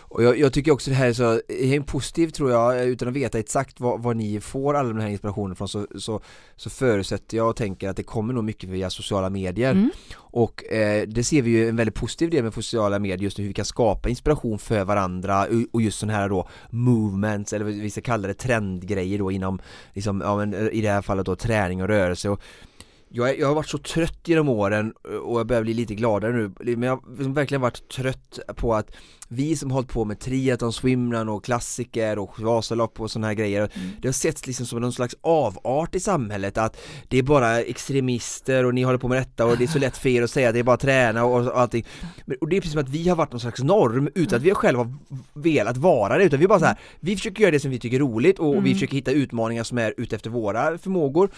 Och 0.00 0.22
jag, 0.22 0.38
jag 0.38 0.52
tycker 0.52 0.72
också 0.72 0.90
det 0.90 0.96
här 0.96 1.06
är 1.06 1.12
så, 1.12 1.32
är 1.48 1.76
en 1.76 1.84
positiv 1.84 2.28
tror 2.28 2.50
jag, 2.50 2.84
utan 2.86 3.08
att 3.08 3.14
veta 3.14 3.38
exakt 3.38 3.57
exakt 3.60 3.80
var, 3.80 3.98
var 3.98 4.14
ni 4.14 4.40
får 4.40 4.74
all 4.74 4.88
den 4.88 5.00
här 5.00 5.08
inspirationen 5.08 5.56
från 5.56 5.68
så, 5.68 5.86
så, 5.98 6.20
så 6.56 6.70
förutsätter 6.70 7.36
jag 7.36 7.48
och 7.48 7.56
tänker 7.56 7.88
att 7.88 7.96
det 7.96 8.02
kommer 8.02 8.34
nog 8.34 8.44
mycket 8.44 8.70
via 8.70 8.90
sociala 8.90 9.30
medier 9.30 9.72
Mm. 9.72 9.90
och 10.16 10.64
eh, 10.72 11.08
det 11.08 11.24
ser 11.24 11.42
vi 11.42 11.50
ju 11.50 11.68
en 11.68 11.76
väldigt 11.76 11.94
positiv 11.94 12.30
del 12.30 12.44
med 12.44 12.54
sociala 12.54 12.98
medier 12.98 13.18
just 13.18 13.38
nu 13.38 13.44
hur 13.44 13.48
vi 13.48 13.54
kan 13.54 13.64
skapa 13.64 14.08
inspiration 14.08 14.58
för 14.58 14.84
varandra 14.84 15.42
och- 15.44 15.68
och 15.74 15.82
just 15.82 15.98
sådana 15.98 16.18
här 16.18 16.28
då 16.28 16.48
movements 16.70 17.52
eller 17.52 17.64
vad 17.64 17.74
vi 17.74 17.90
ska 17.90 18.00
kalla 18.00 18.28
det 18.28 18.34
trendgrejer 18.34 19.18
då 19.18 19.30
inom 19.30 19.58
liksom, 19.92 20.20
ja, 20.20 20.36
men, 20.36 20.54
i 20.70 20.80
det 20.80 20.88
här 20.90 21.02
fallet 21.02 21.26
då 21.26 21.36
träning 21.36 21.82
och 21.82 21.88
rörelse 21.88 22.28
och 22.28 22.40
jag, 23.08 23.38
jag 23.38 23.46
har 23.48 23.54
varit 23.54 23.68
så 23.68 23.78
trött 23.78 24.18
genom 24.24 24.48
åren 24.48 24.92
och 25.24 25.38
jag 25.38 25.46
börjar 25.46 25.62
bli 25.62 25.74
lite 25.74 25.94
gladare 25.94 26.32
nu. 26.32 26.76
Men 26.76 26.82
jag 26.82 26.96
har 26.96 27.02
liksom 27.16 27.34
verkligen 27.34 27.60
varit 27.60 27.88
trött 27.88 28.38
på 28.56 28.74
att 28.74 28.90
vi 29.30 29.56
som 29.56 29.70
hållit 29.70 29.88
på 29.88 30.04
med 30.04 30.20
triathlon, 30.20 30.72
swimrun 30.72 31.28
och 31.28 31.44
klassiker 31.44 32.18
och 32.18 32.40
Vasalopp 32.40 33.00
och 33.00 33.10
sådana 33.10 33.26
här 33.26 33.34
grejer 33.34 33.70
Det 34.02 34.08
har 34.08 34.12
setts 34.12 34.46
liksom 34.46 34.66
som 34.66 34.80
någon 34.80 34.92
slags 34.92 35.14
avart 35.20 35.94
i 35.94 36.00
samhället. 36.00 36.58
Att 36.58 36.80
det 37.08 37.18
är 37.18 37.22
bara 37.22 37.60
extremister 37.60 38.64
och 38.64 38.74
ni 38.74 38.82
håller 38.82 38.98
på 38.98 39.08
med 39.08 39.18
detta 39.18 39.46
och 39.46 39.58
det 39.58 39.64
är 39.64 39.68
så 39.68 39.78
lätt 39.78 39.96
för 39.96 40.08
er 40.08 40.22
att 40.22 40.30
säga 40.30 40.48
att 40.48 40.54
det 40.54 40.58
är 40.60 40.64
bara 40.64 40.76
träna 40.76 41.24
och, 41.24 41.46
och 41.46 41.60
allting. 41.60 41.86
Men- 42.26 42.36
Och 42.40 42.48
det 42.48 42.56
är 42.56 42.60
precis 42.60 42.72
som 42.72 42.82
att 42.82 42.88
vi 42.88 43.08
har 43.08 43.16
varit 43.16 43.32
någon 43.32 43.40
slags 43.40 43.62
norm 43.62 44.08
utan 44.14 44.36
att 44.36 44.42
vi 44.42 44.54
själva 44.54 44.82
har 44.82 44.92
velat 45.32 45.76
vara 45.76 46.18
det. 46.18 46.24
Utan 46.24 46.38
vi 46.38 46.44
är 46.44 46.48
bara 46.48 46.58
så 46.58 46.64
här, 46.64 46.78
vi 47.00 47.16
försöker 47.16 47.40
göra 47.42 47.50
det 47.52 47.60
som 47.60 47.70
vi 47.70 47.78
tycker 47.78 47.96
är 47.96 48.00
roligt 48.00 48.38
och 48.38 48.66
vi 48.66 48.74
försöker 48.74 48.94
hitta 48.94 49.10
utmaningar 49.10 49.64
som 49.64 49.78
är 49.78 49.94
utefter 49.96 50.30
våra 50.30 50.78
förmågor 50.78 51.30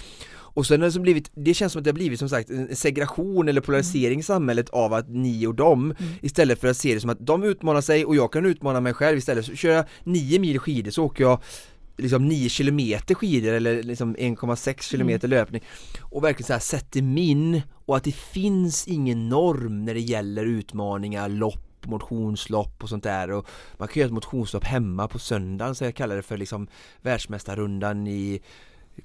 och 0.55 0.67
sen 0.67 0.81
har 0.81 0.89
det 0.89 0.93
som 0.93 1.03
blivit, 1.03 1.31
det 1.35 1.55
känns 1.55 1.73
som 1.73 1.81
att 1.81 1.85
det 1.85 1.91
har 1.91 1.95
blivit 1.95 2.19
som 2.19 2.29
sagt 2.29 2.51
en 2.51 2.77
segregation 2.77 3.49
eller 3.49 3.61
polarisering 3.61 4.21
i 4.21 4.23
samhället 4.23 4.69
av 4.69 4.95
att 4.95 5.09
ni 5.09 5.47
och 5.47 5.55
dem 5.55 5.95
Istället 6.23 6.61
för 6.61 6.69
att 6.69 6.77
se 6.77 6.95
det 6.95 7.01
som 7.01 7.11
att 7.11 7.27
de 7.27 7.45
utmanar 7.45 7.81
sig 7.81 8.05
och 8.05 8.17
jag 8.17 8.33
kan 8.33 8.47
utmana 8.47 8.81
mig 8.81 8.95
själv 8.95 9.19
istället. 9.19 9.47
Så 9.47 9.55
kör 9.55 9.71
jag 9.71 9.85
9 10.05 10.39
mil 10.39 10.59
skidor 10.59 10.91
så 10.91 11.05
åker 11.05 11.25
jag 11.25 11.39
liksom 11.97 12.29
9 12.29 12.49
kilometer 12.49 13.15
skidor 13.15 13.53
eller 13.53 13.83
liksom 13.83 14.17
1,6 14.17 14.83
kilometer 14.83 15.29
löpning. 15.29 15.63
Och 16.01 16.25
verkligen 16.25 16.47
så 16.47 16.53
här 16.53 16.61
sätter 16.61 17.03
min 17.03 17.63
och 17.73 17.97
att 17.97 18.05
det 18.05 18.15
finns 18.15 18.89
ingen 18.89 19.29
norm 19.29 19.85
när 19.85 19.95
det 19.95 20.01
gäller 20.01 20.45
utmaningar, 20.45 21.29
lopp 21.29 21.87
motionslopp 21.87 22.83
och 22.83 22.89
sånt 22.89 23.05
där. 23.05 23.31
Och 23.31 23.47
man 23.77 23.89
kan 23.89 24.01
göra 24.01 24.07
ett 24.07 24.13
motionslopp 24.13 24.65
hemma 24.65 25.09
på 25.09 25.19
söndagen 25.19 25.75
så 25.75 25.85
jag 25.85 25.95
kallar 25.95 26.17
det 26.17 26.23
för 26.23 26.37
liksom 26.37 26.69
världsmästarrundan 27.03 28.07
i 28.07 28.41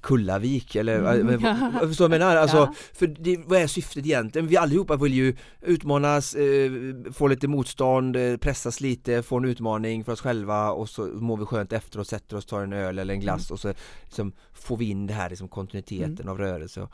Kullavik 0.02 0.76
eller 0.76 0.98
Mm. 0.98 1.28
mm. 1.28 1.72
vad, 1.72 1.88
förstår 1.88 2.04
du 2.08 2.08
vad 2.08 2.20
jag 2.20 2.28
menar? 2.28 2.36
Alltså, 2.36 2.56
Ja. 2.56 2.74
för 2.92 3.06
det, 3.06 3.38
vad 3.46 3.60
är 3.60 3.66
syftet 3.66 4.06
egentligen? 4.06 4.48
Vi 4.48 4.56
allihopa 4.56 4.96
vill 4.96 5.14
ju 5.14 5.36
utmanas, 5.62 6.34
eh, 6.34 6.70
få 7.12 7.26
lite 7.26 7.48
motstånd, 7.48 8.16
eh, 8.16 8.36
pressas 8.36 8.80
lite, 8.80 9.22
få 9.22 9.36
en 9.36 9.44
utmaning 9.44 10.04
för 10.04 10.12
oss 10.12 10.20
själva 10.20 10.70
och 10.70 10.88
så 10.88 11.06
mår 11.06 11.36
vi 11.36 11.44
skönt 11.44 11.72
efteråt, 11.72 12.08
sätter 12.08 12.36
oss, 12.36 12.46
tar 12.46 12.62
en 12.62 12.72
öl 12.72 12.98
eller 12.98 13.14
en 13.14 13.20
glass 13.20 13.50
och 13.50 13.60
så 13.60 13.72
liksom, 14.04 14.32
får 14.52 14.76
vi 14.76 14.90
in 14.90 15.06
det 15.06 15.14
här 15.14 15.30
liksom, 15.30 15.48
kontinuiteten 15.48 16.28
av 16.28 16.38
rörelse 16.38 16.80
och, 16.82 16.90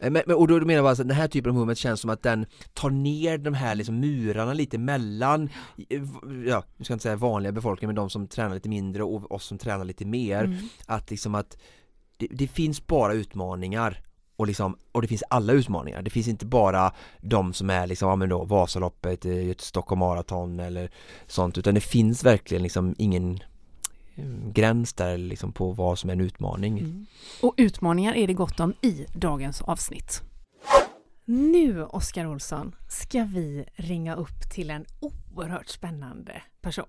Eh, 0.00 0.10
men, 0.10 0.22
och 0.34 0.48
då 0.48 0.54
menar 0.54 0.72
jag 0.72 0.86
att 0.86 0.98
den 0.98 1.10
här 1.10 1.28
typen 1.28 1.50
av 1.50 1.54
movement 1.54 1.78
känns 1.78 2.00
som 2.00 2.10
att 2.10 2.22
den 2.22 2.46
tar 2.74 2.90
ner 2.90 3.38
de 3.38 3.54
här 3.54 3.74
liksom 3.74 4.00
murarna 4.00 4.52
lite 4.52 4.78
mellan, 4.78 5.48
ja, 6.46 6.64
jag 6.76 6.84
ska 6.84 6.92
inte 6.92 7.02
säga 7.02 7.16
vanliga 7.16 7.52
befolkningen 7.52 7.88
men 7.88 7.96
de 7.96 8.10
som 8.10 8.26
tränar 8.28 8.54
lite 8.54 8.68
mindre 8.68 9.02
och 9.02 9.32
oss 9.32 9.44
som 9.44 9.58
tränar 9.58 9.84
lite 9.84 10.04
mer. 10.04 10.44
Mm. 10.44 10.58
Att 10.86 11.10
liksom 11.10 11.34
att 11.34 11.56
det, 12.16 12.26
det 12.30 12.48
finns 12.48 12.86
bara 12.86 13.12
utmaningar 13.12 14.02
och, 14.36 14.46
liksom, 14.46 14.76
och 14.92 15.02
det 15.02 15.08
finns 15.08 15.22
alla 15.30 15.52
utmaningar. 15.52 16.02
Det 16.02 16.10
finns 16.10 16.28
inte 16.28 16.46
bara 16.46 16.92
de 17.20 17.52
som 17.52 17.70
är 17.70 17.86
liksom, 17.86 18.08
ja 18.08 18.16
men 18.16 18.28
då 18.28 18.44
Vasaloppet, 18.44 19.24
eh, 19.24 19.32
Stockholm 19.58 19.98
Marathon 19.98 20.60
eller 20.60 20.90
sånt 21.26 21.58
utan 21.58 21.74
det 21.74 21.80
finns 21.80 22.24
verkligen 22.24 22.62
liksom 22.62 22.94
ingen 22.98 23.40
eh, 24.14 24.50
gräns 24.52 24.92
där 24.92 25.18
liksom 25.18 25.52
på 25.52 25.72
vad 25.72 25.98
som 25.98 26.10
är 26.10 26.14
en 26.14 26.20
utmaning. 26.20 26.78
Mm. 26.78 27.06
Och 27.42 27.54
utmaningar 27.56 28.14
är 28.14 28.26
det 28.26 28.34
gott 28.34 28.60
om 28.60 28.74
i 28.82 29.06
dagens 29.14 29.62
avsnitt. 29.62 30.22
Nu, 31.28 31.84
Oskar 31.84 32.26
Olsson, 32.26 32.74
ska 32.88 33.24
vi 33.24 33.64
ringa 33.74 34.14
upp 34.14 34.50
till 34.50 34.70
en 34.70 34.84
oerhört 35.00 35.68
spännande 35.68 36.42
person. 36.60 36.86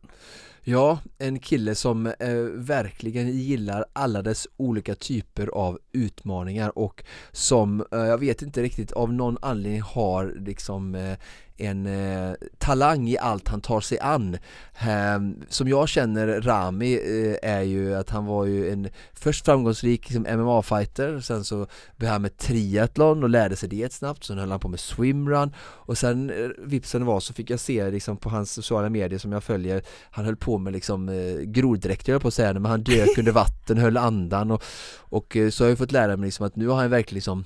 Ja, 0.61 0.99
en 1.17 1.39
kille 1.39 1.75
som 1.75 2.05
eh, 2.05 2.35
verkligen 2.53 3.29
gillar 3.29 3.85
alla 3.93 4.21
dess 4.21 4.47
olika 4.57 4.95
typer 4.95 5.47
av 5.47 5.79
utmaningar 5.91 6.77
och 6.77 7.03
som, 7.31 7.85
eh, 7.91 7.99
jag 7.99 8.17
vet 8.17 8.41
inte 8.41 8.63
riktigt, 8.63 8.91
av 8.91 9.13
någon 9.13 9.37
anledning 9.41 9.81
har 9.81 10.35
liksom 10.39 10.95
eh, 10.95 11.17
en 11.57 11.85
eh, 11.85 12.33
talang 12.57 13.09
i 13.09 13.17
allt 13.17 13.47
han 13.47 13.61
tar 13.61 13.81
sig 13.81 13.99
an. 13.99 14.37
Ehm, 14.79 15.35
som 15.49 15.67
jag 15.67 15.89
känner 15.89 16.41
Rami 16.41 16.93
eh, 16.93 17.51
är 17.51 17.61
ju 17.61 17.95
att 17.95 18.09
han 18.09 18.25
var 18.25 18.45
ju 18.45 18.71
en 18.71 18.89
först 19.13 19.45
framgångsrik 19.45 20.09
liksom, 20.09 20.27
MMA-fighter, 20.27 21.19
sen 21.19 21.43
så 21.43 21.67
började 21.97 22.13
han 22.13 22.21
med 22.21 22.37
triathlon 22.37 23.23
och 23.23 23.29
lärde 23.29 23.55
sig 23.55 23.69
det 23.69 23.93
snabbt, 23.93 24.23
sen 24.23 24.37
höll 24.37 24.51
han 24.51 24.59
på 24.59 24.67
med 24.67 24.79
swimrun 24.79 25.53
och 25.59 25.97
sen 25.97 26.29
eh, 26.29 26.49
vipsen 26.57 27.05
var 27.05 27.19
så 27.19 27.33
fick 27.33 27.49
jag 27.49 27.59
se 27.59 27.91
liksom 27.91 28.17
på 28.17 28.29
hans 28.29 28.51
sociala 28.51 28.89
medier 28.89 29.19
som 29.19 29.31
jag 29.31 29.43
följer 29.43 29.81
han 30.11 30.25
höll 30.25 30.35
på 30.35 30.57
med 30.57 30.73
liksom 30.73 31.09
eh, 31.09 31.41
groddräkter 31.41 32.11
höll 32.11 32.15
jag 32.15 32.21
på 32.21 32.27
att 32.27 32.33
säga, 32.33 32.53
men 32.53 32.65
han 32.65 32.83
dök 32.83 33.17
under 33.17 33.31
vatten, 33.31 33.77
höll 33.77 33.97
andan 33.97 34.51
och, 34.51 34.63
och 34.97 35.37
eh, 35.37 35.49
så 35.49 35.63
har 35.63 35.69
jag 35.69 35.77
fått 35.77 35.91
lära 35.91 36.17
mig 36.17 36.27
liksom 36.27 36.45
att 36.45 36.55
nu 36.55 36.67
har 36.67 36.75
han 36.75 36.89
verkligen 36.89 37.15
liksom 37.15 37.45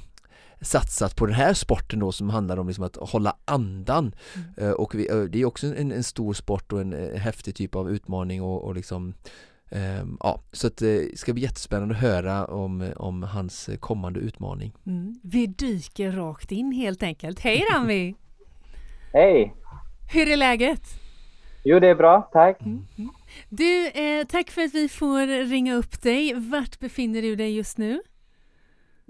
satsat 0.62 1.16
på 1.16 1.26
den 1.26 1.36
här 1.36 1.53
sporten 1.53 1.99
då 1.99 2.12
som 2.12 2.30
handlar 2.30 2.57
om 2.57 2.68
liksom 2.68 2.84
att 2.84 2.95
hålla 2.95 3.36
andan 3.45 4.16
Eh, 4.57 4.72
och 4.72 4.95
vi, 4.95 5.09
eh, 5.09 5.18
det 5.18 5.41
är 5.41 5.45
också 5.45 5.68
en, 5.68 5.91
en 5.91 6.03
stor 6.03 6.34
sport 6.34 6.74
och 6.74 6.82
en 6.82 6.93
eh, 6.93 7.20
häftig 7.20 7.55
typ 7.55 7.76
av 7.76 7.91
utmaning 7.91 8.41
och, 8.41 8.64
och 8.64 8.76
liksom 8.76 9.14
ehm, 9.72 10.18
Ja, 10.20 10.41
så 10.51 10.68
att 10.68 10.78
det 10.78 11.20
ska 11.20 11.34
bli 11.34 11.43
jättespännande 11.43 11.95
att 11.95 12.01
höra 12.01 12.45
om, 12.45 12.91
om 12.95 13.24
hans 13.24 13.70
kommande 13.80 14.20
utmaning. 14.20 14.74
Mm. 14.86 15.20
Vi 15.24 15.47
dyker 15.47 16.12
rakt 16.12 16.51
in 16.51 16.72
helt 16.72 17.03
enkelt. 17.03 17.39
Hej 17.39 17.66
Rami! 17.74 18.16
Hej! 19.14 19.53
Hur 20.14 20.30
är 20.32 20.38
läget? 20.38 20.82
Jo, 21.64 21.80
det 21.80 21.88
är 21.88 21.95
bra, 21.95 22.30
tack. 22.34 22.59
Du, 23.49 23.88
eh, 23.88 24.26
tack 24.26 24.49
för 24.49 24.62
att 24.62 24.74
vi 24.74 24.89
får 24.89 25.47
ringa 25.49 25.76
upp 25.76 26.01
dig. 26.01 26.34
Vart 26.34 26.80
befinner 26.80 27.22
du 27.22 27.36
dig 27.36 27.55
just 27.55 27.78
nu? 27.78 28.01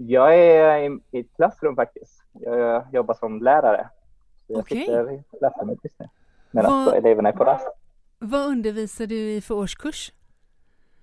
Jag 0.08 0.38
är 0.38 0.76
i, 0.90 0.98
i 1.10 1.20
ett 1.20 1.36
klassrum 1.36 1.76
faktiskt. 1.76 2.22
Jag 2.32 2.86
jobbar 2.92 3.14
som 3.14 3.42
lärare. 3.42 3.88
Så 4.46 4.52
jag 4.52 4.58
Okej. 4.60 4.78
sitter 4.80 5.10
i 5.12 5.22
klassrummet 5.38 5.78
just 5.82 6.00
nu. 6.00 6.08
Medan 6.50 6.84
Vad- 6.84 6.94
eleverna 6.94 7.28
är 7.28 7.32
på 7.32 7.44
rast. 7.44 7.66
Vad 8.18 8.46
undervisar 8.50 9.06
du 9.06 9.30
i 9.32 9.40
för 9.40 9.54
årskurs? 9.54 10.12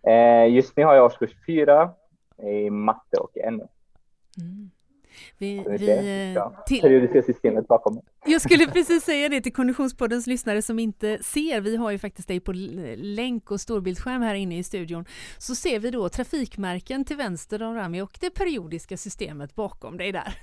Eh, 0.07 0.53
just 0.53 0.77
nu 0.77 0.83
har 0.85 0.95
jag 0.95 1.05
årskurs 1.05 1.31
fyra 1.45 1.91
i 2.43 2.69
matte 2.69 3.17
och 3.17 3.37
NO. 3.51 3.67
Vi, 5.37 5.65
vi, 5.79 5.89
är 5.89 6.37
eh, 6.37 6.51
till, 6.65 6.81
periodiska 6.81 7.21
systemet 7.23 7.67
bakom 7.67 8.01
jag 8.25 8.41
skulle 8.41 8.67
precis 8.67 9.03
säga 9.03 9.29
det 9.29 9.41
till 9.41 9.53
Konditionspoddens 9.53 10.27
lyssnare 10.27 10.61
som 10.61 10.79
inte 10.79 11.23
ser, 11.23 11.61
vi 11.61 11.75
har 11.75 11.91
ju 11.91 11.97
faktiskt 11.97 12.27
dig 12.27 12.39
på 12.39 12.51
länk 12.95 13.51
och 13.51 13.61
storbildsskärm 13.61 14.21
här 14.21 14.35
inne 14.35 14.57
i 14.57 14.63
studion, 14.63 15.05
så 15.37 15.55
ser 15.55 15.79
vi 15.79 15.91
då 15.91 16.09
trafikmärken 16.09 17.05
till 17.05 17.17
vänster 17.17 17.63
om 17.63 17.75
Rami 17.75 18.01
och 18.01 18.17
det 18.19 18.29
periodiska 18.29 18.97
systemet 18.97 19.55
bakom 19.55 19.97
dig 19.97 20.11
där. 20.11 20.33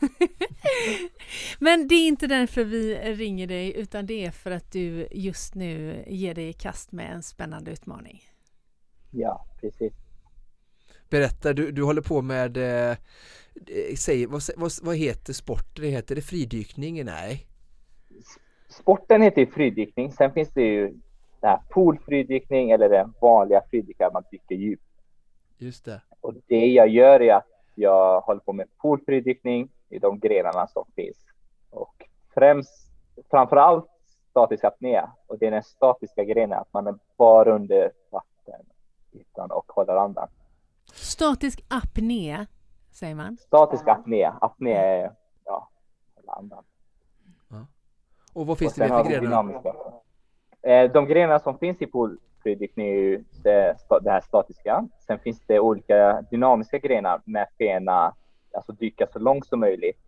Men 1.59 1.89
det 1.89 1.95
är 1.95 2.09
inte 2.09 2.27
därför 2.27 2.65
vi 2.65 2.95
ringer 2.95 3.47
dig 3.47 3.77
utan 3.77 4.07
det 4.07 4.25
är 4.25 4.31
för 4.31 4.51
att 4.51 4.73
du 4.73 5.09
just 5.11 5.55
nu 5.55 6.05
ger 6.07 6.35
dig 6.35 6.49
i 6.49 6.53
kast 6.53 6.93
med 6.93 7.13
en 7.13 7.23
spännande 7.23 7.71
utmaning. 7.71 8.23
Ja, 9.11 9.47
precis. 9.61 10.06
Berätta, 11.11 11.53
du, 11.53 11.71
du 11.73 11.83
håller 11.83 12.03
på 12.03 12.23
med, 12.23 12.57
eh, 12.57 12.91
eh, 12.91 13.95
säg, 13.99 14.27
vad, 14.27 14.43
vad, 14.57 14.73
vad 14.83 14.97
heter 14.97 15.33
sporten? 15.33 15.85
Heter 15.85 16.15
det 16.15 16.23
fridykning? 16.23 17.05
Nej? 17.05 17.47
Sporten 18.69 19.23
heter 19.23 19.41
ju 19.41 19.47
fridykning. 19.47 20.13
Sen 20.13 20.33
finns 20.33 20.51
det 20.51 20.63
ju 20.63 20.95
det 21.41 21.47
här 21.47 21.61
poolfridykning 21.71 22.71
eller 22.71 22.89
den 22.89 23.15
vanliga 23.21 23.63
fridyka 23.71 24.11
man 24.13 24.23
dyker 24.31 24.55
djupt. 24.55 24.83
Just 25.59 25.85
det. 25.85 26.01
Och 26.21 26.35
det 26.47 26.67
jag 26.67 26.89
gör 26.89 27.23
är 27.23 27.35
att 27.35 27.47
jag 27.75 28.21
håller 28.21 28.41
på 28.41 28.53
med 28.53 28.67
poolfridykning 28.77 29.69
i 29.89 29.99
de 29.99 30.19
grenarna 30.19 30.67
som 30.67 30.85
finns. 30.97 31.17
Och 31.71 32.09
främst, 32.35 32.91
framför 33.31 33.57
allt 33.57 33.87
statisk 34.31 34.65
apné. 34.65 35.03
Och 35.27 35.39
det 35.39 35.47
är 35.47 35.51
den 35.51 35.63
statiska 35.63 36.25
grenen, 36.25 36.59
att 36.59 36.73
man 36.73 36.87
är 36.87 36.95
bara 37.17 37.55
under 37.55 37.91
vatten 38.11 38.67
utan 39.13 39.51
och 39.51 39.73
håller 39.73 39.97
andan. 39.97 40.29
Statisk 40.97 41.65
apné, 41.69 42.47
säger 42.91 43.15
man. 43.15 43.37
Statisk 43.37 43.89
apné, 43.89 44.33
apné 44.41 44.73
är, 44.73 45.13
ja, 45.45 45.69
andan. 46.27 46.65
Och 48.33 48.47
vad 48.47 48.59
finns 48.59 48.73
Och 48.73 48.79
det 48.79 48.89
mer 48.89 49.05
för 49.05 49.11
grenar? 49.11 49.23
dynamiska. 49.23 49.75
Eh, 50.63 50.93
de 50.93 51.07
grenar 51.07 51.39
som 51.39 51.59
finns 51.59 51.83
i 51.83 51.87
poolfridykning 51.87 52.87
är 52.89 52.93
ju 52.93 53.25
det, 53.43 53.77
det 54.03 54.11
här 54.11 54.21
statiska. 54.21 54.89
Sen 55.07 55.19
finns 55.19 55.41
det 55.47 55.61
olika 55.61 56.23
dynamiska 56.31 56.79
grenar 56.79 57.21
med 57.25 57.47
fena, 57.59 58.15
alltså 58.55 58.73
dyka 58.73 59.07
så 59.13 59.19
långt 59.19 59.47
som 59.47 59.61
möjligt 59.61 60.01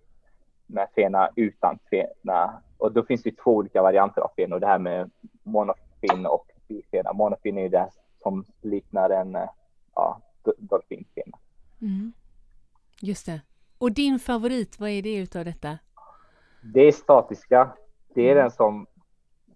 med 0.67 0.89
fena 0.95 1.31
utan 1.37 1.79
fena. 1.91 2.63
Och 2.79 2.93
då 2.93 3.03
finns 3.05 3.23
det 3.23 3.37
två 3.37 3.55
olika 3.55 3.83
varianter 3.83 4.21
av 4.21 4.31
fenor. 4.37 4.61
Det 4.61 4.67
här 4.67 4.79
med 4.79 5.11
monofin 5.43 6.27
och 6.27 6.47
bifena. 6.69 7.13
Monofin 7.13 7.59
är 7.59 7.63
ju 7.63 7.69
det 7.69 7.89
som 8.23 8.45
liknar 8.63 9.11
en, 9.11 9.35
eh, 9.37 9.43
ja, 9.43 9.49
dolfinfena. 10.59 11.39
Mm. 11.81 12.13
Just 13.01 13.27
det. 13.27 13.41
Och 13.79 13.93
din 13.93 14.19
favorit, 14.19 14.81
vad 14.81 14.91
är 14.91 15.03
det 15.03 15.17
utav 15.17 15.45
detta? 15.45 15.79
Det 16.63 16.81
är 16.81 16.93
statiska. 16.93 17.73
Det 18.15 18.31
är 18.31 18.35
den 18.35 18.51
som, 18.51 18.87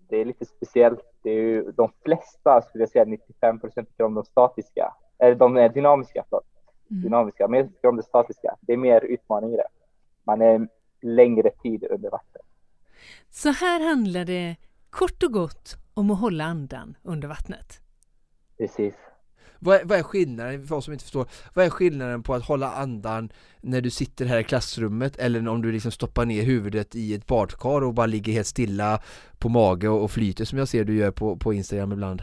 det 0.08 0.16
är 0.16 0.24
lite 0.24 0.44
speciellt. 0.44 1.00
Det 1.22 1.30
är 1.30 1.42
ju 1.42 1.72
de 1.72 1.92
flesta, 2.04 2.62
skulle 2.62 2.82
jag 2.82 2.90
säga 2.90 3.04
95 3.04 3.60
procent 3.60 3.88
tycker 3.88 4.04
om 4.04 4.14
de 4.14 4.24
statiska, 4.24 4.94
eller 5.18 5.34
de 5.34 5.56
är 5.56 5.68
dynamiska, 5.68 6.24
förlåt. 6.28 6.46
Mm. 6.90 7.02
Dynamiska, 7.02 7.48
men 7.48 7.60
jag 7.60 7.68
tycker 7.68 7.88
om 7.88 7.96
det 7.96 8.02
statiska. 8.02 8.56
Det 8.60 8.72
är 8.72 8.76
mer 8.76 9.04
utmaning 9.04 9.52
i 9.52 9.56
det. 9.56 9.68
Man 10.24 10.42
är 10.42 10.68
längre 11.00 11.50
tid 11.50 11.84
under 11.90 12.10
vatten. 12.10 12.42
Så 13.30 13.48
här 13.48 13.88
handlar 13.88 14.24
det 14.24 14.56
kort 14.90 15.22
och 15.22 15.32
gott 15.32 15.76
om 15.94 16.10
att 16.10 16.20
hålla 16.20 16.44
andan 16.44 16.96
under 17.02 17.28
vattnet. 17.28 17.80
Precis. 18.58 18.94
Vad 19.64 19.76
är, 19.76 19.84
vad 19.84 19.98
är 19.98 20.02
skillnaden, 20.02 20.66
för 20.66 20.76
oss 20.76 20.84
som 20.84 20.92
inte 20.92 21.04
förstår, 21.04 21.26
vad 21.54 21.64
är 21.64 21.70
skillnaden 21.70 22.22
på 22.22 22.34
att 22.34 22.44
hålla 22.44 22.72
andan 22.72 23.32
när 23.60 23.80
du 23.80 23.90
sitter 23.90 24.24
här 24.24 24.38
i 24.38 24.44
klassrummet 24.44 25.18
eller 25.18 25.48
om 25.48 25.62
du 25.62 25.72
liksom 25.72 25.90
stoppar 25.90 26.24
ner 26.24 26.42
huvudet 26.42 26.94
i 26.94 27.14
ett 27.14 27.26
badkar 27.26 27.84
och 27.84 27.94
bara 27.94 28.06
ligger 28.06 28.32
helt 28.32 28.46
stilla 28.46 29.00
på 29.38 29.48
mage 29.48 29.88
och, 29.88 30.02
och 30.02 30.10
flyter 30.10 30.44
som 30.44 30.58
jag 30.58 30.68
ser 30.68 30.84
du 30.84 30.96
gör 30.96 31.10
på, 31.10 31.36
på 31.36 31.52
Instagram 31.52 31.92
ibland? 31.92 32.22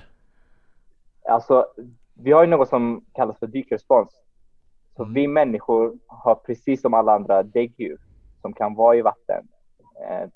Alltså, 1.30 1.66
vi 2.14 2.32
har 2.32 2.44
ju 2.44 2.50
något 2.50 2.70
som 2.70 3.06
kallas 3.14 3.40
för 3.40 3.48
dykrespons. 3.48 4.10
Så 4.96 5.04
Mm. 5.04 5.14
vi 5.14 5.28
människor 5.28 5.98
har 6.08 6.36
precis 6.36 6.82
som 6.82 6.94
alla 6.94 7.16
andra 7.16 7.44
däggdjur 7.44 7.98
som 8.42 8.54
kan 8.54 8.76
vara 8.76 8.96
i 8.96 9.02
vatten 9.02 9.48
eh, 10.10 10.30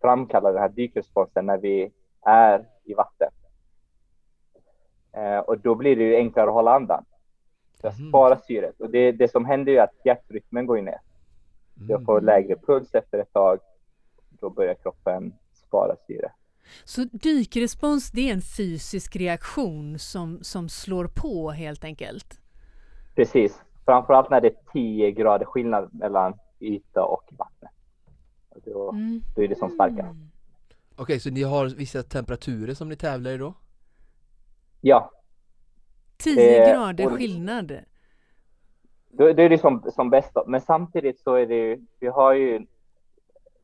framkalla 0.00 0.52
den 0.52 0.60
här 0.62 0.68
dykresponsen 0.68 1.46
när 1.46 1.58
vi 1.58 1.90
är 2.26 2.64
i 2.84 2.94
vatten. 2.94 3.28
Eh, 5.16 5.38
och 5.38 5.58
då 5.58 5.74
blir 5.74 5.96
det 5.96 6.02
ju 6.04 6.16
enklare 6.16 6.46
att 6.48 6.54
hålla 6.54 6.74
andan. 6.74 7.04
För 7.80 7.88
att 7.88 7.98
Mhm. 7.98 8.08
spara 8.08 8.38
syret. 8.38 8.80
Och 8.80 8.90
det, 8.90 9.12
det 9.12 9.30
som 9.30 9.44
händer 9.44 9.72
är 9.72 9.82
att 9.82 9.94
hjärtrytmen 10.04 10.66
går 10.66 10.82
ner. 10.82 10.98
Jag 11.88 12.04
får 12.04 12.20
lägre 12.20 12.56
puls 12.66 12.94
efter 12.94 13.18
ett 13.18 13.32
tag. 13.32 13.58
Då 14.40 14.50
börjar 14.50 14.74
kroppen 14.74 15.32
spara 15.52 15.96
syre. 16.06 16.32
Så 16.84 17.04
dykrespons, 17.12 18.10
det 18.10 18.28
är 18.30 18.34
en 18.34 18.40
fysisk 18.56 19.16
reaktion 19.16 19.98
som, 19.98 20.38
som 20.42 20.68
slår 20.68 21.06
på 21.14 21.50
helt 21.50 21.84
enkelt? 21.84 22.40
Precis. 23.14 23.60
Framförallt 23.84 24.30
när 24.30 24.40
det 24.40 24.48
är 24.48 24.56
10 24.72 25.10
grader 25.10 25.44
skillnad 25.44 25.94
mellan 25.94 26.34
yta 26.60 27.04
och 27.04 27.24
vatten. 27.38 27.68
Då, 28.64 28.90
Mm. 28.90 29.20
då 29.36 29.42
är 29.42 29.48
det 29.48 29.58
som 29.58 29.70
starkast. 29.70 30.00
Mm. 30.00 30.30
Okej, 30.96 31.20
så 31.20 31.30
ni 31.30 31.42
har 31.42 31.66
vissa 31.66 32.02
temperaturer 32.02 32.74
som 32.74 32.88
ni 32.88 32.96
tävlar 32.96 33.30
i 33.30 33.36
då? 33.36 33.54
Ja, 34.80 35.10
10 36.16 36.62
Eh, 36.62 36.72
grader 36.74 37.06
och- 37.06 37.12
skillnad. 37.12 37.72
då, 39.08 39.32
då 39.32 39.42
är 39.42 39.48
det 39.48 39.58
som, 39.58 39.90
som 39.94 40.10
bäst. 40.10 40.30
Då. 40.34 40.44
Men 40.46 40.60
samtidigt 40.60 41.20
så 41.20 41.34
är 41.34 41.46
det 41.46 41.54
ju, 41.54 41.86
vi 42.00 42.06
har 42.06 42.32
ju 42.32 42.66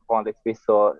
vanligtvis 0.07 0.63
så 0.65 0.95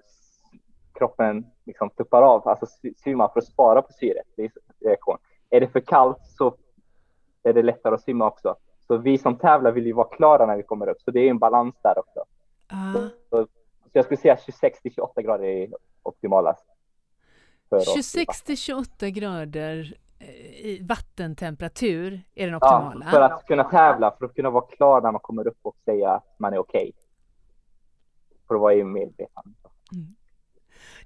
kroppen 0.93 1.45
liksom 1.65 1.89
tuppar 1.89 2.21
av, 2.21 2.47
alltså 2.47 2.65
svimmar 3.03 3.27
för 3.27 3.39
att 3.39 3.45
spara 3.47 3.81
på 3.81 3.93
syret. 3.93 4.25
Det 4.35 4.43
är 4.43 4.51
reaktion. 4.79 5.17
Är 5.49 5.59
det 5.61 5.67
för 5.67 5.79
kallt 5.79 6.17
så 6.37 6.55
är 7.43 7.53
det 7.53 7.61
lättare 7.63 7.93
att 7.95 8.01
simma 8.01 8.27
också. 8.27 8.55
Så 8.87 8.97
vi 8.97 9.17
som 9.17 9.35
tävlar 9.37 9.71
vill 9.71 9.85
ju 9.85 9.93
vara 9.93 10.07
klara 10.07 10.45
när 10.45 10.57
vi 10.57 10.63
kommer 10.63 10.87
upp, 10.89 11.01
så 11.01 11.11
det 11.11 11.19
är 11.19 11.29
en 11.29 11.39
balans 11.39 11.75
där 11.83 11.99
också. 11.99 12.23
Ah. 12.67 12.93
Så 13.29 13.47
jag 13.91 14.05
skulle 14.05 14.17
säga 14.17 14.37
26 14.45 14.81
till 14.81 14.93
28 14.93 15.21
grader 15.21 15.45
är 15.45 15.69
optimalast. 16.03 16.65
för 17.69 17.75
oss 17.77 17.87
i 17.89 17.93
26 17.93 18.41
till 18.41 18.57
28 18.57 19.09
grader 19.09 19.97
i 20.63 20.79
vattentemperatur 20.83 22.21
är 22.35 22.47
den 22.47 22.57
Ja, 22.61 22.87
optimala. 22.87 23.11
för 23.11 23.21
att 23.21 23.45
kunna 23.45 23.63
tävla, 23.63 24.15
för 24.19 24.25
att 24.25 24.35
kunna 24.35 24.49
vara 24.49 24.65
klar 24.65 25.01
när 25.01 25.11
man 25.11 25.21
kommer 25.21 25.47
upp 25.47 25.59
och 25.61 25.75
säga 25.85 26.09
att 26.11 26.35
man 26.39 26.53
är 26.53 26.57
okej. 26.57 26.91
För 28.47 28.55
att 28.55 28.61
vara 28.61 28.73
i 28.73 28.83
medvetande. 28.83 29.49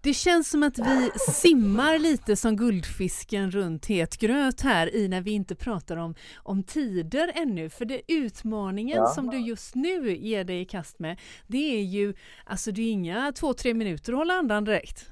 Det 0.02 0.14
känns 0.14 0.50
som 0.50 0.64
att 0.64 0.80
vi 0.80 1.10
simmar 1.20 2.00
lite 2.00 2.36
som 2.36 2.56
guldfisken 2.56 3.52
runt 3.52 3.86
het 3.86 4.18
gröt 4.18 4.62
här 4.62 4.96
i 4.96 5.08
när 5.08 5.22
vi 5.22 5.32
inte 5.32 5.56
pratar 5.56 5.98
om, 5.98 6.16
om 6.44 6.64
tider 6.64 7.32
ännu. 7.36 7.70
För 7.70 7.86
det 7.86 8.02
utmaningen 8.08 8.98
Ja. 8.98 9.06
som 9.08 9.30
du 9.30 9.38
just 9.38 9.76
nu 9.76 10.16
ger 10.18 10.44
dig 10.44 10.62
i 10.62 10.66
kast 10.66 11.00
med, 11.00 11.20
det 11.48 11.76
är 11.80 11.82
ju, 11.82 12.14
alltså 12.46 12.72
det 12.72 12.82
är 12.82 12.92
inga 12.92 13.32
två, 13.32 13.54
tre 13.54 13.74
minuter 13.74 14.14
att 14.14 14.18
hålla 14.20 14.34
andan 14.34 14.64
direkt. 14.64 15.10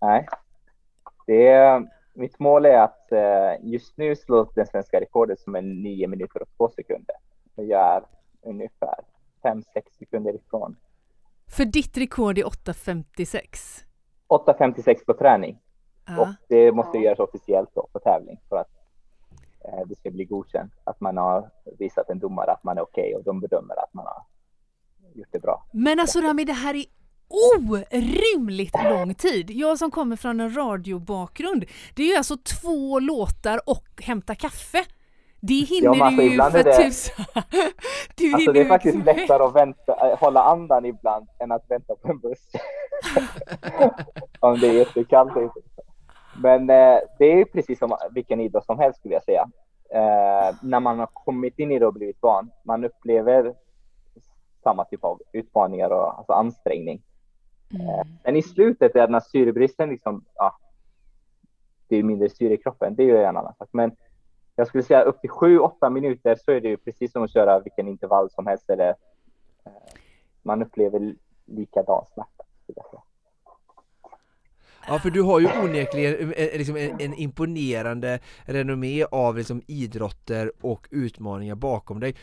Nej. 0.00 0.26
Det 1.26 1.46
är, 1.48 1.88
mitt 2.18 2.38
mål 2.38 2.66
är 2.66 2.78
att 2.78 3.12
eh, 3.12 3.66
just 3.70 3.96
nu 3.96 4.16
slå 4.16 4.50
det 4.54 4.66
svenska 4.66 5.00
rekordet 5.00 5.40
som 5.40 5.54
är 5.54 5.62
9 5.62 6.08
minuter 6.08 6.42
och 6.42 6.48
2 6.56 6.68
sekunder. 6.68 7.16
Och 7.54 7.64
jag 7.64 7.96
är 7.96 8.02
ungefär 8.42 8.94
5-6 9.42 9.62
sekunder 9.98 10.34
ifrån. 10.34 10.76
För 11.56 11.64
ditt 11.64 11.96
rekord 11.96 12.38
är 12.38 12.44
8.56. 12.44 13.84
8.56 14.28 15.04
på 15.06 15.14
träning. 15.14 15.58
Och 16.04 16.12
Ja. 16.26 16.34
det 16.48 16.72
måste 16.72 16.98
göras 16.98 17.18
officiellt 17.18 17.70
då 17.74 17.88
på 17.92 17.98
tävling 17.98 18.40
för 18.48 18.56
att 18.56 18.70
eh, 19.64 19.86
det 19.86 19.94
ska 19.94 20.10
bli 20.10 20.24
godkänt. 20.24 20.72
Att 20.84 21.00
man 21.00 21.16
har 21.16 21.50
visat 21.78 22.10
en 22.10 22.18
domare 22.18 22.50
att 22.50 22.64
man 22.64 22.78
är 22.78 22.82
okej 22.82 23.14
och 23.16 23.24
de 23.24 23.40
bedömer 23.40 23.74
att 23.84 23.94
man 23.94 24.06
har 24.06 24.22
gjort 25.14 25.28
det 25.32 25.38
bra. 25.38 25.66
Men 25.72 26.00
alltså 26.00 26.20
Rami, 26.20 26.44
det 26.44 26.52
här 26.52 26.74
är 26.74 26.84
orimligt 27.28 28.74
lång 28.90 29.14
tid. 29.14 29.50
Jag 29.50 29.78
som 29.78 29.90
kommer 29.90 30.16
från 30.16 30.40
en 30.40 30.56
radiobakgrund, 30.56 31.64
det 31.94 32.02
är 32.02 32.06
ju 32.06 32.16
alltså 32.16 32.36
två 32.36 32.98
låtar 33.00 33.60
och 33.66 34.02
hämta 34.02 34.34
kaffe. 34.34 34.84
Det 35.40 35.54
hinner 35.54 35.90
men 35.90 36.02
alltså, 36.02 36.22
du 36.22 36.28
ju 36.28 36.38
för 36.42 36.64
det- 36.64 36.84
tusan. 36.84 37.24
Du 38.16 38.34
Alltså 38.34 38.52
det 38.52 38.60
är 38.60 38.64
faktiskt 38.64 39.04
lättare 39.04 39.42
att 39.42 39.54
vänta, 39.54 40.10
äh, 40.10 40.18
hålla 40.18 40.42
andan 40.42 40.84
ibland 40.84 41.28
än 41.38 41.52
att 41.52 41.64
vänta 41.68 41.94
på 41.94 42.08
en 42.08 42.18
buss. 42.18 42.50
Om 44.40 44.60
det 44.60 44.68
är 44.68 44.72
jättekallt. 44.72 45.32
Men 46.42 46.70
eh, 46.70 46.98
det 47.18 47.24
är 47.32 47.36
ju 47.36 47.44
precis 47.44 47.78
som 47.78 47.96
vilken 48.10 48.40
idrott 48.40 48.66
som 48.66 48.78
helst 48.78 48.98
skulle 48.98 49.14
jag 49.14 49.24
säga. 49.24 49.48
Eh, 49.90 50.54
när 50.62 50.80
man 50.80 50.98
har 50.98 51.08
kommit 51.12 51.58
in 51.58 51.72
i 51.72 51.78
det 51.78 51.86
och 51.86 51.94
blivit 51.94 52.22
van, 52.22 52.50
man 52.64 52.84
upplever 52.84 53.54
samma 54.62 54.84
typ 54.84 55.04
av 55.04 55.20
utmaningar 55.32 55.90
och 55.90 56.18
alltså 56.18 56.32
ansträngning. 56.32 57.02
Mm. 57.70 58.06
Men 58.24 58.36
i 58.36 58.42
slutet 58.42 58.96
är 58.96 59.08
när 59.08 59.20
syrebristen 59.20 59.88
liksom, 59.88 60.24
ja, 60.34 60.58
det 61.88 61.96
är 61.96 62.02
mindre 62.02 62.28
syre 62.28 62.54
i 62.54 62.56
kroppen, 62.56 62.94
det 62.94 63.02
är 63.02 63.06
ju 63.06 63.16
en 63.16 63.36
annan 63.36 63.54
sak. 63.58 63.68
Men 63.72 63.96
jag 64.56 64.66
skulle 64.66 64.82
säga 64.82 65.02
upp 65.02 65.20
till 65.20 65.30
7-8 65.30 65.90
minuter 65.90 66.36
så 66.44 66.52
är 66.52 66.60
det 66.60 66.68
ju 66.68 66.76
precis 66.76 67.12
som 67.12 67.22
att 67.22 67.32
köra 67.32 67.60
vilken 67.60 67.88
intervall 67.88 68.30
som 68.30 68.46
helst 68.46 68.70
eller 68.70 68.88
eh, 69.64 69.72
man 70.42 70.62
upplever 70.62 71.14
likadan 71.44 72.04
smärta. 72.14 72.44
Ja 74.88 74.98
för 74.98 75.10
du 75.10 75.22
har 75.22 75.40
ju 75.40 75.48
onekligen 75.62 76.32
eh, 76.32 76.58
liksom 76.58 76.76
en, 76.76 77.00
en 77.00 77.14
imponerande 77.14 78.18
renommé 78.44 79.04
av 79.04 79.36
liksom 79.36 79.62
idrotter 79.66 80.52
och 80.60 80.88
utmaningar 80.90 81.54
bakom 81.54 82.00
dig 82.00 82.14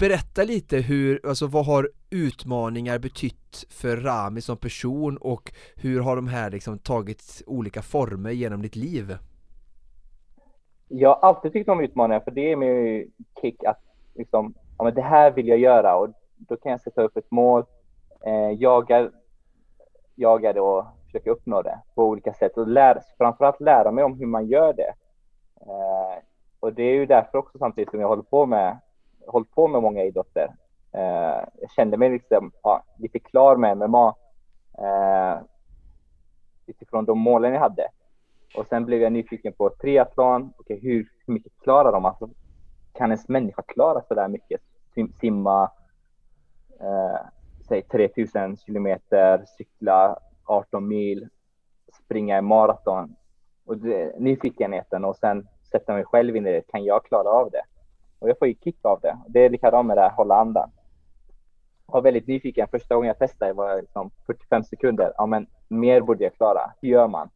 Berätta 0.00 0.42
lite 0.44 0.76
hur, 0.76 1.20
alltså 1.26 1.46
vad 1.46 1.66
har 1.66 1.90
utmaningar 2.10 2.98
betytt 2.98 3.66
för 3.70 3.96
Rami 3.96 4.40
som 4.40 4.56
person 4.56 5.16
och 5.16 5.52
hur 5.76 6.00
har 6.00 6.16
de 6.16 6.28
här 6.28 6.50
liksom 6.50 6.78
tagit 6.78 7.42
olika 7.46 7.82
former 7.82 8.30
genom 8.30 8.62
ditt 8.62 8.76
liv? 8.76 9.16
Jag 10.88 11.08
har 11.08 11.28
alltid 11.28 11.52
tyckt 11.52 11.68
om 11.68 11.80
utmaningar 11.80 12.20
för 12.20 12.30
det 12.30 12.52
är 12.52 12.56
min 12.56 13.12
kick 13.40 13.64
att 13.64 13.80
liksom, 14.14 14.54
ja, 14.78 14.84
men 14.84 14.94
det 14.94 15.02
här 15.02 15.30
vill 15.30 15.48
jag 15.48 15.58
göra 15.58 15.96
och 15.96 16.08
då 16.36 16.56
kan 16.56 16.72
jag 16.72 16.80
sätta 16.80 17.02
upp 17.02 17.16
ett 17.16 17.30
mål, 17.30 17.64
eh, 18.26 18.50
jaga, 18.58 19.10
jaga 20.14 20.52
det 20.52 20.60
och 20.60 20.84
försöka 21.06 21.30
uppnå 21.30 21.62
det 21.62 21.78
på 21.94 22.04
olika 22.04 22.32
sätt 22.32 22.56
och 22.56 22.68
lära, 22.68 23.00
framförallt 23.18 23.60
lära 23.60 23.92
mig 23.92 24.04
om 24.04 24.18
hur 24.18 24.26
man 24.26 24.46
gör 24.46 24.72
det. 24.72 24.94
Eh, 25.60 26.22
och 26.60 26.72
det 26.72 26.82
är 26.82 26.94
ju 26.94 27.06
därför 27.06 27.38
också 27.38 27.58
samtidigt 27.58 27.90
som 27.90 28.00
jag 28.00 28.08
håller 28.08 28.22
på 28.22 28.46
med, 28.46 28.78
hållit 29.26 29.50
på 29.50 29.68
med 29.68 29.82
många 29.82 30.04
idrotter. 30.04 30.54
Eh, 30.92 31.44
jag 31.60 31.70
kände 31.76 31.96
mig 31.96 32.10
liksom, 32.10 32.52
ja, 32.62 32.84
lite 32.98 33.18
klar 33.18 33.56
med 33.56 33.76
MMA 33.76 34.14
eh, 34.78 35.40
utifrån 36.66 37.04
de 37.04 37.18
målen 37.18 37.52
jag 37.52 37.60
hade. 37.60 37.88
Och 38.56 38.66
sen 38.66 38.84
blev 38.86 39.02
jag 39.02 39.12
nyfiken 39.12 39.52
på 39.52 39.70
triathlon. 39.70 40.52
Okej, 40.58 40.80
hur, 40.82 41.08
hur 41.26 41.34
mycket 41.34 41.52
klarar 41.62 41.92
de? 41.92 42.04
Alltså, 42.04 42.28
kan 42.92 43.10
ens 43.10 43.28
människa 43.28 43.62
klara 43.62 44.02
så 44.08 44.14
där 44.14 44.28
mycket? 44.28 44.60
Sim, 44.94 45.12
simma, 45.20 45.70
eh, 46.80 47.20
säg 47.68 47.82
3000 47.82 48.56
kilometer, 48.56 49.44
cykla 49.56 50.18
18 50.44 50.88
mil, 50.88 51.28
springa 52.04 52.38
i 52.38 52.42
maraton. 52.42 53.16
Och 53.66 53.78
det, 53.78 54.18
nyfikenheten 54.18 55.04
och 55.04 55.16
sen 55.16 55.48
sätta 55.70 55.94
mig 55.94 56.04
själv 56.04 56.36
in 56.36 56.46
i 56.46 56.52
det. 56.52 56.62
Kan 56.66 56.84
jag 56.84 57.04
klara 57.04 57.28
av 57.28 57.50
det? 57.50 57.62
Och 58.20 58.28
jag 58.28 58.38
får 58.38 58.48
ju 58.48 58.54
kick 58.54 58.84
av 58.84 59.00
det. 59.00 59.18
Det 59.28 59.44
är 59.44 59.50
likadant 59.50 59.86
med 59.86 59.96
det 59.96 60.00
här 60.00 60.10
hålla 60.10 60.34
andan. 60.34 60.70
Jag 61.86 61.92
var 61.92 62.02
väldigt 62.02 62.26
nyfiken. 62.26 62.68
Första 62.70 62.94
gången 62.94 63.08
jag 63.08 63.18
testade 63.18 63.52
var 63.52 63.68
jag 63.68 63.80
liksom 63.80 64.10
45 64.26 64.64
sekunder. 64.64 65.12
Ja, 65.16 65.26
men 65.26 65.46
mer 65.68 66.00
borde 66.00 66.24
jag 66.24 66.34
klara. 66.34 66.72
Hur 66.80 66.88
gör 66.88 67.08
man? 67.08 67.30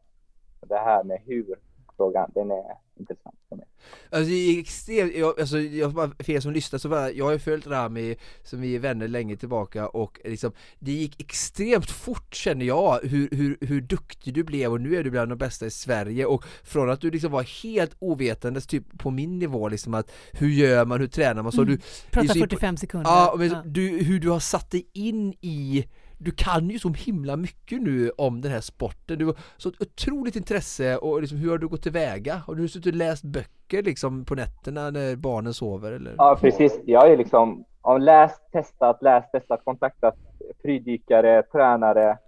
det 0.68 0.78
här 0.78 1.05
med 1.05 1.20
hur 1.26 1.59
frågan, 1.97 2.31
den 2.35 2.51
är 2.51 2.65
intressant 2.99 3.37
för 3.49 3.57
mig. 3.57 3.67
Alltså, 4.11 4.29
det 4.31 4.35
är 4.35 4.61
extremt, 4.61 5.15
jag, 5.15 5.41
alltså, 5.41 5.59
jag, 5.59 5.93
för 6.19 6.31
er 6.31 6.41
som 6.41 6.53
lyssnar 6.53 6.79
så 6.79 6.89
bara, 6.89 7.11
jag 7.11 7.25
har 7.25 7.33
ju 7.33 7.39
följt 7.39 7.67
Rami 7.67 8.16
som 8.43 8.61
vi 8.61 8.75
är 8.75 8.79
vänner 8.79 9.09
länge 9.09 9.37
tillbaka 9.37 9.89
och 9.89 10.21
liksom 10.25 10.53
Det 10.79 10.93
gick 10.93 11.21
extremt 11.21 11.91
fort 11.91 12.35
känner 12.35 12.65
jag 12.66 12.99
hur, 13.03 13.29
hur, 13.33 13.57
hur 13.61 13.81
duktig 13.81 14.35
du 14.35 14.45
blev 14.45 14.73
och 14.73 14.81
nu 14.81 14.97
är 14.97 15.05
du 15.05 15.11
bland 15.11 15.31
de 15.31 15.39
bästa 15.39 15.66
i 15.66 15.71
Sverige 15.71 16.27
och 16.27 16.45
från 16.62 16.91
att 16.91 17.01
du 17.01 17.11
liksom 17.11 17.33
var 17.33 17.62
helt 17.62 17.97
ovetandes 17.99 18.66
typ 18.66 18.99
på 18.99 19.11
min 19.11 19.39
nivå 19.39 19.69
liksom 19.69 19.95
att 19.95 20.11
Hur 20.33 20.49
gör 20.49 20.85
man, 20.85 21.01
hur 21.01 21.07
tränar 21.09 21.43
man 21.43 21.53
så 21.53 21.62
Mm. 21.62 21.75
du 21.75 21.77
det 21.77 21.83
är 22.07 22.11
Prata 22.11 22.29
så 22.29 22.35
impo- 22.39 22.41
45 22.49 22.77
sekunder. 22.77 23.11
Ja, 23.11 23.35
men 23.39 23.49
Ja. 23.51 23.62
Du, 23.65 23.89
hur 23.89 24.21
du 24.21 24.31
har 24.31 24.41
satt 24.41 24.71
dig 24.71 24.89
in 24.93 25.33
i 25.41 25.85
du 26.25 26.31
kan 26.31 26.71
ju 26.71 26.79
så 26.79 26.89
himla 26.89 27.37
mycket 27.37 27.83
nu 27.83 28.11
om 28.11 28.41
den 28.41 28.53
här 28.53 28.61
sporten, 28.61 29.19
du 29.19 29.27
har 29.27 29.35
så 29.57 29.69
otroligt 29.81 30.37
intresse 30.37 30.97
och 30.97 31.21
liksom, 31.21 31.39
hur 31.39 31.51
har 31.51 31.59
du 31.59 31.69
gått 31.69 31.83
tillväga? 31.83 32.35
Har 32.35 32.55
du 32.55 32.69
suttit 32.69 32.87
och 32.87 32.99
läst 32.99 33.25
böcker 33.25 33.83
liksom 33.83 34.25
på 34.25 34.35
nätterna 34.35 34.91
när 34.91 35.17
barnen 35.17 35.55
sover 35.55 35.93
eller? 35.93 36.15
Ja, 36.19 36.39
precis. 36.41 36.81
Jag 36.85 37.01
har 37.01 37.09
ju 37.09 37.17
liksom 37.17 37.65
har 37.85 37.99
läst, 37.99 38.53
testat, 38.53 39.03
läst, 39.03 39.33
testat, 39.33 39.65
kontaktat 39.65 40.15
fridykare, 40.63 41.43
tränare, 41.43 42.19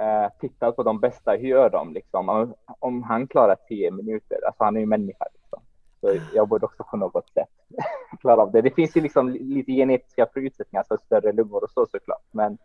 eh, 0.00 0.32
tittat 0.40 0.76
på 0.76 0.82
de 0.82 1.00
bästa, 1.00 1.30
hur 1.32 1.48
gör 1.48 1.70
de 1.70 1.92
liksom? 1.92 2.28
Om, 2.28 2.54
om 2.78 3.02
han 3.02 3.26
klarar 3.26 3.56
10 3.68 3.90
minuter, 3.90 4.38
alltså 4.46 4.64
han 4.64 4.76
är 4.76 4.80
ju 4.80 4.86
människa 4.86 5.24
liksom. 5.32 5.62
Så 6.00 6.20
jag 6.34 6.48
borde 6.48 6.66
också 6.66 6.84
på 6.90 6.96
något 6.96 7.28
sätt 7.28 7.48
klara 8.20 8.42
av 8.42 8.52
det. 8.52 8.62
Det 8.62 8.70
finns 8.70 8.96
ju 8.96 9.00
liksom 9.00 9.28
lite 9.28 9.72
genetiska 9.72 10.26
förutsättningar, 10.34 10.84
för 10.88 10.98
större 11.06 11.32
lungor 11.32 11.64
och 11.64 11.70
så 11.70 11.86
såklart, 11.86 12.24
men 12.30 12.58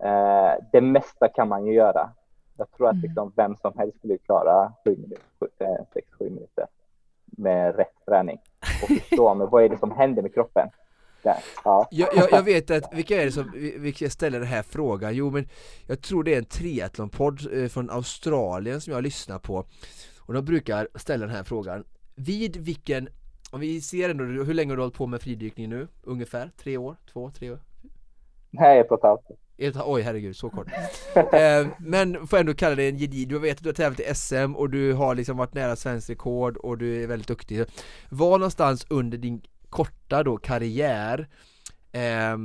eh, 0.00 0.64
det 0.72 0.80
mesta 0.80 1.28
kan 1.28 1.48
man 1.48 1.66
ju 1.66 1.72
göra. 1.74 2.10
Jag 2.56 2.70
tror 2.70 2.86
att 2.86 2.92
Mm. 2.92 3.02
liksom 3.02 3.32
vem 3.36 3.56
som 3.56 3.78
helst 3.78 3.98
skulle 3.98 4.18
klara 4.18 4.72
7 4.84 4.96
minuter, 4.96 5.86
6-7 5.94 6.30
minuter 6.30 6.66
med 7.24 7.76
rätt 7.76 8.04
träning 8.06 8.38
och 8.82 8.88
förstå 8.88 9.34
men 9.38 9.50
vad 9.50 9.64
är 9.64 9.68
det 9.68 9.78
som 9.78 9.90
händer 9.90 10.22
med 10.22 10.34
kroppen. 10.34 10.68
Ja. 11.64 11.88
Jag, 11.90 12.08
jag, 12.16 12.28
jag 12.30 12.42
vet 12.42 12.70
att, 12.70 12.94
vilka 12.94 13.20
är 13.22 13.24
det 13.24 13.32
som, 13.32 13.52
vilka 13.78 14.10
ställer 14.10 14.38
den 14.38 14.48
här 14.48 14.62
frågan? 14.62 15.14
Jo 15.14 15.30
men 15.30 15.48
jag 15.86 16.00
tror 16.02 16.24
det 16.24 16.34
är 16.34 16.38
en 16.38 16.44
triathlonpodd 16.44 17.40
eh, 17.52 17.68
från 17.68 17.90
Australien 17.90 18.80
som 18.80 18.92
jag 18.92 19.02
lyssnar 19.02 19.38
på 19.38 19.64
och 20.20 20.34
de 20.34 20.44
brukar 20.44 20.88
ställa 20.94 21.26
den 21.26 21.34
här 21.34 21.42
frågan 21.44 21.84
Vid 22.14 22.56
vilken, 22.56 23.08
om 23.50 23.60
vi 23.60 23.80
ser 23.80 24.08
ändå, 24.08 24.24
hur 24.24 24.54
länge 24.54 24.72
har 24.72 24.76
du 24.76 24.82
hållit 24.82 24.94
på 24.96 25.06
med 25.06 25.20
fridykning 25.22 25.68
nu? 25.68 25.88
Ungefär? 26.02 26.50
Tre 26.56 26.76
år? 26.76 26.96
Två? 27.12 27.30
Tre 27.30 27.50
år? 27.50 27.58
Nej, 28.50 28.78
ett 28.78 28.90
och 28.90 28.98
ett 28.98 29.02
halvt. 29.02 29.24
Ett- 29.58 29.76
Oj 29.84 30.02
herregud, 30.02 30.36
så 30.36 30.50
kort. 30.50 30.66
eh, 31.32 31.66
men 31.78 32.26
får 32.26 32.36
ändå 32.38 32.54
kalla 32.54 32.74
dig 32.74 32.88
en 32.88 32.96
gedig 32.96 33.28
du 33.28 33.38
vet 33.38 33.56
att 33.56 33.62
du 33.62 33.68
har 33.68 33.74
tävlat 33.74 34.00
i 34.00 34.14
SM 34.14 34.56
och 34.56 34.70
du 34.70 34.92
har 34.92 35.14
liksom 35.14 35.36
varit 35.36 35.54
nära 35.54 35.76
svensk 35.76 36.10
rekord 36.10 36.56
och 36.56 36.78
du 36.78 37.02
är 37.02 37.06
väldigt 37.06 37.28
duktig. 37.28 37.64
Var 38.08 38.38
någonstans 38.38 38.86
under 38.88 39.18
din 39.18 39.42
korta 39.70 40.22
då 40.22 40.36
karriär 40.36 41.28
eh, 41.92 42.36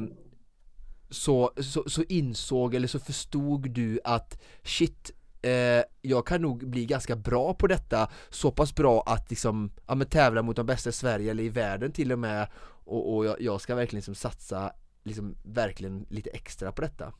så, 1.09 1.51
så, 1.57 1.83
så 1.89 2.03
insåg 2.09 2.75
eller 2.75 2.87
så 2.87 2.99
förstod 2.99 3.69
du 3.71 3.99
att 4.03 4.41
shit 4.63 5.11
eh, 5.41 5.83
jag 6.01 6.27
kan 6.27 6.41
nog 6.41 6.69
bli 6.69 6.85
ganska 6.85 7.15
bra 7.15 7.53
på 7.53 7.67
detta 7.67 8.09
så 8.29 8.51
pass 8.51 8.75
bra 8.75 9.03
att 9.05 9.29
liksom, 9.29 9.71
ja, 9.87 9.95
men 9.95 10.07
tävla 10.07 10.41
mot 10.41 10.55
de 10.55 10.65
bästa 10.65 10.89
i 10.89 10.93
Sverige 10.93 11.31
eller 11.31 11.43
i 11.43 11.49
världen 11.49 11.91
till 11.91 12.11
och 12.11 12.19
med 12.19 12.47
och, 12.85 13.15
och 13.15 13.25
jag, 13.25 13.41
jag 13.41 13.61
ska 13.61 13.75
verkligen 13.75 13.97
liksom 13.97 14.15
satsa 14.15 14.71
liksom 15.03 15.35
verkligen 15.43 16.05
lite 16.09 16.29
extra 16.29 16.71
på 16.71 16.81
detta. 16.81 17.13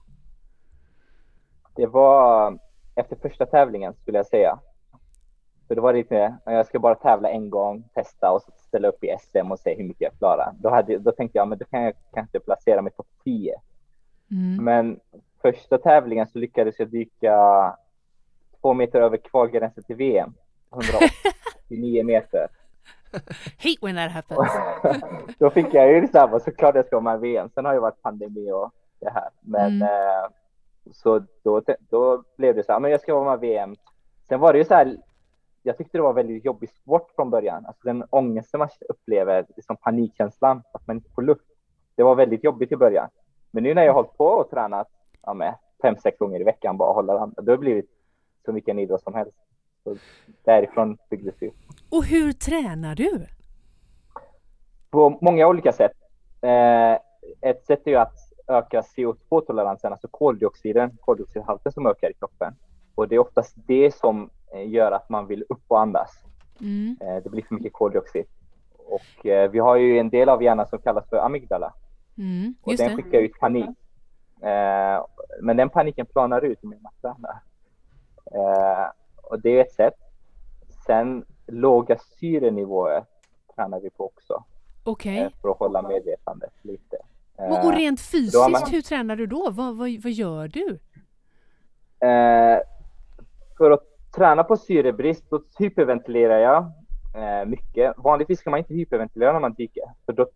Det 1.76 1.88
var 1.88 2.60
efter 2.96 3.16
första 3.16 3.46
tävlingen 3.46 3.94
skulle 3.94 4.18
jag 4.18 4.28
säga. 4.28 4.60
Så 5.68 5.76
det 5.76 5.82
var 5.82 5.94
lite, 5.94 6.38
jag 6.46 6.66
ska 6.66 6.80
bara 6.80 6.96
tävla 6.96 7.30
en 7.30 7.50
gång, 7.50 7.84
testa 7.94 8.32
och 8.32 8.42
så 8.42 8.52
ställa 8.58 8.88
upp 8.88 9.04
i 9.04 9.16
SM 9.20 9.52
och 9.52 9.60
se 9.60 9.76
hur 9.78 9.84
mycket 9.84 10.02
jag 10.02 10.18
klarar. 10.18 10.54
Då, 10.60 10.70
hade, 10.70 10.98
då 10.98 11.12
tänkte 11.12 11.38
jag, 11.38 11.48
men 11.48 11.58
då 11.58 11.66
kan 11.66 11.82
jag 11.82 11.94
kanske 12.14 12.40
placera 12.40 12.82
mig 12.82 12.94
topp 12.94 13.08
10. 13.24 13.56
Mm. 14.32 14.64
Men 14.64 15.00
första 15.42 15.78
tävlingen 15.78 16.28
så 16.28 16.40
lyckades 16.40 16.80
jag 16.80 16.88
dyka 16.88 17.36
två 18.62 18.74
meter 18.74 19.02
över 19.02 19.18
kvalgränsen 19.18 19.84
till 19.84 19.96
VM. 19.96 20.34
189 20.72 22.04
meter. 22.06 22.48
Hate 23.58 23.78
when 23.82 23.96
that 23.96 24.12
happens. 24.12 24.52
Då 25.40 25.50
fick 25.50 25.74
jag 25.74 25.94
ju 25.94 26.02
detsamma, 26.02 26.40
såklart 26.40 26.76
jag 26.76 26.86
ska 26.86 27.00
vara 27.00 27.18
med 27.18 27.28
i 27.28 27.32
VM. 27.32 27.50
Sen 27.54 27.66
har 27.66 27.74
det 27.74 27.80
varit 27.80 28.02
pandemi 28.02 28.52
och 28.52 28.72
det 29.00 29.10
här. 29.10 29.30
Men 29.42 29.72
Mm. 29.72 29.82
eh, 29.82 30.30
så 30.92 31.24
då, 31.44 31.62
då 31.90 32.24
blev 32.38 32.56
det 32.56 32.64
så 32.64 32.72
här, 32.72 32.80
men 32.80 32.92
jag 32.92 33.02
ska 33.02 33.16
vara 33.16 33.38
med 33.38 33.44
i 33.44 33.48
VM. 33.52 33.76
Sen 34.30 34.40
var 34.40 34.54
det 34.54 34.60
ju 34.60 34.66
så 34.66 34.74
här, 34.74 34.98
jag 35.64 35.78
tyckte 35.78 35.98
det 35.98 36.02
var 36.02 36.14
väldigt 36.14 36.46
jobbig 36.46 36.70
sport 36.70 37.12
från 37.16 37.30
början. 37.30 37.66
Alltså 37.66 37.82
den 37.84 38.04
ångesten 38.10 38.58
man 38.60 38.70
upplever, 38.90 39.46
liksom 39.56 39.78
panikkänslan, 39.78 40.64
att 40.74 40.88
man 40.88 40.96
inte 40.96 41.10
får 41.10 41.22
luft. 41.22 41.46
Det 41.96 42.04
var 42.04 42.16
väldigt 42.16 42.44
jobbigt 42.44 42.72
i 42.72 42.76
början. 42.76 43.10
Men 43.52 43.64
nu 43.64 43.74
när 43.74 43.84
jag 43.84 43.94
har 43.94 44.04
hållit 44.04 44.18
på 44.18 44.26
och 44.26 44.50
tränat 44.50 44.88
ja, 45.22 45.34
med 45.34 45.56
fem, 45.82 45.96
sex 45.98 46.18
gånger 46.18 46.42
i 46.42 46.44
veckan, 46.44 46.78
bara 46.78 46.94
hålla 46.94 47.14
då 47.14 47.20
har 47.20 47.44
det 47.46 47.58
blivit 47.58 47.90
så 48.46 48.52
mycket 48.54 48.70
en 48.72 48.80
idrott 48.80 49.04
som 49.04 49.14
helst. 49.14 49.38
Så 49.84 49.96
därifrån 50.44 50.98
byggdes 51.10 51.36
det 51.40 51.48
upp. 51.48 51.56
Och 51.90 52.06
hur 52.06 52.32
tränar 52.32 52.96
du? 52.96 53.28
på 54.92 55.18
många 55.22 55.48
olika 55.48 55.72
sätt. 55.72 55.92
Eh, 56.42 56.94
ett 57.42 57.66
sätt 57.66 57.82
är 57.86 57.92
ju 57.92 57.98
att 57.98 58.18
öka 58.48 58.82
CO2-toleransen, 58.82 59.92
alltså 59.92 60.08
koldioxiden, 60.08 60.98
koldioxidhalten 61.02 61.72
som 61.72 61.88
ökar 61.88 62.10
i 62.10 62.14
kroppen. 62.14 62.56
Och 62.96 63.08
det 63.08 63.16
är 63.16 63.20
oftast 63.20 63.54
det 63.56 63.96
som 63.96 64.30
eh, 64.54 64.70
gör 64.70 64.92
att 64.92 65.10
man 65.10 65.28
vill 65.28 65.46
upp 65.50 65.64
och 65.68 65.80
andas. 65.80 66.24
Mm. 66.62 66.98
Eh, 67.02 67.24
det 67.24 67.30
blir 67.30 67.44
för 67.44 67.56
mycket 67.56 67.74
koldioxid. 67.74 68.26
Och 68.78 69.26
eh, 69.26 69.52
vi 69.52 69.60
har 69.60 69.76
ju 69.76 70.00
en 70.00 70.10
del 70.10 70.30
av 70.30 70.44
hjärnan 70.44 70.68
som 70.68 70.80
kallas 70.80 71.10
för 71.10 71.18
amygdala 71.18 71.74
Mm. 72.18 72.56
och 72.62 72.76
den 72.78 72.96
skickar 72.98 73.20
ut 73.20 73.40
panik. 73.40 73.70
Eh, 74.42 75.06
men 75.42 75.58
den 75.58 75.70
paniken 75.70 76.06
planar 76.06 76.42
ut 76.42 76.64
med 76.64 76.82
man 76.82 76.92
tränar. 77.02 77.40
Eh, 79.32 79.34
och 79.34 79.42
det 79.42 79.58
är 79.58 79.62
ett 79.62 79.72
sätt. 79.74 79.94
Sen 80.86 81.26
låga 81.48 81.98
syrenivåer 81.98 83.04
tränar 83.56 83.80
vi 83.80 83.90
på 83.90 84.06
också 84.06 84.44
Okej. 84.84 85.18
eh, 85.20 85.30
för 85.42 85.50
att 85.50 85.58
hålla 85.58 85.82
medvetandet 85.82 86.54
lite. 86.62 86.98
Och, 87.36 87.46
och 87.66 87.72
Eh, 87.74 87.76
rent 87.78 88.00
har 88.00 88.04
fysiskt, 88.12 88.50
man- 88.52 88.72
hur 88.72 88.82
tränar 88.82 89.16
du 89.16 89.26
då? 89.28 89.50
Vad, 89.52 89.78
vad, 89.78 89.90
vad 90.04 90.12
gör 90.12 90.48
du? 90.48 90.80
Eh, 92.08 92.60
för 93.58 93.72
att 93.72 93.84
träna 94.16 94.44
på 94.44 94.58
syrebrist, 94.58 95.30
då 95.30 95.42
hyperventilerar 95.60 96.38
jag 96.40 96.64
eh, 97.16 97.46
mycket. 97.46 97.94
Vanligtvis 97.98 98.42
kan 98.42 98.52
man 98.52 98.58
inte 98.58 98.74
hyperventilera 98.74 99.34
när 99.34 99.40
man 99.40 99.54
dyker, 99.54 99.84
för 100.06 100.14
då 100.14 100.28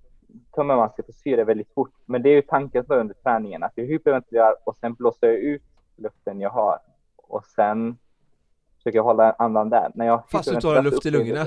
tömmer 0.55 0.75
man 0.75 0.89
sig 0.89 1.05
på 1.05 1.11
syre 1.11 1.43
väldigt 1.43 1.73
fort. 1.73 1.93
Men 2.05 2.21
det 2.21 2.29
är 2.29 2.33
ju 2.33 2.41
tanken 2.41 2.85
under 2.87 3.15
träningen, 3.15 3.63
att 3.63 3.71
jag 3.75 3.85
hyperventilerar 3.85 4.55
och 4.63 4.75
sen 4.75 4.93
blåser 4.93 5.27
jag 5.27 5.35
ut 5.37 5.63
luften 5.95 6.39
jag 6.41 6.49
har. 6.49 6.79
Och 7.17 7.45
sen 7.45 7.97
försöker 8.85 8.99
jag 8.99 9.03
hålla 9.03 9.35
andan 9.37 9.69
där. 9.69 9.91
När 9.93 10.05
jag 10.05 10.23
Fast 10.29 10.49
du 10.49 10.61
tar 10.61 10.81
luft 10.81 11.05
i 11.05 11.11
lungorna. 11.11 11.45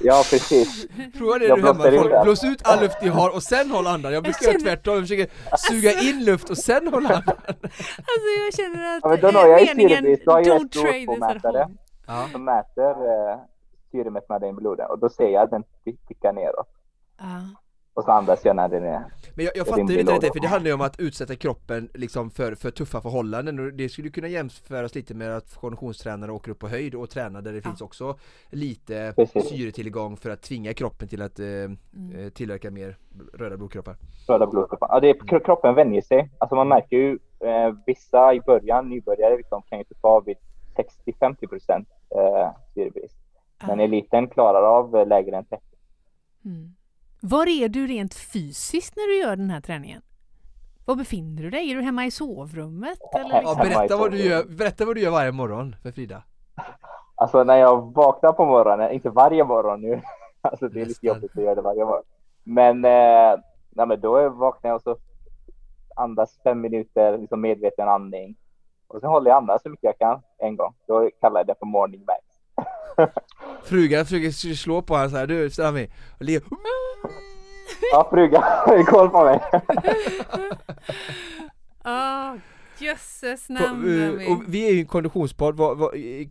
Ja, 0.00 0.22
precis. 0.30 0.86
Prova 1.18 1.38
det 1.38 1.46
Jag 1.46 1.58
du 1.58 1.66
hemma, 1.66 1.82
folk, 1.82 2.22
blås 2.22 2.44
ut 2.44 2.60
all 2.64 2.80
luft 2.80 2.96
ni 3.02 3.08
har 3.08 3.34
och 3.34 3.42
sen 3.42 3.70
håll 3.70 3.86
andan. 3.86 4.12
Jag 4.12 4.22
brukar 4.22 4.46
göra 4.46 4.58
tvärtom, 4.58 4.94
jag 4.94 5.02
försöker 5.02 5.28
suga 5.56 5.92
in 5.92 6.24
luft 6.24 6.50
och 6.50 6.58
sen 6.58 6.88
hålla 6.88 7.08
andan. 7.08 7.36
Alltså 7.46 8.28
jag 8.44 8.54
känner 8.54 8.96
att 8.96 9.00
Ja, 9.02 9.08
men 9.08 9.20
då 9.20 9.30
når 9.30 9.46
jag 9.46 9.60
ju 9.60 9.66
meningen 9.66 9.96
syrebrist. 9.96 10.24
Då 10.24 10.32
har 10.32 10.38
jag 10.38 10.60
don't 10.60 10.68
trade 10.68 11.06
this 11.06 11.22
at 11.22 11.54
home. 11.54 11.76
Ja. 12.06 12.28
som 12.32 12.44
mäter 12.44 12.90
eh, 12.90 13.38
syremättnaden 13.90 14.48
i 14.48 14.52
blodet 14.52 14.90
och 14.90 14.98
då 14.98 15.08
ser 15.08 15.28
jag 15.28 15.42
att 15.42 15.50
den 15.50 15.64
tickar 16.08 16.32
neråt. 16.32 16.68
Ja. 17.18 17.24
Och 17.94 18.04
så 18.04 18.10
andas 18.10 18.44
jag 18.44 18.56
när 18.56 18.68
den 18.68 18.84
är... 18.84 19.04
Men 19.36 19.44
jag, 19.44 19.56
jag 19.56 19.66
fattar 19.66 19.80
inte 19.80 20.18
det, 20.20 20.32
för 20.32 20.40
det 20.40 20.48
handlar 20.48 20.68
ju 20.68 20.74
om 20.74 20.80
att 20.80 21.00
utsätta 21.00 21.36
kroppen 21.36 21.88
liksom 21.94 22.30
för, 22.30 22.54
för 22.54 22.70
tuffa 22.70 23.00
förhållanden 23.00 23.58
och 23.58 23.72
det 23.72 23.88
skulle 23.88 24.10
kunna 24.10 24.28
jämföras 24.28 24.94
lite 24.94 25.14
med 25.14 25.36
att 25.36 25.54
konditionstränare 25.54 26.32
åker 26.32 26.50
upp 26.50 26.58
på 26.58 26.68
höjd 26.68 26.94
och 26.94 27.10
tränar 27.10 27.42
där 27.42 27.52
det 27.52 27.58
Ja. 27.58 27.62
finns 27.62 27.80
också 27.80 28.18
lite 28.50 29.12
Precis. 29.16 29.48
syretillgång 29.48 30.16
för 30.16 30.30
att 30.30 30.42
tvinga 30.42 30.74
kroppen 30.74 31.08
till 31.08 31.22
att 31.22 31.38
eh, 31.38 31.46
Mm. 31.46 31.76
eh, 32.18 32.28
tillverka 32.28 32.70
mer 32.70 32.96
röda 33.34 33.56
blodkroppar. 33.56 33.96
röda 34.28 34.46
blodkroppar. 34.46 34.88
Ja, 34.90 35.00
det 35.00 35.10
är, 35.10 35.14
kro- 35.14 35.40
kroppen 35.44 35.74
vänjer 35.74 36.02
sig. 36.02 36.30
Alltså 36.38 36.54
man 36.56 36.68
märker 36.68 36.96
ju 36.96 37.18
eh, 37.40 37.74
vissa 37.86 38.34
i 38.34 38.40
början, 38.40 38.88
nybörjare, 38.88 39.36
liksom, 39.36 39.62
kan 39.62 39.78
ju 39.78 39.84
ta 39.84 40.08
av 40.08 40.24
vid 40.24 40.36
60-50 41.06 41.46
procent 41.48 41.88
eh, 42.16 42.50
syrebrist. 42.74 43.16
Men 43.66 43.80
eliten 43.80 44.28
klarar 44.28 44.62
av 44.62 44.96
eh, 44.96 45.06
lägre 45.06 45.36
än 45.36 45.44
30. 45.44 45.64
Mm. 46.44 46.74
Var 47.26 47.46
är 47.46 47.68
du 47.68 47.86
rent 47.86 48.14
fysiskt 48.14 48.96
när 48.96 49.06
du 49.06 49.18
gör 49.18 49.36
den 49.36 49.50
här 49.50 49.60
träningen? 49.60 50.02
Var 50.84 50.96
befinner 50.96 51.42
du 51.42 51.50
dig? 51.50 51.70
Är 51.70 51.74
du 51.76 51.82
hemma 51.82 52.06
i 52.06 52.10
sovrummet? 52.10 52.98
Eller 53.14 53.34
Ja, 53.34 53.40
Ja, 53.42 53.62
liksom? 53.64 53.68
berätta, 53.68 53.96
vad 53.96 54.10
du 54.10 54.18
gör, 54.18 54.44
berätta 54.44 54.84
vad 54.84 54.94
du 54.94 55.00
gör 55.00 55.10
varje 55.10 55.32
morgon 55.32 55.76
för 55.82 55.92
Frida. 55.92 56.22
Alltså 57.14 57.44
när 57.44 57.56
jag 57.56 57.92
vaknar 57.94 58.32
på 58.32 58.44
morgonen, 58.44 58.90
inte 58.92 59.10
varje 59.10 59.44
morgon 59.44 59.80
nu, 59.80 60.02
alltså 60.40 60.68
det 60.68 60.80
är 60.80 60.86
lite 60.86 61.06
jobbigt 61.06 61.36
att 61.36 61.42
göra 61.44 61.54
det 61.54 61.62
varje 61.62 61.84
morgon. 61.84 62.04
Men, 62.42 62.84
eh, 62.84 63.40
nej, 63.70 63.86
men 63.86 64.00
då 64.00 64.28
vaknar 64.28 64.70
jag 64.70 64.76
och 64.76 64.82
så 64.82 64.96
andas 65.96 66.38
fem 66.42 66.60
minuter, 66.60 67.18
liksom 67.18 67.40
medveten 67.40 67.88
andning. 67.88 68.36
Och 68.86 69.00
sen 69.00 69.10
håller 69.10 69.30
jag 69.30 69.36
andan 69.36 69.58
så 69.62 69.68
mycket 69.70 69.84
jag 69.84 69.98
kan 69.98 70.22
en 70.38 70.56
gång. 70.56 70.74
Då 70.86 71.10
kallar 71.20 71.40
jag 71.40 71.46
det 71.46 71.54
för 71.58 71.66
morning 71.66 72.04
max. 72.06 72.24
Frugan 73.64 74.04
försöker 74.04 74.54
slå 74.54 74.82
på 74.82 74.94
honom 74.94 75.10
så 75.10 75.16
här, 75.16 75.26
du 75.26 75.50
Sami, 75.50 75.90
och 76.18 76.24
le 76.24 76.40
Ja, 77.92 78.08
frugan 78.10 78.42
har 78.66 78.82
koll 78.84 79.10
på 79.10 79.24
mig. 79.24 79.40
Ah, 81.86 82.34
jösses 82.80 83.48
namn 83.48 84.02
eh, 84.20 84.32
och 84.32 84.42
vi 84.46 84.68
är 84.68 84.72
ju 84.72 84.80
en 84.80 84.86
konditionspodd, 84.86 85.60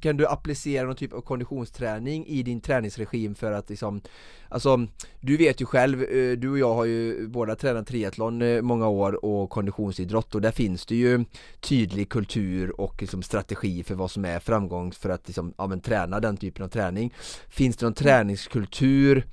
kan 0.01 0.17
du 0.17 0.27
applicera 0.27 0.85
någon 0.85 0.95
typ 0.95 1.13
av 1.13 1.21
konditionsträning 1.21 2.27
i 2.27 2.43
din 2.43 2.61
träningsregim 2.61 3.35
för 3.35 3.51
att 3.51 3.69
liksom 3.69 4.01
Alltså, 4.53 4.87
du 5.21 5.37
vet 5.37 5.61
ju 5.61 5.65
själv, 5.65 6.03
eh, 6.03 6.31
du 6.31 6.49
och 6.49 6.59
jag 6.59 6.73
har 6.73 6.85
ju 6.85 7.27
båda 7.27 7.55
tränat 7.55 7.87
triathlon 7.87 8.41
eh, 8.41 8.61
många 8.61 8.87
år 8.87 9.25
och 9.25 9.49
konditionsidrott 9.49 10.35
och 10.35 10.41
där 10.41 10.51
finns 10.51 10.85
det 10.85 10.95
ju 10.95 11.25
tydlig 11.59 12.09
kultur 12.09 12.81
och 12.81 13.01
liksom 13.01 13.23
strategi 13.23 13.83
för 13.83 13.95
vad 13.95 14.11
som 14.11 14.25
är 14.25 14.39
framgång 14.39 14.91
för 14.91 15.09
att 15.09 15.27
liksom, 15.27 15.53
ja, 15.57 15.67
men, 15.67 15.81
träna 15.81 16.19
den 16.19 16.37
typen 16.37 16.65
av 16.65 16.69
träning. 16.69 17.13
Finns 17.49 17.77
det 17.77 17.85
någon 17.85 17.93
träningskultur 17.93 19.25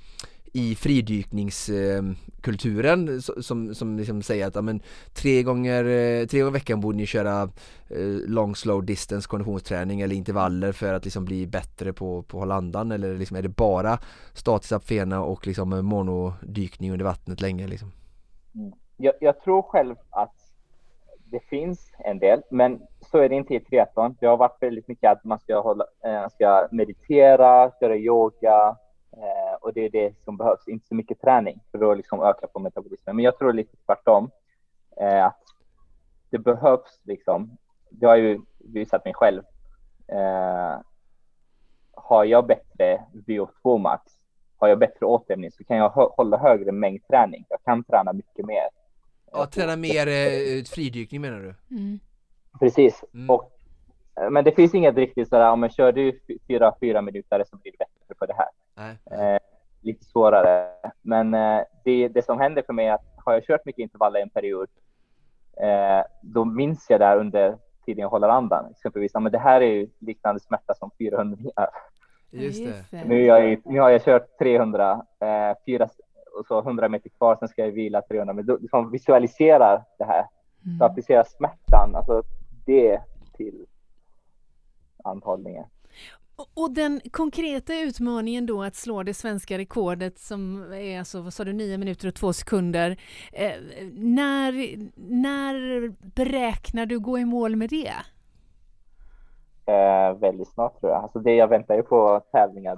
i 0.52 0.74
fridykningskulturen 0.74 3.08
eh, 3.08 3.18
som, 3.18 3.74
som 3.74 3.98
liksom 3.98 4.22
säger 4.22 4.46
att 4.46 4.56
amen, 4.56 4.82
tre, 5.14 5.42
gånger, 5.42 5.84
eh, 5.84 6.26
tre 6.26 6.40
gånger 6.40 6.50
i 6.50 6.58
veckan 6.58 6.80
borde 6.80 6.96
ni 6.96 7.06
köra 7.06 7.42
eh, 7.88 7.98
long 8.26 8.56
slow 8.56 8.84
distance 8.84 9.28
konditionsträning 9.28 10.00
eller 10.00 10.16
intervaller 10.16 10.72
för 10.72 10.94
att 10.94 11.04
liksom 11.04 11.24
bli 11.24 11.46
bättre 11.46 11.92
på, 11.92 12.22
på 12.22 12.36
att 12.36 12.40
hålla 12.40 12.54
andan 12.54 12.92
eller 12.92 13.14
liksom, 13.14 13.36
är 13.36 13.42
det 13.42 13.48
bara 13.48 13.98
statisk 14.32 14.72
apfena 14.72 15.24
och 15.24 15.46
liksom 15.46 15.86
monodykning 15.86 16.92
under 16.92 17.04
vattnet 17.04 17.40
länge 17.40 17.66
liksom? 17.66 17.92
Mm. 18.54 18.72
Jag, 18.96 19.14
jag 19.20 19.40
tror 19.40 19.62
själv 19.62 19.96
att 20.10 20.34
det 21.24 21.40
finns 21.40 21.92
en 21.98 22.18
del, 22.18 22.42
men 22.50 22.80
så 23.00 23.18
är 23.18 23.28
det 23.28 23.34
inte 23.34 23.54
i 23.54 23.60
triathlon. 23.60 24.16
Det 24.20 24.26
har 24.26 24.36
varit 24.36 24.62
väldigt 24.62 24.88
mycket 24.88 25.12
att 25.12 25.24
man 25.24 25.38
ska, 25.38 25.60
hålla, 25.60 25.84
ska 26.30 26.68
meditera, 26.70 27.72
göra 27.80 27.96
yoga 27.96 28.76
eh, 29.12 29.54
och 29.60 29.72
det 29.74 29.80
är 29.84 29.90
det 29.90 30.14
som 30.24 30.36
behövs. 30.36 30.68
Inte 30.68 30.86
så 30.86 30.94
mycket 30.94 31.20
träning 31.20 31.60
för 31.70 31.90
att 31.92 31.96
liksom 31.96 32.22
öka 32.22 32.46
på 32.46 32.58
metabolismen. 32.58 33.16
Men 33.16 33.24
jag 33.24 33.38
tror 33.38 33.52
lite 33.52 33.76
tvärtom. 33.86 34.30
Eh, 35.00 35.24
att 35.24 35.42
det 36.30 36.38
behövs 36.38 37.00
liksom. 37.02 37.56
Det 37.90 38.06
har 38.06 38.16
ju 38.16 38.40
visat 38.58 39.04
mig 39.04 39.14
själv. 39.14 39.42
Eh, 40.08 40.78
har 41.94 42.24
jag 42.24 42.46
bättre 42.46 43.00
VO2 43.26 43.78
max, 43.78 44.02
har 44.56 44.68
jag 44.68 44.78
bättre 44.78 45.06
återhämtning 45.06 45.50
så 45.50 45.64
kan 45.64 45.76
jag 45.76 45.90
hå- 45.90 46.14
hålla 46.16 46.36
högre 46.36 46.72
mängd 46.72 47.06
träning. 47.08 47.44
Jag 47.48 47.62
kan 47.64 47.84
träna 47.84 48.12
mycket 48.12 48.46
mer. 48.46 48.68
Ja, 49.32 49.46
träna 49.46 49.76
mer 49.76 50.06
eh, 50.06 50.64
fridykning 50.64 51.20
menar 51.20 51.38
du? 51.40 51.76
Mm. 51.76 51.98
Precis. 52.60 53.04
Mm. 53.14 53.30
Och, 53.30 53.52
eh, 54.20 54.30
men 54.30 54.44
det 54.44 54.52
finns 54.52 54.74
inget 54.74 54.96
riktigt 54.96 55.28
sådär, 55.28 55.50
om 55.52 55.60
man 55.60 55.70
kör 55.70 55.92
du 55.92 56.20
fy- 56.26 56.38
fyra, 56.48 56.74
fyra 56.80 57.02
minuter 57.02 57.44
så 57.50 57.56
blir 57.56 57.72
det 57.72 57.78
bättre 57.78 58.14
på 58.14 58.26
det 58.26 58.34
här. 58.34 58.48
Eh, 59.10 59.38
lite 59.80 60.04
svårare. 60.04 60.68
Men 61.02 61.34
eh, 61.34 61.60
det, 61.84 62.08
det 62.08 62.22
som 62.24 62.40
händer 62.40 62.62
för 62.62 62.72
mig 62.72 62.86
är 62.86 62.92
att 62.94 63.04
har 63.24 63.32
jag 63.32 63.44
kört 63.44 63.64
mycket 63.64 63.82
intervaller 63.82 64.20
en 64.20 64.30
period, 64.30 64.68
eh, 65.56 66.04
då 66.22 66.44
minns 66.44 66.90
jag 66.90 67.00
där 67.00 67.16
under 67.16 67.58
tiden 67.86 68.02
jag 68.02 68.08
håller 68.08 68.28
andan. 68.28 68.70
Exempelvis, 68.70 69.10
ja, 69.14 69.20
men 69.20 69.32
det 69.32 69.38
här 69.38 69.60
är 69.60 69.66
ju 69.72 69.88
liknande 69.98 70.40
smärta 70.40 70.74
som 70.74 70.90
400 70.98 71.36
meter. 71.40 71.68
Just 72.30 72.64
det. 72.90 73.04
Nu, 73.06 73.22
jag, 73.24 73.52
i- 73.52 73.62
nu 73.64 73.80
har 73.80 73.90
jag 73.90 74.02
kört 74.04 74.38
300, 74.38 75.04
eh, 75.20 75.56
fyra, 75.66 75.88
och 76.38 76.46
så 76.46 76.58
100 76.62 76.88
meter 76.88 77.08
kvar, 77.10 77.36
sen 77.36 77.48
ska 77.48 77.64
jag 77.64 77.72
vila 77.72 78.02
300. 78.02 78.34
Men 78.34 78.46
då 78.46 78.56
liksom 78.56 78.90
visualiserar 78.90 79.84
det 79.98 80.04
här. 80.04 80.24
Så 80.62 80.68
Mm. 80.68 80.82
applicera 80.82 81.24
smärtan, 81.24 81.96
alltså 81.96 82.22
det 82.66 83.00
till 83.36 83.66
anhållningen. 85.04 85.64
Och- 86.54 86.70
den 86.74 87.00
konkreta 87.10 87.74
utmaningen 87.80 88.46
då 88.46 88.62
att 88.62 88.74
slå 88.74 89.02
det 89.02 89.14
svenska 89.14 89.58
rekordet 89.58 90.18
som 90.18 90.72
är 90.72 90.98
alltså, 90.98 91.20
vad 91.20 91.32
sa 91.34 91.44
du, 91.44 91.52
9 91.52 91.78
minuter 91.78 92.08
och 92.08 92.14
2 92.14 92.32
sekunder. 92.32 92.96
Eh, 93.32 93.52
när, 93.92 94.52
när 94.96 95.88
beräknar 96.14 96.86
du 96.86 96.98
gå 97.00 97.18
i 97.18 97.24
mål 97.24 97.56
med 97.56 97.70
det? 97.70 97.92
Eh, 99.72 100.18
väldigt 100.18 100.48
snart 100.48 100.80
tror 100.80 100.92
jag. 100.92 101.02
Alltså 101.02 101.18
det 101.18 101.34
jag 101.34 101.48
väntar 101.48 101.74
ju 101.74 101.82
på 101.82 102.22
tävlingar, 102.32 102.74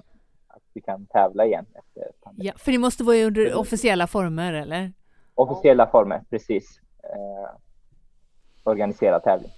att 0.49 0.63
vi 0.75 0.81
kan 0.81 1.07
tävla 1.07 1.47
igen 1.47 1.67
efter 1.75 2.11
pandemin. 2.23 2.47
Ja, 2.47 2.53
för 2.57 2.73
det 2.73 2.79
måste 2.79 3.05
vara 3.05 3.17
under 3.17 3.55
officiella 3.59 4.07
former 4.07 4.53
eller? 4.53 4.93
Officiella 5.35 5.87
former, 5.87 6.25
precis. 6.31 6.81
Eh, 7.03 7.51
organiserad 8.63 9.23
tävling. 9.23 9.51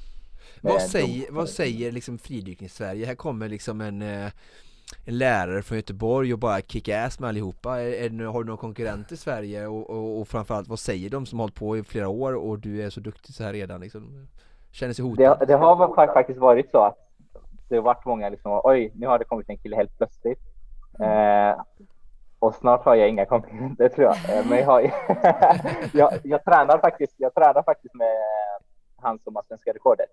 Vad 0.64 0.74
Med 0.74 0.82
säger, 0.82 1.32
vad 1.32 1.48
säger 1.48 1.92
liksom 1.92 2.18
fridykning-Sverige? 2.18 3.06
Här 3.06 3.14
kommer 3.14 3.48
liksom 3.48 3.80
en, 3.80 4.02
eh, 4.02 4.30
en 5.04 5.18
lärare 5.18 5.62
från 5.62 5.78
Göteborg 5.78 6.32
och 6.32 6.38
bara 6.38 6.60
kicka 6.60 7.04
ass 7.04 7.20
med 7.20 7.28
allihopa. 7.28 7.80
Är, 7.80 7.92
är, 7.92 8.24
har 8.24 8.44
du 8.44 8.48
någon 8.48 8.58
konkurrent 8.58 9.12
i 9.12 9.16
Sverige? 9.16 9.66
Och, 9.66 9.90
och, 9.90 10.20
och 10.20 10.28
framförallt, 10.28 10.68
vad 10.68 10.78
säger 10.78 11.10
de 11.10 11.26
som 11.26 11.38
har 11.38 11.44
hållit 11.44 11.54
på 11.54 11.76
i 11.76 11.82
flera 11.82 12.08
år 12.08 12.34
och 12.34 12.58
du 12.58 12.82
är 12.82 12.90
så 12.90 13.00
duktig 13.00 13.34
så 13.34 13.44
här 13.44 13.52
redan 13.52 13.80
liksom? 13.80 14.28
Känner 14.72 14.94
sig 14.94 15.04
hotad? 15.04 15.38
Det, 15.40 15.46
det 15.46 15.54
har 15.54 16.14
faktiskt 16.14 16.38
varit 16.38 16.70
så 16.70 16.78
att 16.78 16.98
det 17.68 17.76
har 17.76 17.82
varit 17.82 18.04
många 18.04 18.28
liksom, 18.28 18.60
oj, 18.64 18.92
nu 18.94 19.06
har 19.06 19.18
det 19.18 19.24
kommit 19.24 19.48
en 19.48 19.58
kille 19.58 19.76
helt 19.76 19.96
plötsligt. 19.96 20.40
Eh, 21.00 21.62
och 22.38 22.54
snart 22.54 22.84
har 22.84 22.94
jag 22.94 23.08
inga 23.08 23.24
konkurrenter 23.24 23.88
tror 23.88 24.04
jag. 24.04 24.38
Eh, 24.38 24.46
Men 24.48 24.58
jag, 24.58 24.66
har, 24.66 24.80
jag, 25.92 26.12
jag, 26.22 26.44
tränar 26.44 26.78
faktiskt, 26.78 27.14
jag 27.16 27.34
tränar 27.34 27.62
faktiskt 27.62 27.94
med 27.94 28.16
han 28.96 29.18
som 29.18 29.36
har 29.36 29.42
svenska 29.42 29.72
rekordet. 29.72 30.06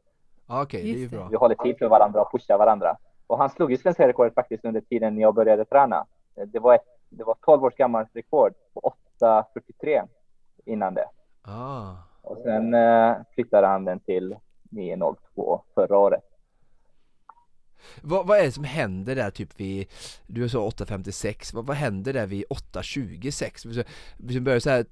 Ja, 0.51 0.63
Okej, 0.63 0.93
det 0.93 1.03
är 1.03 1.09
bra. 1.09 1.27
Vi 1.31 1.35
håller 1.35 1.55
tid 1.55 1.77
för 1.77 1.87
varandra 1.87 2.21
och 2.21 2.31
pushar 2.31 2.57
varandra. 2.57 2.97
Och 3.27 3.37
han 3.37 3.49
slog 3.49 3.71
ju 3.71 3.77
svenska 3.77 4.07
rekordet 4.07 4.33
faktiskt 4.33 4.65
under 4.65 4.81
tiden 4.81 5.17
jag 5.17 5.35
började 5.35 5.65
träna. 5.65 6.05
Det 6.47 6.59
var, 6.59 6.75
ett, 6.75 6.85
det 7.09 7.23
var 7.23 7.35
12 7.41 7.63
års 7.63 7.75
gammalt 7.75 8.09
rekord 8.13 8.53
på 8.73 8.93
8.43 9.21 10.07
innan 10.65 10.93
det. 10.93 11.05
Ah. 11.41 11.93
Och 12.21 12.37
sen 12.37 12.73
eh, 12.73 13.15
flyttade 13.33 13.67
han 13.67 13.85
den 13.85 13.99
till 13.99 14.35
9.02 14.71 15.61
förra 15.75 15.97
året. 15.97 16.23
Vad, 18.01 18.27
vad 18.27 18.37
är 18.39 18.43
det 18.43 18.51
som 18.51 18.63
händer 18.63 19.15
där 19.15 19.29
typ 19.31 19.59
vid, 19.59 19.87
du 20.27 20.49
sa 20.49 20.69
8.56, 20.69 21.55
vad, 21.55 21.65
vad 21.65 21.77
händer 21.77 22.13
där 22.13 22.25
vid 22.25 22.43
8.26? 22.49 23.73
Så- 23.73 23.83
Vi 24.17 24.39
börjar 24.41 24.59
så 24.59 24.69
här, 24.69 24.85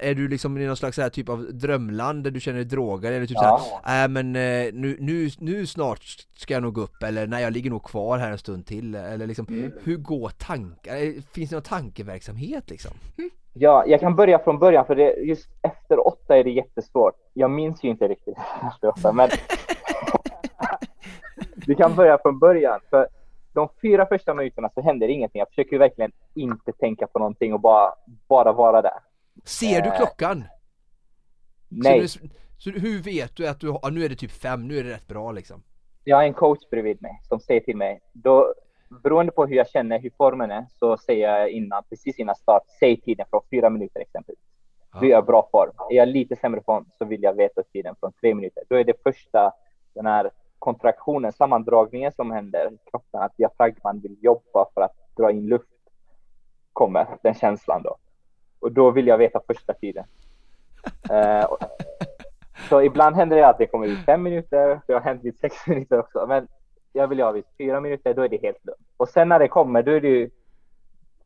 är 0.00 0.14
du 0.14 0.28
liksom 0.28 0.58
i 0.58 0.66
någon 0.66 0.76
slags 0.76 0.96
så 0.96 1.02
här 1.02 1.08
typ 1.08 1.28
av 1.28 1.46
drömland 1.54 2.24
där 2.24 2.30
du 2.30 2.40
känner 2.40 2.56
dig 2.58 2.64
drogad 2.66 3.12
eller 3.12 3.26
typ 3.26 3.36
Ja. 3.40 3.60
så 3.64 3.88
här, 3.88 4.04
äh, 4.04 4.08
men 4.08 4.36
eh, 4.36 4.72
nu, 4.72 4.96
nu, 5.00 5.30
nu 5.38 5.66
snart 5.66 6.02
ska 6.36 6.54
jag 6.54 6.62
nog 6.62 6.74
gå 6.74 6.80
upp 6.80 7.02
eller 7.02 7.26
nej 7.26 7.42
jag 7.42 7.52
ligger 7.52 7.70
nog 7.70 7.84
kvar 7.84 8.18
här 8.18 8.30
en 8.30 8.38
stund 8.38 8.66
till 8.66 8.94
eller 8.94 9.26
liksom, 9.26 9.46
Mm. 9.48 9.72
hur 9.82 9.96
går 9.96 10.28
tankar, 10.28 10.96
Eh, 10.96 11.12
finns 11.32 11.50
det 11.50 11.56
någon 11.56 11.62
tankeverksamhet 11.62 12.70
liksom? 12.70 12.90
Ja, 13.52 13.84
jag 13.86 14.00
kan 14.00 14.16
börja 14.16 14.38
från 14.38 14.58
början 14.58 14.86
för 14.86 14.94
det, 14.96 15.12
just 15.12 15.48
efter 15.62 16.06
åtta 16.06 16.36
är 16.36 16.44
det 16.44 16.50
jättesvårt. 16.50 17.14
Jag 17.34 17.50
minns 17.50 17.84
ju 17.84 17.88
inte 17.88 18.08
riktigt 18.08 18.36
efter 18.72 18.88
åtta, 18.88 19.12
men 19.12 19.28
vi 21.68 21.74
kan 21.74 21.94
börja 21.94 22.18
från 22.18 22.38
början. 22.38 22.80
För 22.90 23.08
de 23.52 23.68
fyra 23.82 24.06
första 24.06 24.34
minuterna 24.34 24.70
så 24.74 24.82
händer 24.82 25.08
ingenting. 25.08 25.38
Jag 25.38 25.48
försöker 25.48 25.78
verkligen 25.78 26.12
inte 26.34 26.72
tänka 26.72 27.06
på 27.06 27.18
någonting 27.18 27.54
och 27.54 27.60
bara, 27.60 27.94
bara 28.28 28.52
vara 28.52 28.82
där. 28.82 29.00
Ser 29.44 29.82
du 29.82 29.88
Eh, 29.88 29.96
klockan? 29.96 30.44
Nej, 31.68 32.08
Så, 32.08 32.18
du, 32.22 32.28
så 32.58 32.70
hur 32.70 33.02
vet 33.02 33.36
du 33.36 33.48
att 33.48 33.60
du 33.60 33.70
har, 33.70 33.90
nu 33.90 34.04
är 34.04 34.08
det 34.08 34.14
typ 34.16 34.30
fem, 34.30 34.68
nu 34.68 34.78
är 34.78 34.84
det 34.84 34.90
rätt 34.90 35.06
bra 35.06 35.32
liksom? 35.32 35.62
jag 36.04 36.16
har 36.16 36.24
en 36.24 36.34
coach 36.34 36.58
bredvid 36.70 37.02
mig 37.02 37.20
som 37.28 37.40
säger 37.40 37.60
till 37.60 37.76
mig, 37.76 38.00
då, 38.12 38.54
beroende 39.02 39.32
på 39.32 39.46
hur 39.46 39.56
jag 39.56 39.68
känner, 39.68 39.98
hur 40.00 40.10
formen 40.16 40.50
är, 40.50 40.66
så 40.78 40.96
säger 40.96 41.28
jag 41.28 41.50
innan, 41.50 41.82
precis 41.90 42.18
innan 42.18 42.34
start, 42.34 42.62
säg 42.80 43.00
tiden 43.00 43.26
från 43.30 43.40
fyra 43.50 43.70
minuter 43.70 44.00
exempelvis. 44.00 44.44
Då 44.92 45.06
är 45.06 45.10
jag 45.10 45.26
bra 45.26 45.48
form. 45.52 45.72
Är 45.90 45.96
jag 45.96 46.08
lite 46.08 46.36
sämre 46.36 46.62
form 46.62 46.86
så 46.98 47.04
vill 47.04 47.22
jag 47.22 47.34
veta 47.34 47.62
tiden 47.62 47.94
från 48.00 48.12
tre 48.12 48.34
minuter. 48.34 48.62
Då 48.68 48.76
är 48.76 48.84
det 48.84 49.02
första, 49.02 49.52
den 49.94 50.06
här 50.06 50.30
kontraktionen, 50.58 51.32
sammandragningen 51.32 52.12
som 52.12 52.30
händer 52.30 52.72
i 52.72 52.78
kroppen, 52.90 53.20
att 53.22 53.36
diafragman 53.36 54.00
vill 54.00 54.16
jobba 54.20 54.66
för 54.74 54.80
att 54.80 54.96
dra 55.16 55.30
in 55.30 55.46
luft, 55.46 55.68
kommer 56.72 57.06
den 57.22 57.34
känslan 57.34 57.82
då. 57.82 57.96
Och 58.60 58.72
då 58.72 58.90
vill 58.90 59.06
jag 59.06 59.18
veta 59.18 59.40
första 59.46 59.72
tiden. 59.74 60.04
Eh, 61.10 61.44
och- 61.44 61.58
så 62.68 62.82
ibland 62.82 63.16
händer 63.16 63.36
det 63.36 63.48
att 63.48 63.58
det 63.58 63.66
kommer 63.66 63.86
vid 63.86 64.04
fem 64.04 64.22
minuter, 64.22 64.80
det 64.86 64.92
har 64.92 65.00
hänt 65.00 65.24
vid 65.24 65.38
sex 65.38 65.54
minuter 65.66 65.98
också. 65.98 66.26
Men 66.28 66.48
jag 66.92 67.08
vill 67.08 67.20
ha 67.20 67.30
vid 67.32 67.44
fyra 67.58 67.80
minuter, 67.80 68.14
då 68.14 68.22
är 68.22 68.28
det 68.28 68.42
helt 68.42 68.64
lugnt. 68.66 68.86
Och 68.96 69.08
sen 69.08 69.28
när 69.28 69.38
det 69.38 69.48
kommer, 69.48 69.82
då 69.82 69.90
är 69.92 70.00
det 70.00 70.08
ju 70.08 70.30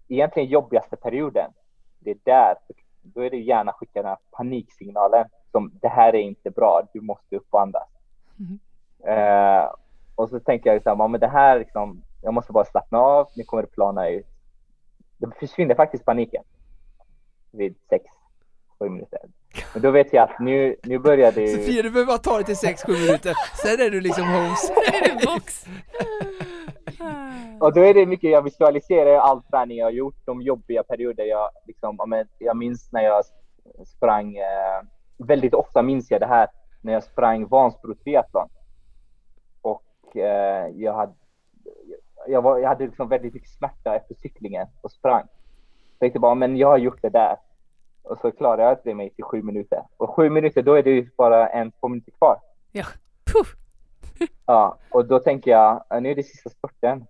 egentligen 0.09 0.49
jobbigaste 0.49 0.97
perioden. 0.97 1.51
Det 1.99 2.11
är 2.11 2.19
där, 2.25 2.55
då 3.03 3.21
är 3.21 3.31
det 3.31 3.37
gärna 3.37 3.73
skicka 3.73 4.03
den 4.03 4.09
här 4.09 4.19
paniksignalen 4.31 5.25
som 5.51 5.71
det 5.83 5.89
här 5.89 6.15
är 6.15 6.19
inte 6.21 6.51
bra, 6.51 6.83
du 6.93 7.01
måste 7.01 7.37
upp 7.37 7.47
och 7.51 7.61
andas. 7.63 7.89
Mhm. 8.37 8.59
Eh, 9.07 9.75
och 10.15 10.29
så 10.29 10.41
tänker 10.41 10.71
jag 10.71 10.75
liksom, 10.75 11.01
ja, 11.01 11.09
men 11.09 11.21
det 11.21 11.29
här 11.29 11.59
liksom, 11.59 12.03
jag 12.23 12.35
måste 12.35 12.53
bara 12.53 12.65
slappna 12.65 12.99
av, 12.99 13.29
nu 13.37 13.45
kommer 13.45 13.63
det 13.63 13.69
plana 13.69 14.09
ut. 14.09 14.27
Det 15.19 15.31
försvinner 15.41 15.75
faktiskt 15.75 16.05
paniken 16.05 16.45
vid 17.51 17.77
sex, 17.89 18.05
sju 18.79 18.89
minuter. 18.89 19.21
Men 19.73 19.83
då 19.83 19.91
vet 19.91 20.13
jag 20.13 20.23
att 20.31 20.41
nu, 20.41 20.77
nu 20.83 20.99
börjar 20.99 21.33
det 21.33 21.41
ju... 21.41 21.49
Sofia 21.49 21.83
du 21.83 21.91
behöver 21.91 22.07
bara 22.07 22.19
ta 22.19 22.39
det 22.39 22.45
till 22.45 22.55
6-7 22.55 23.07
minuter, 23.07 23.35
sen 23.63 23.87
är 23.87 23.91
du 23.91 24.01
liksom 24.01 24.25
homes 24.25 24.73
box? 25.25 25.65
och 27.61 27.75
då 27.75 27.81
är 27.81 27.95
det 27.95 28.07
mycket, 28.07 28.31
jag 28.31 28.43
visualiserar 28.43 29.17
all 29.17 29.43
träning 29.43 29.79
jag 29.79 29.87
har 29.87 29.91
gjort, 29.91 30.17
de 30.25 30.43
jobbiga 30.43 30.83
perioder 30.83 31.25
jag 31.25 31.51
liksom, 31.67 32.25
jag 32.39 32.57
minns 32.57 32.93
när 32.93 33.03
jag 33.03 33.25
sprang, 33.87 34.37
eh, 34.37 34.83
väldigt 35.19 35.55
ofta 35.55 35.83
minns 35.83 36.11
jag 36.11 36.21
det 36.21 36.27
här, 36.27 36.49
när 36.81 36.93
jag 36.93 37.05
sprang 37.05 37.47
Vansbro 37.47 37.95
triathlon. 37.95 38.49
Och 40.13 40.17
eh, 40.17 40.69
jag 40.77 40.95
hade, 40.95 41.13
jag, 42.29 42.43
var, 42.43 42.59
jag 42.59 42.69
hade 42.69 42.87
liksom 42.87 43.09
väldigt 43.09 43.35
mycket 43.35 43.51
smärta 43.51 43.97
efter 43.97 44.15
cyklingen 44.15 44.67
och 44.81 44.93
sprang. 44.93 45.27
Jag 45.91 45.99
tänkte 45.99 46.19
bara, 46.19 46.35
men 46.35 46.57
jag 46.57 46.69
har 46.69 46.79
gjort 46.79 47.03
det 47.03 47.09
där. 47.09 47.37
Och 48.03 48.19
så 48.19 48.31
klarade 48.31 48.63
jag 48.63 48.79
det 48.85 48.95
mig 48.95 49.11
till 49.11 49.25
sju 49.25 49.43
minuter. 49.43 49.83
Och 49.97 50.11
sju 50.11 50.31
minuter, 50.31 50.63
då 50.63 50.75
är 50.75 50.83
det 50.83 50.91
ju 50.91 51.11
bara 51.17 51.49
en, 51.49 51.71
två 51.71 51.89
minuter 51.89 52.13
kvar. 52.13 52.41
Ja, 52.73 52.85
Puh. 53.33 53.47
Ja, 54.47 54.79
och 54.91 55.07
då 55.07 55.19
tänker 55.19 55.51
jag, 55.51 55.85
nu 56.03 56.11
är 56.11 56.15
det 56.15 56.23
sista 56.23 56.51
spurten. 56.51 57.07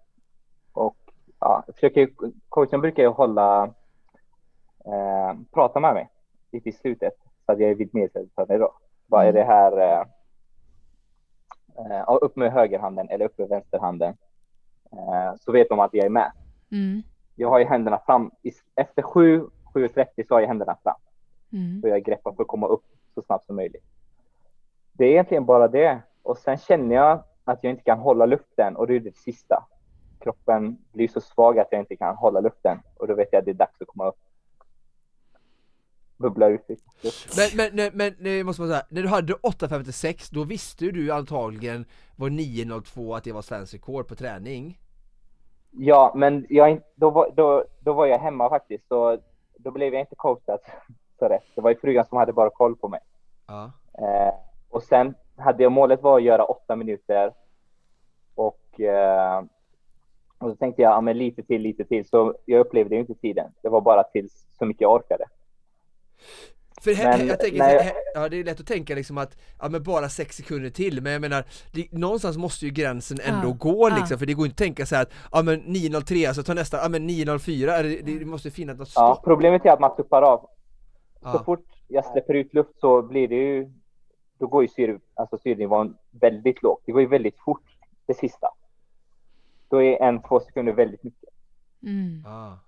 Och 0.72 0.96
ja, 1.40 1.64
jag 1.66 1.74
försöker, 1.74 2.10
coachen 2.48 2.80
brukar 2.80 3.02
ju 3.02 3.08
hålla, 3.08 3.64
eh, 4.84 5.34
prata 5.52 5.80
med 5.80 5.94
mig 5.94 6.08
lite 6.52 6.68
i 6.68 6.72
slutet 6.72 7.14
så 7.46 7.52
att 7.52 7.60
jag 7.60 7.70
är 7.70 7.74
vid 7.74 7.94
medvetande 7.94 8.58
då. 8.58 8.74
Vad 9.06 9.26
är 9.26 9.32
det 9.32 9.44
här? 9.44 9.78
Eh, 9.78 10.04
eh, 11.78 12.16
upp 12.20 12.36
med 12.36 12.52
högerhanden 12.52 13.08
eller 13.08 13.24
upp 13.24 13.38
med 13.38 13.48
vänsterhanden. 13.48 14.16
Eh, 14.92 15.34
så 15.40 15.52
vet 15.52 15.68
de 15.68 15.80
att 15.80 15.94
jag 15.94 16.06
är 16.06 16.10
med. 16.10 16.32
Mm. 16.70 17.02
Jag 17.34 17.48
har 17.48 17.58
ju 17.58 17.64
händerna 17.64 17.98
fram. 17.98 18.30
Efter 18.74 19.02
7, 19.02 19.40
7.30 19.74 20.26
så 20.28 20.34
har 20.34 20.40
jag 20.40 20.48
händerna 20.48 20.76
fram. 20.82 21.00
Mm. 21.52 21.80
Så 21.80 21.88
jag 21.88 22.04
greppar 22.04 22.32
för 22.32 22.42
att 22.42 22.48
komma 22.48 22.66
upp 22.66 22.84
så 23.14 23.22
snabbt 23.22 23.46
som 23.46 23.56
möjligt. 23.56 23.84
Det 24.92 25.04
är 25.04 25.10
egentligen 25.10 25.44
bara 25.44 25.68
det. 25.68 25.98
Och 26.22 26.38
sen 26.38 26.58
känner 26.58 26.94
jag 26.94 27.24
att 27.44 27.58
jag 27.62 27.70
inte 27.70 27.82
kan 27.82 27.98
hålla 27.98 28.26
luften 28.26 28.76
och 28.76 28.86
det 28.86 28.96
är 28.96 29.00
det 29.00 29.16
sista. 29.16 29.66
Kroppen 30.18 30.78
blir 30.92 31.08
så 31.08 31.20
svag 31.20 31.58
att 31.58 31.68
jag 31.70 31.80
inte 31.80 31.96
kan 31.96 32.16
hålla 32.16 32.40
luften 32.40 32.78
och 32.96 33.08
då 33.08 33.14
vet 33.14 33.28
jag 33.32 33.38
att 33.38 33.44
det 33.44 33.50
är 33.50 33.54
dags 33.54 33.80
att 33.80 33.86
komma 33.86 34.08
upp. 34.08 34.18
Bubbla 36.22 36.48
ut. 36.48 36.60
Men, 37.36 37.70
men, 37.74 37.90
men, 37.94 38.14
men 38.18 38.46
måste 38.46 38.62
man 38.62 38.70
säga, 38.70 38.82
när 38.88 39.02
du 39.02 39.08
hade 39.08 39.32
8.56 39.32 40.34
då 40.34 40.44
visste 40.44 40.84
du 40.84 41.12
antagligen 41.12 41.84
var 42.16 42.28
9.02 42.28 43.16
att 43.16 43.24
det 43.24 43.32
var 43.32 43.42
svensk 43.42 43.74
rekord 43.74 44.08
på 44.08 44.14
träning? 44.14 44.78
Ja, 45.70 46.12
men 46.16 46.46
jag, 46.48 46.80
då, 46.94 47.10
var, 47.10 47.30
då, 47.36 47.64
då 47.80 47.92
var 47.92 48.06
jag 48.06 48.18
hemma 48.18 48.48
faktiskt 48.48 48.88
så 48.88 49.18
då 49.56 49.70
blev 49.70 49.92
jag 49.92 50.02
inte 50.02 50.14
coachad 50.14 50.58
så 51.18 51.28
rätt. 51.28 51.44
Det 51.54 51.60
var 51.60 51.70
ju 51.70 51.76
frugan 51.76 52.04
som 52.04 52.18
hade 52.18 52.32
bara 52.32 52.50
koll 52.50 52.76
på 52.76 52.88
mig. 52.88 53.00
Ja. 53.46 53.70
Eh, 53.98 54.34
och 54.68 54.82
sen 54.82 55.14
hade 55.36 55.62
jag 55.62 55.72
målet 55.72 56.02
var 56.02 56.16
att 56.16 56.24
göra 56.24 56.44
åtta 56.44 56.76
minuter. 56.76 57.32
Och, 58.34 58.80
eh, 58.80 59.44
och 60.38 60.50
så 60.50 60.56
tänkte 60.56 60.82
jag, 60.82 60.92
ja, 60.92 61.00
men 61.00 61.18
lite 61.18 61.42
till, 61.42 61.62
lite 61.62 61.84
till. 61.84 62.08
Så 62.08 62.34
jag 62.44 62.60
upplevde 62.60 62.94
ju 62.94 63.00
inte 63.00 63.14
tiden. 63.14 63.52
Det 63.62 63.68
var 63.68 63.80
bara 63.80 64.02
tills 64.02 64.46
så 64.58 64.64
mycket 64.64 64.80
jag 64.80 64.92
orkade. 64.92 65.24
För 66.80 66.94
he, 66.94 67.18
Men 67.18 67.26
jag 67.26 67.40
tänker, 67.40 67.56
jag- 67.58 67.64
här, 67.64 67.82
he, 67.82 67.92
ja 68.14 68.28
det 68.28 68.36
är 68.40 68.44
lätt 68.44 68.60
att 68.60 68.66
tänka 68.66 68.94
liksom 68.94 69.18
att, 69.18 69.36
ja 69.60 69.68
men 69.68 69.82
bara 69.82 70.08
sex 70.08 70.36
sekunder 70.36 70.70
till, 70.70 71.02
men 71.02 71.12
jag 71.12 71.20
menar, 71.20 71.44
det, 71.72 71.92
någonstans 71.92 72.36
måste 72.36 72.64
ju 72.66 72.70
gränsen 72.72 73.18
ändå 73.24 73.48
Ja, 73.48 73.52
gå 73.52 73.88
ja. 73.88 73.96
liksom, 73.96 74.18
för 74.18 74.26
det 74.26 74.34
går 74.34 74.46
inte 74.46 74.54
att 74.54 74.58
tänka 74.58 74.86
så 74.86 74.94
här 74.94 75.02
att, 75.02 75.10
ja 75.32 75.42
men 75.42 75.60
9.03, 75.62 76.28
alltså 76.28 76.42
ta 76.42 76.54
nästa, 76.54 76.76
ja 76.76 76.88
men 76.88 77.10
9.04, 77.10 77.68
är 77.70 77.82
det, 77.82 78.18
det 78.18 78.24
måste 78.24 78.50
finnas 78.50 78.78
något 78.78 78.92
Ja, 78.96 79.14
stopp. 79.14 79.24
problemet 79.24 79.64
är 79.66 79.70
att 79.70 79.80
man 79.80 79.96
tuppar 79.96 80.22
av. 80.22 80.38
Så 80.40 80.48
Ja. 81.22 81.42
fort 81.44 81.66
jag 81.88 82.04
släpper 82.06 82.34
ut 82.34 82.54
luft 82.54 82.80
så 82.80 83.02
blir 83.02 83.28
det 83.28 83.34
ju, 83.34 83.72
då 84.38 84.46
går 84.46 84.62
ju 84.62 84.68
syre, 84.68 84.98
alltså 85.14 85.38
syrenivån 85.38 85.96
väldigt 86.10 86.62
lågt. 86.62 86.82
Det 86.86 86.92
går 86.92 87.00
ju 87.00 87.08
väldigt 87.08 87.38
fort, 87.44 87.62
det 88.06 88.14
sista. 88.14 88.48
Då 89.68 89.82
är 89.82 90.02
en, 90.02 90.22
två 90.22 90.40
sekunder 90.40 90.72
väldigt 90.72 91.02
mycket. 91.04 91.28
Mm. 91.82 92.22
Ja. 92.24 92.58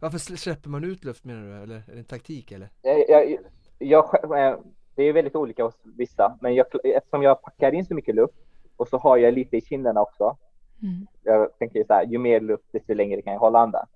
Varför 0.00 0.18
slä- 0.18 0.36
släpper 0.36 0.70
man 0.70 0.84
ut 0.84 1.04
luft 1.04 1.24
menar 1.24 1.42
du, 1.42 1.62
eller? 1.62 1.76
Är 1.76 1.92
det 1.92 1.98
en 1.98 2.04
taktik 2.04 2.52
eller? 2.52 2.68
Jag, 2.82 3.04
jag, 3.08 3.38
jag, 3.78 4.04
själv- 4.04 4.32
eh, 4.32 4.56
det 4.94 5.02
är 5.02 5.12
väldigt 5.12 5.36
olika 5.36 5.64
hos 5.64 5.74
vissa, 5.84 6.38
men 6.40 6.54
jag, 6.54 6.66
eftersom 6.84 7.22
jag 7.22 7.42
packar 7.42 7.72
in 7.72 7.84
så 7.86 7.94
mycket 7.94 8.14
luft 8.14 8.34
och 8.76 8.88
så 8.88 8.98
har 8.98 9.16
jag 9.16 9.34
lite 9.34 9.56
i 9.56 9.60
kinderna 9.60 10.02
också. 10.02 10.36
Mm. 10.82 11.06
Jag 11.22 11.58
tänker 11.58 11.84
så 11.84 11.92
här, 11.92 12.04
ju 12.06 12.18
mer 12.18 12.40
luft 12.40 12.64
desto 12.72 12.94
längre 12.94 13.22
kan 13.22 13.32
jag 13.32 13.40
hålla 13.40 13.58
andan. 13.58 13.86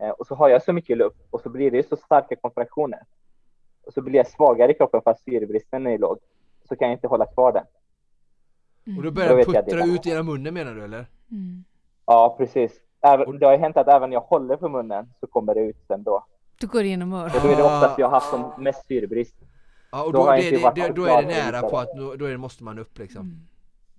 Eh, 0.00 0.10
och 0.10 0.26
så 0.26 0.34
har 0.34 0.48
jag 0.48 0.62
så 0.62 0.72
mycket 0.72 0.96
luft 0.98 1.16
och 1.30 1.40
så 1.40 1.48
blir 1.48 1.70
det 1.70 1.88
så 1.88 1.96
starka 1.96 2.36
kontraktioner. 2.36 3.00
Och 3.86 3.92
så 3.92 4.02
blir 4.02 4.14
jag 4.14 4.26
svagare 4.26 4.72
i 4.72 4.74
kroppen 4.74 5.00
fast 5.04 5.24
syrebristen 5.24 5.86
är 5.86 5.98
låg. 5.98 6.18
Så 6.68 6.76
kan 6.76 6.88
jag 6.88 6.96
inte 6.96 7.06
hålla 7.08 7.26
kvar 7.26 7.52
den. 7.52 7.64
Och 8.96 9.02
då 9.02 9.10
Då 9.10 9.10
börjar 9.10 9.38
jag 9.38 9.46
puttra 9.46 9.84
ut 9.84 10.06
genom 10.06 10.26
munnen 10.26 10.54
menar 10.54 10.74
du 10.74 10.84
eller? 10.84 11.06
Mm. 11.30 11.64
Ja, 12.06 12.34
precis. 12.38 12.80
Även, 13.00 13.38
det 13.38 13.46
har 13.46 13.52
ju 13.52 13.58
hänt 13.58 13.76
att 13.76 13.88
även 13.88 14.10
när 14.10 14.16
jag 14.16 14.20
håller 14.20 14.56
för 14.56 14.68
munnen 14.68 15.12
så 15.20 15.26
kommer 15.26 15.54
det 15.54 15.60
ut 15.60 15.76
sen 15.86 16.02
då. 16.02 16.24
Då 16.60 16.66
går 16.66 16.80
det 16.80 16.88
genom 16.88 17.12
Och 17.12 17.18
örat. 17.18 17.42
då 17.42 17.48
är 17.48 17.56
det 17.56 17.62
oftast 17.62 17.98
jag 17.98 18.06
har 18.06 18.10
haft 18.10 18.30
som 18.30 18.52
mest 18.58 18.86
syrebrist. 18.86 19.36
Ja 19.92 20.04
och 20.04 20.12
Då 20.12 20.18
då, 20.18 20.30
det, 20.30 20.50
inte 20.50 20.70
det, 20.74 20.88
då 20.88 21.04
är 21.04 21.22
det 21.22 21.28
nära 21.28 21.68
på 21.68 21.78
att 21.78 21.96
då, 21.96 22.14
då 22.14 22.24
är 22.24 22.30
det, 22.30 22.38
måste 22.38 22.64
man 22.64 22.78
upp 22.78 22.98
liksom. 22.98 23.20
Mm. 23.20 23.36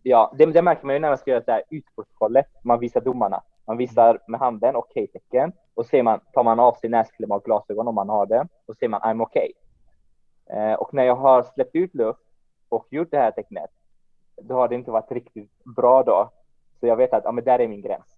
Ja, 0.03 0.33
det, 0.37 0.45
det 0.45 0.61
märker 0.61 0.85
man 0.85 0.95
ju 0.95 0.99
när 0.99 1.09
man 1.09 1.17
ska 1.17 1.31
göra 1.31 1.43
det 1.45 1.51
här 1.51 1.63
utprotokollet. 1.69 2.45
Man 2.63 2.79
visar 2.79 3.01
domarna. 3.01 3.41
Man 3.67 3.77
visar 3.77 4.19
med 4.27 4.39
handen 4.39 4.75
okej-tecken. 4.75 5.51
Och 5.73 5.85
ser 5.85 6.03
man, 6.03 6.19
tar 6.33 6.43
man 6.43 6.59
av 6.59 6.73
sig 6.73 6.89
näsklämma 6.89 7.35
och 7.35 7.43
glasögon 7.43 7.87
om 7.87 7.95
man 7.95 8.09
har 8.09 8.25
det. 8.25 8.47
Och 8.65 8.75
ser 8.75 8.87
man 8.87 9.01
I'm 9.01 9.21
okay. 9.21 9.51
Eh, 10.49 10.73
och 10.73 10.93
när 10.93 11.03
jag 11.03 11.15
har 11.15 11.43
släppt 11.43 11.75
ut 11.75 11.95
luft 11.95 12.19
och 12.69 12.87
gjort 12.91 13.11
det 13.11 13.17
här 13.17 13.31
tecknet. 13.31 13.69
Då 14.41 14.53
har 14.55 14.67
det 14.67 14.75
inte 14.75 14.91
varit 14.91 15.11
riktigt 15.11 15.63
bra 15.63 16.03
då. 16.03 16.31
Så 16.79 16.87
jag 16.87 16.95
vet 16.95 17.13
att 17.13 17.23
ja, 17.23 17.31
men 17.31 17.43
där 17.43 17.59
är 17.59 17.67
min 17.67 17.81
gräns. 17.81 18.16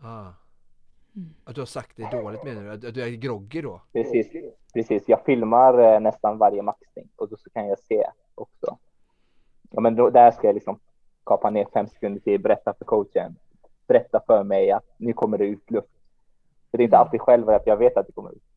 Ah. 0.00 0.32
Mm. 1.16 1.34
Att 1.44 1.54
du 1.54 1.60
har 1.60 1.66
sagt 1.66 1.96
det 1.96 2.10
dåligt 2.10 2.44
menar 2.44 2.62
du? 2.62 2.70
Att, 2.70 2.84
att 2.84 2.94
du 2.94 3.02
är 3.02 3.08
groggy 3.08 3.62
då? 3.62 3.80
Precis, 3.92 4.32
precis. 4.74 5.02
Jag 5.06 5.24
filmar 5.24 5.78
eh, 5.78 6.00
nästan 6.00 6.38
varje 6.38 6.62
maxning 6.62 7.08
och 7.16 7.28
då 7.28 7.36
så 7.36 7.50
kan 7.50 7.68
jag 7.68 7.78
se 7.78 8.04
också. 8.34 8.78
Ja, 9.70 9.80
men 9.80 9.96
då, 9.96 10.10
där 10.10 10.30
ska 10.30 10.46
jag 10.46 10.54
liksom 10.54 10.78
kapa 11.26 11.50
ner 11.50 11.66
fem 11.72 11.86
sekunder 11.86 12.20
till, 12.20 12.40
berätta 12.40 12.74
för 12.74 12.84
coachen, 12.84 13.36
berätta 13.86 14.20
för 14.26 14.44
mig 14.44 14.70
att 14.70 14.84
nu 14.96 15.12
kommer 15.12 15.38
det 15.38 15.44
ut 15.44 15.70
luft. 15.70 15.88
För 16.70 16.78
det 16.78 16.82
är 16.82 16.84
inte 16.84 16.98
alltid 16.98 17.20
själv 17.20 17.48
att 17.48 17.66
jag 17.66 17.76
vet 17.76 17.96
att 17.96 18.06
det 18.06 18.12
kommer 18.12 18.32
ut. 18.32 18.47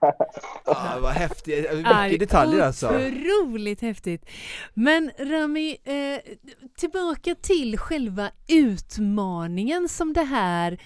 Ah, 0.64 0.98
vad 1.00 1.12
häftigt, 1.12 1.66
Aj, 1.84 2.10
mycket 2.10 2.28
detaljer 2.28 2.60
alltså. 2.60 2.86
Otroligt 2.86 3.80
häftigt. 3.80 4.28
Men 4.74 5.10
Rami, 5.18 5.76
eh, 5.84 6.34
tillbaka 6.76 7.34
till 7.34 7.78
själva 7.78 8.30
utmaningen 8.48 9.88
som 9.88 10.12
det 10.12 10.24
här 10.24 10.78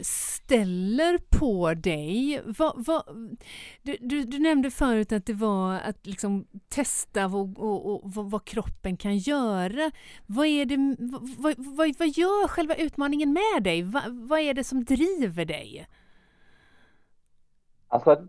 ställer 0.00 1.18
på 1.38 1.74
dig. 1.74 2.42
Vad, 2.44 2.84
vad, 2.86 3.02
du, 3.82 3.96
du, 4.00 4.24
du 4.24 4.38
nämnde 4.38 4.70
förut 4.70 5.12
att 5.12 5.26
det 5.26 5.32
var 5.32 5.74
att 5.74 6.06
liksom 6.06 6.46
testa 6.68 7.28
vad, 7.28 7.58
och, 7.58 8.04
och, 8.04 8.14
vad, 8.14 8.44
kroppen 8.44 8.96
kan 8.96 9.18
göra. 9.18 9.90
Vad, 10.26 10.46
är 10.46 10.64
det, 10.64 10.96
vad, 11.38 11.54
vad, 11.56 11.98
vad 11.98 12.08
gör 12.08 12.48
själva 12.48 12.74
utmaningen 12.74 13.32
med 13.32 13.62
dig? 13.62 13.82
Vad 14.08 14.40
är 14.40 14.54
det 14.54 14.64
som 14.64 14.84
driver 14.84 15.44
dig? 15.44 15.86
Alltså, 17.88 18.26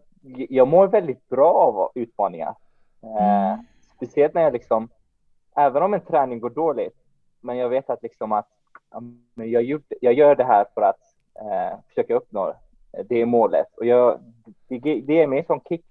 jag 0.50 0.68
mår 0.68 0.88
väldigt 0.88 1.30
bra 1.30 1.54
av 1.54 1.92
utmaningar. 1.96 2.56
Eh, 3.04 3.54
Mm. 3.54 3.66
speciellt 3.96 4.34
när 4.34 4.42
jag 4.42 4.54
liksom, 4.54 4.90
även 5.56 5.84
om 5.84 5.94
en 5.94 6.02
träning 6.02 6.40
går 6.40 6.50
dåligt, 6.50 6.96
men 7.42 7.58
jag 7.58 7.70
vet 7.70 7.90
att 7.90 8.04
liksom 8.04 8.32
att 8.32 8.48
jag, 9.36 9.64
gjort, 9.64 9.86
jag 10.02 10.14
gör 10.14 10.36
det 10.36 10.44
här 10.44 10.66
för 10.74 10.82
att 10.82 11.00
eh, 11.36 11.78
försöka 11.88 12.16
uppnå 12.16 12.54
det 13.10 13.26
målet. 13.26 13.68
Och 13.78 13.86
jag, 13.86 14.20
det, 14.68 14.76
ge- 14.76 15.02
det 15.02 15.14
ger 15.14 15.28
mig 15.28 15.40
en 15.40 15.46
sån 15.46 15.62
kick 15.70 15.86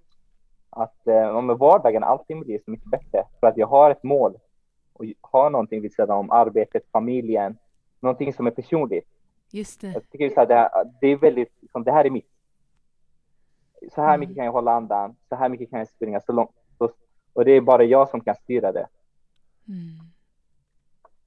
att 0.70 1.06
eh, 1.06 1.28
om 1.36 1.46
vardagen 1.56 2.04
allting 2.04 2.40
blir 2.40 2.58
så 2.64 2.70
mycket 2.70 2.90
bättre 2.90 3.24
för 3.40 3.46
att 3.46 3.56
jag 3.56 3.66
har 3.66 3.90
ett 3.90 4.02
mål 4.02 4.38
och 4.92 5.04
har 5.20 5.50
någonting 5.50 5.80
vid 5.82 5.92
sidan 5.94 6.18
om 6.18 6.30
arbetet, 6.30 6.82
familjen, 6.92 7.58
någonting 8.00 8.32
som 8.32 8.46
är 8.46 8.50
personligt. 8.50 9.08
Just 9.50 9.80
det. 9.80 9.86
Jag 9.92 10.10
tycker 10.10 10.28
så 10.30 10.40
här, 10.40 10.46
det, 10.46 10.54
här, 10.54 10.70
det 11.00 11.06
är 11.06 11.16
väldigt, 11.16 11.52
liksom, 11.60 11.84
det 11.84 11.92
här 11.92 12.04
är 12.04 12.10
mitt. 12.10 12.28
Så 13.94 14.00
här 14.02 14.08
Mm. 14.08 14.20
mycket 14.20 14.36
kan 14.36 14.44
jag 14.44 14.52
hålla 14.52 14.72
andan, 14.72 15.16
så 15.28 15.34
här 15.36 15.48
mycket 15.48 15.70
kan 15.70 15.78
jag 15.78 15.88
springa 15.88 16.20
så 16.20 16.32
långt. 16.32 16.50
Och 17.32 17.44
det 17.44 17.52
är 17.52 17.60
bara 17.60 17.84
jag 17.84 18.08
som 18.08 18.20
kan 18.20 18.34
styra 18.34 18.72
det. 18.72 18.86
Mm. 19.68 19.98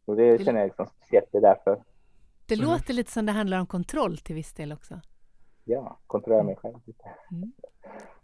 Och 0.06 0.16
det 0.16 0.38
Det- 0.38 0.44
känner 0.44 0.60
jag 0.60 0.68
liksom 0.68 0.86
speciellt, 0.88 1.28
det 1.32 1.38
är 1.38 1.42
därför, 1.42 1.84
Det 2.46 2.54
Mm. 2.56 2.68
låter 2.70 2.94
lite 2.94 3.12
som 3.12 3.26
det 3.26 3.32
handlar 3.32 3.60
om 3.60 3.66
kontroll 3.68 4.18
till 4.18 4.36
viss 4.36 4.54
del 4.54 4.72
också. 4.72 5.00
ja, 5.64 5.98
kontrollera 6.08 6.44
mig 6.44 6.56
själv 6.56 6.76
lite. 6.86 7.10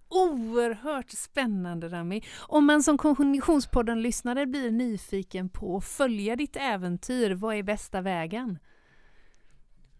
Oerhört 0.10 1.10
spännande 1.10 1.88
Rami. 1.88 2.22
Om 2.48 2.66
man 2.66 2.84
som 2.84 2.98
Konditionspodden-lyssnare 2.98 4.45
blir 4.45 4.72
nyfiken 4.72 5.49
på 5.49 5.78
att 5.78 5.84
följa 5.84 6.36
ditt 6.36 6.56
äventyr, 6.56 7.36
vad 7.36 7.56
är 7.56 7.64
bästa 7.64 8.02
vägen? 8.02 8.60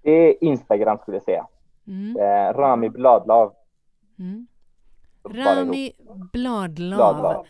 Det 0.02 0.12
är 0.12 0.44
Instagram 0.44 0.98
skulle 0.98 1.18
jag 1.18 1.24
säga. 1.24 1.48
Mm. 1.88 2.18
Eh, 2.18 2.54
Rami 2.60 2.90
Bladlav. 2.90 3.54
Mm. 4.20 4.48
Rami 5.24 5.92
Bladlav. 6.32 6.98
Bladlav. 6.98 7.46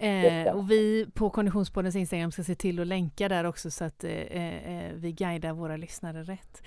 Eh, 0.00 0.52
och 0.52 0.70
vi 0.70 1.06
på 1.14 1.30
Konditionspoddens 1.30 1.96
Instagram 1.96 2.32
ska 2.32 2.44
se 2.44 2.54
till 2.54 2.80
att 2.80 2.86
länka 2.86 3.28
där 3.28 3.44
också 3.44 3.70
så 3.70 3.84
att 3.84 4.04
eh, 4.04 4.12
eh, 4.12 4.92
vi 4.94 5.12
guidar 5.12 5.52
våra 5.52 5.76
lyssnare 5.76 6.22
rätt. 6.22 6.62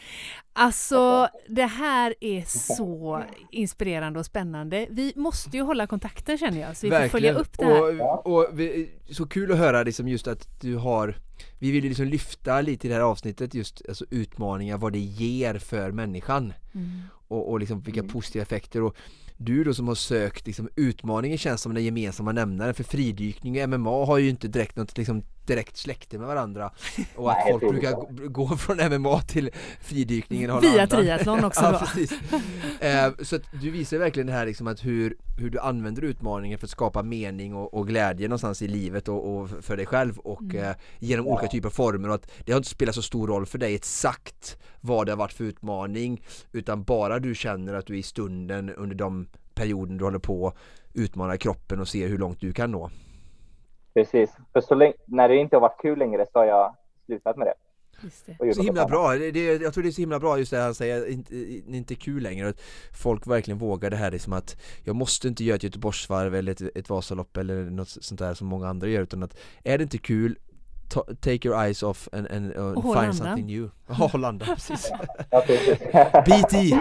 Alltså, 0.54 1.28
det 1.48 1.66
här 1.66 2.16
är 2.20 2.44
så 2.76 3.24
inspirerande 3.52 4.20
och 4.20 4.26
spännande. 4.26 4.88
Vi 4.90 5.14
måste 5.16 5.58
ju 5.58 5.64
hålla 5.64 5.88
kontakten 5.88 6.38
känner 6.38 6.62
jag, 6.62 6.78
så 6.78 6.88
vi 6.88 6.92
får 6.92 7.08
följa 7.08 7.34
upp 7.34 7.58
det 7.58 7.66
här. 7.66 8.02
Och, 8.02 8.28
och 8.28 8.60
vi, 8.60 8.92
så 9.12 9.26
kul 9.26 9.52
att 9.52 9.58
höra 9.58 9.84
liksom 9.84 10.08
just 10.08 10.28
att 10.28 10.62
du 10.62 10.76
har 10.76 11.16
vi 11.60 11.72
vill 11.72 11.84
liksom 11.84 12.06
lyfta 12.06 12.62
lite 12.62 12.88
i 12.88 12.90
det 12.90 12.96
här 12.96 13.02
avsnittet 13.02 13.54
just 13.54 13.82
alltså 13.88 14.06
utmaningar, 14.10 14.78
vad 14.78 14.94
det 14.94 15.00
ger 15.00 15.58
för 15.58 15.92
människan 15.92 16.54
mm. 16.74 17.02
och, 17.28 17.52
och 17.52 17.60
liksom 17.60 17.82
vilka 17.82 18.00
mm. 18.00 18.12
positiva 18.12 18.42
effekter 18.42 18.82
och 18.82 18.96
du 19.38 19.64
då 19.64 19.74
som 19.74 19.88
har 19.88 19.96
sökt 19.96 20.48
liksom, 20.48 20.70
utmaningen 20.76 21.38
känns 21.38 21.62
som 21.62 21.74
den 21.74 21.84
gemensamma 21.84 22.32
nämnaren 22.32 22.74
för 22.74 22.84
fridykning 22.84 23.62
och 23.64 23.70
MMA 23.70 24.06
har 24.06 24.18
ju 24.18 24.30
inte 24.30 24.48
direkt 24.48 24.76
något 24.76 24.98
liksom, 24.98 25.24
direkt 25.46 25.78
släkte 25.78 26.18
med 26.18 26.28
varandra 26.28 26.72
och 27.16 27.32
att 27.32 27.38
folk 27.50 27.70
brukar 27.70 28.28
gå 28.28 28.58
från 28.58 28.78
MMA 28.78 29.22
till 29.22 29.50
fridykningen 29.82 30.52
och 30.52 30.64
Via 30.64 30.88
triathlon 30.88 31.44
också 31.46 31.62
ja, 31.62 31.80
precis. 31.80 32.14
Eh, 32.80 33.12
så 33.22 33.36
att 33.36 33.42
du 33.62 33.72
visar 33.72 33.98
verkligen 33.98 34.28
det 34.28 34.34
här 34.34 34.46
liksom 34.46 34.68
att 34.68 34.86
hur, 34.86 35.16
hur 35.38 35.50
du 35.50 35.60
använder 35.60 36.02
utmaningen 36.02 36.60
för 36.60 36.68
att 36.68 36.72
skapa 36.72 37.04
mening 37.04 37.56
och, 37.56 37.74
och 37.74 37.88
glädje 37.88 38.28
någonstans 38.28 38.62
i 38.62 38.68
livet 38.68 39.08
och, 39.08 39.36
och 39.36 39.50
för 39.50 39.78
dig 39.78 39.86
själv 39.86 40.18
och 40.18 40.42
mm. 40.42 40.64
eh, 40.64 40.76
genom 41.00 41.28
olika 41.28 41.48
typer 41.48 41.68
av 41.68 41.72
former 41.72 42.10
och 42.10 42.16
att 42.16 42.32
det 42.46 42.52
har 42.52 42.58
inte 42.58 42.70
spelat 42.70 42.96
så 42.96 43.02
stor 43.02 43.28
roll 43.28 43.46
för 43.46 43.58
dig 43.58 43.76
exakt 43.76 44.58
vad 44.82 45.06
det 45.06 45.12
har 45.12 45.18
varit 45.18 45.34
för 45.34 45.44
utmaning 45.44 46.22
utan 46.52 46.84
bara 46.84 47.20
du 47.20 47.36
känner 47.36 47.74
att 47.74 47.86
du 47.86 47.94
är 47.94 47.98
i 47.98 48.04
stunden 48.04 48.70
under 48.70 48.96
de 48.96 49.28
perioden 49.56 49.98
du 49.98 50.04
håller 50.04 50.20
på 50.20 50.54
utmanar 50.94 51.38
kroppen 51.38 51.80
och 51.80 51.88
ser 51.88 52.08
hur 52.08 52.18
långt 52.18 52.40
du 52.40 52.54
kan 52.54 52.72
nå. 52.72 52.90
Precis, 53.94 54.32
för 54.54 54.62
så 54.62 54.76
länge, 54.76 54.94
när 55.06 55.30
det 55.30 55.36
inte 55.36 55.56
har 55.56 55.62
varit 55.62 55.82
kul 55.82 56.00
längre 56.00 56.26
så 56.34 56.40
har 56.40 56.46
jag 56.46 56.76
slutat 57.06 57.38
med 57.38 57.48
det. 57.48 57.54
det. 58.40 58.54
Så 58.54 58.62
himla 58.62 58.86
bra, 58.86 59.14
det, 59.14 59.32
det, 59.32 59.62
jag 59.62 59.74
tror 59.74 59.84
det 59.84 59.90
är 59.90 59.92
så 59.92 60.02
himla 60.02 60.20
bra 60.20 60.38
just 60.38 60.52
det 60.52 60.60
han 60.60 60.76
säger, 60.76 61.10
inte, 61.10 61.36
inte 61.68 61.96
kul 61.96 62.24
längre 62.24 62.50
att 62.50 62.62
folk 62.94 63.28
verkligen 63.28 63.58
vågar 63.58 63.90
det 63.90 63.98
här 63.98 64.12
liksom 64.12 64.34
att 64.34 64.58
jag 64.84 64.96
måste 64.96 65.28
inte 65.28 65.44
göra 65.44 65.56
ett 65.56 65.64
Göteborgsvarv 65.64 66.36
eller 66.36 66.52
ett, 66.52 66.78
ett 66.78 66.90
Vasalopp 66.90 67.38
eller 67.38 67.64
något 67.64 67.90
sånt 67.90 68.20
där 68.20 68.34
som 68.34 68.48
många 68.48 68.68
andra 68.68 68.88
gör 68.88 69.02
utan 69.02 69.24
att 69.24 69.38
är 69.64 69.78
det 69.78 69.84
inte 69.84 69.98
kul 69.98 70.38
take 71.22 71.48
your 71.48 71.56
eyes 71.68 71.84
off 71.84 72.08
and, 72.14 72.28
and, 72.32 72.58
uh, 72.58 72.68
and 72.68 72.84
find 72.84 73.16
something 73.16 73.46
new. 73.46 73.70
Hollanda, 73.88 74.46
precis. 74.46 74.92
BT! 76.26 76.54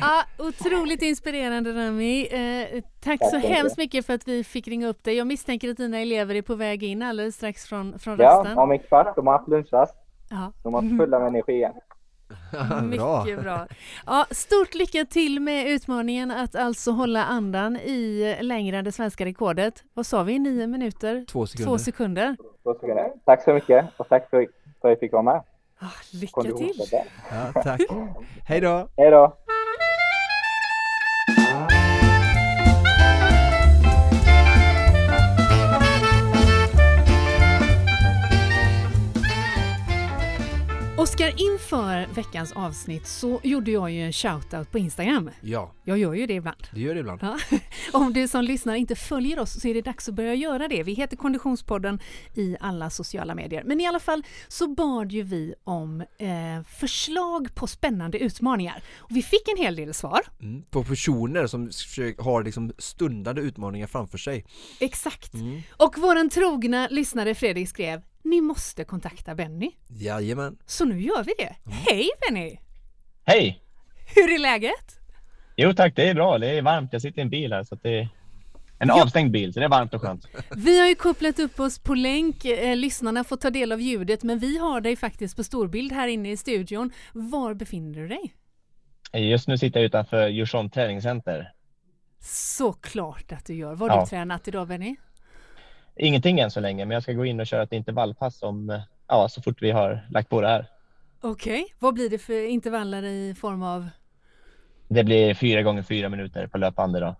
ja, 0.00 0.24
otroligt 0.38 1.02
inspirerande 1.02 1.72
Rami. 1.72 2.26
Eh, 2.30 2.82
tack 3.00 3.20
så 3.30 3.36
hemskt 3.36 3.78
mycket 3.78 4.06
för 4.06 4.14
att 4.14 4.28
vi 4.28 4.44
fick 4.44 4.68
ringa 4.68 4.88
upp 4.88 5.04
dig. 5.04 5.14
Jag 5.14 5.26
misstänker 5.26 5.70
att 5.70 5.76
dina 5.76 5.98
elever 5.98 6.34
är 6.34 6.42
på 6.42 6.54
väg 6.54 6.82
in 6.82 7.02
alldeles 7.02 7.34
strax 7.34 7.66
från, 7.66 7.98
från 7.98 8.16
rasten. 8.16 8.52
Ja, 8.56 8.62
om 8.62 8.70
en 8.70 8.78
kvart. 8.78 9.16
De 9.16 9.26
har 9.26 9.38
haft 9.38 9.48
lunchrast. 9.48 9.94
Ja. 10.30 10.52
De 10.62 10.74
har 10.74 10.98
fulla 10.98 11.18
med 11.18 11.28
energi 11.28 11.52
igen. 11.52 11.72
Mycket 12.82 13.42
bra. 13.42 13.66
Ja, 14.06 14.26
stort 14.30 14.74
lycka 14.74 15.04
till 15.04 15.40
med 15.40 15.68
utmaningen 15.68 16.30
att 16.30 16.54
alltså 16.54 16.90
hålla 16.90 17.24
andan 17.24 17.76
i 17.76 18.36
längre 18.40 18.76
än 18.76 18.84
det 18.84 18.92
svenska 18.92 19.24
rekordet. 19.24 19.84
Vad 19.94 20.06
sa 20.06 20.22
vi? 20.22 20.38
Nio 20.38 20.66
minuter? 20.66 21.24
Två 21.28 21.46
sekunder. 21.46 21.70
Två 21.70 21.78
sekunder. 21.78 22.36
Två 22.62 22.74
sekunder. 22.74 23.12
Tack 23.24 23.44
så 23.44 23.52
mycket 23.52 23.86
och 23.96 24.08
tack 24.08 24.30
för, 24.30 24.42
att 24.42 24.48
jag 24.80 25.00
fick 25.00 25.12
vara 25.12 25.22
med. 25.22 25.42
Ah, 25.78 25.86
lycka 26.12 26.42
till! 26.42 26.82
Ja, 27.30 27.62
tack. 27.62 27.80
Hej 28.48 28.60
då! 28.60 28.88
Hej 28.96 29.10
då! 29.10 29.36
Oskar, 41.22 41.42
inför 41.52 42.14
veckans 42.14 42.52
avsnitt 42.52 43.06
så 43.06 43.40
gjorde 43.42 43.70
jag 43.70 43.90
ju 43.90 44.02
en 44.02 44.12
shoutout 44.12 44.72
på 44.72 44.78
Instagram. 44.78 45.30
Ja. 45.40 45.72
Jag 45.84 45.98
gör 45.98 46.14
ju 46.14 46.26
det 46.26 46.34
ibland. 46.34 46.68
Du 46.72 46.80
gör 46.80 46.94
det 46.94 47.00
ibland. 47.00 47.20
Ja. 47.22 47.38
Om 47.92 48.12
du 48.12 48.28
som 48.28 48.44
lyssnar 48.44 48.74
inte 48.74 48.96
följer 48.96 49.38
oss 49.38 49.60
så 49.60 49.68
är 49.68 49.74
det 49.74 49.82
dags 49.82 50.08
att 50.08 50.14
börja 50.14 50.34
göra 50.34 50.68
det. 50.68 50.82
Vi 50.82 50.92
heter 50.94 51.16
Konditionspodden 51.16 52.00
i 52.34 52.56
alla 52.60 52.90
sociala 52.90 53.34
medier. 53.34 53.62
Men 53.64 53.80
i 53.80 53.86
alla 53.86 54.00
fall 54.00 54.22
så 54.48 54.68
bad 54.68 55.12
ju 55.12 55.22
vi 55.22 55.54
om 55.64 56.00
eh, 56.00 56.62
förslag 56.78 57.54
på 57.54 57.66
spännande 57.66 58.18
utmaningar. 58.18 58.82
Och 58.96 59.16
vi 59.16 59.22
fick 59.22 59.48
en 59.48 59.64
hel 59.64 59.76
del 59.76 59.94
svar. 59.94 60.20
Mm, 60.40 60.62
på 60.70 60.84
personer 60.84 61.46
som 61.46 61.70
har 62.18 62.42
liksom 62.42 62.72
stundande 62.78 63.42
utmaningar 63.42 63.86
framför 63.86 64.18
sig. 64.18 64.44
Exakt. 64.80 65.34
Mm. 65.34 65.62
Och 65.70 65.98
våran 65.98 66.30
trogna 66.30 66.88
lyssnare 66.88 67.34
Fredrik 67.34 67.68
skrev 67.68 68.02
ni 68.22 68.40
måste 68.40 68.84
kontakta 68.84 69.34
Benny. 69.34 69.70
Jajamän. 69.88 70.56
Så 70.66 70.84
nu 70.84 71.00
gör 71.00 71.24
vi 71.24 71.32
det. 71.38 71.56
Mm. 71.66 71.78
Hej 71.88 72.10
Benny! 72.20 72.58
Hej! 73.24 73.62
Hur 74.14 74.34
är 74.34 74.38
läget? 74.38 74.98
Jo 75.56 75.72
tack, 75.74 75.96
det 75.96 76.08
är 76.08 76.14
bra. 76.14 76.38
Det 76.38 76.58
är 76.58 76.62
varmt. 76.62 76.92
Jag 76.92 77.02
sitter 77.02 77.18
i 77.18 77.22
en 77.22 77.30
bil 77.30 77.52
här 77.52 77.64
så 77.64 77.74
att 77.74 77.82
det 77.82 77.98
är 77.98 78.08
en 78.78 78.88
ja. 78.88 79.02
avstängd 79.02 79.30
bil, 79.30 79.52
så 79.52 79.60
det 79.60 79.66
är 79.66 79.70
varmt 79.70 79.94
och 79.94 80.00
skönt. 80.00 80.26
Vi 80.56 80.80
har 80.80 80.88
ju 80.88 80.94
kopplat 80.94 81.38
upp 81.38 81.60
oss 81.60 81.78
på 81.78 81.94
länk. 81.94 82.44
Eh, 82.44 82.76
lyssnarna 82.76 83.24
får 83.24 83.36
ta 83.36 83.50
del 83.50 83.72
av 83.72 83.80
ljudet, 83.80 84.22
men 84.22 84.38
vi 84.38 84.58
har 84.58 84.80
dig 84.80 84.96
faktiskt 84.96 85.36
på 85.36 85.44
storbild 85.44 85.92
här 85.92 86.08
inne 86.08 86.30
i 86.30 86.36
studion. 86.36 86.92
Var 87.12 87.54
befinner 87.54 88.00
du 88.00 88.08
dig? 88.08 88.34
Just 89.12 89.48
nu 89.48 89.58
sitter 89.58 89.80
jag 89.80 89.86
utanför 89.86 90.28
Djursholm 90.28 90.70
träningscenter. 90.70 91.52
Såklart 92.56 93.32
att 93.32 93.46
du 93.46 93.54
gör. 93.54 93.74
Vad 93.74 93.90
har 93.90 93.98
ja. 93.98 94.04
du 94.04 94.08
tränat 94.08 94.48
idag 94.48 94.68
Benny? 94.68 94.96
Ingenting 95.96 96.40
än 96.40 96.50
så 96.50 96.60
länge, 96.60 96.84
men 96.84 96.94
jag 96.94 97.02
ska 97.02 97.12
gå 97.12 97.24
in 97.24 97.40
och 97.40 97.46
köra 97.46 97.62
ett 97.62 97.72
intervallpass 97.72 98.42
om, 98.42 98.80
ja, 99.08 99.28
så 99.28 99.42
fort 99.42 99.62
vi 99.62 99.70
har 99.70 100.06
lagt 100.10 100.28
på 100.28 100.40
det 100.40 100.48
här. 100.48 100.66
Okej, 101.20 101.62
okay. 101.62 101.74
vad 101.78 101.94
blir 101.94 102.10
det 102.10 102.18
för 102.18 102.46
intervaller 102.46 103.02
i 103.02 103.34
form 103.34 103.62
av? 103.62 103.88
Det 104.88 105.04
blir 105.04 105.34
fyra 105.34 105.62
gånger 105.62 105.82
fyra 105.82 106.08
minuter 106.08 106.46
på 106.46 106.58
löpande 106.58 107.00
då. 107.00 107.16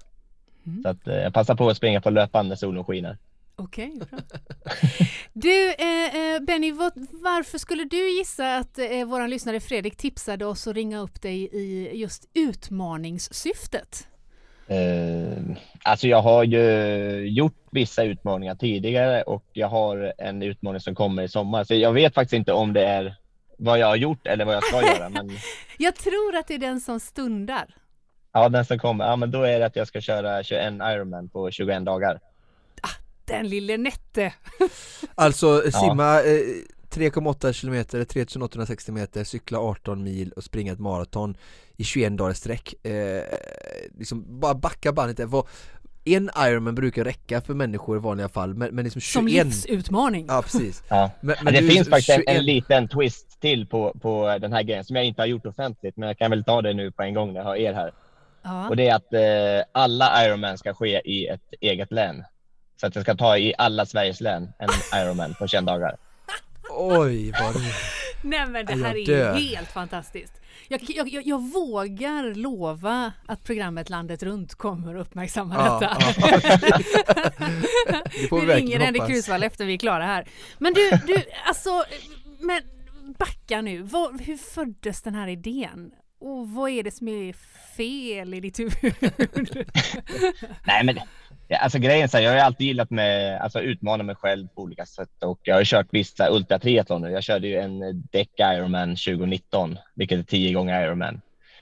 Mm. 0.66 0.82
Så 0.82 0.89
att 0.89 1.07
eh, 1.09 1.15
jag 1.15 1.35
passar 1.35 1.55
på 1.55 1.69
att 1.69 1.77
springa 1.77 2.01
på 2.01 2.11
löpande 2.11 2.57
solen 2.57 2.85
skiner. 2.85 3.19
Okej, 3.57 3.93
okay, 3.97 3.99
bra. 3.99 4.19
Du 5.32 5.73
eh, 5.73 6.35
eh, 6.35 6.40
Benny, 6.40 6.73
vad, 6.73 6.93
varför 7.11 7.59
skulle 7.59 7.85
du 7.85 8.11
gissa 8.11 8.57
att 8.57 8.78
eh, 8.78 9.05
våran 9.07 9.31
lyssnare 9.31 9.61
Fredrik 9.61 9.97
tipsade 9.97 10.47
oss 10.47 10.66
att 10.66 10.74
ringa 10.74 10.99
upp 10.99 11.23
dig 11.23 11.49
i 11.53 11.90
just 12.01 12.28
utmaningssyftet? 12.35 14.09
Eh, 14.73 15.57
alltså 15.82 16.09
jag 16.09 16.23
har 16.23 16.44
ju 16.44 17.28
gjort 17.28 17.57
vissa 17.70 18.05
utmaningar 18.05 18.55
tidigare 18.55 19.23
och 19.23 19.44
jag 19.53 19.69
har 19.69 20.12
en 20.19 20.43
utmaning 20.43 20.81
som 20.81 20.94
kommer 20.94 21.23
i 21.23 21.28
sommar. 21.28 21.65
Så 21.65 21.74
jag 21.74 21.93
vet 21.93 22.15
faktiskt 22.15 22.32
inte 22.32 22.53
om 22.53 22.73
det 22.73 22.85
är 22.85 23.15
vad 23.59 23.78
jag 23.78 23.86
har 23.86 23.97
gjort 23.97 24.27
eller 24.27 24.44
vad 24.44 24.55
jag 24.55 24.65
ska 24.65 24.86
göra. 24.86 25.09
Men... 25.09 25.31
Jag 25.78 25.94
tror 25.94 26.36
att 26.36 26.49
det 26.49 26.55
är 26.55 26.59
den 26.59 26.81
som 26.81 27.01
stundar. 27.01 27.74
Ja, 28.32 28.49
den 28.49 28.65
som 28.65 28.78
kommer. 28.78 29.07
Ja, 29.07 29.16
men 29.16 29.31
då 29.31 29.43
är 29.43 29.59
det 29.59 29.66
att 29.66 29.77
jag 29.77 29.89
ska 29.89 30.01
köra 30.01 30.43
21 30.43 30.74
Ironman 30.74 31.28
på 31.28 31.51
21 31.51 31.85
dagar. 31.85 32.20
Ah, 32.82 33.03
den 33.24 33.49
lille 33.49 33.77
Nette! 33.77 34.32
alltså 35.15 35.70
simma 35.70 36.05
ja. 36.05 36.20
eh, 36.20 36.39
3,8 36.93 37.53
kilometer, 37.53 38.05
3860 38.05 38.93
meter, 38.93 39.24
cykla 39.24 39.59
18 39.59 40.03
mil 40.03 40.32
och 40.32 40.44
springa 40.44 40.73
ett 40.73 40.78
maraton 40.78 41.36
i 41.82 41.84
21 41.84 42.16
dagar 42.16 42.32
sträck. 42.32 42.86
Eh, 42.86 43.22
liksom 43.98 44.40
bara 44.40 44.54
backa 44.54 44.92
bandet 44.92 45.16
där. 45.16 45.26
Vad, 45.26 45.46
en 46.04 46.30
Ironman 46.36 46.74
brukar 46.74 47.04
räcka 47.04 47.40
för 47.40 47.54
människor 47.54 47.96
i 47.96 48.00
vanliga 48.00 48.28
fall 48.28 48.54
men, 48.54 48.74
men 48.74 48.84
liksom 48.84 49.00
21 49.00 49.12
Som 49.12 49.26
livsutmaning! 49.26 50.26
Ja 50.28 50.42
precis 50.42 50.82
ja. 50.88 51.10
Men, 51.20 51.36
men 51.42 51.54
ja, 51.54 51.60
det 51.60 51.66
du, 51.66 51.72
finns 51.72 51.88
faktiskt 51.88 52.16
21... 52.16 52.28
en 52.28 52.44
liten 52.44 52.88
twist 52.88 53.40
till 53.40 53.66
på, 53.66 53.96
på 54.02 54.38
den 54.40 54.52
här 54.52 54.62
grejen 54.62 54.84
som 54.84 54.96
jag 54.96 55.04
inte 55.04 55.22
har 55.22 55.26
gjort 55.26 55.46
offentligt 55.46 55.96
men 55.96 56.06
jag 56.06 56.18
kan 56.18 56.30
väl 56.30 56.44
ta 56.44 56.62
det 56.62 56.74
nu 56.74 56.90
på 56.90 57.02
en 57.02 57.14
gång 57.14 57.32
när 57.32 57.40
jag 57.40 57.44
har 57.44 57.56
er 57.56 57.72
här. 57.72 57.92
Ja. 58.42 58.68
Och 58.68 58.76
det 58.76 58.88
är 58.88 58.94
att 58.94 59.12
eh, 59.12 59.66
alla 59.72 60.26
Ironman 60.26 60.59
ska 60.59 60.74
ske 60.74 61.02
i 61.04 61.26
ett 61.26 61.54
eget 61.60 61.92
län. 61.92 62.24
Så 62.80 62.86
att 62.86 62.94
jag 62.94 63.04
ska 63.04 63.14
ta 63.14 63.38
i 63.38 63.54
alla 63.59 63.86
Sveriges 63.86 64.20
län 64.20 64.52
en 64.59 65.00
Ironman 65.00 65.34
på 65.34 65.46
21 65.46 65.66
dagar. 65.66 65.96
Oj 66.70 67.32
vad 67.40 67.54
det... 67.54 67.60
Nej 68.22 68.46
men 68.46 68.66
det 68.66 68.74
här 68.74 69.10
är 69.10 69.34
helt 69.34 69.68
fantastiskt. 69.68 70.41
Jag, 70.73 70.82
jag, 70.89 71.09
jag, 71.09 71.27
jag, 71.27 71.53
vågar 71.53 72.35
lova 72.35 73.12
att 73.27 73.44
programmet 73.44 73.90
Landet 73.90 74.23
runt 74.23 74.55
kommer 74.55 74.94
att 74.94 75.07
uppmärksamma 75.07 75.55
ja, 75.55 75.81
detta. 75.81 75.97
Ja. 76.01 76.78
det 78.05 78.28
får 78.28 78.40
vi, 78.40 78.47
vi 78.47 78.55
ringer 78.55 78.81
Henrik 78.81 79.07
Krusvall 79.07 79.43
efter 79.43 79.65
vi 79.65 79.74
är 79.74 79.78
klara 79.78 80.05
här. 80.05 80.28
Men 80.59 80.73
du, 80.73 80.90
du 81.07 81.23
alltså, 81.47 81.85
men 82.40 82.62
backa 83.19 83.61
nu. 83.61 83.82
Var, 83.82 84.19
hur 84.19 84.36
föddes 84.36 85.03
den 85.03 85.15
här 85.15 85.28
idén? 85.28 85.90
Och 86.20 86.49
vad 86.49 86.70
är 86.70 86.82
det 86.82 86.90
som 86.90 87.09
är 87.09 87.32
fel 87.77 88.35
i 88.35 88.40
ditt 88.40 88.59
huvud? 88.59 88.94
Nej 90.66 90.85
men 90.85 90.99
alltså 91.60 91.78
grejen 91.78 92.08
är 92.12 92.20
jag 92.20 92.30
har 92.30 92.38
alltid 92.38 92.66
gillat 92.66 92.90
med, 92.90 93.40
alltså 93.40 93.60
utmana 93.60 94.02
mig 94.02 94.14
själv 94.14 94.48
på 94.48 94.62
olika 94.62 94.86
sätt 94.86 95.22
och 95.24 95.40
jag 95.42 95.54
har 95.54 95.64
kört 95.64 95.86
vissa 95.90 96.30
ultratriathlon 96.30 97.02
nu. 97.02 97.10
Jag 97.10 97.22
körde 97.22 97.48
ju 97.48 97.56
en 97.56 98.02
däck 98.12 98.40
Ironman 98.40 98.88
2019, 98.88 99.78
vilket 99.94 100.18
är 100.18 100.22
tio 100.22 100.52
gånger 100.52 100.84
Ironman. 100.84 101.20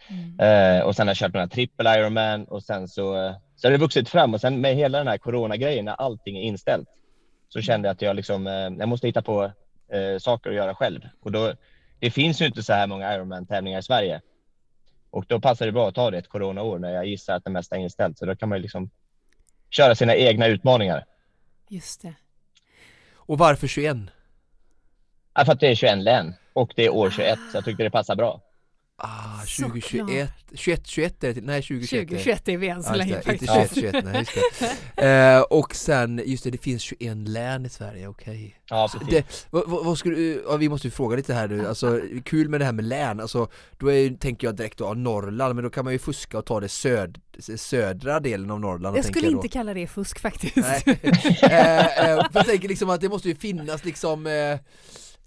Mm. 0.09 0.79
Uh, 0.79 0.83
och 0.83 0.97
sen 0.97 1.07
har 1.07 1.11
jag 1.11 1.17
kört 1.17 1.35
några 1.35 1.49
trippel 1.49 1.87
Ironman 1.87 2.45
och 2.45 2.63
sen 2.63 2.89
så, 2.89 3.35
Så 3.57 3.69
det 3.69 3.75
har 3.75 3.79
vuxit 3.79 4.09
fram 4.09 4.35
och 4.35 4.41
sen 4.41 4.61
med 4.61 4.77
hela 4.77 4.99
den 4.99 5.09
här 5.09 5.19
coronagrejen 5.19 5.85
när 5.85 5.93
allting 5.93 6.37
är 6.37 6.43
inställt 6.43 6.89
så 7.49 7.61
kände 7.61 7.89
jag 7.89 7.95
att 7.95 8.03
jag 8.03 8.17
liksom, 8.17 8.47
eh, 8.47 8.53
jag 8.53 8.89
måste 8.89 9.07
hitta 9.07 9.23
på 9.23 9.45
eh, 9.93 10.19
saker 10.19 10.51
att 10.51 10.57
göra 10.57 10.75
själv. 10.75 11.01
Och 11.21 11.33
då, 11.33 11.53
det 11.99 12.11
finns 12.11 12.41
ju 12.41 12.47
inte 12.47 12.63
så 12.63 12.73
här 12.73 12.87
många 12.87 13.15
Ironman-tävlingar 13.15 13.79
i 13.79 13.83
Sverige. 13.83 14.21
Och 15.11 15.25
då 15.29 15.41
passar 15.41 15.67
det 15.67 15.73
bra 15.73 15.89
att 15.89 15.95
ta 15.95 16.11
det 16.11 16.19
ett 16.19 16.29
coronaår 16.29 16.79
när 16.79 16.91
jag 16.91 17.07
gissar 17.07 17.35
att 17.35 17.45
det 17.45 17.51
mesta 17.51 17.77
är 17.77 17.81
inställt. 17.81 18.19
Så 18.19 18.27
då 18.27 18.37
kan 18.37 18.49
man 18.49 18.59
ju 18.59 18.63
liksom 18.63 18.91
köra 19.71 19.95
sina 19.95 20.17
egna 20.17 20.47
utmaningar. 20.47 21.05
Just 21.69 22.03
det. 22.03 22.15
Och 23.15 23.39
varför 23.39 23.67
21? 23.67 23.97
Ja, 25.35 25.45
för 25.45 25.53
att 25.53 25.61
det 25.61 25.69
är 25.69 25.75
21 25.75 25.99
län 25.99 26.35
och 26.53 26.73
det 26.77 26.85
är 26.85 26.91
år 26.91 27.11
21 27.11 27.39
så 27.53 27.57
jag 27.57 27.65
tyckte 27.65 27.83
det 27.83 27.91
passar 27.91 28.17
bra. 28.17 28.41
Ah, 29.03 29.41
2021, 29.41 30.31
21, 30.55 30.87
21 30.87 31.25
är 31.25 31.35
det 31.35 31.41
nej 31.41 31.63
2021 31.63 32.09
2021 32.09 32.49
är 32.49 32.57
vi 32.57 32.69
än 32.69 32.83
så 32.83 32.95
länge 32.95 33.15
faktiskt. 33.23 33.43
Inte 33.43 33.75
21, 33.75 33.93
21, 33.93 34.05
nej 34.05 34.19
just 34.19 34.33
det. 34.97 35.03
eh, 35.37 35.41
och 35.41 35.75
sen, 35.75 36.23
just 36.27 36.45
det, 36.45 36.51
det 36.51 36.59
finns 36.59 36.83
21 36.83 37.17
län 37.17 37.67
i 37.67 37.69
Sverige, 37.69 38.09
okej. 38.09 38.33
Okay. 38.33 38.53
Ja, 38.69 38.91
precis. 38.93 39.47
vad, 39.51 39.69
vad, 39.69 39.99
skulle 39.99 40.41
ja, 40.49 40.57
vi 40.57 40.69
måste 40.69 40.87
ju 40.87 40.91
fråga 40.91 41.17
lite 41.17 41.35
här 41.35 41.49
nu, 41.49 41.69
alltså 41.69 42.01
kul 42.25 42.49
med 42.49 42.61
det 42.61 42.65
här 42.65 42.73
med 42.73 42.85
län, 42.85 43.21
alltså 43.21 43.49
då 43.79 43.93
är, 43.93 44.11
tänker 44.11 44.47
jag 44.47 44.57
direkt 44.57 44.79
då, 44.79 44.95
Norrland, 44.95 45.55
men 45.55 45.65
då 45.65 45.71
kan 45.71 45.85
man 45.85 45.93
ju 45.93 45.99
fuska 45.99 46.39
och 46.39 46.47
ta 46.47 46.61
det 46.61 46.69
söd, 46.69 47.21
södra 47.57 48.21
delen 48.21 48.51
av 48.51 48.61
Norrland. 48.61 48.97
Jag 48.97 49.05
skulle 49.05 49.27
jag 49.27 49.33
inte 49.33 49.49
kalla 49.49 49.75
det 49.75 49.87
fusk 49.87 50.19
faktiskt. 50.19 50.57
Nej. 50.57 50.83
eh, 51.43 52.11
eh, 52.11 52.27
jag 52.33 52.47
tänker 52.47 52.69
liksom 52.69 52.91
att 52.91 53.01
det 53.01 53.09
måste 53.09 53.29
ju 53.29 53.35
finnas 53.35 53.85
liksom 53.85 54.29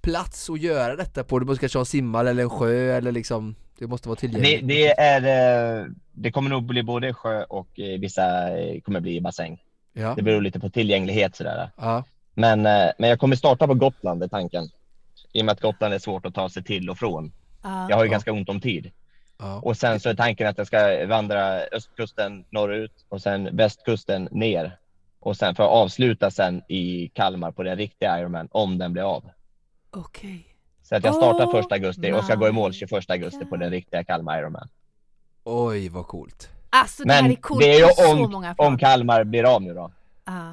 plats 0.02 0.50
att 0.50 0.60
göra 0.60 0.95
detta 0.95 1.24
på, 1.24 1.40
du 1.40 1.45
måste 1.45 1.60
kanske 1.60 1.78
ha 1.78 1.82
en 1.82 1.86
simhall 1.86 2.28
eller 2.28 2.44
en 2.44 2.50
sjö 2.50 2.98
eller 2.98 3.12
liksom 3.12 3.56
det 3.80 3.88
måste 3.88 4.10
vara 4.10 4.16
tillgängligt. 4.16 4.68
Det, 4.68 4.74
det, 4.74 5.00
är, 5.00 5.82
eh, 5.82 5.86
det 6.12 6.32
kommer 6.32 6.50
nog 6.50 6.64
bli 6.64 6.84
både 6.84 7.14
sjö 7.14 7.44
och 7.44 7.80
eh, 7.80 8.00
vissa 8.00 8.58
eh, 8.60 8.82
kommer 8.82 9.00
bli 9.00 9.22
bassäng. 9.22 9.64
Ja. 9.94 10.14
Det 10.16 10.22
beror 10.22 10.41
lite 10.41 10.60
på 10.60 10.70
tillgänglighet 10.70 11.36
sådär. 11.36 11.72
Ja. 11.78 12.04
Men, 12.34 12.62
men 12.98 13.10
jag 13.10 13.20
kommer 13.20 13.36
starta 13.36 13.68
på 13.68 13.74
Gotland 13.74 14.24
är 14.24 14.28
tanken. 14.28 14.70
I 15.34 15.41
och 15.41 15.45
med 15.45 15.54
att 15.54 15.62
Gotland 15.62 15.94
är 15.94 16.00
svårt 16.00 16.26
att 16.26 16.34
ta 16.34 16.50
sig 16.50 16.64
till 16.64 16.90
och 16.90 16.98
från. 16.98 17.32
Ja. 17.64 17.88
Jag 17.90 17.98
har 17.98 18.04
ju 18.04 18.10
ganska 18.10 18.32
ont 18.32 18.50
om 18.50 18.62
tid. 18.62 18.91
Och 19.62 19.78
sen 19.78 20.00
så 20.00 20.10
är 20.10 20.14
tanken 20.14 20.48
att 20.48 20.58
jag 20.58 20.68
ska 20.68 21.08
vandra 21.08 21.60
östkusten 21.60 22.45
norrut 22.50 23.06
och 23.10 23.22
sen 23.22 23.56
västkusten 23.56 24.28
ner. 24.32 24.78
Och 25.20 25.38
sen 25.38 25.56
för 25.56 25.64
att 25.64 25.70
avsluta 25.70 26.32
sen 26.32 26.62
i 26.68 27.12
Kalmar 27.14 27.52
på 27.52 27.64
den 27.64 27.78
riktiga 27.78 28.20
Ironman 28.20 28.48
om 28.52 28.78
den 28.78 28.94
blir 28.94 29.16
av. 29.16 29.24
Okej. 29.91 30.30
Okay. 30.30 30.53
Så 30.84 30.96
att 30.96 31.04
jag 31.04 31.16
startar 31.16 31.46
oh, 31.46 31.52
första 31.52 31.76
augusti 31.76 32.12
och 32.12 32.24
ska 32.24 32.36
gå 32.36 32.48
i 32.48 32.52
mål 32.52 32.74
21 32.74 33.10
augusti 33.10 33.46
på 33.46 33.58
den 33.58 33.72
riktiga 33.72 34.04
Kalmar 34.04 34.40
Ironman. 34.40 34.70
Oj, 35.44 35.90
vad 35.90 36.08
coolt. 36.08 36.50
Alltså 36.70 37.04
det 37.04 37.08
Men 37.08 37.24
här 37.24 37.32
är 37.32 37.36
coolt 37.36 37.62
det 37.62 37.74
är 37.74 37.78
ju 37.78 38.14
om, 38.14 38.54
om 38.58 38.78
Kalmar 38.78 39.24
blir 39.24 39.56
av 39.56 39.62
nu 39.62 39.74
då. 39.74 39.92
Ah. 40.24 40.52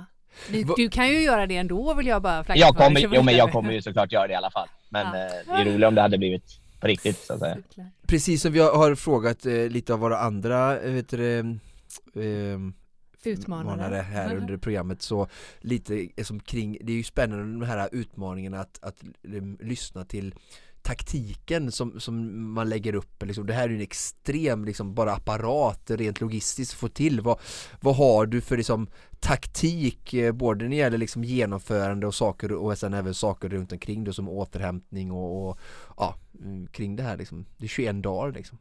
Du, 0.48 0.64
du, 0.76 0.90
kan 0.90 1.08
ju 1.08 1.22
göra 1.22 1.46
det 1.46 1.56
ändå 1.56 1.94
vill 1.94 2.06
jag 2.06 2.22
bara 2.22 2.44
flagga 2.44 2.60
jag 2.60 2.76
kommer, 2.76 3.00
för. 3.00 3.16
Jo 3.16 3.22
men 3.22 3.36
jag 3.36 3.52
kommer 3.52 3.72
ju 3.72 3.82
såklart 3.82 4.12
göra 4.12 4.26
det 4.26 4.32
i 4.32 4.36
alla 4.36 4.50
fall. 4.50 4.68
Men 4.88 5.06
ah. 5.06 5.16
eh, 5.16 5.30
det 5.46 5.52
är 5.52 5.64
roligt 5.64 5.88
om 5.88 5.94
det 5.94 6.00
hade 6.00 6.18
blivit 6.18 6.60
på 6.80 6.86
riktigt 6.86 7.18
så 7.18 7.32
att 7.32 7.40
säga. 7.40 7.56
Precis 8.06 8.42
som 8.42 8.52
vi 8.52 8.60
har 8.60 8.94
frågat 8.94 9.46
eh, 9.46 9.52
lite 9.52 9.94
av 9.94 9.98
våra 9.98 10.18
andra, 10.18 10.80
eh, 10.80 10.92
vet 10.92 11.08
du, 11.08 11.38
eh, 11.38 12.58
utmanare 13.26 13.96
här 13.96 14.36
under 14.36 14.56
programmet. 14.56 15.02
Så 15.02 15.28
lite 15.60 16.08
som 16.22 16.40
kring, 16.40 16.78
det 16.80 16.92
är 16.92 16.96
ju 16.96 17.02
spännande 17.02 17.44
de 17.44 17.66
här 17.66 17.88
utmaningarna 17.92 18.60
att, 18.60 18.78
att 18.82 19.04
lyssna 19.60 20.04
till 20.04 20.34
taktiken 20.82 21.72
som, 21.72 22.00
som 22.00 22.44
man 22.52 22.68
lägger 22.68 22.94
upp 22.94 23.22
liksom, 23.22 23.46
det 23.46 23.52
här 23.52 23.64
är 23.64 23.68
ju 23.68 23.74
en 23.74 23.82
extrem 23.82 24.64
liksom, 24.64 24.94
bara 24.94 25.12
apparat 25.12 25.90
rent 25.90 26.20
logistiskt 26.20 26.74
att 26.74 26.80
få 26.80 26.88
till. 26.88 27.20
Vad, 27.20 27.40
vad 27.80 27.96
har 27.96 28.26
du 28.26 28.40
för 28.40 28.56
liksom, 28.56 28.88
taktik 29.20 30.14
eh, 30.14 30.32
både 30.32 30.64
när 30.64 30.70
det 30.70 30.76
gäller 30.76 30.98
liksom, 30.98 31.24
genomförande 31.24 32.06
och 32.06 32.14
saker 32.14 32.52
och 32.52 32.78
sen 32.78 32.94
även 32.94 33.14
saker 33.14 33.48
runt 33.48 33.72
omkring 33.72 34.04
det 34.04 34.12
som 34.12 34.28
återhämtning 34.28 35.10
och, 35.12 35.48
och 35.48 35.58
ja, 35.96 36.14
mm, 36.40 36.66
kring 36.66 36.96
det 36.96 37.02
här 37.02 37.16
liksom. 37.16 37.46
det 37.56 37.64
är 37.64 37.68
21 37.68 38.02
dagar 38.02 38.32
liksom. 38.32 38.58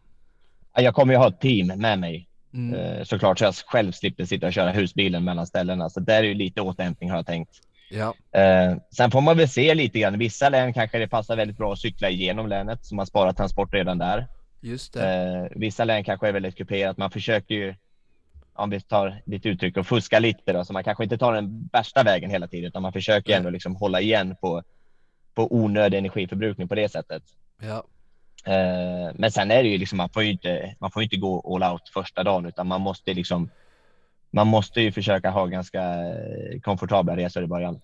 Jag 0.73 0.95
kommer 0.95 1.14
ju 1.14 1.19
ha 1.19 1.27
ett 1.27 1.41
team 1.41 1.68
med 1.68 1.99
mig 1.99 2.28
Mm. 2.53 2.80
Eh, 2.80 3.03
såklart 3.03 3.39
så 3.39 3.45
jag 3.45 3.55
själv 3.55 3.91
slipper 3.91 4.26
sitta 4.26 4.47
och 4.47 4.53
köra 4.53 4.71
husbilen 4.71 5.23
mellan 5.23 5.47
ställena. 5.47 5.89
Så 5.89 5.99
där 5.99 6.23
är 6.23 6.27
ju 6.27 6.34
lite 6.34 6.61
återhämtning 6.61 7.09
har 7.09 7.17
jag 7.17 7.26
tänkt. 7.26 7.61
Ja. 7.89 8.13
Eh, 8.39 8.76
sen 8.91 9.11
får 9.11 9.21
man 9.21 9.38
väl 9.38 9.49
se 9.49 9.73
lite 9.73 9.99
grann. 9.99 10.19
Vissa 10.19 10.49
län 10.49 10.73
kanske 10.73 10.99
det 10.99 11.07
passar 11.07 11.35
väldigt 11.35 11.57
bra 11.57 11.73
att 11.73 11.80
cykla 11.80 12.09
igenom 12.09 12.47
länet 12.47 12.85
så 12.85 12.95
man 12.95 13.05
sparar 13.05 13.34
transport 13.34 13.73
redan 13.73 13.97
där. 13.97 14.27
Just 14.61 14.93
det. 14.93 15.49
Eh, 15.51 15.57
vissa 15.59 15.84
län 15.84 16.03
kanske 16.03 16.27
är 16.27 16.34
väldigt 16.34 16.57
kuperat. 16.57 16.97
Man 16.97 17.11
försöker 17.11 17.55
ju, 17.55 17.76
om 18.53 18.69
vi 18.69 18.81
tar 18.81 19.21
ditt 19.26 19.45
uttryck, 19.45 19.77
och 19.77 19.88
fuska 19.88 20.19
lite 20.19 20.53
då, 20.53 20.65
så 20.65 20.73
man 20.73 20.84
kanske 20.84 21.03
inte 21.03 21.17
tar 21.17 21.34
den 21.34 21.69
värsta 21.73 22.03
vägen 22.03 22.30
hela 22.30 22.47
tiden, 22.47 22.67
utan 22.67 22.81
man 22.81 22.93
försöker 22.93 23.38
ändå 23.38 23.49
liksom 23.49 23.76
hålla 23.76 24.01
igen 24.01 24.35
på, 24.41 24.63
på 25.34 25.55
onödig 25.55 25.97
energiförbrukning 25.97 26.67
på 26.67 26.76
det 26.76 26.89
sättet. 26.89 27.23
Ja. 27.61 27.84
Eh, 28.49 29.13
men 29.15 29.31
sen 29.31 29.51
är 29.51 29.63
det 29.63 29.69
ju 29.69 29.77
liksom, 29.77 29.97
man 29.97 30.09
får 30.09 30.23
ju 30.23 30.31
inte, 30.31 30.76
man 30.80 30.91
får 30.91 31.03
inte 31.03 31.17
gå 31.17 31.55
all 31.55 31.73
out 31.73 31.89
första 31.93 32.23
dagen, 32.23 32.45
utan 32.45 32.67
man 32.67 32.81
måste 32.81 33.13
liksom 33.13 33.49
man 34.31 34.47
måste 34.47 34.81
ju 34.81 34.91
försöka 34.91 35.30
ha 35.30 35.45
ganska 35.45 35.81
eh, 35.81 36.59
komfortabla 36.61 37.17
resor 37.17 37.43
i 37.43 37.47
början. 37.47 37.81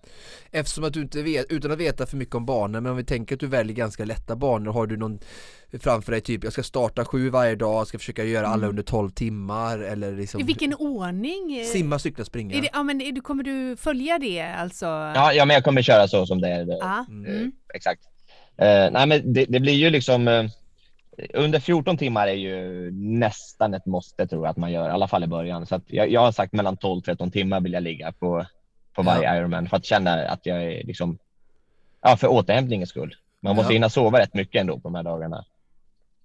Eftersom 0.50 0.84
att 0.84 0.92
du 0.92 1.02
inte 1.02 1.22
vet, 1.22 1.46
utan 1.52 1.72
att 1.72 1.78
veta 1.78 2.06
för 2.06 2.16
mycket 2.16 2.34
om 2.34 2.46
banan, 2.46 2.82
men 2.82 2.92
om 2.92 2.96
vi 2.96 3.04
tänker 3.04 3.34
att 3.34 3.40
du 3.40 3.46
väljer 3.46 3.76
ganska 3.76 4.04
lätta 4.04 4.36
banor, 4.36 4.72
har 4.72 4.86
du 4.86 4.96
någon 4.96 5.18
framför 5.80 6.12
dig 6.12 6.20
typ, 6.20 6.44
jag 6.44 6.52
ska 6.52 6.62
starta 6.62 7.04
sju 7.04 7.30
varje 7.30 7.54
dag, 7.54 7.74
jag 7.74 7.86
ska 7.86 7.98
försöka 7.98 8.24
göra 8.24 8.46
alla 8.46 8.56
mm. 8.56 8.68
under 8.68 8.82
12 8.82 9.10
timmar 9.10 9.78
eller 9.78 10.16
liksom 10.16 10.40
I 10.40 10.44
vilken 10.44 10.74
ordning? 10.74 11.64
Simma, 11.64 11.98
cykla, 11.98 12.24
springa. 12.24 12.56
Är 12.56 12.62
det, 12.62 12.68
ja 12.72 12.82
men 12.82 13.00
är 13.00 13.12
du, 13.12 13.20
kommer 13.20 13.42
du 13.42 13.76
följa 13.76 14.18
det 14.18 14.42
alltså? 14.42 14.86
Ja, 14.86 15.32
ja 15.32 15.44
men 15.44 15.54
jag 15.54 15.64
kommer 15.64 15.82
köra 15.82 16.08
så 16.08 16.26
som 16.26 16.40
det 16.40 16.48
är. 16.48 16.82
Ah. 16.82 17.04
Mm. 17.08 17.52
Exakt. 17.74 18.00
Eh, 18.56 18.90
nej, 18.90 19.06
men 19.06 19.32
det, 19.32 19.44
det, 19.48 19.60
blir 19.60 19.74
ju 19.74 19.90
liksom 19.90 20.28
eh, 20.28 20.44
under 21.34 21.60
14 21.60 21.96
timmar 21.96 22.26
är 22.26 22.32
ju 22.32 22.90
nästan 22.92 23.74
ett 23.74 23.86
måste 23.86 24.26
tror 24.26 24.46
jag 24.46 24.50
att 24.50 24.56
man 24.56 24.72
gör, 24.72 24.88
i 24.88 24.92
alla 24.92 25.08
fall 25.08 25.24
i 25.24 25.26
början. 25.26 25.66
Så 25.66 25.80
jag, 25.86 26.10
jag 26.10 26.20
har 26.20 26.32
sagt 26.32 26.52
mellan 26.52 26.76
12-13 26.76 27.30
timmar 27.30 27.60
vill 27.60 27.72
jag 27.72 27.82
ligga 27.82 28.12
på, 28.12 28.46
på 28.92 29.02
varje 29.02 29.24
ja. 29.24 29.36
Ironman 29.36 29.68
för 29.68 29.76
att 29.76 29.84
känna 29.84 30.28
att 30.28 30.46
jag 30.46 30.62
är 30.62 30.84
liksom, 30.84 31.18
ja 32.02 32.16
för 32.16 32.28
återhämtningens 32.28 32.90
skull. 32.90 33.14
Man 33.40 33.56
måste 33.56 33.72
ja. 33.72 33.76
hinna 33.76 33.90
sova 33.90 34.20
rätt 34.20 34.34
mycket 34.34 34.60
ändå 34.60 34.74
på 34.74 34.88
de 34.88 34.94
här 34.94 35.02
dagarna. 35.02 35.44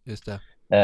Just 0.04 0.26
det. 0.26 0.40
Eh, 0.72 0.78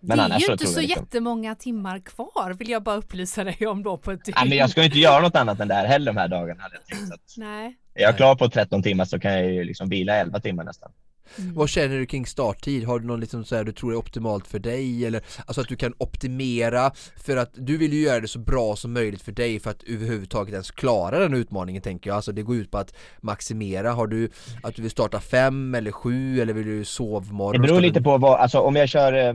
men 0.00 0.18
det 0.18 0.34
är 0.34 0.38
ju 0.38 0.52
inte 0.52 0.66
så 0.66 0.80
liksom... 0.80 1.02
jättemånga 1.02 1.54
timmar 1.54 1.98
kvar 1.98 2.54
vill 2.58 2.68
jag 2.68 2.82
bara 2.82 2.96
upplysa 2.96 3.44
dig 3.44 3.66
om 3.66 3.82
då 3.82 3.96
på 3.96 4.12
ett 4.12 4.24
dygn. 4.24 4.36
Nej, 4.40 4.48
men 4.48 4.58
jag 4.58 4.70
ska 4.70 4.84
inte 4.84 4.98
göra 4.98 5.20
något 5.20 5.36
annat 5.36 5.60
än 5.60 5.68
det 5.68 5.74
här 5.74 5.86
heller 5.86 6.12
de 6.12 6.16
här 6.16 6.28
dagarna 6.28 6.62
hade 6.62 6.74
jag 6.74 6.86
tänkt. 6.86 7.22
Så 7.26 7.40
Nej. 7.40 7.76
Är 7.94 8.02
jag 8.02 8.16
klar 8.16 8.34
på 8.34 8.48
13 8.48 8.82
timmar 8.82 9.04
så 9.04 9.20
kan 9.20 9.32
jag 9.32 9.52
ju 9.52 9.64
liksom 9.64 9.88
vila 9.88 10.16
11 10.16 10.40
timmar 10.40 10.64
nästan. 10.64 10.92
Mm. 11.38 11.54
Vad 11.54 11.68
känner 11.68 11.98
du 11.98 12.06
kring 12.06 12.26
starttid? 12.26 12.84
Har 12.84 12.98
du 12.98 13.06
någon 13.06 13.20
liksom 13.20 13.44
så 13.44 13.56
här 13.56 13.64
du 13.64 13.72
tror 13.72 13.92
är 13.92 13.96
optimalt 13.96 14.46
för 14.46 14.58
dig? 14.58 15.06
Eller 15.06 15.22
alltså 15.46 15.60
att 15.60 15.68
du 15.68 15.76
kan 15.76 15.94
optimera 15.98 16.92
för 17.16 17.36
att 17.36 17.50
du 17.54 17.76
vill 17.76 17.92
ju 17.92 18.00
göra 18.00 18.20
det 18.20 18.28
så 18.28 18.38
bra 18.38 18.76
som 18.76 18.92
möjligt 18.92 19.22
för 19.22 19.32
dig 19.32 19.60
för 19.60 19.70
att 19.70 19.82
överhuvudtaget 19.82 20.52
ens 20.52 20.70
klara 20.70 21.18
den 21.18 21.34
utmaningen 21.34 21.82
tänker 21.82 22.10
jag. 22.10 22.16
Alltså 22.16 22.32
det 22.32 22.42
går 22.42 22.56
ut 22.56 22.70
på 22.70 22.78
att 22.78 22.94
maximera. 23.20 23.92
Har 23.92 24.06
du 24.06 24.30
att 24.62 24.74
du 24.74 24.82
vill 24.82 24.90
starta 24.90 25.20
fem 25.20 25.74
eller 25.74 25.92
sju 25.92 26.40
eller 26.40 26.52
vill 26.52 26.66
du 26.66 26.84
sovmorgon? 26.84 27.62
Det 27.62 27.68
beror 27.68 27.80
lite 27.80 28.02
på 28.02 28.18
vad, 28.18 28.40
alltså 28.40 28.58
om 28.58 28.76
jag 28.76 28.88
kör 28.88 29.12
eh, 29.12 29.34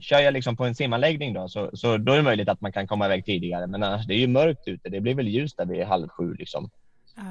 Kör 0.00 0.20
jag 0.20 0.34
liksom 0.34 0.56
på 0.56 0.64
en 0.64 0.74
simanläggning 0.74 1.34
då, 1.34 1.48
så, 1.48 1.70
så 1.72 1.96
då 1.96 2.12
är 2.12 2.16
det 2.16 2.22
möjligt 2.22 2.48
att 2.48 2.60
man 2.60 2.72
kan 2.72 2.86
komma 2.86 3.06
iväg 3.06 3.24
tidigare. 3.24 3.66
Men 3.66 3.82
annars, 3.82 4.06
det 4.06 4.14
är 4.14 4.18
ju 4.18 4.26
mörkt 4.26 4.68
ute. 4.68 4.88
Det 4.88 5.00
blir 5.00 5.14
väl 5.14 5.28
ljust 5.28 5.56
där 5.56 5.66
vid 5.66 5.84
halv 5.84 6.08
sju 6.08 6.34
liksom. 6.34 6.70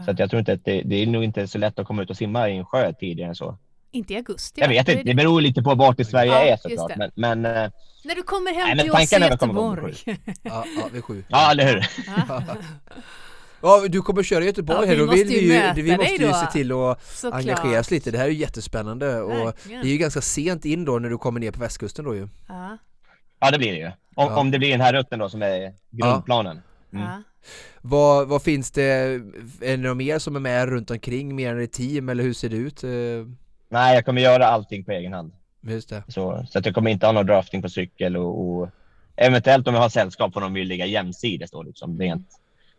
Så 0.05 0.11
att 0.11 0.19
jag 0.19 0.30
tror 0.30 0.39
inte 0.39 0.53
att 0.53 0.65
det, 0.65 0.81
det, 0.81 0.95
är 0.95 1.07
nog 1.07 1.23
inte 1.23 1.47
så 1.47 1.57
lätt 1.57 1.80
att 1.80 1.88
komma 1.88 2.01
ut 2.01 2.09
och 2.09 2.18
simma 2.18 2.49
i 2.49 2.57
en 2.57 2.65
sjö 2.65 2.93
tidigare 2.93 3.30
än 3.30 3.35
så. 3.35 3.57
Inte 3.91 4.14
i 4.14 4.15
augusti? 4.15 4.61
Jag 4.61 4.69
vet 4.69 4.89
inte, 4.89 5.03
det 5.03 5.14
beror 5.14 5.41
lite 5.41 5.61
på 5.61 5.76
vart 5.76 5.99
i 5.99 6.05
Sverige 6.05 6.31
jag 6.31 6.47
är 6.47 6.57
såklart. 6.57 6.97
Men, 6.97 7.11
men, 7.15 7.45
eh, 7.45 7.72
När 8.03 8.15
du 8.15 8.23
kommer 8.23 8.53
hem 8.53 8.77
nej, 8.77 8.85
till 8.85 8.91
oss 8.91 9.14
i 9.14 9.15
Göteborg. 9.15 9.95
ja, 10.43 10.65
ja, 10.77 10.89
vid 10.93 11.03
sju. 11.03 11.23
Ja, 11.27 11.51
eller 11.51 11.65
hur? 11.65 11.88
Ja, 13.61 13.88
du 13.89 14.01
kommer 14.01 14.23
köra 14.23 14.43
Göteborg 14.43 14.80
ja, 14.81 14.85
här, 14.85 14.97
då 14.97 15.11
vill 15.11 15.27
vi 15.27 15.53
ju, 15.53 15.84
vi 15.84 15.97
måste 15.97 16.23
ju 16.23 16.34
se 16.34 16.45
till 16.51 16.72
att 16.72 17.05
Såklart. 17.05 17.41
engagera 17.41 17.80
oss 17.80 17.91
lite, 17.91 18.11
det 18.11 18.18
här 18.18 18.26
är 18.26 18.30
ju 18.30 18.38
jättespännande 18.38 19.22
och 19.22 19.31
Verkligen. 19.31 19.81
det 19.81 19.88
är 19.88 19.91
ju 19.91 19.97
ganska 19.97 20.22
sent 20.22 20.65
in 20.65 20.85
då 20.85 20.99
när 20.99 21.09
du 21.09 21.18
kommer 21.18 21.39
ner 21.39 21.51
på 21.51 21.59
västkusten 21.59 22.05
då 22.05 22.15
ju 22.15 22.27
Ja, 22.47 22.77
ja 23.39 23.51
det 23.51 23.57
blir 23.57 23.72
det 23.72 23.77
ju, 23.77 23.88
om, 23.88 23.93
ja. 24.15 24.39
om 24.39 24.51
det 24.51 24.59
blir 24.59 24.72
den 24.72 24.81
här 24.81 24.93
rutten 24.93 25.19
då 25.19 25.30
som 25.30 25.41
är 25.41 25.73
grundplanen 25.91 26.61
mm. 26.93 27.05
ja. 27.05 27.23
Vad, 27.82 28.28
vad 28.28 28.41
finns 28.41 28.72
det, 28.72 28.84
är 28.84 29.22
det 29.60 29.78
något 29.78 29.98
mer 29.98 30.19
som 30.19 30.36
är 30.36 30.40
med 30.40 30.69
runt 30.69 30.91
omkring, 30.91 31.36
mer 31.36 31.52
än 31.52 31.64
ett 31.64 31.74
team 31.74 32.10
eller 32.10 32.24
hur 32.24 32.34
ser 32.34 32.49
det 32.49 32.56
ut? 32.56 32.84
Eh, 32.84 32.90
Nej, 33.69 33.95
jag 33.95 34.06
kommer 34.06 34.22
göra 34.22 34.48
allting 34.48 34.84
på 34.84 34.91
egen 34.91 35.14
hand. 35.14 35.32
Just 35.61 35.90
det. 35.90 36.03
Så, 36.07 36.45
så 36.49 36.60
att 36.60 36.65
jag 36.65 36.76
kommer 36.76 36.91
inte 36.91 37.06
ha 37.06 37.14
någon 37.14 37.26
drafting 37.26 37.61
på 37.61 37.69
cykel 37.69 38.18
och, 38.18 38.41
och 38.41 38.69
eventuellt 39.15 39.68
om 39.68 39.74
jag 39.74 39.82
har 39.82 39.90
sällskap 39.90 40.34
får 40.34 40.41
de 40.41 40.57
ju 40.57 40.64
ligga 40.64 40.86
jämsides 40.86 41.52
då 41.52 41.64
liksom 41.64 41.99
rent 41.99 42.28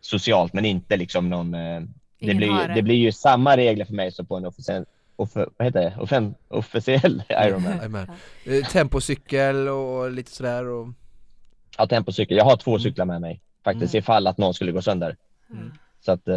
socialt, 0.01 0.53
men 0.53 0.65
inte 0.65 0.97
liksom 0.97 1.29
någon. 1.29 1.53
Eh, 1.53 1.81
det, 2.19 2.35
blir, 2.35 2.75
det 2.75 2.81
blir 2.81 2.95
ju 2.95 3.11
samma 3.11 3.57
regler 3.57 3.85
för 3.85 3.93
mig 3.93 4.11
som 4.11 4.25
på 4.25 4.37
en 4.37 4.45
officiell 4.45 4.85
Off, 5.19 5.35
vad 5.35 5.65
heter 5.65 5.81
det? 5.81 5.95
Offen, 5.99 6.35
officiell 6.47 7.23
Ironman. 7.29 7.79
Amen. 7.79 8.07
Eh, 8.45 8.65
tempocykel 8.65 9.67
och 9.67 10.11
lite 10.11 10.31
sådär 10.31 10.67
och... 10.67 10.87
Ja, 11.77 11.87
tempocykel. 11.87 12.37
Jag 12.37 12.45
har 12.45 12.57
två 12.57 12.71
mm. 12.71 12.79
cyklar 12.79 13.05
med 13.05 13.21
mig 13.21 13.41
faktiskt 13.73 13.93
mm. 13.93 13.99
ifall 13.99 14.27
att 14.27 14.37
någon 14.37 14.53
skulle 14.53 14.71
gå 14.71 14.81
sönder. 14.81 15.15
Mm. 15.49 15.71
Så 16.01 16.11
att 16.11 16.27
eh, 16.27 16.35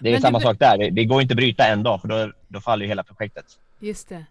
det 0.00 0.08
är 0.08 0.12
Men 0.12 0.20
samma 0.20 0.38
det... 0.38 0.44
sak 0.44 0.58
där. 0.58 0.78
Det, 0.78 0.90
det, 0.90 1.04
går 1.04 1.22
inte 1.22 1.32
att 1.32 1.36
bryta 1.36 1.66
en 1.66 1.82
dag 1.82 2.00
för 2.00 2.08
då, 2.08 2.32
då 2.48 2.60
faller 2.60 2.84
ju 2.84 2.88
hela 2.88 3.02
projektet. 3.02 3.44
Just 3.80 4.08
det. 4.08 4.24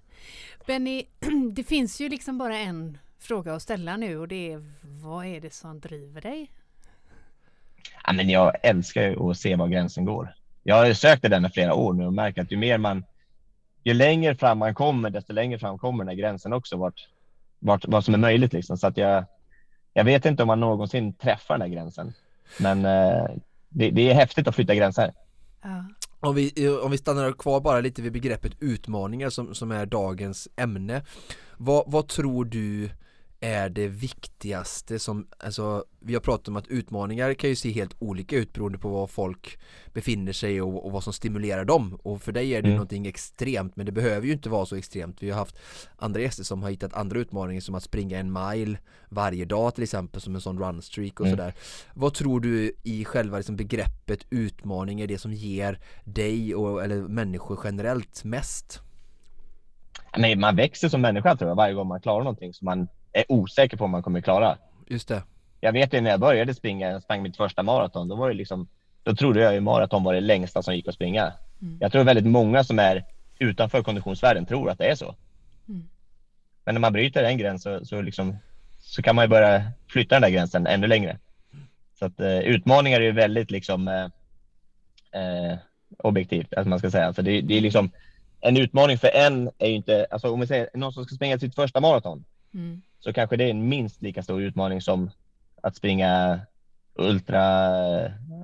Benny, 0.65 1.03
det 1.53 1.63
finns 1.63 2.01
ju 2.01 2.09
liksom 2.09 2.37
bara 2.37 2.57
en 2.57 2.97
fråga 3.19 3.53
att 3.53 3.61
ställa 3.61 3.97
nu 3.97 4.17
och 4.17 4.27
det 4.27 4.51
är 4.51 4.63
vad 4.81 5.25
är 5.25 5.41
det 5.41 5.53
som 5.53 5.79
driver 5.79 6.21
dig? 6.21 6.51
Ja, 8.05 8.13
men 8.13 8.29
jag 8.29 8.53
älskar 8.63 9.31
att 9.31 9.37
se 9.37 9.55
var 9.55 9.67
gränsen 9.67 10.05
går. 10.05 10.35
Jag 10.63 10.75
har 10.75 10.93
sökt 10.93 11.21
den 11.21 11.45
i 11.45 11.49
flera 11.49 11.73
år 11.73 11.93
nu 11.93 12.05
och 12.05 12.13
märker 12.13 12.41
att 12.41 12.51
ju 12.51 12.57
mer 12.57 12.77
man, 12.77 13.05
ju 13.83 13.93
längre 13.93 14.35
fram 14.35 14.57
man 14.57 14.75
kommer, 14.75 15.09
desto 15.09 15.33
längre 15.33 15.59
fram 15.59 15.77
kommer 15.77 16.03
den 16.03 16.07
här 16.09 16.15
gränsen 16.15 16.53
också 16.53 16.77
vart, 16.77 17.07
vart, 17.59 17.85
vad 17.87 18.05
som 18.05 18.13
är 18.13 18.17
möjligt 18.17 18.53
liksom. 18.53 18.77
Så 18.77 18.87
att 18.87 18.97
jag, 18.97 19.25
jag 19.93 20.03
vet 20.03 20.25
inte 20.25 20.43
om 20.43 20.47
man 20.47 20.59
någonsin 20.59 21.13
träffar 21.13 21.53
den 21.53 21.61
här 21.61 21.75
gränsen, 21.75 22.13
men 22.59 22.85
eh, 22.85 23.25
det, 23.69 23.91
det, 23.91 24.09
är 24.09 24.13
häftigt 24.13 24.47
att 24.47 24.55
flytta 24.55 24.75
gränser. 24.75 25.13
Ja. 25.61 25.85
Om 26.19 26.35
vi, 26.35 26.69
om 26.83 26.91
vi 26.91 26.97
stannar 26.97 27.31
kvar 27.31 27.61
bara 27.61 27.79
lite 27.79 28.01
vid 28.01 28.11
begreppet 28.11 28.53
utmaningar 28.59 29.29
som, 29.29 29.55
som 29.55 29.71
är 29.71 29.85
dagens 29.85 30.47
ämne. 30.55 31.01
Vad, 31.57 31.83
vad 31.87 32.07
tror 32.07 32.45
du 32.45 32.89
är 33.43 33.69
det 33.69 33.87
viktigaste 33.87 34.99
som, 34.99 35.27
alltså 35.37 35.85
vi 35.99 36.13
har 36.13 36.21
pratat 36.21 36.47
om 36.47 36.55
att 36.55 36.67
utmaningar 36.67 37.33
kan 37.33 37.49
ju 37.49 37.55
se 37.55 37.71
helt 37.71 37.95
olika 37.99 38.35
ut 38.35 38.53
beroende 38.53 38.77
på 38.77 38.89
var 38.89 39.07
folk 39.07 39.59
befinner 39.93 40.31
sig 40.31 40.61
och, 40.61 40.85
och 40.85 40.91
vad 40.91 41.03
som 41.03 41.13
stimulerar 41.13 41.65
dem 41.65 41.99
och 42.03 42.21
för 42.21 42.31
dig 42.31 42.55
är 42.55 42.61
det 42.61 42.67
mm. 42.67 42.75
någonting 42.75 43.07
extremt 43.07 43.75
men 43.75 43.85
det 43.85 43.91
behöver 43.91 44.27
ju 44.27 44.33
inte 44.33 44.49
vara 44.49 44.65
så 44.65 44.75
extremt 44.75 45.23
vi 45.23 45.29
har 45.29 45.37
haft 45.37 45.59
andra 45.95 46.21
gäster 46.21 46.43
som 46.43 46.63
har 46.63 46.69
hittat 46.69 46.93
andra 46.93 47.19
utmaningar 47.19 47.61
som 47.61 47.75
att 47.75 47.83
springa 47.83 48.19
en 48.19 48.33
mile 48.33 48.77
varje 49.09 49.45
dag 49.45 49.75
till 49.75 49.83
exempel 49.83 50.21
som 50.21 50.35
en 50.35 50.41
sån 50.41 50.59
runstreak 50.59 51.19
och 51.19 51.25
mm. 51.25 51.37
sådär 51.37 51.53
vad 51.93 52.13
tror 52.13 52.39
du 52.39 52.75
i 52.83 53.05
själva 53.05 53.37
liksom 53.37 53.55
begreppet 53.55 54.25
utmaning 54.29 55.01
är 55.01 55.07
det 55.07 55.17
som 55.17 55.33
ger 55.33 55.79
dig 56.03 56.55
och, 56.55 56.83
eller 56.83 57.01
människor 57.01 57.59
generellt 57.63 58.23
mest? 58.23 58.81
Men 60.17 60.39
man 60.39 60.55
växer 60.55 60.89
som 60.89 61.01
människa 61.01 61.35
tror 61.35 61.49
jag 61.49 61.55
varje 61.55 61.73
gång 61.73 61.87
man 61.87 62.01
klarar 62.01 62.23
någonting 62.23 62.53
som 62.53 62.65
man 62.65 62.87
är 63.13 63.25
osäker 63.29 63.77
på 63.77 63.85
om 63.85 63.91
man 63.91 64.03
kommer 64.03 64.21
klara. 64.21 64.57
Just 64.87 65.07
det. 65.07 65.23
Jag 65.59 65.71
vet 65.73 65.93
ju 65.93 66.01
när 66.01 66.09
jag 66.09 66.19
började 66.19 66.53
springa, 66.53 66.89
jag 66.89 67.03
sprang 67.03 67.21
mitt 67.21 67.37
första 67.37 67.63
maraton, 67.63 68.07
då 68.07 68.15
var 68.15 68.29
det 68.29 68.35
liksom, 68.35 68.67
då 69.03 69.15
trodde 69.15 69.41
jag 69.41 69.53
ju 69.53 69.59
maraton 69.59 70.03
var 70.03 70.13
det 70.13 70.21
längsta 70.21 70.63
som 70.63 70.75
gick 70.75 70.87
att 70.87 70.95
springa. 70.95 71.33
Mm. 71.61 71.77
Jag 71.81 71.91
tror 71.91 72.03
väldigt 72.03 72.25
många 72.25 72.63
som 72.63 72.79
är 72.79 73.05
utanför 73.39 73.83
konditionsvärlden 73.83 74.45
tror 74.45 74.69
att 74.69 74.77
det 74.77 74.85
är 74.85 74.95
så. 74.95 75.15
Mm. 75.69 75.87
Men 76.65 76.75
när 76.75 76.79
man 76.79 76.93
bryter 76.93 77.23
en 77.23 77.37
gräns 77.37 77.63
så, 77.63 77.85
så, 77.85 78.01
liksom, 78.01 78.37
så 78.79 79.01
kan 79.01 79.15
man 79.15 79.25
ju 79.25 79.29
börja 79.29 79.71
flytta 79.87 80.15
den 80.15 80.21
där 80.21 80.29
gränsen 80.29 80.67
ännu 80.67 80.87
längre. 80.87 81.17
Så 81.99 82.05
att 82.05 82.19
eh, 82.19 82.39
utmaningar 82.39 83.01
är 83.01 83.05
ju 83.05 83.11
väldigt 83.11 83.51
liksom 83.51 83.87
eh, 83.87 84.05
eh, 85.21 85.57
objektivt, 85.97 86.53
att 86.53 86.67
man 86.67 86.79
ska 86.79 86.91
säga. 86.91 87.13
Så 87.13 87.21
det, 87.21 87.41
det, 87.41 87.57
är 87.57 87.61
liksom 87.61 87.91
en 88.41 88.57
utmaning 88.57 88.97
för 88.97 89.07
en 89.07 89.49
är 89.57 89.67
ju 89.67 89.75
inte, 89.75 90.05
alltså 90.11 90.33
om 90.33 90.39
vi 90.39 90.47
säger 90.47 90.69
någon 90.73 90.93
som 90.93 91.05
ska 91.05 91.15
springa 91.15 91.39
sitt 91.39 91.55
första 91.55 91.79
maraton, 91.79 92.25
mm 92.53 92.81
så 93.03 93.13
kanske 93.13 93.37
det 93.37 93.43
är 93.43 93.49
en 93.49 93.69
minst 93.69 94.01
lika 94.01 94.23
stor 94.23 94.41
utmaning 94.41 94.81
som 94.81 95.09
att 95.61 95.75
springa 95.75 96.39
ultra, 96.95 97.41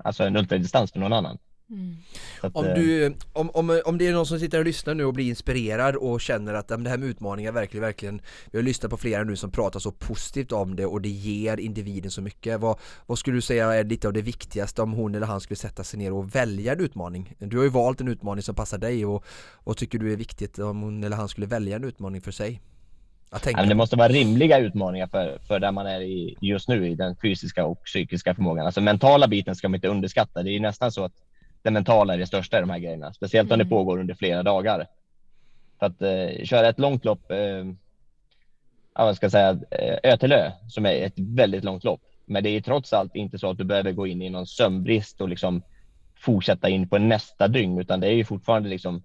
alltså 0.04 0.24
en 0.24 0.38
ultradistans 0.38 0.92
för 0.92 1.00
någon 1.00 1.14
annan. 1.14 1.38
Mm. 1.70 1.96
Att, 2.42 2.56
om, 2.56 2.66
du, 2.66 3.06
eh, 3.06 3.12
om, 3.34 3.50
om, 3.50 3.82
om 3.86 3.98
det 3.98 4.08
är 4.08 4.14
någon 4.14 4.26
som 4.26 4.40
sitter 4.40 4.60
och 4.60 4.66
lyssnar 4.66 4.96
nu 4.96 5.06
och 5.06 5.14
blir 5.14 5.30
inspirerad 5.30 5.96
och 5.96 6.22
känner 6.22 6.54
att 6.54 6.68
det 6.68 6.90
här 6.90 6.98
med 6.98 7.10
utmaningar 7.10 7.52
verkligen, 7.52 7.82
verkligen 7.82 8.22
Vi 8.52 8.58
har 8.58 8.64
lyssnat 8.64 8.92
på 8.92 8.98
flera 8.98 9.24
nu 9.24 9.36
som 9.36 9.52
pratar 9.52 9.80
så 9.80 9.92
positivt 9.92 10.52
om 10.52 10.76
det 10.76 10.86
och 10.86 11.02
det 11.02 11.10
ger 11.10 11.58
individen 11.58 12.12
så 12.12 12.22
mycket 12.22 12.60
Vad, 12.60 12.80
vad 13.06 13.20
skulle 13.20 13.38
du 13.38 13.42
säga 13.42 13.74
är 13.74 13.84
lite 13.84 14.08
av 14.08 14.14
det 14.14 14.22
viktigaste 14.22 14.82
om 14.82 14.92
hon 14.92 15.16
eller 15.16 15.28
han 15.28 15.42
skulle 15.42 15.58
sätta 15.58 15.84
sig 15.84 16.00
ner 16.00 16.14
och 16.14 16.36
välja 16.36 16.74
en 16.74 16.80
utmaning? 16.80 17.36
Du 17.40 17.58
har 17.58 17.64
ju 17.64 17.70
valt 17.70 18.02
en 18.02 18.08
utmaning 18.08 18.44
som 18.44 18.56
passar 18.56 18.78
dig 18.78 19.06
och 19.06 19.26
vad 19.64 19.78
tycker 19.78 20.00
du 20.00 20.14
är 20.14 20.18
viktigt 20.18 20.60
om 20.60 20.82
hon 20.82 21.04
eller 21.04 21.18
han 21.18 21.30
skulle 21.30 21.48
välja 21.48 21.76
en 21.76 21.84
utmaning 21.84 22.22
för 22.22 22.32
sig? 22.32 22.62
Ja, 23.32 23.66
det 23.66 23.76
måste 23.76 23.96
vara 23.96 24.08
rimliga 24.08 24.58
utmaningar 24.58 25.08
för, 25.08 25.40
för 25.48 25.60
där 25.60 25.72
man 25.72 25.88
är 25.88 26.02
i, 26.02 26.38
just 26.42 26.68
nu 26.68 26.90
i 26.90 26.96
den 26.96 27.16
fysiska 27.22 27.66
och 27.66 27.84
psykiska 27.84 28.36
förmågan. 28.36 28.66
Alltså 28.66 28.82
mentala 28.82 29.28
biten 29.28 29.56
ska 29.56 29.70
man 29.70 29.76
inte 29.76 29.88
underskatta. 29.88 30.44
Det 30.44 30.56
är 30.56 30.60
nästan 30.60 30.92
så 30.92 31.04
att 31.04 31.14
det 31.62 31.72
mentala 31.72 32.14
är 32.14 32.18
det 32.18 32.28
största 32.28 32.58
i 32.58 32.62
de 32.62 32.70
här 32.70 32.80
grejerna, 32.80 33.14
speciellt 33.14 33.52
om 33.52 33.58
det 33.58 33.64
mm. 33.64 33.70
pågår 33.70 34.00
under 34.00 34.16
flera 34.16 34.44
dagar. 34.44 34.88
För 35.80 35.86
att 35.86 36.02
eh, 36.02 36.46
köra 36.46 36.70
ett 36.70 36.80
långt 36.80 37.06
lopp, 37.06 37.32
eh, 37.32 37.66
ja, 38.96 39.06
vad 39.06 39.16
ska 39.16 39.26
jag 39.26 39.32
säga, 39.32 39.60
ö 40.04 40.18
till 40.18 40.32
ö, 40.32 40.52
som 40.68 40.86
är 40.86 40.92
ett 40.92 41.14
väldigt 41.16 41.64
långt 41.64 41.84
lopp. 41.84 42.02
Men 42.26 42.44
det 42.44 42.50
är 42.50 42.62
trots 42.62 42.94
allt 42.94 43.16
inte 43.16 43.40
så 43.40 43.50
att 43.50 43.58
du 43.58 43.64
behöver 43.64 43.92
gå 43.92 44.08
in 44.08 44.22
i 44.22 44.30
någon 44.30 44.48
sömnbrist 44.48 45.22
och 45.22 45.30
liksom 45.30 45.62
fortsätta 46.16 46.70
in 46.70 46.90
på 46.90 46.98
nästa 46.98 47.48
dygn, 47.48 47.80
utan 47.80 48.00
det 48.00 48.08
är 48.08 48.14
ju 48.14 48.26
fortfarande 48.26 48.70
liksom 48.70 49.04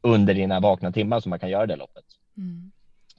under 0.00 0.34
dina 0.34 0.60
vakna 0.60 0.92
timmar 0.92 1.20
som 1.20 1.30
man 1.30 1.38
kan 1.38 1.50
göra 1.50 1.66
det 1.66 1.76
loppet. 1.76 2.04
Mm. 2.36 2.72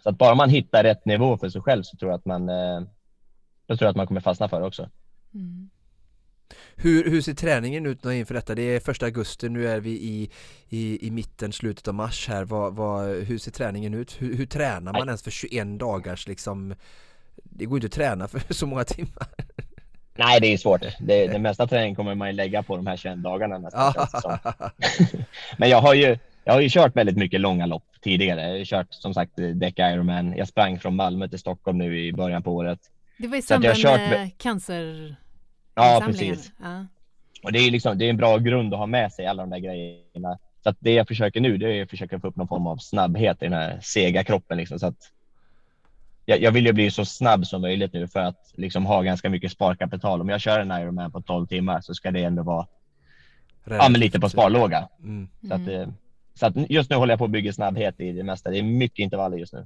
Så 0.04 0.10
att 0.10 0.18
bara 0.18 0.36
man 0.36 0.50
hittar 0.50 0.84
rätt 0.84 1.06
nivå 1.06 1.38
för 1.38 1.50
sig 1.50 1.62
själv 1.62 1.84
så 1.84 1.98
tror 1.98 2.12
jag 2.12 2.18
att 2.18 2.26
man, 2.26 2.50
eh, 2.50 2.82
då 3.68 3.78
tror 3.78 3.86
jag 3.86 3.90
att 3.90 3.96
man 3.96 4.08
kommer 4.08 4.22
fastna 4.22 4.50
för 4.50 4.60
det 4.60 4.66
också. 4.68 4.90
Mm. 5.34 5.70
Hur, 6.76 7.10
hur 7.10 7.22
ser 7.22 7.34
träningen 7.34 7.86
ut 7.86 8.06
inför 8.06 8.34
detta? 8.34 8.56
Det 8.56 8.62
är 8.62 8.80
första 8.80 9.06
augusti, 9.06 9.50
nu 9.50 9.68
är 9.68 9.80
vi 9.80 9.90
i, 9.90 10.30
i, 10.70 11.08
i 11.08 11.12
mitten, 11.12 11.54
slutet 11.54 11.88
av 11.88 11.94
mars 11.94 12.28
här. 12.28 12.44
Vad, 12.44 12.76
vad, 12.76 13.06
hur 13.06 13.38
ser 13.38 13.52
träningen 13.52 13.94
ut? 13.94 14.22
Hur, 14.22 14.36
hur 14.36 14.46
tränar 14.46 14.82
man 14.82 14.94
Nej. 14.94 15.08
ens 15.08 15.24
för 15.24 15.32
21 15.32 15.80
dagars 15.80 16.28
liksom? 16.28 16.76
Det 17.44 17.66
går 17.66 17.78
inte 17.78 17.86
att 17.86 17.92
träna 17.92 18.28
för 18.28 18.42
så 18.54 18.68
många 18.68 18.84
timmar. 18.84 19.28
Nej, 20.16 20.40
det 20.42 20.48
är 20.48 20.58
svårt. 20.58 20.82
Det, 20.82 21.28
det 21.32 21.40
mesta 21.40 21.68
träning 21.68 21.96
kommer 21.96 22.16
man 22.16 22.28
ju 22.28 22.34
lägga 22.34 22.64
på 22.64 22.76
de 22.76 22.88
här 22.88 22.98
21 22.98 23.18
dagarna 23.18 23.58
nästan. 23.58 23.94
Men 25.58 25.70
jag 25.70 25.82
har 25.82 25.94
ju, 25.94 26.18
jag 26.44 26.54
har 26.54 26.62
ju 26.62 26.70
kört 26.70 26.96
väldigt 26.96 27.18
mycket 27.18 27.42
långa 27.42 27.66
lopp 27.66 27.86
tidigare. 28.02 28.42
Jag 28.42 28.58
har 28.58 28.66
kört 28.66 28.88
som 28.90 29.14
sagt 29.14 29.32
Deck 29.36 29.80
Ironman. 29.80 30.34
Jag 30.38 30.48
sprang 30.48 30.80
från 30.80 30.96
Malmö 30.96 31.28
till 31.28 31.40
Stockholm 31.40 31.78
nu 31.78 32.06
i 32.06 32.14
början 32.14 32.44
på 32.44 32.56
året. 32.56 32.80
Det 33.18 33.28
var 33.28 33.38
i 33.38 33.42
samband 33.42 33.76
kört... 33.76 34.00
med 34.00 34.38
cancer. 34.38 35.16
Ja, 35.76 36.04
precis. 36.06 36.52
Ja. 36.64 36.86
Och 37.44 37.52
det 37.52 37.60
är 37.60 37.72
liksom, 37.72 37.98
det 37.98 38.06
är 38.06 38.10
en 38.10 38.18
bra 38.18 38.38
grund 38.38 38.74
att 38.74 38.80
ha 38.80 38.86
med 38.86 39.14
sig 39.14 39.26
alla 39.26 39.44
de 39.44 39.50
där 39.50 39.60
grejerna. 39.60 40.38
Så 40.64 40.70
att 40.70 40.78
det 40.80 40.94
jag 40.94 41.08
försöker 41.08 41.42
nu, 41.42 41.58
det 41.58 41.74
är 41.74 41.84
att 41.84 41.90
försöka 41.90 42.20
få 42.20 42.28
upp 42.28 42.36
någon 42.36 42.48
form 42.48 42.68
av 42.68 42.78
snabbhet 42.78 43.42
i 43.42 43.46
den 43.46 43.54
här 43.54 43.80
sega 43.82 44.24
kroppen 44.24 44.58
liksom. 44.58 44.80
Så 44.80 44.88
att 44.88 45.12
jag, 46.26 46.42
jag 46.42 46.52
vill 46.52 46.66
ju 46.66 46.74
bli 46.74 46.92
så 46.92 47.06
snabb 47.06 47.48
som 47.48 47.62
möjligt 47.62 47.94
nu 47.94 48.08
för 48.08 48.20
att 48.20 48.54
liksom 48.56 48.86
ha 48.86 49.02
ganska 49.02 49.30
mycket 49.30 49.52
sparkapital. 49.52 50.22
Om 50.22 50.30
jag 50.30 50.42
kör 50.42 50.60
en 50.60 50.72
Ironman 50.72 51.12
på 51.12 51.22
12 51.22 51.48
timmar 51.48 51.82
så 51.82 51.94
ska 51.94 52.12
det 52.12 52.24
ändå 52.24 52.44
vara 52.44 52.68
ja, 53.64 53.90
men 53.90 54.00
lite 54.00 54.20
på 54.20 54.30
sparlåga. 54.30 54.88
Mm. 55.04 55.30
Så 55.48 55.54
att, 55.54 55.60
mm. 55.60 55.82
Eh, 55.82 55.88
så 56.34 56.46
att 56.46 56.54
just 56.70 56.90
nu 56.90 56.96
håller 56.96 57.12
jag 57.12 57.20
på 57.20 57.26
att 57.26 57.32
bygga 57.32 57.54
snabbhet 57.54 58.00
i 58.00 58.12
det 58.12 58.24
mesta. 58.24 58.50
Det 58.50 58.58
är 58.58 58.64
mycket 58.64 59.00
intervaller 59.00 59.38
just 59.38 59.54
nu. 59.54 59.66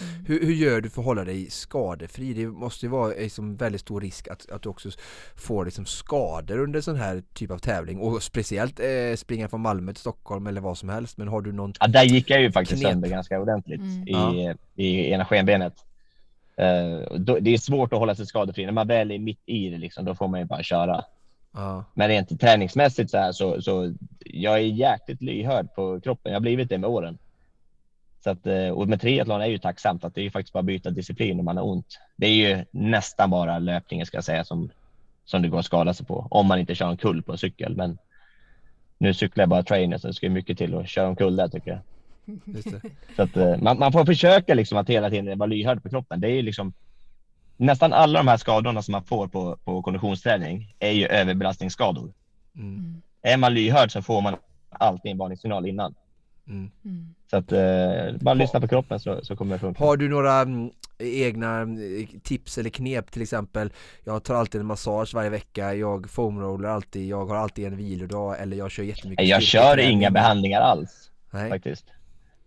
Mm. 0.00 0.24
Hur, 0.26 0.46
hur, 0.46 0.54
gör 0.54 0.80
du 0.80 0.90
för 0.90 1.02
att 1.02 1.06
hålla 1.06 1.24
dig 1.24 1.50
skadefri? 1.50 2.34
Det 2.34 2.46
måste 2.46 2.86
ju 2.86 2.90
vara 2.90 3.08
liksom 3.08 3.56
väldigt 3.56 3.80
stor 3.80 4.00
risk 4.00 4.28
att, 4.28 4.50
att 4.50 4.62
du 4.62 4.68
också 4.68 4.90
får 5.36 5.64
liksom 5.64 5.86
skador 5.86 6.58
under 6.58 6.80
sån 6.80 6.96
här 6.96 7.22
typ 7.34 7.50
av 7.50 7.58
tävling 7.58 7.98
och 7.98 8.22
speciellt 8.22 8.80
eh, 8.80 9.16
springa 9.16 9.48
från 9.48 9.60
Malmö 9.60 9.92
till 9.92 10.00
Stockholm 10.00 10.46
eller 10.46 10.60
vad 10.60 10.78
som 10.78 10.88
helst 10.88 11.18
men 11.18 11.28
har 11.28 11.40
du 11.40 11.52
någon 11.52 11.72
Ja 11.80 11.86
där 11.86 12.04
gick 12.04 12.30
jag 12.30 12.40
ju 12.40 12.52
faktiskt 12.52 12.82
knep? 12.82 12.92
sönder 12.92 13.08
ganska 13.08 13.40
ordentligt 13.40 13.80
mm. 13.80 14.08
i, 14.08 14.12
ja. 14.12 14.54
i 14.74 15.10
ena 15.10 15.24
skenbenet 15.24 15.74
uh, 16.60 17.18
då, 17.18 17.38
Det 17.38 17.54
är 17.54 17.58
svårt 17.58 17.92
att 17.92 17.98
hålla 17.98 18.14
sig 18.14 18.26
skadefri 18.26 18.64
när 18.64 18.72
man 18.72 18.86
väl 18.86 19.10
är 19.10 19.18
mitt 19.18 19.42
i 19.46 19.68
det 19.68 19.78
liksom, 19.78 20.04
då 20.04 20.14
får 20.14 20.28
man 20.28 20.40
ju 20.40 20.46
bara 20.46 20.62
köra 20.62 21.04
Ja. 21.52 21.84
Men 21.94 22.08
rent 22.08 22.40
träningsmässigt 22.40 23.10
så 23.10 23.18
här 23.18 23.32
så, 23.32 23.62
så 23.62 23.94
jag 24.18 24.54
är 24.54 24.58
jäkligt 24.58 25.22
lyhörd 25.22 25.74
på 25.74 26.00
kroppen. 26.00 26.32
Jag 26.32 26.36
har 26.36 26.40
blivit 26.40 26.68
det 26.68 26.78
med 26.78 26.90
åren. 26.90 27.18
Så 28.24 28.30
att, 28.30 28.46
eh, 28.46 28.68
och 28.68 28.88
med 28.88 29.00
triathlon 29.00 29.40
är 29.40 29.46
ju 29.46 29.58
tacksamt 29.58 30.04
att 30.04 30.14
det 30.14 30.26
är 30.26 30.30
faktiskt 30.30 30.52
bara 30.52 30.62
byta 30.62 30.90
disciplin 30.90 31.38
om 31.38 31.44
man 31.44 31.56
har 31.56 31.64
ont. 31.64 31.98
Det 32.16 32.26
är 32.26 32.34
ju 32.34 32.64
nästan 32.70 33.30
bara 33.30 33.58
löpningen 33.58 34.06
ska 34.06 34.16
jag 34.16 34.24
säga 34.24 34.44
som, 34.44 34.70
som 35.24 35.42
det 35.42 35.48
går 35.48 35.58
att 35.58 35.64
skada 35.64 35.94
sig 35.94 36.06
på 36.06 36.26
om 36.30 36.46
man 36.46 36.58
inte 36.58 36.74
kör 36.74 36.90
en 36.90 36.96
kull 36.96 37.22
på 37.22 37.32
en 37.32 37.38
cykel. 37.38 37.76
Men 37.76 37.98
nu 38.98 39.14
cyklar 39.14 39.42
jag 39.42 39.48
bara 39.48 39.62
trainer 39.62 39.98
så 39.98 40.06
det 40.06 40.14
ska 40.14 40.30
mycket 40.30 40.58
till 40.58 40.74
att 40.74 40.88
köra 40.88 41.08
en 41.08 41.16
kull 41.16 41.36
där 41.36 41.48
tycker 41.48 41.70
jag. 41.70 41.80
Så 43.16 43.22
att, 43.22 43.36
eh, 43.36 43.56
man, 43.58 43.78
man, 43.78 43.92
får 43.92 44.04
försöka 44.04 44.54
liksom 44.54 44.78
att 44.78 44.88
hela 44.88 45.10
tiden 45.10 45.38
vara 45.38 45.46
lyhörd 45.46 45.82
på 45.82 45.88
kroppen. 45.88 46.20
Det 46.20 46.28
är 46.28 46.34
ju 46.34 46.42
liksom 46.42 46.72
nästan 47.58 47.92
alla 47.92 48.18
de 48.18 48.28
här 48.28 48.36
skadorna 48.36 48.82
som 48.82 48.92
man 48.92 49.04
får 49.04 49.28
på, 49.28 49.56
på 49.64 49.82
konditionsträning 49.82 50.74
är 50.78 50.90
ju 50.90 51.06
överbelastningsskador. 51.06 52.12
Mm. 52.56 53.02
Är 53.22 53.36
man 53.36 53.54
lyhörd 53.54 53.92
så 53.92 54.02
får 54.02 54.20
man 54.20 54.36
alltid 54.70 55.12
en 55.12 55.18
varningssignal 55.18 55.66
innan. 55.66 55.94
Mm. 56.48 56.70
Så 57.30 57.36
att 57.36 57.52
eh, 57.52 58.20
bara 58.20 58.34
lyssna 58.34 58.60
på 58.60 58.68
kroppen 58.68 59.00
så, 59.00 59.24
så 59.24 59.36
kommer 59.36 59.54
det 59.54 59.58
funka. 59.58 59.84
Har 59.84 59.96
du 59.96 60.08
några 60.08 60.40
mm, 60.40 60.70
egna 60.98 61.58
mm, 61.60 62.06
tips 62.22 62.58
eller 62.58 62.70
knep 62.70 63.10
till 63.10 63.22
exempel? 63.22 63.72
Jag 64.04 64.24
tar 64.24 64.34
alltid 64.34 64.60
en 64.60 64.66
massage 64.66 65.14
varje 65.14 65.30
vecka, 65.30 65.74
jag 65.74 66.10
foamroller 66.10 66.68
alltid, 66.68 67.08
jag 67.08 67.26
har 67.26 67.36
alltid 67.36 67.66
en 67.66 67.76
vilodag 67.76 68.40
eller 68.40 68.56
jag 68.56 68.70
kör 68.70 68.82
jättemycket 68.82 69.28
Jag 69.28 69.42
kör 69.42 69.78
inga 69.78 70.10
behandlingar 70.10 70.60
alls 70.60 71.10
Nej. 71.30 71.50
faktiskt. 71.50 71.84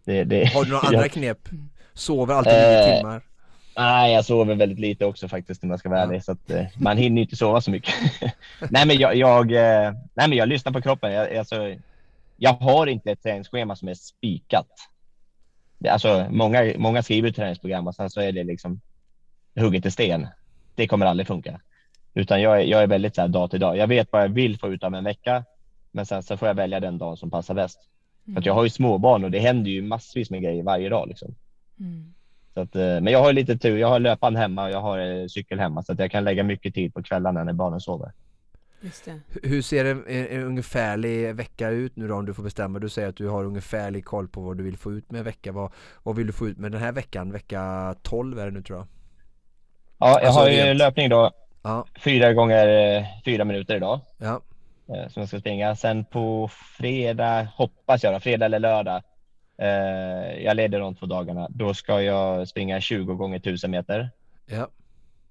Det, 0.06 0.24
det, 0.24 0.54
har 0.54 0.64
du 0.64 0.72
några 0.72 0.88
andra 0.88 1.08
knep? 1.10 1.50
Sover 1.94 2.34
alltid 2.34 2.54
nio 2.54 2.80
eh, 2.80 2.98
timmar? 2.98 3.22
Nej, 3.82 4.14
jag 4.14 4.26
sover 4.26 4.56
väldigt 4.56 4.80
lite 4.80 5.06
också 5.06 5.28
faktiskt 5.28 5.64
om 5.64 5.70
jag 5.70 5.80
ska 5.80 5.90
vara 5.90 6.02
ärlig. 6.02 6.24
Så 6.24 6.32
att, 6.32 6.52
eh, 6.52 6.66
man 6.78 6.98
hinner 6.98 7.22
inte 7.22 7.36
sova 7.36 7.62
så 7.62 7.72
mycket. 7.72 7.94
nej, 8.70 8.88
men 8.88 8.98
jag, 8.98 9.16
jag, 9.16 9.52
eh, 9.52 9.94
nej, 10.14 10.28
men 10.30 10.34
jag 10.34 10.50
lyssnar 10.50 10.72
på 10.72 10.82
kroppen. 10.82 11.14
Jag, 11.14 11.36
alltså, 11.36 11.76
jag 12.38 12.54
har 12.54 12.88
inte 12.88 13.12
ett 13.12 13.24
träningsschema 13.24 13.76
som 13.76 13.88
är 13.88 13.94
spikat. 13.94 14.68
Alltså, 15.90 16.28
många, 16.30 16.74
många 16.78 17.04
skriver 17.04 17.32
träningsprogram 17.32 17.88
och 17.88 17.96
sen 17.96 18.10
så 18.10 18.22
är 18.22 18.32
det 18.32 18.44
liksom 18.44 18.82
hugget 19.56 19.86
i 19.86 19.92
sten. 19.92 20.28
Det 20.76 20.88
kommer 20.88 21.06
aldrig 21.06 21.28
funka. 21.28 21.62
Utan 22.14 22.42
jag 22.42 22.62
är, 22.62 22.66
jag 22.66 22.84
är 22.84 22.88
väldigt 22.88 23.16
så 23.16 23.22
här 23.22 23.28
dag 23.28 23.52
till 23.52 23.60
dag. 23.60 23.78
Jag 23.78 23.88
vet 23.88 24.12
vad 24.12 24.24
jag 24.24 24.30
vill 24.30 24.60
få 24.60 24.70
ut 24.70 24.84
av 24.84 24.96
en 24.96 25.04
vecka, 25.04 25.44
men 25.92 26.06
sen 26.06 26.24
så 26.24 26.38
får 26.38 26.48
jag 26.48 26.56
välja 26.56 26.80
den 26.80 26.98
dagen 26.98 27.18
som 27.18 27.32
passar 27.32 27.54
bäst. 27.54 27.80
Mm. 28.28 28.42
För 28.42 28.48
jag 28.48 28.54
har 28.54 28.64
ju 28.64 28.70
småbarn 28.70 29.24
och 29.24 29.32
det 29.32 29.40
händer 29.40 29.72
ju 29.72 29.82
massvis 29.82 30.30
med 30.30 30.42
grejer 30.42 30.64
varje 30.64 30.90
dag. 30.90 31.08
Liksom. 31.08 31.36
Mm. 31.80 32.14
Så 32.54 32.62
att, 32.62 32.76
eh, 32.76 32.82
men 32.82 33.08
jag 33.08 33.20
har 33.20 33.34
lite 33.34 33.58
tur. 33.58 33.78
Jag 33.78 33.88
har 33.88 34.00
löpan 34.00 34.36
hemma 34.36 34.64
och 34.64 34.72
jag 34.72 34.82
har 34.82 35.00
eh, 35.00 35.28
cykel 35.28 35.60
hemma 35.60 35.84
så 35.84 35.92
att 35.92 36.00
jag 36.00 36.12
kan 36.12 36.24
lägga 36.24 36.44
mycket 36.44 36.74
tid 36.74 36.94
på 36.94 37.04
kvällarna 37.04 37.44
när 37.44 37.54
barnen 37.54 37.82
sover. 37.82 38.12
Hur 39.44 39.62
ser 39.62 39.86
en, 39.86 40.08
en, 40.08 40.44
ungefärlig 40.44 41.36
vecka 41.36 41.70
ut 41.70 41.96
nu 41.96 42.08
då 42.08 42.16
om 42.16 42.26
du 42.26 42.34
får 42.34 42.44
bestämma? 42.44 42.80
Du 42.80 42.90
säger 42.90 43.10
att 43.10 43.16
du 43.16 43.28
har 43.28 43.46
ungefärlig 43.46 44.06
koll 44.06 44.28
på 44.28 44.42
vad 44.42 44.58
du 44.58 44.64
vill 44.64 44.78
få 44.78 44.94
ut 44.94 45.12
med 45.12 45.20
en 45.20 45.26
vecka. 45.26 45.52
Vad, 45.52 45.72
vad 46.04 46.16
vill 46.16 46.28
du 46.28 46.34
få 46.34 46.48
ut 46.48 46.58
med 46.58 46.72
den 46.72 46.82
här 46.82 46.92
veckan? 46.92 47.32
Vecka 47.32 47.96
12 48.02 48.40
är 48.40 48.46
det 48.46 48.52
nu 48.52 48.62
tror 48.62 48.80
jag. 48.80 48.88
Ja, 49.98 50.08
jag 50.08 50.26
alltså, 50.26 50.42
har 50.42 50.50
ju 50.50 50.58
rent... 50.58 50.80
löpning 50.80 51.10
då. 51.10 51.32
Ja. 51.62 51.86
Fyra 52.00 52.34
gånger 52.34 52.98
eh, 52.98 53.06
fyra 53.26 53.46
minuter 53.46 53.76
idag. 53.76 54.00
Ja. 54.18 54.42
Som 54.86 55.22
jag 55.22 55.28
ska 55.28 55.40
springa. 55.40 55.76
Sen 55.76 56.06
på 56.06 56.50
fredag 56.78 57.48
hoppas 57.56 58.04
jag, 58.04 58.14
då, 58.14 58.20
fredag 58.20 58.46
eller 58.46 58.60
lördag. 58.60 59.02
Jag 60.44 60.56
leder 60.56 60.80
de 60.80 60.96
två 60.96 61.06
dagarna. 61.06 61.48
Då 61.50 61.74
ska 61.74 62.02
jag 62.02 62.48
springa 62.48 62.82
20 62.82 63.14
gånger 63.14 63.38
1000 63.38 63.72
meter. 63.72 64.10
Ja. 64.46 64.68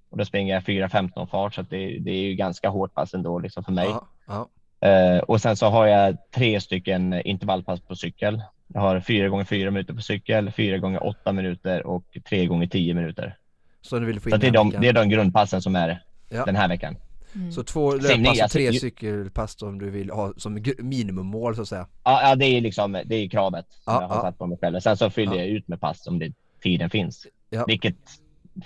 Och 0.09 0.17
då 0.17 0.25
springer 0.25 0.53
jag 0.53 0.63
4.15 0.63 1.25
fart 1.25 1.53
så 1.53 1.61
det, 1.61 1.97
det, 1.99 2.11
är 2.11 2.21
ju 2.21 2.33
ganska 2.33 2.69
hårt 2.69 2.93
pass 2.93 3.13
ändå 3.13 3.39
liksom 3.39 3.63
för 3.63 3.71
mig. 3.71 3.87
Ja, 3.87 4.07
ja. 4.27 4.47
Uh, 4.85 5.19
och 5.19 5.41
sen 5.41 5.57
så 5.57 5.65
har 5.65 5.87
jag 5.87 6.17
tre 6.31 6.61
stycken 6.61 7.21
intervallpass 7.25 7.79
på 7.79 7.95
cykel. 7.95 8.41
Jag 8.67 8.81
har 8.81 8.99
fyra 8.99 9.29
gånger 9.29 9.45
fyra 9.45 9.71
minuter 9.71 9.93
på 9.93 10.01
cykel, 10.01 10.51
fyra 10.51 10.77
gånger 10.77 11.07
åtta 11.07 11.31
minuter 11.31 11.87
och 11.87 12.03
tre 12.29 12.45
gånger 12.45 12.67
tio 12.67 12.93
minuter. 12.93 13.37
Så, 13.81 13.99
du 13.99 14.05
vill 14.05 14.19
få 14.19 14.29
in 14.29 14.31
så 14.31 14.37
det, 14.37 14.47
är 14.47 14.51
de, 14.51 14.69
det 14.69 14.87
är 14.87 14.93
de 14.93 15.09
grundpassen 15.09 15.61
som 15.61 15.75
är 15.75 16.03
ja. 16.29 16.45
den 16.45 16.55
här 16.55 16.67
veckan. 16.67 16.95
Mm. 17.35 17.51
Så 17.51 17.63
två 17.63 17.95
löppass 17.95 18.41
och 18.41 18.51
tre 18.51 18.73
cykelpass 18.73 19.61
om 19.61 19.79
du 19.79 19.89
vill 19.89 20.09
ha 20.09 20.33
som 20.37 20.63
minimummål 20.77 21.55
så 21.55 21.61
att 21.61 21.67
säga? 21.67 21.87
Ja, 22.03 22.29
ja 22.29 22.35
det 22.35 22.45
är 22.45 22.61
liksom 22.61 23.01
det 23.05 23.15
är 23.15 23.29
kravet 23.29 23.65
som 23.69 23.93
jag 23.93 24.07
har 24.07 24.21
satt 24.21 24.37
på 24.37 24.47
mig 24.47 24.57
själv. 24.61 24.79
Sen 24.79 24.97
så 24.97 25.09
fyller 25.09 25.35
jag 25.35 25.47
ut 25.47 25.67
med 25.67 25.79
pass 25.79 26.07
om 26.07 26.19
det, 26.19 26.33
tiden 26.61 26.89
finns. 26.89 27.27
Vilket 27.67 27.95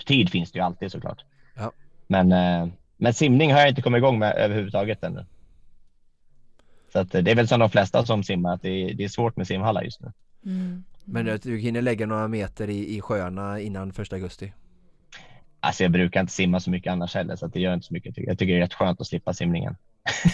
tid 0.05 0.29
finns 0.29 0.51
det 0.51 0.59
ju 0.59 0.65
alltid 0.65 0.91
såklart. 0.91 1.25
Ja. 1.55 1.71
Men, 2.07 2.31
eh, 2.31 2.67
men 2.97 3.13
simning 3.13 3.53
har 3.53 3.59
jag 3.59 3.69
inte 3.69 3.81
kommit 3.81 3.99
igång 3.99 4.19
med 4.19 4.35
överhuvudtaget 4.37 5.03
ännu. 5.03 5.25
Så 6.93 6.99
att 6.99 7.11
det 7.11 7.31
är 7.31 7.35
väl 7.35 7.47
som 7.47 7.59
de 7.59 7.69
flesta 7.69 8.05
som 8.05 8.23
simmar, 8.23 8.53
att 8.53 8.61
det 8.61 8.69
är, 8.69 8.93
det 8.93 9.03
är 9.03 9.09
svårt 9.09 9.37
med 9.37 9.47
simhallar 9.47 9.81
just 9.81 10.01
nu. 10.01 10.11
Mm. 10.45 10.83
Men 11.05 11.39
du 11.43 11.57
hinner 11.57 11.81
lägga 11.81 12.05
några 12.05 12.27
meter 12.27 12.69
i, 12.69 12.95
i 12.97 13.01
sjöarna 13.01 13.59
innan 13.59 13.93
första 13.93 14.15
augusti? 14.15 14.53
Alltså 15.65 15.83
jag 15.83 15.91
brukar 15.91 16.21
inte 16.21 16.33
simma 16.33 16.59
så 16.59 16.69
mycket 16.69 16.91
annars 16.91 17.15
heller, 17.15 17.35
så 17.35 17.47
det 17.47 17.59
gör 17.59 17.73
inte 17.73 17.87
så 17.87 17.93
mycket. 17.93 18.17
Jag 18.17 18.39
tycker 18.39 18.53
det 18.53 18.59
är 18.59 18.61
rätt 18.61 18.73
skönt 18.73 19.01
att 19.01 19.07
slippa 19.07 19.33
simningen. 19.33 19.75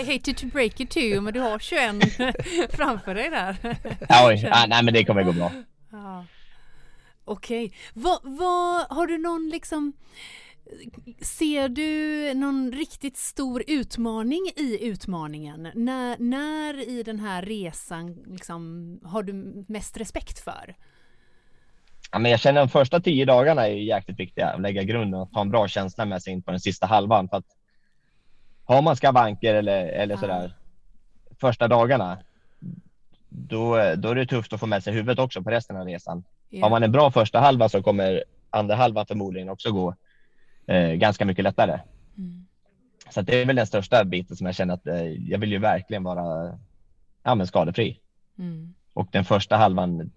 I 0.00 0.12
hate 0.12 0.34
to 0.34 0.46
break 0.46 0.80
it 0.80 0.90
to 0.90 0.98
you, 0.98 1.20
men 1.20 1.34
du 1.34 1.40
har 1.40 1.58
21 1.58 1.94
framför 2.76 3.14
dig 3.14 3.30
där. 3.30 3.56
Oj, 4.26 4.48
ah, 4.52 4.66
nej 4.66 4.84
men 4.84 4.94
det 4.94 5.04
kommer 5.04 5.22
gå 5.22 5.32
bra. 5.32 5.52
Ja. 5.92 6.24
Okej. 7.24 7.64
Okay. 7.64 7.78
Vad, 7.94 8.20
vad, 8.22 8.86
har 8.90 9.06
du 9.06 9.18
någon 9.18 9.48
liksom 9.48 9.92
Ser 11.20 11.68
du 11.68 12.34
någon 12.34 12.72
riktigt 12.72 13.16
stor 13.16 13.64
utmaning 13.66 14.52
i 14.56 14.86
utmaningen? 14.86 15.68
När, 15.74 16.18
när 16.18 16.88
i 16.88 17.02
den 17.02 17.20
här 17.20 17.42
resan 17.42 18.18
liksom, 18.26 19.00
har 19.04 19.22
du 19.22 19.64
mest 19.68 19.96
respekt 19.96 20.38
för? 20.38 20.74
Ja, 22.12 22.18
men 22.18 22.30
jag 22.30 22.40
känner 22.40 22.60
de 22.60 22.68
första 22.68 23.00
tio 23.00 23.24
dagarna 23.24 23.68
är 23.68 23.72
jäkligt 23.72 24.20
viktiga 24.20 24.48
att 24.48 24.60
lägga 24.60 24.82
grunden 24.82 25.20
och 25.20 25.28
ha 25.28 25.40
en 25.40 25.50
bra 25.50 25.68
känsla 25.68 26.04
med 26.04 26.22
sig 26.22 26.32
in 26.32 26.42
på 26.42 26.50
den 26.50 26.60
sista 26.60 26.86
halvan. 26.86 27.28
För 27.28 27.36
att 27.36 27.46
har 28.64 28.82
man 28.82 28.96
skavanker 28.96 29.54
eller, 29.54 29.86
eller 29.86 30.14
ja. 30.14 30.20
sådär 30.20 30.54
första 31.40 31.68
dagarna, 31.68 32.18
då, 33.28 33.94
då 33.96 34.08
är 34.08 34.14
det 34.14 34.26
tufft 34.26 34.52
att 34.52 34.60
få 34.60 34.66
med 34.66 34.84
sig 34.84 34.92
huvudet 34.92 35.18
också 35.18 35.42
på 35.42 35.50
resten 35.50 35.76
av 35.76 35.86
resan. 35.86 36.24
Yeah. 36.50 36.62
Har 36.62 36.70
man 36.70 36.82
en 36.82 36.92
bra 36.92 37.10
första 37.10 37.40
halva 37.40 37.68
så 37.68 37.82
kommer 37.82 38.24
andra 38.50 38.74
halvan 38.74 39.06
förmodligen 39.06 39.48
också 39.48 39.72
gå 39.72 39.94
eh, 40.66 40.92
ganska 40.92 41.24
mycket 41.24 41.44
lättare. 41.44 41.80
Mm. 42.18 42.46
Så 43.10 43.22
det 43.22 43.42
är 43.42 43.46
väl 43.46 43.56
den 43.56 43.66
största 43.66 44.04
biten 44.04 44.36
som 44.36 44.46
jag 44.46 44.54
känner 44.54 44.74
att 44.74 44.86
eh, 44.86 45.04
jag 45.04 45.38
vill 45.38 45.52
ju 45.52 45.58
verkligen 45.58 46.02
vara 46.02 46.58
ja, 47.22 47.34
men 47.34 47.46
skadefri. 47.46 48.00
Mm. 48.38 48.74
Och 48.94 49.08
den 49.12 49.24
första 49.24 49.56
halvan 49.56 50.10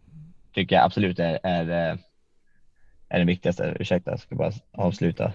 tycker 0.53 0.75
jag 0.75 0.85
absolut 0.85 1.19
är, 1.19 1.39
är, 1.43 1.69
eh, 1.69 1.97
är 3.09 3.17
den 3.17 3.27
viktigaste. 3.27 3.77
Ursäkta, 3.80 4.11
jag 4.11 4.19
ska 4.19 4.35
bara 4.35 4.51
avsluta. 4.71 5.34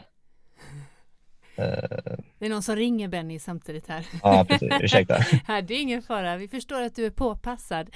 Det 2.39 2.47
är 2.47 2.49
någon 2.49 2.63
som 2.63 2.77
ringer 2.77 3.09
Benny 3.09 3.39
samtidigt 3.39 3.89
här. 3.89 4.07
Ja, 4.23 4.47
precis. 4.49 4.73
Ursäkta. 4.81 5.19
det 5.47 5.75
är 5.75 5.81
ingen 5.81 6.03
fara. 6.03 6.37
Vi 6.37 6.49
förstår 6.49 6.83
att 6.83 6.97
du 6.97 7.07
är 7.07 7.11
påpassad. 7.11 7.91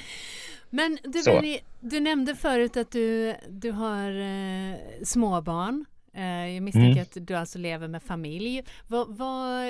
Men 0.71 0.99
du, 1.05 1.23
Benny, 1.25 1.59
du 1.81 2.01
nämnde 2.01 2.35
förut 2.35 2.77
att 2.77 2.91
du, 2.91 3.35
du 3.49 3.71
har 3.71 4.11
eh, 4.11 4.77
småbarn. 5.05 5.85
Eh, 6.15 6.55
jag 6.55 6.63
misstänker 6.63 6.91
mm. 6.91 7.03
att 7.03 7.27
du 7.27 7.35
alltså 7.35 7.59
lever 7.59 7.89
med 7.89 8.03
familj. 8.03 8.63
Vad, 8.89 9.17
vad, 9.17 9.65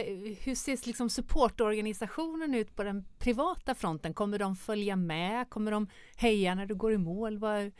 hur 0.44 0.54
ser 0.54 0.86
liksom 0.86 1.10
supportorganisationen 1.10 2.54
ut 2.54 2.76
på 2.76 2.82
den 2.82 3.04
privata 3.18 3.74
fronten? 3.74 4.14
Kommer 4.14 4.38
de 4.38 4.56
följa 4.56 4.96
med? 4.96 5.50
Kommer 5.50 5.70
de 5.70 5.88
heja 6.16 6.54
när 6.54 6.66
du 6.66 6.74
går 6.74 6.92
i 6.92 6.98
mål? 6.98 7.38
Vad... 7.38 7.72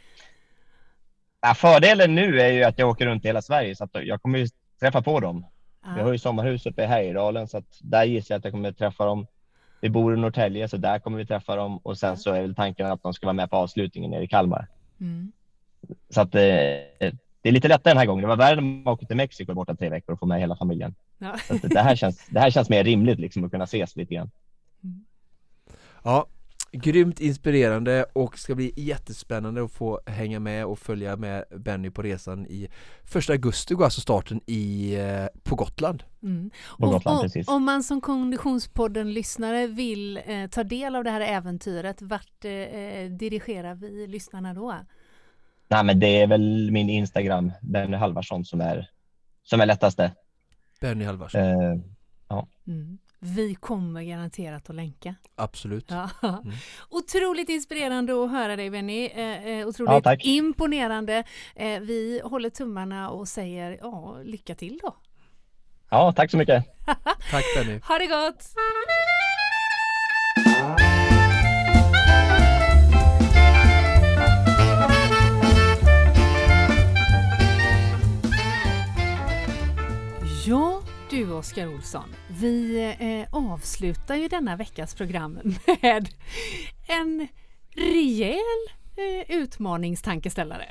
Ja, 1.40 1.54
fördelen 1.54 2.14
nu 2.14 2.40
är 2.40 2.52
ju 2.52 2.64
att 2.64 2.78
jag 2.78 2.88
åker 2.88 3.06
runt 3.06 3.24
i 3.24 3.28
hela 3.28 3.42
Sverige 3.42 3.76
så 3.76 3.84
att 3.84 3.90
jag 3.94 4.22
kommer 4.22 4.38
ju 4.38 4.48
träffa 4.80 5.02
på 5.02 5.20
dem 5.20 5.44
vi 5.84 6.00
har 6.00 6.12
ju 6.12 6.18
sommarhus 6.18 6.66
uppe 6.66 6.82
i 6.82 6.86
Härjedalen 6.86 7.48
så 7.48 7.58
att 7.58 7.78
där 7.80 8.04
gissar 8.04 8.34
jag 8.34 8.38
att 8.38 8.44
jag 8.44 8.52
kommer 8.52 8.72
träffa 8.72 9.04
dem. 9.04 9.26
Vi 9.80 9.90
bor 9.90 10.14
i 10.14 10.16
Norrtälje 10.16 10.68
så 10.68 10.76
där 10.76 10.98
kommer 10.98 11.18
vi 11.18 11.26
träffa 11.26 11.56
dem 11.56 11.78
och 11.78 11.98
sen 11.98 12.16
så 12.16 12.32
är 12.32 12.42
väl 12.42 12.54
tanken 12.54 12.86
att 12.86 13.02
de 13.02 13.14
ska 13.14 13.26
vara 13.26 13.34
med 13.34 13.50
på 13.50 13.56
avslutningen 13.56 14.10
nere 14.10 14.24
i 14.24 14.28
Kalmar. 14.28 14.66
Mm. 15.00 15.32
Så 16.08 16.20
att 16.20 16.34
eh, 16.34 17.12
det 17.42 17.48
är 17.48 17.52
lite 17.52 17.68
lättare 17.68 17.90
den 17.90 17.98
här 17.98 18.06
gången. 18.06 18.22
Det 18.22 18.28
var 18.28 18.36
värre 18.36 18.54
när 18.54 18.62
man 18.62 18.92
åkte 18.92 19.06
till 19.06 19.16
Mexiko 19.16 19.54
borta 19.54 19.74
tre 19.74 19.90
veckor 19.90 20.12
och 20.12 20.18
få 20.18 20.26
med 20.26 20.40
hela 20.40 20.56
familjen. 20.56 20.94
Ja. 21.18 21.36
Så 21.48 21.66
det, 21.66 21.80
här 21.80 21.96
känns, 21.96 22.26
det 22.26 22.40
här 22.40 22.50
känns 22.50 22.68
mer 22.68 22.84
rimligt 22.84 23.18
liksom 23.18 23.44
att 23.44 23.50
kunna 23.50 23.64
ses 23.64 23.96
lite 23.96 24.14
grann. 24.14 24.30
Mm. 24.84 25.04
Ja, 26.04 26.26
Grymt 26.74 27.20
inspirerande 27.20 28.04
och 28.12 28.38
ska 28.38 28.54
bli 28.54 28.72
jättespännande 28.76 29.64
att 29.64 29.72
få 29.72 30.00
hänga 30.06 30.40
med 30.40 30.66
och 30.66 30.78
följa 30.78 31.16
med 31.16 31.44
Benny 31.56 31.90
på 31.90 32.02
resan 32.02 32.46
i 32.46 32.68
första 33.04 33.32
augusti 33.32 33.74
går 33.74 33.84
alltså 33.84 34.00
starten 34.00 34.40
i, 34.46 34.94
eh, 34.94 35.40
på 35.42 35.54
Gotland. 35.54 36.02
Mm. 36.22 36.50
På 36.78 36.90
Gotland 36.90 37.30
och. 37.36 37.54
Om 37.54 37.64
man 37.64 37.82
som 37.82 38.00
Konditionspodden-lyssnare 38.00 39.66
vill 39.66 40.20
eh, 40.26 40.46
ta 40.50 40.64
del 40.64 40.96
av 40.96 41.04
det 41.04 41.10
här 41.10 41.20
äventyret, 41.20 42.02
vart 42.02 42.44
eh, 42.44 43.10
dirigerar 43.10 43.74
vi 43.74 44.06
lyssnarna 44.06 44.54
då? 44.54 44.74
Nej, 45.72 45.84
men 45.84 46.00
det 46.00 46.20
är 46.22 46.26
väl 46.26 46.70
min 46.70 46.90
Instagram, 46.90 47.52
Benny 47.62 47.96
Halvarsson, 47.96 48.44
som 48.44 48.60
är, 48.60 48.90
som 49.42 49.60
är 49.60 49.66
lättaste. 49.66 50.12
Benny 50.80 51.04
Halvarsson. 51.04 51.40
Eh, 51.40 51.80
ja. 52.28 52.46
Mm. 52.66 52.98
Vi 53.18 53.54
kommer 53.54 54.02
garanterat 54.02 54.70
att 54.70 54.76
länka. 54.76 55.14
Absolut. 55.34 55.90
Ja. 55.90 56.10
Mm. 56.22 56.52
Otroligt 56.90 57.48
inspirerande 57.48 58.24
att 58.24 58.30
höra 58.30 58.56
dig 58.56 58.70
Benny. 58.70 59.06
Eh, 59.06 59.46
eh 59.46 59.68
otroligt 59.68 60.04
ja, 60.04 60.16
imponerande. 60.20 61.24
Eh, 61.56 61.80
vi 61.80 62.20
håller 62.24 62.50
tummarna 62.50 63.10
och 63.10 63.28
säger 63.28 63.78
ja, 63.80 64.18
lycka 64.24 64.54
till 64.54 64.80
då. 64.82 64.96
Ja, 65.90 66.12
tack 66.12 66.30
så 66.30 66.36
mycket. 66.36 66.64
tack 67.30 67.44
Benny. 67.56 67.80
Ha 67.88 67.98
det 67.98 68.06
gott. 68.06 68.44
Ja, 80.46 80.82
du 81.10 81.32
Oskar 81.32 81.66
Olsson, 81.66 82.08
vi 82.40 82.82
eh, 83.00 83.36
avslutar 83.52 84.16
ju 84.16 84.28
denna 84.28 84.56
veckas 84.56 84.94
program 84.94 85.38
med 85.82 86.08
en 86.88 87.28
rejäl 87.76 88.36
eh, 88.96 89.36
utmaningstankeställare. 89.36 90.64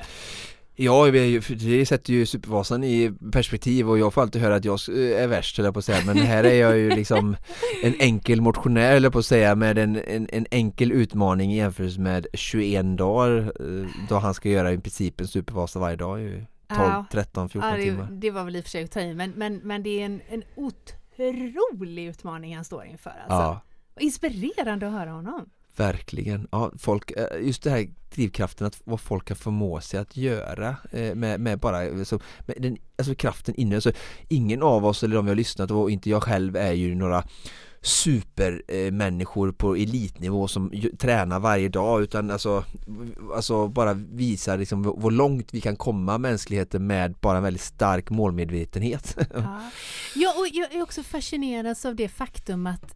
Ja, 0.74 1.06
det 1.06 1.86
sätter 1.86 2.12
ju 2.12 2.26
Supervasan 2.26 2.84
i 2.84 3.12
perspektiv 3.32 3.90
och 3.90 3.98
jag 3.98 4.14
får 4.14 4.22
alltid 4.22 4.42
höra 4.42 4.54
att 4.54 4.64
jag 4.64 4.78
eh, 4.88 5.22
är 5.22 5.26
värst 5.26 5.58
eller 5.58 5.72
på 5.72 5.78
att 5.78 5.84
säga. 5.84 6.04
Men 6.06 6.16
här 6.16 6.44
är 6.44 6.60
jag 6.60 6.78
ju 6.78 6.90
liksom 6.90 7.36
en 7.82 7.94
enkel 7.98 8.40
motionär 8.40 8.96
eller 8.96 9.10
på 9.10 9.18
att 9.18 9.26
säga 9.26 9.54
med 9.54 9.78
en, 9.78 9.96
en, 9.96 10.28
en 10.32 10.46
enkel 10.50 10.92
utmaning 10.92 11.52
i 11.52 11.56
jämförelse 11.56 12.00
med 12.00 12.26
21 12.32 12.98
dagar 12.98 13.38
eh, 13.38 13.86
då 14.08 14.14
han 14.14 14.34
ska 14.34 14.48
göra 14.48 14.72
i 14.72 14.78
princip 14.78 15.20
en 15.20 15.28
Supervasa 15.28 15.78
varje 15.78 15.96
dag. 15.96 16.46
12, 16.76 16.88
ja. 16.88 17.06
13, 17.10 17.48
14 17.48 17.70
ja, 17.70 17.76
det, 17.76 17.82
timmar. 17.82 18.08
Det 18.10 18.30
var 18.30 18.44
väl 18.44 18.56
i 18.56 18.60
och 18.60 18.64
för 18.64 18.70
sig 18.70 18.84
att 18.84 18.90
ta 18.90 19.00
i 19.00 19.14
men, 19.14 19.30
men, 19.30 19.56
men 19.56 19.82
det 19.82 20.00
är 20.00 20.06
en, 20.06 20.20
en 20.28 20.42
otrolig 20.54 22.06
utmaning 22.06 22.56
han 22.56 22.64
står 22.64 22.84
inför 22.84 23.10
alltså. 23.10 23.26
Ja. 23.28 23.60
Inspirerande 24.00 24.86
att 24.86 24.92
höra 24.92 25.10
honom. 25.10 25.50
Verkligen, 25.76 26.48
ja 26.52 26.72
folk, 26.78 27.10
eh, 27.10 27.46
just 27.46 27.62
det 27.62 27.70
här 27.70 27.88
drivkraften 28.14 28.66
att 28.66 28.80
vad 28.84 29.00
folk 29.00 29.24
kan 29.24 29.36
förmå 29.36 29.80
sig 29.80 30.00
att 30.00 30.16
göra 30.16 30.76
eh, 30.90 31.14
med, 31.14 31.40
med 31.40 31.58
bara 31.58 32.04
så, 32.04 32.20
med 32.46 32.56
den, 32.58 32.76
alltså 32.98 33.14
kraften 33.14 33.54
inne, 33.54 33.74
alltså, 33.74 33.92
ingen 34.28 34.62
av 34.62 34.86
oss 34.86 35.02
eller 35.02 35.16
de 35.16 35.24
vi 35.24 35.30
har 35.30 35.36
lyssnat 35.36 35.70
och 35.70 35.90
inte 35.90 36.10
jag 36.10 36.22
själv 36.22 36.56
är 36.56 36.72
ju 36.72 36.94
några 36.94 37.24
supermänniskor 37.82 39.52
på 39.52 39.74
elitnivå 39.74 40.48
som 40.48 40.72
tränar 40.98 41.40
varje 41.40 41.68
dag 41.68 42.02
utan 42.02 42.30
alltså, 42.30 42.64
alltså 43.34 43.68
bara 43.68 43.94
visar 43.94 44.58
liksom 44.58 44.84
hur 44.84 45.10
långt 45.10 45.54
vi 45.54 45.60
kan 45.60 45.76
komma 45.76 46.18
mänskligheten 46.18 46.86
med 46.86 47.14
bara 47.20 47.36
en 47.36 47.42
väldigt 47.42 47.62
stark 47.62 48.10
målmedvetenhet. 48.10 49.16
Ja, 49.34 49.60
ja 50.14 50.34
och 50.38 50.46
jag 50.52 50.74
är 50.74 50.82
också 50.82 51.02
fascinerad 51.02 51.76
av 51.86 51.96
det 51.96 52.08
faktum 52.08 52.66
att 52.66 52.94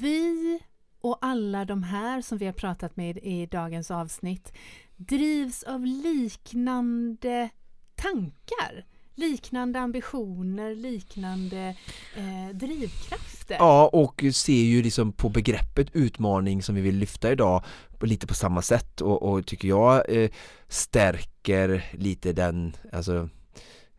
vi 0.00 0.60
och 1.00 1.18
alla 1.20 1.64
de 1.64 1.82
här 1.82 2.22
som 2.22 2.38
vi 2.38 2.46
har 2.46 2.52
pratat 2.52 2.96
med 2.96 3.18
i 3.18 3.46
dagens 3.46 3.90
avsnitt 3.90 4.52
drivs 4.96 5.62
av 5.62 5.86
liknande 5.86 7.48
tankar 7.94 8.84
liknande 9.14 9.80
ambitioner, 9.80 10.74
liknande 10.74 11.76
eh, 12.16 12.56
drivkrafter. 12.56 13.56
Ja, 13.58 13.90
och 13.92 14.24
ser 14.32 14.52
ju 14.52 14.82
liksom 14.82 15.12
på 15.12 15.28
begreppet 15.28 15.88
utmaning 15.92 16.62
som 16.62 16.74
vi 16.74 16.80
vill 16.80 16.96
lyfta 16.96 17.32
idag 17.32 17.64
lite 18.06 18.26
på 18.26 18.34
samma 18.34 18.62
sätt 18.62 19.00
och, 19.00 19.22
och 19.22 19.46
tycker 19.46 19.68
jag 19.68 20.04
eh, 20.08 20.30
stärker 20.68 21.84
lite 21.92 22.32
den, 22.32 22.76
alltså 22.92 23.28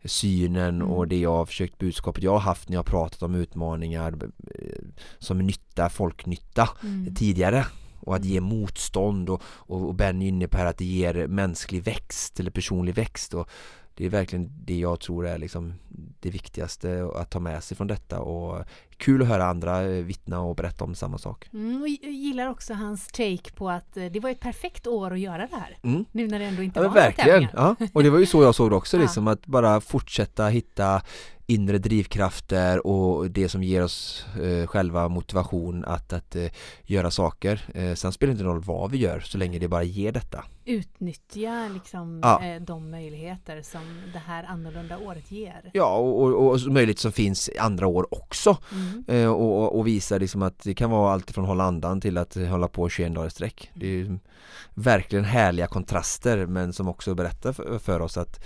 synen 0.04 0.82
och 0.82 0.96
mm. 0.96 1.08
det 1.08 1.18
jag 1.18 1.36
har 1.36 1.46
försökt 1.46 1.78
budskapet 1.78 2.24
jag 2.24 2.32
har 2.32 2.38
haft 2.38 2.68
när 2.68 2.74
jag 2.74 2.78
har 2.78 2.84
pratat 2.84 3.22
om 3.22 3.34
utmaningar 3.34 4.18
eh, 4.54 4.84
som 5.18 5.38
nytta, 5.38 5.88
folknytta 5.88 6.68
mm. 6.82 7.14
tidigare 7.14 7.66
och 8.00 8.16
att 8.16 8.24
ge 8.24 8.36
mm. 8.36 8.48
motstånd 8.48 9.30
och, 9.30 9.42
och, 9.46 9.88
och 9.88 9.94
Ben 9.94 10.22
är 10.22 10.28
inne 10.28 10.48
på 10.48 10.58
här 10.58 10.66
att 10.66 10.78
det 10.78 10.84
ger 10.84 11.26
mänsklig 11.26 11.82
växt 11.82 12.40
eller 12.40 12.50
personlig 12.50 12.94
växt 12.94 13.34
och 13.34 13.50
det 13.96 14.06
är 14.06 14.10
verkligen 14.10 14.50
det 14.64 14.78
jag 14.78 15.00
tror 15.00 15.26
är 15.26 15.38
liksom 15.38 15.74
det 16.20 16.30
viktigaste 16.30 17.10
att 17.14 17.30
ta 17.30 17.40
med 17.40 17.64
sig 17.64 17.76
från 17.76 17.86
detta 17.86 18.20
och 18.20 18.64
kul 18.96 19.22
att 19.22 19.28
höra 19.28 19.44
andra 19.44 19.82
eh, 19.82 20.04
vittna 20.04 20.40
och 20.40 20.56
berätta 20.56 20.84
om 20.84 20.94
samma 20.94 21.18
sak. 21.18 21.48
Mm, 21.52 21.82
och 21.82 21.88
jag 21.88 22.12
gillar 22.12 22.46
också 22.46 22.74
hans 22.74 23.06
take 23.06 23.52
på 23.54 23.70
att 23.70 23.96
eh, 23.96 24.04
det 24.04 24.20
var 24.20 24.30
ett 24.30 24.40
perfekt 24.40 24.86
år 24.86 25.12
att 25.12 25.20
göra 25.20 25.38
det 25.38 25.56
här. 25.56 25.78
Mm. 25.82 26.04
Nu 26.12 26.26
när 26.26 26.38
det 26.38 26.44
ändå 26.44 26.62
inte 26.62 26.80
ja, 26.80 26.88
var 26.88 26.94
Verkligen, 26.94 27.46
ja. 27.52 27.76
och 27.92 28.02
det 28.02 28.10
var 28.10 28.18
ju 28.18 28.26
så 28.26 28.42
jag 28.42 28.54
såg 28.54 28.70
det 28.70 28.76
också, 28.76 28.98
liksom, 28.98 29.28
att 29.28 29.46
bara 29.46 29.80
fortsätta 29.80 30.48
hitta 30.48 31.02
inre 31.46 31.78
drivkrafter 31.78 32.86
och 32.86 33.30
det 33.30 33.48
som 33.48 33.62
ger 33.62 33.82
oss 33.82 34.26
eh, 34.42 34.66
själva 34.66 35.08
motivation 35.08 35.84
att, 35.84 36.12
att 36.12 36.36
eh, 36.36 36.46
göra 36.84 37.10
saker. 37.10 37.64
Eh, 37.74 37.94
sen 37.94 38.12
spelar 38.12 38.32
det 38.32 38.38
inte 38.38 38.44
roll 38.44 38.62
vad 38.62 38.90
vi 38.90 38.98
gör 38.98 39.20
så 39.20 39.38
länge 39.38 39.58
det 39.58 39.68
bara 39.68 39.82
ger 39.82 40.12
detta. 40.12 40.44
Utnyttja 40.66 41.68
liksom 41.74 42.20
ja. 42.22 42.44
Eh, 42.44 42.62
de 42.62 42.90
möjligheter 42.90 43.62
som 43.62 44.02
det 44.12 44.18
här 44.18 44.44
annorlunda 44.44 44.98
året 44.98 45.30
ger. 45.30 45.70
Ja, 45.72 45.96
och, 45.96 46.22
och, 46.22 46.50
och 46.50 46.60
möjligheter 46.72 47.00
som 47.00 47.12
finns 47.12 47.50
andra 47.58 47.86
år 47.86 48.14
också. 48.14 48.56
Mm. 48.72 49.04
Eh, 49.08 49.30
och, 49.32 49.78
och, 49.78 49.86
visa 49.86 50.18
liksom 50.18 50.42
att 50.42 50.58
det 50.58 50.74
kan 50.74 50.90
vara 50.90 51.12
allt 51.12 51.30
från 51.30 51.44
hålla 51.44 51.64
andan 51.64 52.00
till 52.00 52.18
att 52.18 52.34
hålla 52.34 52.68
på 52.68 52.88
21 52.88 53.14
dagar 53.14 53.26
i 53.26 53.30
sträck. 53.30 53.70
Det 53.74 54.00
är 54.00 54.18
verkligen 54.74 55.24
härliga 55.24 55.66
kontraster 55.66 56.46
men 56.46 56.72
som 56.72 56.88
också 56.88 57.14
berättar 57.14 57.52
för, 57.52 57.78
för 57.78 58.00
oss 58.00 58.16
att 58.16 58.40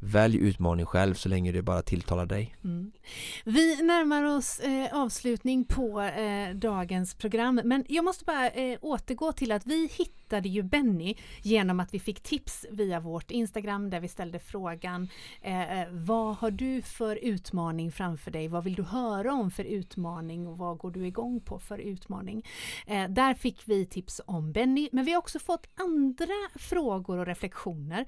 Välj 0.00 0.36
utmaning 0.36 0.86
själv 0.86 1.14
så 1.14 1.28
länge 1.28 1.52
det 1.52 1.62
bara 1.62 1.82
tilltalar 1.82 2.26
dig. 2.26 2.56
Mm. 2.64 2.92
Vi 3.44 3.82
närmar 3.82 4.24
oss 4.24 4.58
eh, 4.58 4.88
avslutning 4.92 5.64
på 5.64 6.00
eh, 6.00 6.54
dagens 6.54 7.14
program 7.14 7.60
men 7.64 7.84
jag 7.88 8.04
måste 8.04 8.24
bara 8.24 8.50
eh, 8.50 8.78
återgå 8.80 9.32
till 9.32 9.52
att 9.52 9.66
vi 9.66 9.88
hittade 10.26 10.48
ju 10.48 10.62
Benny 10.62 11.14
genom 11.42 11.80
att 11.80 11.94
vi 11.94 11.98
fick 11.98 12.22
tips 12.22 12.66
via 12.70 13.00
vårt 13.00 13.30
Instagram 13.30 13.90
där 13.90 14.00
vi 14.00 14.08
ställde 14.08 14.38
frågan 14.38 15.08
eh, 15.42 15.80
eh, 15.80 15.88
Vad 15.90 16.36
har 16.36 16.50
du 16.50 16.82
för 16.82 17.16
utmaning 17.16 17.92
framför 17.92 18.30
dig? 18.30 18.48
Vad 18.48 18.64
vill 18.64 18.74
du 18.74 18.82
höra 18.82 19.32
om 19.32 19.50
för 19.50 19.64
utmaning 19.64 20.46
och 20.46 20.58
vad 20.58 20.78
går 20.78 20.90
du 20.90 21.06
igång 21.06 21.40
på 21.40 21.58
för 21.58 21.78
utmaning? 21.78 22.42
Eh, 22.86 23.08
där 23.08 23.34
fick 23.34 23.62
vi 23.68 23.86
tips 23.86 24.20
om 24.26 24.52
Benny 24.52 24.88
men 24.92 25.04
vi 25.04 25.12
har 25.12 25.18
också 25.18 25.38
fått 25.38 25.66
andra 25.78 26.34
frågor 26.54 27.18
och 27.18 27.26
reflektioner 27.26 28.06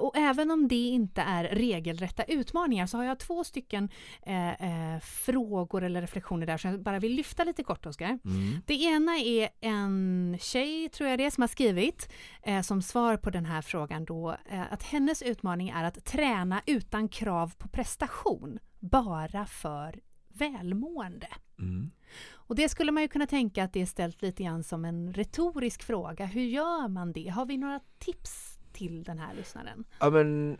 och 0.00 0.16
även 0.16 0.50
om 0.50 0.68
det 0.68 0.88
inte 0.88 1.20
är 1.20 1.44
regelrätta 1.44 2.24
utmaningar 2.24 2.86
så 2.86 2.96
har 2.96 3.04
jag 3.04 3.18
två 3.18 3.44
stycken 3.44 3.88
eh, 4.26 4.94
eh, 4.94 5.00
frågor 5.00 5.84
eller 5.84 6.00
reflektioner 6.00 6.46
där 6.46 6.56
som 6.56 6.70
jag 6.70 6.82
bara 6.82 6.98
vill 6.98 7.12
lyfta 7.12 7.44
lite 7.44 7.62
kort 7.62 7.86
Oskar. 7.86 8.18
Mm. 8.24 8.62
Det 8.66 8.74
ena 8.74 9.16
är 9.16 9.48
en 9.60 10.38
tjej, 10.40 10.88
tror 10.88 11.08
jag 11.10 11.18
det 11.18 11.24
är, 11.24 11.30
som 11.30 11.42
har 11.42 11.48
skrivit 11.52 12.12
eh, 12.42 12.62
som 12.62 12.82
svar 12.82 13.16
på 13.16 13.30
den 13.30 13.46
här 13.46 13.62
frågan 13.62 14.04
då 14.04 14.36
eh, 14.50 14.72
att 14.72 14.82
hennes 14.82 15.22
utmaning 15.22 15.68
är 15.68 15.84
att 15.84 16.04
träna 16.04 16.62
utan 16.66 17.08
krav 17.08 17.52
på 17.58 17.68
prestation, 17.68 18.58
bara 18.80 19.46
för 19.46 20.00
välmående. 20.28 21.28
Mm. 21.58 21.90
Och 22.30 22.56
det 22.56 22.68
skulle 22.68 22.92
man 22.92 23.02
ju 23.02 23.08
kunna 23.08 23.26
tänka 23.26 23.64
att 23.64 23.72
det 23.72 23.82
är 23.82 23.86
ställt 23.86 24.22
lite 24.22 24.42
grann 24.42 24.64
som 24.64 24.84
en 24.84 25.12
retorisk 25.12 25.82
fråga. 25.82 26.26
Hur 26.26 26.42
gör 26.42 26.88
man 26.88 27.12
det? 27.12 27.28
Har 27.28 27.46
vi 27.46 27.56
några 27.56 27.80
tips 27.98 28.58
till 28.72 29.02
den 29.02 29.18
här 29.18 29.34
lyssnaren? 29.34 29.84
Ja 30.00 30.10
men 30.10 30.58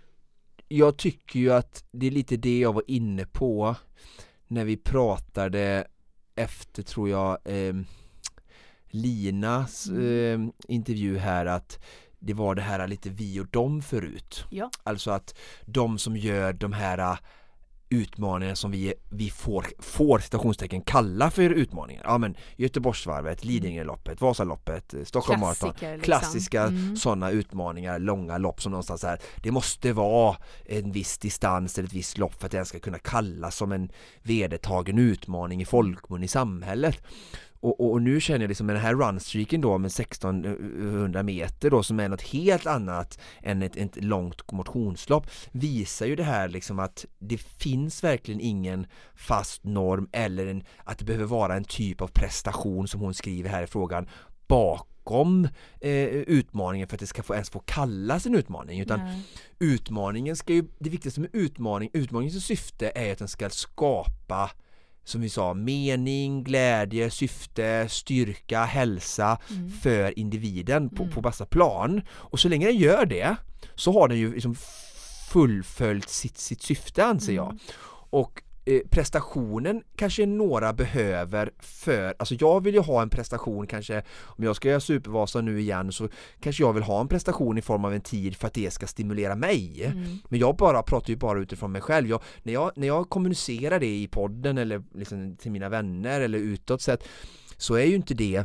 jag 0.68 0.96
tycker 0.96 1.40
ju 1.40 1.52
att 1.52 1.84
det 1.90 2.06
är 2.06 2.10
lite 2.10 2.36
det 2.36 2.58
jag 2.58 2.72
var 2.72 2.84
inne 2.86 3.26
på 3.26 3.76
när 4.46 4.64
vi 4.64 4.76
pratade 4.76 5.86
efter 6.34 6.82
tror 6.82 7.08
jag 7.08 7.38
eh, 7.44 7.74
Linas 8.92 9.86
eh, 9.86 10.40
intervju 10.68 11.18
här 11.18 11.46
att 11.46 11.78
det 12.18 12.34
var 12.34 12.54
det 12.54 12.62
här 12.62 12.86
lite 12.86 13.10
vi 13.10 13.40
och 13.40 13.46
dem 13.46 13.82
förut. 13.82 14.44
Ja. 14.50 14.70
Alltså 14.82 15.10
att 15.10 15.34
de 15.66 15.98
som 15.98 16.16
gör 16.16 16.52
de 16.52 16.72
här 16.72 17.18
utmaningar 17.92 18.54
som 18.54 18.70
vi, 18.70 18.94
vi 19.10 19.30
får, 19.30 19.66
får 19.78 20.18
citationstecken 20.18 20.80
kalla 20.80 21.30
för 21.30 21.50
utmaningar. 21.50 22.02
Ja 22.04 22.18
men 22.18 22.36
Göteborgsvarvet, 22.56 23.42
mm. 23.42 23.54
Lidingöloppet, 23.54 24.20
Vasaloppet, 24.20 24.94
Stockholm 25.04 25.40
Marathon. 25.40 25.72
Liksom. 25.80 26.00
Klassiska 26.00 26.62
mm. 26.62 26.96
sådana 26.96 27.30
utmaningar, 27.30 27.98
långa 27.98 28.38
lopp 28.38 28.62
som 28.62 28.72
någonstans 28.72 29.02
här. 29.02 29.18
Det 29.42 29.50
måste 29.50 29.92
vara 29.92 30.36
en 30.64 30.92
viss 30.92 31.18
distans 31.18 31.78
eller 31.78 31.88
ett 31.88 31.94
visst 31.94 32.18
lopp 32.18 32.34
för 32.34 32.46
att 32.46 32.52
det 32.52 32.64
ska 32.64 32.78
kunna 32.78 32.98
kallas 32.98 33.56
som 33.56 33.72
en 33.72 33.90
vedertagen 34.22 34.98
utmaning 34.98 35.62
i 35.62 35.64
folkmun 35.64 36.22
i 36.22 36.28
samhället. 36.28 37.02
Och, 37.62 37.80
och, 37.80 37.92
och, 37.92 38.02
nu 38.02 38.20
känner 38.20 38.40
jag 38.40 38.48
liksom 38.48 38.66
med 38.66 38.76
den 38.76 38.82
här 38.82 38.94
runstreaken 38.94 39.60
då 39.60 39.78
med 39.78 39.86
1600 39.88 41.22
meter 41.22 41.70
då 41.70 41.82
som 41.82 42.00
är 42.00 42.08
något 42.08 42.22
helt 42.22 42.66
annat 42.66 43.18
än 43.42 43.62
ett, 43.62 43.76
ett 43.76 44.04
långt 44.04 44.52
motionslopp 44.52 45.26
visar 45.52 46.06
ju 46.06 46.16
det 46.16 46.24
här 46.24 46.48
liksom 46.48 46.78
att 46.78 47.06
det 47.18 47.38
finns 47.38 48.04
verkligen 48.04 48.40
ingen 48.40 48.86
fast 49.14 49.64
norm 49.64 50.08
eller 50.12 50.46
en, 50.46 50.64
att 50.84 50.98
det 50.98 51.04
behöver 51.04 51.26
vara 51.26 51.56
en 51.56 51.64
typ 51.64 52.00
av 52.00 52.06
prestation 52.06 52.88
som 52.88 53.00
hon 53.00 53.14
skriver 53.14 53.50
här 53.50 53.62
i 53.62 53.66
frågan 53.66 54.08
bakom 54.46 55.48
eh, 55.80 56.04
utmaningen 56.08 56.88
för 56.88 56.96
att 56.96 57.00
det 57.00 57.06
ska 57.06 57.22
få, 57.22 57.34
ens 57.34 57.50
få 57.50 57.58
kallas 57.58 58.26
en 58.26 58.34
utmaning 58.34 58.80
utan 58.80 59.00
Nej. 59.00 59.22
utmaningen 59.58 60.36
ska 60.36 60.52
ju, 60.52 60.64
det 60.78 60.90
viktigaste 60.90 61.20
med 61.20 61.30
utmaning, 61.32 61.90
utmaningens 61.92 62.44
syfte 62.44 62.92
är 62.94 63.12
att 63.12 63.18
den 63.18 63.28
ska 63.28 63.50
skapa 63.50 64.50
som 65.04 65.20
vi 65.20 65.28
sa, 65.28 65.54
mening, 65.54 66.44
glädje, 66.44 67.10
syfte, 67.10 67.86
styrka, 67.88 68.64
hälsa 68.64 69.38
mm. 69.50 69.70
för 69.70 70.18
individen 70.18 70.88
på, 70.88 71.02
mm. 71.02 71.14
på 71.14 71.20
bästa 71.20 71.46
plan. 71.46 72.02
Och 72.10 72.40
så 72.40 72.48
länge 72.48 72.66
den 72.66 72.76
gör 72.76 73.06
det 73.06 73.36
så 73.74 73.92
har 73.92 74.08
den 74.08 74.18
ju 74.18 74.34
liksom 74.34 74.56
fullföljt 75.32 76.08
sitt, 76.08 76.38
sitt 76.38 76.62
syfte 76.62 77.04
anser 77.04 77.32
jag. 77.32 77.50
Mm. 77.50 77.58
Och 78.10 78.42
Eh, 78.64 78.80
prestationen 78.90 79.82
kanske 79.96 80.26
några 80.26 80.72
behöver 80.72 81.50
för, 81.58 82.14
alltså 82.18 82.34
jag 82.34 82.64
vill 82.64 82.74
ju 82.74 82.80
ha 82.80 83.02
en 83.02 83.10
prestation 83.10 83.66
kanske 83.66 84.02
om 84.20 84.44
jag 84.44 84.56
ska 84.56 84.68
göra 84.68 84.80
Supervasa 84.80 85.40
nu 85.40 85.60
igen 85.60 85.92
så 85.92 86.08
kanske 86.40 86.62
jag 86.62 86.72
vill 86.72 86.82
ha 86.82 87.00
en 87.00 87.08
prestation 87.08 87.58
i 87.58 87.62
form 87.62 87.84
av 87.84 87.94
en 87.94 88.00
tid 88.00 88.36
för 88.36 88.46
att 88.46 88.54
det 88.54 88.72
ska 88.72 88.86
stimulera 88.86 89.34
mig. 89.34 89.84
Mm. 89.84 90.18
Men 90.28 90.40
jag 90.40 90.56
bara 90.56 90.82
pratar 90.82 91.10
ju 91.10 91.16
bara 91.16 91.40
utifrån 91.40 91.72
mig 91.72 91.80
själv. 91.80 92.08
Jag, 92.08 92.22
när, 92.42 92.52
jag, 92.52 92.72
när 92.74 92.86
jag 92.86 93.08
kommunicerar 93.08 93.80
det 93.80 93.96
i 93.96 94.08
podden 94.08 94.58
eller 94.58 94.82
liksom 94.94 95.36
till 95.36 95.52
mina 95.52 95.68
vänner 95.68 96.20
eller 96.20 96.38
utåt 96.38 96.82
sett 96.82 97.04
så 97.56 97.74
är 97.74 97.84
ju 97.84 97.94
inte 97.94 98.14
det 98.14 98.44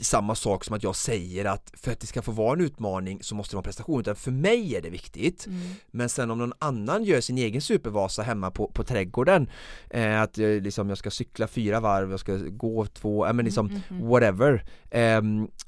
samma 0.00 0.34
sak 0.34 0.64
som 0.64 0.76
att 0.76 0.82
jag 0.82 0.96
säger 0.96 1.44
att 1.44 1.72
för 1.76 1.92
att 1.92 2.00
det 2.00 2.06
ska 2.06 2.22
få 2.22 2.32
vara 2.32 2.52
en 2.52 2.60
utmaning 2.60 3.22
så 3.22 3.34
måste 3.34 3.52
det 3.52 3.56
vara 3.56 3.60
en 3.60 3.64
prestation. 3.64 4.00
Utan 4.00 4.16
för 4.16 4.30
mig 4.30 4.76
är 4.76 4.82
det 4.82 4.90
viktigt. 4.90 5.46
Mm. 5.46 5.60
men 5.90 6.08
sen 6.08 6.30
om 6.30 6.38
någon 6.38 6.52
annan 6.58 7.04
gör 7.04 7.20
sin 7.20 7.38
egen 7.38 7.60
supervasa 7.60 8.22
hemma 8.22 8.50
på, 8.50 8.70
på 8.70 8.84
trädgården 8.84 9.50
eh, 9.90 10.20
att 10.20 10.38
jag, 10.38 10.62
liksom, 10.62 10.88
jag 10.88 10.98
ska 10.98 11.10
cykla 11.10 11.48
fyra 11.48 11.80
varv, 11.80 12.10
jag 12.10 12.20
ska 12.20 12.36
gå 12.36 12.86
två, 12.86 13.26
äh, 13.26 13.32
men 13.32 13.44
liksom 13.44 13.66
mm, 13.66 13.80
mm, 13.90 14.08
whatever 14.08 14.64
eh, 14.90 15.22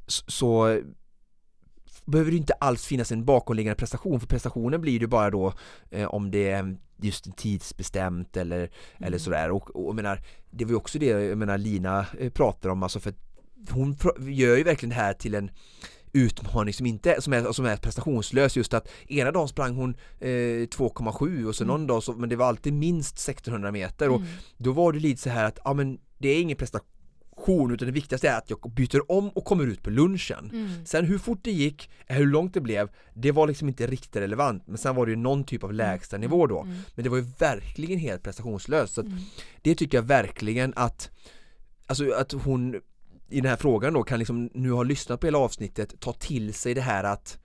så, 0.07 0.81
behöver 2.05 2.31
det 2.31 2.37
inte 2.37 2.53
alls 2.53 2.87
finnas 2.87 3.13
en 3.13 3.25
bakomliggande 3.25 3.77
prestation. 3.77 4.21
För 4.21 4.27
prestationen 4.27 4.81
blir 4.81 5.01
det 5.01 5.07
bara 5.07 5.31
då 5.31 5.53
eh, 5.91 6.09
om 6.09 6.31
det 6.31 6.51
är 6.51 6.77
just 7.03 7.37
tidsbestämt 7.37 8.37
eller, 8.37 8.59
mm. 8.59 8.71
eller 8.99 9.19
sådär. 9.19 9.51
Och, 9.51 9.77
och 9.77 9.89
jag 9.89 9.95
menar 9.95 10.21
det 10.51 10.65
var 10.65 10.71
ju 10.71 10.77
också 10.77 10.99
det 10.99 11.07
jag 11.07 11.39
menar 11.39 11.59
Lina 11.59 12.07
eh, 12.19 12.31
pratar 12.31 12.69
om. 12.69 12.83
Alltså 12.83 13.01
för 13.01 13.15
hon 13.71 13.97
gör 14.19 14.57
ju 14.57 14.63
verkligen 14.63 14.91
det 14.91 14.97
här 14.97 15.13
till 15.13 15.35
en 15.35 15.51
utmaning 16.13 16.75
som 16.75 16.87
inte 16.87 17.23
som 17.23 17.33
är, 17.33 17.53
som 17.53 17.67
är 17.67 17.77
prestationslös 17.77 18.57
just 18.57 18.75
att 18.75 18.89
ena 19.09 19.33
dagen 19.33 19.49
sprang 19.49 19.75
hon 19.75 19.97
eh, 20.21 20.27
2,7 20.29 21.45
och 21.45 21.55
så 21.55 21.65
mm. 21.65 21.73
någon 21.73 21.87
dag 21.87 22.03
så, 22.03 22.13
men 22.13 22.29
det 22.29 22.37
var 22.37 22.47
alltid 22.47 22.73
minst 22.73 23.29
1600 23.29 23.73
meter 23.73 24.07
mm. 24.07 24.17
och 24.17 24.23
då 24.57 24.73
var 24.73 24.93
det 24.93 24.99
lite 24.99 25.23
så 25.23 25.31
här 25.31 25.45
att 25.45 25.59
ja 25.65 25.75
men 25.75 25.99
det 26.19 26.29
är 26.29 26.41
ingen 26.41 26.57
prestation 26.57 27.73
utan 27.73 27.87
det 27.87 27.93
viktigaste 27.93 28.29
är 28.29 28.39
att 28.39 28.51
jag 28.51 28.73
byter 28.73 29.13
om 29.13 29.29
och 29.29 29.45
kommer 29.45 29.67
ut 29.67 29.83
på 29.83 29.91
lunchen. 29.91 30.51
Mm. 30.53 30.87
Sen 30.87 31.05
hur 31.05 31.19
fort 31.19 31.39
det 31.43 31.53
gick, 31.53 31.91
hur 32.07 32.27
långt 32.27 32.55
det 32.55 32.61
blev, 32.61 32.89
det 33.15 33.33
var 33.33 33.47
liksom 33.47 33.69
inte 33.69 33.87
riktigt 33.87 34.17
relevant 34.17 34.67
men 34.67 34.79
sen 34.79 34.95
var 34.95 35.07
det 35.07 35.11
ju 35.11 35.17
någon 35.17 35.45
typ 35.45 35.65
av 35.65 35.73
lägsta 35.73 36.17
mm. 36.17 36.31
nivå 36.31 36.47
då. 36.47 36.61
Mm. 36.61 36.77
Men 36.95 37.05
det 37.05 37.11
var 37.11 37.17
ju 37.17 37.27
verkligen 37.39 37.99
helt 37.99 38.23
prestationslöst. 38.23 38.95
Så 38.95 39.01
mm. 39.01 39.19
Det 39.63 39.75
tycker 39.75 39.99
jag 39.99 40.03
verkligen 40.03 40.73
att 40.77 41.11
Alltså 41.91 42.13
att 42.13 42.33
hon 42.33 42.81
i 43.29 43.41
den 43.41 43.51
här 43.51 43.57
frågan 43.57 43.93
då 43.93 44.03
kan 44.03 44.19
liksom 44.19 44.51
nu 44.55 44.71
ha 44.71 44.83
lyssnat 44.83 45.21
på 45.21 45.27
hela 45.27 45.39
avsnittet 45.39 46.01
ta 46.01 46.13
till 46.13 46.55
sig 46.55 46.75
det 46.75 46.81
här 46.81 47.05
att 47.05 47.39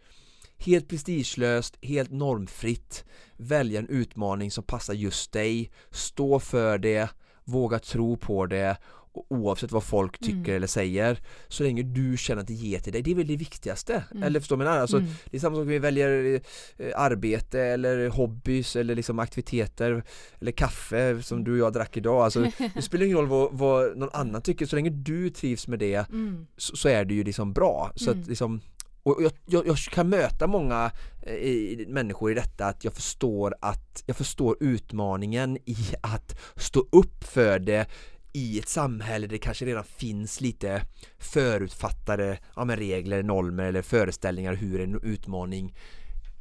helt 0.57 0.89
prestigelöst, 0.89 1.77
helt 1.81 2.11
normfritt 2.11 3.05
välja 3.38 3.80
en 3.80 3.88
utmaning 3.88 4.51
som 4.51 4.64
passar 4.64 4.93
just 4.93 5.31
dig, 5.31 5.72
stå 5.91 6.39
för 6.39 6.77
det, 6.77 7.10
våga 7.43 7.80
tro 7.80 8.18
på 8.18 8.45
det 8.45 8.77
oavsett 9.14 9.72
vad 9.72 9.84
folk 9.84 10.19
tycker 10.19 10.38
mm. 10.38 10.56
eller 10.56 10.68
säger 10.68 11.19
så 11.48 11.64
länge 11.64 11.84
du 11.84 12.18
känner 12.18 12.41
att 12.41 12.48
det 12.48 12.53
ger 12.53 12.80
till 12.80 12.94
dig, 12.94 13.02
det 13.02 13.11
är 13.11 13.15
väl 13.15 13.27
det 13.27 13.35
viktigaste 13.35 14.03
mm. 14.11 14.23
eller 14.23 14.40
förstår 14.40 14.57
du 14.57 14.65
vad 14.65 14.73
alltså, 14.73 14.98
mm. 14.98 15.10
Det 15.26 15.38
är 15.38 15.41
samma 15.41 15.56
sak 15.56 15.68
vi 15.68 15.80
väljer 15.80 16.41
eh, 16.77 16.91
arbete 16.95 17.61
eller 17.61 18.10
hobbys 18.10 18.76
eller 18.76 18.95
liksom 18.95 19.19
aktiviteter 19.19 20.03
eller 20.40 20.52
kaffe 20.52 21.23
som 21.23 21.44
du 21.44 21.52
och 21.52 21.57
jag 21.57 21.73
drack 21.73 21.98
idag 21.98 22.23
alltså, 22.23 22.45
det 22.76 22.81
spelar 22.81 23.06
ingen 23.06 23.18
roll 23.18 23.27
vad, 23.27 23.49
vad 23.52 23.98
någon 23.98 24.10
annan 24.14 24.41
tycker 24.41 24.65
så 24.65 24.76
länge 24.76 24.90
du 24.90 25.30
trivs 25.30 25.68
med 25.68 25.80
det 25.80 26.10
mm. 26.10 26.48
så, 26.57 26.76
så, 26.76 26.90
är 26.90 27.06
det 27.06 27.14
ju 27.14 27.23
liksom 27.23 27.53
bra 27.53 27.91
så 27.95 28.10
att 28.10 28.15
mm. 28.15 28.30
liksom 28.30 28.61
och 29.03 29.23
jag, 29.23 29.31
jag, 29.45 29.68
jag, 29.68 29.77
kan 29.77 30.10
möta 30.10 30.48
många 30.48 30.91
eh, 31.22 31.88
människor 31.88 32.31
i 32.31 32.34
detta 32.34 32.65
att 32.65 32.84
jag 32.84 32.94
förstår 32.94 33.56
att 33.61 34.03
jag 34.06 34.15
förstår 34.15 34.57
utmaningen 34.60 35.57
i 35.65 35.77
att 36.02 36.40
stå 36.56 36.88
upp 36.91 37.23
för 37.23 37.60
det 37.60 37.88
i 38.34 38.60
ett 38.60 38.69
samhälle 38.69 39.27
där 39.27 39.31
det 39.31 39.39
kanske 39.39 39.65
redan 39.65 39.84
finns 39.84 40.41
lite 40.41 40.85
förutfattade 41.18 42.39
ja, 42.55 42.61
regler, 42.61 43.23
normer 43.23 43.64
eller 43.64 43.81
föreställningar 43.81 44.53
hur 44.53 44.81
en 44.81 44.99
utmaning 45.03 45.76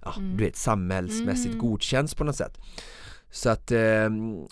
ja, 0.05 0.15
mm. 0.17 0.37
du 0.37 0.45
vet, 0.45 0.57
samhällsmässigt 0.57 1.55
mm. 1.55 1.59
godkänns 1.59 2.15
på 2.15 2.25
något 2.25 2.37
sätt. 2.37 2.59
Så 3.31 3.51
att 3.51 3.71
eh, 3.71 4.11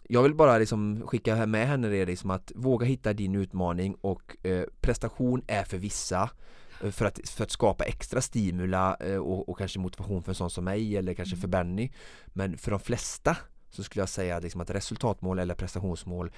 jag 0.09 0.23
vill 0.23 0.35
bara 0.35 0.59
liksom 0.59 1.03
skicka 1.07 1.47
med 1.47 1.69
henne 1.69 1.89
det 1.89 2.07
liksom 2.07 2.31
att 2.31 2.53
våga 2.55 2.87
hitta 2.87 3.13
din 3.13 3.35
utmaning 3.35 3.95
och 4.01 4.47
eh, 4.47 4.65
prestation 4.81 5.43
är 5.47 5.65
för 5.65 5.79
vissa 5.79 6.31
eh, 6.83 6.91
för 6.91 7.07
att, 7.07 7.29
för 7.29 7.45
att 7.45 7.51
skapa 7.51 7.85
extra 7.85 8.21
stimula 8.21 8.97
eh, 9.01 9.17
och, 9.17 9.49
och, 9.49 9.59
kanske 9.59 9.79
motivation 9.79 10.23
för 10.23 10.31
en 10.31 10.35
sån 10.35 10.51
som 10.51 10.65
mig 10.65 10.97
eller 10.97 11.15
kanske 11.15 11.35
mm. 11.35 11.41
för 11.41 11.49
Benny 11.49 11.91
Men 12.27 12.59
för 12.59 12.71
de 12.71 12.81
flesta 12.81 13.37
så 13.71 13.83
skulle 13.83 14.03
jag 14.03 14.09
säga 14.09 14.39
liksom 14.39 14.61
att 14.61 14.71
resultatmål 14.71 15.39
eller 15.39 15.55
prestationsmål 15.55 16.31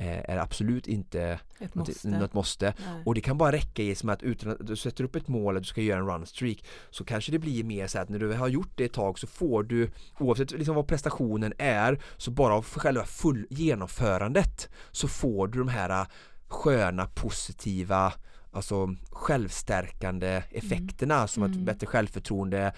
är 0.00 0.36
absolut 0.36 0.86
inte 0.86 1.40
ett 1.58 1.74
måste, 1.74 2.08
något 2.08 2.34
måste. 2.34 2.74
och 3.04 3.14
det 3.14 3.20
kan 3.20 3.38
bara 3.38 3.52
räcka 3.52 3.82
i 3.82 3.94
som 3.94 4.08
att 4.08 4.22
utan 4.22 4.52
att 4.52 4.66
du 4.66 4.76
sätter 4.76 5.04
upp 5.04 5.16
ett 5.16 5.28
mål 5.28 5.56
att 5.56 5.62
du 5.62 5.66
ska 5.66 5.80
göra 5.80 5.98
en 5.98 6.06
run 6.06 6.26
streak 6.26 6.64
så 6.90 7.04
kanske 7.04 7.32
det 7.32 7.38
blir 7.38 7.64
mer 7.64 7.86
så 7.86 7.98
att 7.98 8.08
när 8.08 8.18
du 8.18 8.32
har 8.32 8.48
gjort 8.48 8.72
det 8.74 8.84
ett 8.84 8.92
tag 8.92 9.18
så 9.18 9.26
får 9.26 9.62
du 9.62 9.90
oavsett 10.18 10.50
liksom 10.50 10.74
vad 10.74 10.86
prestationen 10.86 11.52
är 11.58 12.00
så 12.16 12.30
bara 12.30 12.54
av 12.54 12.64
själva 12.64 13.04
full 13.04 13.46
genomförandet 13.50 14.68
så 14.90 15.08
får 15.08 15.48
du 15.48 15.58
de 15.58 15.68
här 15.68 16.06
sköna 16.48 17.06
positiva 17.06 18.12
alltså 18.52 18.94
självstärkande 19.10 20.42
effekterna 20.50 21.14
mm. 21.14 21.28
som 21.28 21.42
mm. 21.42 21.58
ett 21.58 21.64
bättre 21.64 21.86
självförtroende 21.86 22.72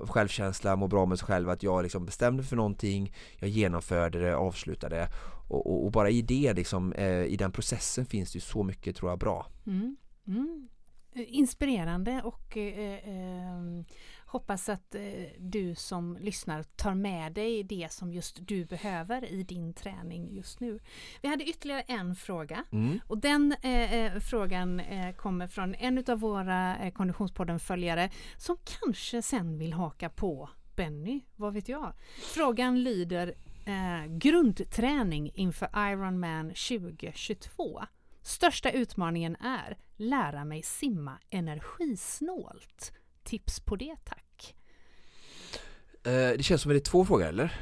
självkänsla, 0.00 0.76
må 0.76 0.86
bra 0.86 1.06
med 1.06 1.18
sig 1.18 1.26
själv 1.26 1.48
att 1.50 1.62
jag 1.62 1.82
liksom 1.82 2.06
bestämde 2.06 2.42
för 2.42 2.56
någonting 2.56 3.12
jag 3.38 3.50
genomförde 3.50 4.18
det, 4.18 4.36
avslutade 4.36 5.08
och, 5.48 5.66
och, 5.66 5.84
och 5.84 5.92
bara 5.92 6.10
i 6.10 6.22
det 6.22 6.52
liksom, 6.52 6.92
eh, 6.92 7.24
i 7.24 7.36
den 7.36 7.52
processen 7.52 8.06
finns 8.06 8.32
det 8.32 8.36
ju 8.36 8.40
så 8.40 8.62
mycket 8.62 8.96
tror 8.96 9.10
jag 9.10 9.18
bra. 9.18 9.46
Mm. 9.66 9.96
Mm. 10.26 10.68
Inspirerande 11.14 12.22
och 12.24 12.56
eh, 12.56 12.94
eh, 12.94 13.84
hoppas 14.36 14.68
att 14.68 14.94
eh, 14.94 15.02
du 15.38 15.74
som 15.74 16.18
lyssnar 16.20 16.62
tar 16.62 16.94
med 16.94 17.32
dig 17.32 17.62
det 17.62 17.92
som 17.92 18.12
just 18.12 18.38
du 18.40 18.64
behöver 18.64 19.24
i 19.24 19.42
din 19.42 19.74
träning 19.74 20.34
just 20.34 20.60
nu. 20.60 20.78
Vi 21.22 21.28
hade 21.28 21.44
ytterligare 21.44 21.80
en 21.80 22.14
fråga 22.14 22.64
mm. 22.72 23.00
och 23.06 23.18
den 23.18 23.54
eh, 23.62 23.94
eh, 23.94 24.20
frågan 24.20 24.82
kommer 25.16 25.48
från 25.48 25.74
en 25.74 26.04
av 26.08 26.18
våra 26.20 26.90
Konditionspodden-följare 26.90 28.10
som 28.36 28.56
kanske 28.64 29.22
sen 29.22 29.58
vill 29.58 29.72
haka 29.72 30.08
på 30.08 30.50
Benny, 30.76 31.20
vad 31.36 31.52
vet 31.54 31.68
jag? 31.68 31.92
Frågan 32.34 32.82
lyder 32.82 33.34
eh, 33.66 34.06
grundträning 34.06 35.30
inför 35.34 35.68
Ironman 35.92 36.48
2022. 36.48 37.82
Största 38.22 38.70
utmaningen 38.70 39.36
är 39.36 39.76
lära 39.96 40.44
mig 40.44 40.62
simma 40.62 41.18
energisnålt. 41.30 42.92
Tips 43.26 43.60
på 43.60 43.76
det 43.76 43.96
tack. 44.04 44.54
Eh, 46.04 46.12
det 46.12 46.42
känns 46.42 46.62
som 46.62 46.70
att 46.70 46.74
det 46.74 46.78
är 46.78 46.90
två 46.90 47.04
frågor 47.04 47.26
eller? 47.26 47.52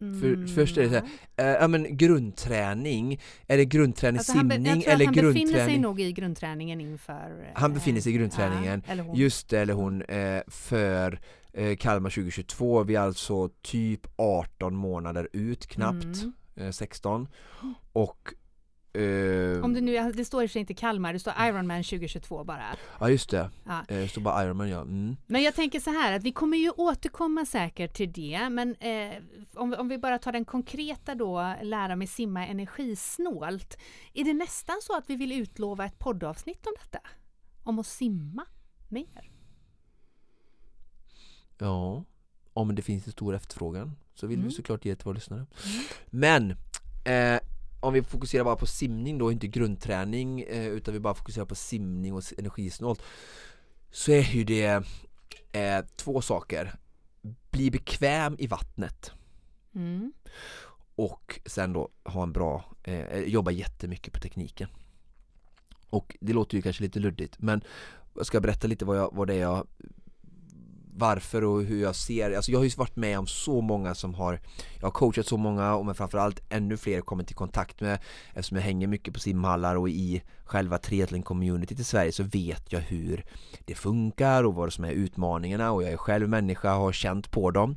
Mm. 0.00 0.20
För, 0.20 0.54
först 0.54 0.76
är 0.76 0.82
det 0.82 0.88
så 0.88 0.94
här, 0.94 1.04
äh, 1.36 1.60
ja 1.60 1.68
men 1.68 1.96
grundträning, 1.96 3.20
är 3.46 3.56
det 3.56 3.64
grundträning 3.64 4.18
alltså 4.18 4.32
simning 4.32 4.66
han, 4.66 4.82
eller 4.82 5.04
han 5.04 5.14
grundträning? 5.14 5.24
Han 5.24 5.34
befinner 5.34 5.66
sig 5.66 5.78
nog 5.78 6.00
i 6.00 6.12
grundträningen 6.12 6.80
inför... 6.80 7.52
Han 7.54 7.74
befinner 7.74 8.00
sig 8.00 8.12
i 8.12 8.16
grundträningen, 8.16 8.82
ja, 8.88 8.94
just 9.14 9.48
det, 9.48 9.60
eller 9.60 9.74
hon, 9.74 10.02
eh, 10.02 10.42
för 10.46 11.20
eh, 11.52 11.76
Kalmar 11.76 12.10
2022. 12.10 12.82
Vi 12.82 12.94
är 12.94 13.00
alltså 13.00 13.48
typ 13.48 14.06
18 14.16 14.76
månader 14.76 15.28
ut 15.32 15.66
knappt, 15.66 16.04
mm. 16.04 16.32
eh, 16.56 16.70
16. 16.70 17.28
Och 17.92 18.34
Uh, 18.98 19.64
Om 19.64 19.74
det 19.74 19.80
nu 19.80 20.12
det 20.12 20.24
står 20.24 20.42
i 20.42 20.46
och 20.46 20.50
för 20.50 20.52
sig 20.52 20.60
inte 20.60 20.74
Kalmar, 20.74 21.12
det 21.12 21.18
står 21.18 21.32
Ironman 21.40 21.82
2022 21.82 22.44
bara. 22.44 22.76
Ja 23.00 23.10
just 23.10 23.30
det, 23.30 23.50
ja. 23.64 23.84
Eh, 23.88 23.96
det 23.96 24.08
står 24.08 24.22
bara 24.22 24.44
Ironman 24.44 24.68
ja. 24.68 24.80
Mm. 24.80 25.16
Men 25.26 25.42
jag 25.42 25.54
tänker 25.54 25.80
så 25.80 25.90
här 25.90 26.16
att 26.16 26.22
vi 26.22 26.32
kommer 26.32 26.56
ju 26.56 26.70
återkomma 26.70 27.46
säkert 27.46 27.94
till 27.94 28.12
det, 28.12 28.48
men 28.50 28.74
eh, 28.74 29.22
om, 29.54 29.74
om 29.78 29.88
vi 29.88 29.98
bara 29.98 30.18
tar 30.18 30.32
den 30.32 30.44
konkreta 30.44 31.14
då, 31.14 31.54
lära 31.62 31.96
mig 31.96 32.06
simma 32.06 32.46
energisnålt. 32.46 33.78
Är 34.12 34.24
det 34.24 34.34
nästan 34.34 34.76
så 34.82 34.96
att 34.96 35.10
vi 35.10 35.16
vill 35.16 35.32
utlova 35.32 35.84
ett 35.84 35.98
poddavsnitt 35.98 36.66
om 36.66 36.72
detta? 36.82 36.98
Om 37.62 37.78
att 37.78 37.86
simma 37.86 38.46
mer? 38.88 39.30
Ja, 41.58 42.04
om 42.52 42.74
det 42.74 42.82
finns 42.82 43.06
en 43.06 43.12
stor 43.12 43.34
efterfrågan 43.34 43.96
så 44.14 44.26
vill 44.26 44.38
mm. 44.38 44.48
vi 44.48 44.54
såklart 44.54 44.84
ge 44.84 44.90
det 44.90 44.96
till 44.96 45.04
våra 45.04 45.14
lyssnare. 45.14 45.40
Mm. 45.40 45.84
Men 46.10 46.50
eh, 47.04 47.40
om 47.84 47.92
vi 47.92 48.02
fokuserar 48.02 48.44
bara 48.44 48.56
på 48.56 48.66
simning 48.66 49.18
då, 49.18 49.32
inte 49.32 49.46
grundträning 49.46 50.40
eh, 50.40 50.66
utan 50.66 50.94
vi 50.94 51.00
bara 51.00 51.14
fokuserar 51.14 51.44
på 51.44 51.54
simning 51.54 52.14
och 52.14 52.22
energisnålt 52.38 53.02
så 53.90 54.12
är 54.12 54.22
ju 54.22 54.44
det 54.44 54.84
eh, 55.52 55.84
två 55.96 56.20
saker. 56.20 56.74
Bli 57.50 57.70
bekväm 57.70 58.36
i 58.38 58.46
vattnet 58.46 59.12
mm. 59.74 60.12
och 60.94 61.40
sen 61.46 61.72
då 61.72 61.88
ha 62.04 62.22
en 62.22 62.32
bra, 62.32 62.64
eh, 62.82 63.18
jobba 63.18 63.50
jättemycket 63.50 64.12
på 64.12 64.20
tekniken. 64.20 64.68
Och 65.90 66.16
det 66.20 66.32
låter 66.32 66.56
ju 66.56 66.62
kanske 66.62 66.82
lite 66.82 66.98
luddigt 66.98 67.36
men 67.38 67.64
jag 68.16 68.26
ska 68.26 68.40
berätta 68.40 68.66
lite 68.66 68.84
vad, 68.84 68.98
jag, 68.98 69.10
vad 69.12 69.28
det 69.28 69.34
är 69.34 69.40
jag 69.40 69.66
varför 70.96 71.44
och 71.44 71.62
hur 71.62 71.82
jag 71.82 71.96
ser, 71.96 72.36
alltså 72.36 72.52
jag 72.52 72.58
har 72.58 72.64
ju 72.64 72.70
varit 72.76 72.96
med 72.96 73.18
om 73.18 73.26
så 73.26 73.60
många 73.60 73.94
som 73.94 74.14
har 74.14 74.40
Jag 74.80 74.86
har 74.86 74.90
coachat 74.90 75.26
så 75.26 75.36
många 75.36 75.74
och 75.74 75.86
men 75.86 75.94
framförallt 75.94 76.42
ännu 76.48 76.76
fler 76.76 77.00
kommit 77.00 77.30
i 77.30 77.34
kontakt 77.34 77.80
med. 77.80 77.98
Eftersom 78.34 78.56
jag 78.56 78.64
hänger 78.64 78.86
mycket 78.86 79.14
på 79.14 79.20
simhallar 79.20 79.76
och 79.76 79.88
i 79.88 80.22
själva 80.44 80.78
triathlon-communityt 80.78 81.80
i 81.80 81.84
Sverige 81.84 82.12
så 82.12 82.22
vet 82.22 82.72
jag 82.72 82.80
hur 82.80 83.24
det 83.64 83.74
funkar 83.74 84.44
och 84.44 84.54
vad 84.54 84.72
som 84.72 84.84
är 84.84 84.90
utmaningarna 84.90 85.72
och 85.72 85.82
jag 85.82 85.92
är 85.92 85.96
själv 85.96 86.28
människa 86.28 86.74
och 86.74 86.80
har 86.80 86.92
känt 86.92 87.30
på 87.30 87.50
dem. 87.50 87.76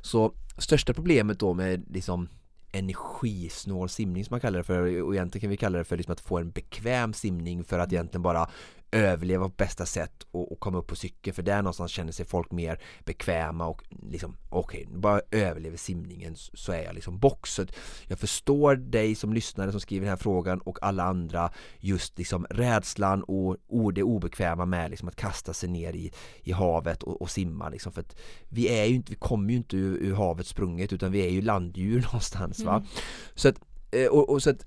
Så 0.00 0.32
största 0.58 0.94
problemet 0.94 1.38
då 1.38 1.54
med 1.54 1.84
liksom 1.90 2.28
energisnål 2.72 3.88
simning 3.88 4.24
som 4.24 4.34
man 4.34 4.40
kallar 4.40 4.58
det 4.58 4.64
för 4.64 5.02
och 5.02 5.14
egentligen 5.14 5.40
kan 5.40 5.50
vi 5.50 5.56
kalla 5.56 5.78
det 5.78 5.84
för 5.84 5.96
liksom 5.96 6.12
att 6.12 6.20
få 6.20 6.38
en 6.38 6.50
bekväm 6.50 7.12
simning 7.12 7.64
för 7.64 7.78
att 7.78 7.92
egentligen 7.92 8.22
bara 8.22 8.48
överleva 8.92 9.44
på 9.44 9.54
bästa 9.56 9.86
sätt 9.86 10.26
och, 10.30 10.52
och 10.52 10.60
komma 10.60 10.78
upp 10.78 10.86
på 10.86 10.96
cykeln 10.96 11.34
för 11.34 11.42
där 11.42 11.56
någonstans 11.56 11.92
känner 11.92 12.12
sig 12.12 12.26
folk 12.26 12.50
mer 12.50 12.80
bekväma 13.04 13.66
och 13.66 13.82
liksom 14.10 14.36
okej, 14.48 14.86
okay, 14.86 14.98
bara 14.98 15.20
överlever 15.30 15.76
simningen 15.76 16.36
så 16.36 16.72
är 16.72 16.84
jag 16.84 16.94
liksom 16.94 17.18
box. 17.18 17.54
Så 17.54 17.66
jag 18.06 18.18
förstår 18.18 18.76
dig 18.76 19.14
som 19.14 19.32
lyssnare 19.32 19.70
som 19.70 19.80
skriver 19.80 20.04
den 20.04 20.10
här 20.10 20.16
frågan 20.16 20.60
och 20.60 20.78
alla 20.82 21.04
andra 21.04 21.50
just 21.78 22.18
liksom 22.18 22.46
rädslan 22.50 23.22
och, 23.22 23.56
och 23.68 23.94
det 23.94 24.02
obekväma 24.02 24.66
med 24.66 24.90
liksom 24.90 25.08
att 25.08 25.16
kasta 25.16 25.52
sig 25.52 25.68
ner 25.68 25.92
i, 25.92 26.12
i 26.42 26.52
havet 26.52 27.02
och, 27.02 27.22
och 27.22 27.30
simma 27.30 27.68
liksom 27.68 27.92
för 27.92 28.00
att 28.00 28.16
vi 28.48 28.68
är 28.68 28.84
ju 28.84 28.94
inte, 28.94 29.10
vi 29.10 29.16
kommer 29.16 29.50
ju 29.50 29.56
inte 29.56 29.76
ur, 29.76 29.96
ur 29.96 30.14
havet 30.14 30.46
sprunget 30.46 30.92
utan 30.92 31.12
vi 31.12 31.26
är 31.26 31.30
ju 31.30 31.40
landdjur 31.40 32.02
någonstans 32.12 32.64
va. 32.64 32.76
Mm. 32.76 32.88
Så 33.34 33.48
att, 33.48 33.56
eh, 33.90 34.06
och, 34.06 34.30
och 34.30 34.42
så 34.42 34.50
att 34.50 34.66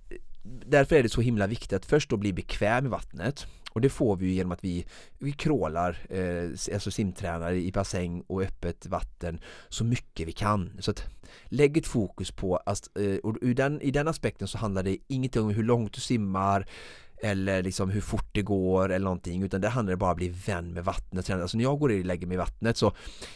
därför 0.65 0.95
är 0.95 1.03
det 1.03 1.09
så 1.09 1.21
himla 1.21 1.47
viktigt 1.47 1.73
att 1.73 1.85
först 1.85 2.09
då 2.09 2.17
bli 2.17 2.33
bekväm 2.33 2.85
i 2.85 2.89
vattnet 2.89 3.47
och 3.75 3.81
det 3.81 3.89
får 3.89 4.15
vi 4.15 4.33
genom 4.33 4.51
att 4.51 4.63
vi, 4.63 4.85
vi 5.19 5.31
krålar, 5.31 5.97
eh, 6.09 6.73
alltså 6.73 6.91
simtränar 6.91 7.53
i 7.53 7.71
bassäng 7.71 8.21
och 8.27 8.41
öppet 8.41 8.85
vatten 8.85 9.39
så 9.69 9.83
mycket 9.83 10.27
vi 10.27 10.31
kan. 10.31 10.71
Så 10.79 10.91
att 10.91 11.03
lägg 11.45 11.77
ett 11.77 11.87
fokus 11.87 12.31
på, 12.31 12.57
att, 12.57 12.97
eh, 12.97 13.15
och 13.15 13.37
ur 13.41 13.53
den, 13.53 13.81
i 13.81 13.91
den 13.91 14.07
aspekten 14.07 14.47
så 14.47 14.57
handlar 14.57 14.83
det 14.83 14.97
ingenting 15.07 15.41
om 15.41 15.49
hur 15.49 15.63
långt 15.63 15.93
du 15.93 16.01
simmar 16.01 16.65
eller 17.21 17.63
liksom 17.63 17.89
hur 17.89 18.01
fort 18.01 18.29
det 18.31 18.41
går 18.41 18.91
eller 18.91 19.03
någonting 19.03 19.43
utan 19.43 19.61
det 19.61 19.69
handlar 19.69 19.95
bara 19.95 20.05
om 20.05 20.11
att 20.11 20.17
bli 20.17 20.29
vän 20.45 20.73
med 20.73 20.85
vattnet. 20.85 21.29
Alltså 21.29 21.57
när 21.57 21.63
jag 21.63 21.79
går 21.79 21.89
och 21.89 22.05
lägger 22.05 22.27
mig 22.27 22.35
i 22.35 22.37
vattnet 22.37 22.77
så 22.77 22.93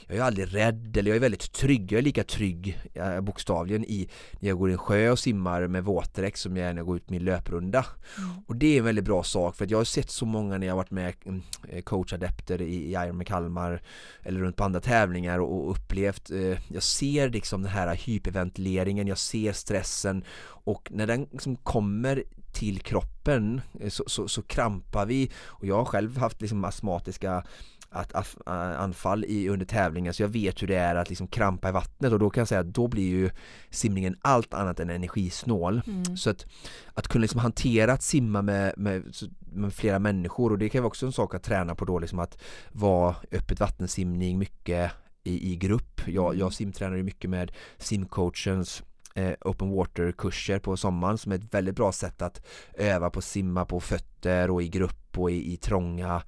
jag 0.08 0.18
är 0.18 0.22
aldrig 0.22 0.56
rädd 0.56 0.98
eller 0.98 1.10
jag 1.10 1.16
är 1.16 1.22
väldigt 1.22 1.52
trygg. 1.52 1.92
Jag 1.92 2.00
är 2.00 2.02
lika 2.02 2.24
trygg 2.24 2.80
eh, 2.94 3.22
bokstavligen 3.22 3.84
i 3.84 4.10
när 4.40 4.50
jag 4.50 4.58
går 4.58 4.70
i 4.70 4.74
en 4.74 4.78
sjö 4.78 5.10
och 5.10 5.20
simmar 5.20 5.68
med 5.68 5.84
våtdräkt 5.84 6.40
som 6.40 6.58
jag 6.58 6.70
är 6.70 6.74
när 6.74 6.80
jag 6.80 6.86
går 6.86 6.98
ut 6.98 7.10
min 7.10 7.24
löprunda. 7.24 7.86
Mm. 8.18 8.30
Och 8.48 8.56
det 8.56 8.76
är 8.76 8.80
en 8.80 8.86
väldigt 8.86 9.06
bra 9.06 9.24
sak 9.24 9.56
för 9.56 9.66
att 9.66 9.72
jag 9.72 9.78
har 9.78 9.86
sett 9.86 10.10
så 10.10 10.26
många 10.26 10.58
när 10.58 10.68
jag 10.68 10.76
varit 10.76 10.92
med 10.92 11.14
mm, 11.26 11.42
eh, 11.70 11.82
coachadepter 11.82 12.62
i, 12.62 12.76
i 12.76 12.92
Ironman 12.92 13.26
Kalmar 13.26 13.82
eller 14.24 14.40
runt 14.40 14.56
på 14.56 14.64
andra 14.64 14.80
tävlingar 14.80 15.40
och, 15.40 15.66
och 15.66 15.72
upplevt 15.72 16.32
eh, 16.32 16.58
jag 16.68 16.84
ser 16.84 17.30
liksom 17.30 17.62
den 17.62 17.72
här 17.72 17.96
hyperventileringen, 17.96 19.08
jag 19.08 19.18
ser 19.18 19.54
stressen 19.54 20.24
och 20.64 20.92
när 20.92 21.08
den 21.08 21.28
liksom 21.32 21.56
kommer 21.56 22.24
till 22.52 22.80
kroppen 22.80 23.62
eh, 23.80 23.90
så, 23.90 24.04
så, 24.08 24.28
så, 24.28 24.42
krampar 24.42 25.06
vi 25.06 25.32
och 25.38 25.66
jag 25.66 25.76
har 25.76 25.86
själv 25.86 26.18
haft 26.18 26.42
liksom 26.42 26.64
astmatiska 26.64 27.44
att, 27.92 28.38
anfall 28.78 29.26
i, 29.26 29.50
under 29.50 29.66
tävlingen 29.66 30.14
så 30.14 30.24
jag 30.24 30.28
vet 30.28 30.62
hur 30.62 30.68
det 30.68 30.76
är 30.76 30.96
att 30.96 31.10
liksom 31.10 31.28
krampa 31.28 31.70
i 31.70 31.72
vattnet 31.72 32.14
och 32.14 32.20
då 32.20 32.30
kan 32.30 32.42
jag 32.42 32.48
säga 32.48 32.62
att 32.62 32.74
då 32.74 32.88
blir 32.88 33.10
ju 33.10 33.30
simningen 33.70 34.16
allt 34.22 34.54
annat 34.54 34.80
än 34.80 34.90
energisnål. 34.90 35.82
Mm. 35.88 36.18
Så 36.18 36.30
att, 36.30 36.46
att 36.94 37.08
kunna 37.08 37.22
liksom 37.22 37.40
hantera 37.40 37.94
att 37.94 38.04
simma 38.04 38.42
med, 38.42 38.74
med, 38.78 39.16
med, 39.40 39.74
flera 39.74 40.00
människor 40.00 40.52
och 40.52 40.58
det 40.58 40.70
kan 40.70 40.82
vara 40.82 40.88
också 40.88 41.06
en 41.06 41.12
sak 41.12 41.36
att 41.36 41.44
träna 41.44 41.76
på 41.76 41.86
då 41.86 42.00
liksom 42.00 42.20
att 42.20 42.42
vara 42.72 43.16
öppet 43.32 43.60
vattensimning 43.60 44.38
mycket 44.38 44.92
i, 45.24 45.52
i 45.52 45.56
grupp. 45.56 46.02
Jag, 46.08 46.28
mm. 46.28 46.40
jag 46.40 46.54
simtränar 46.54 46.98
ju 46.98 47.04
mycket 47.04 47.30
med 47.30 47.52
simcoachens 47.78 48.84
Eh, 49.16 49.34
open 49.42 49.70
water 49.70 50.12
kurser 50.12 50.60
på 50.60 50.78
sommaren 50.78 51.18
som 51.18 51.32
är 51.32 51.36
ett 51.36 51.54
väldigt 51.54 51.76
bra 51.76 51.92
sätt 51.92 52.22
att 52.22 52.46
öva 52.74 53.10
på 53.10 53.20
att 53.20 53.26
simma 53.26 53.66
på 53.66 53.80
fötter 53.80 54.52
och 54.52 54.64
i 54.64 54.68
grupp 54.70 55.18
och 55.18 55.32
i, 55.32 55.54
i 55.54 55.58
trånga 55.58 56.24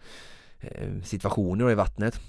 eh, 0.60 1.02
situationer 1.04 1.72
i 1.72 1.76
vattnet. 1.76 2.20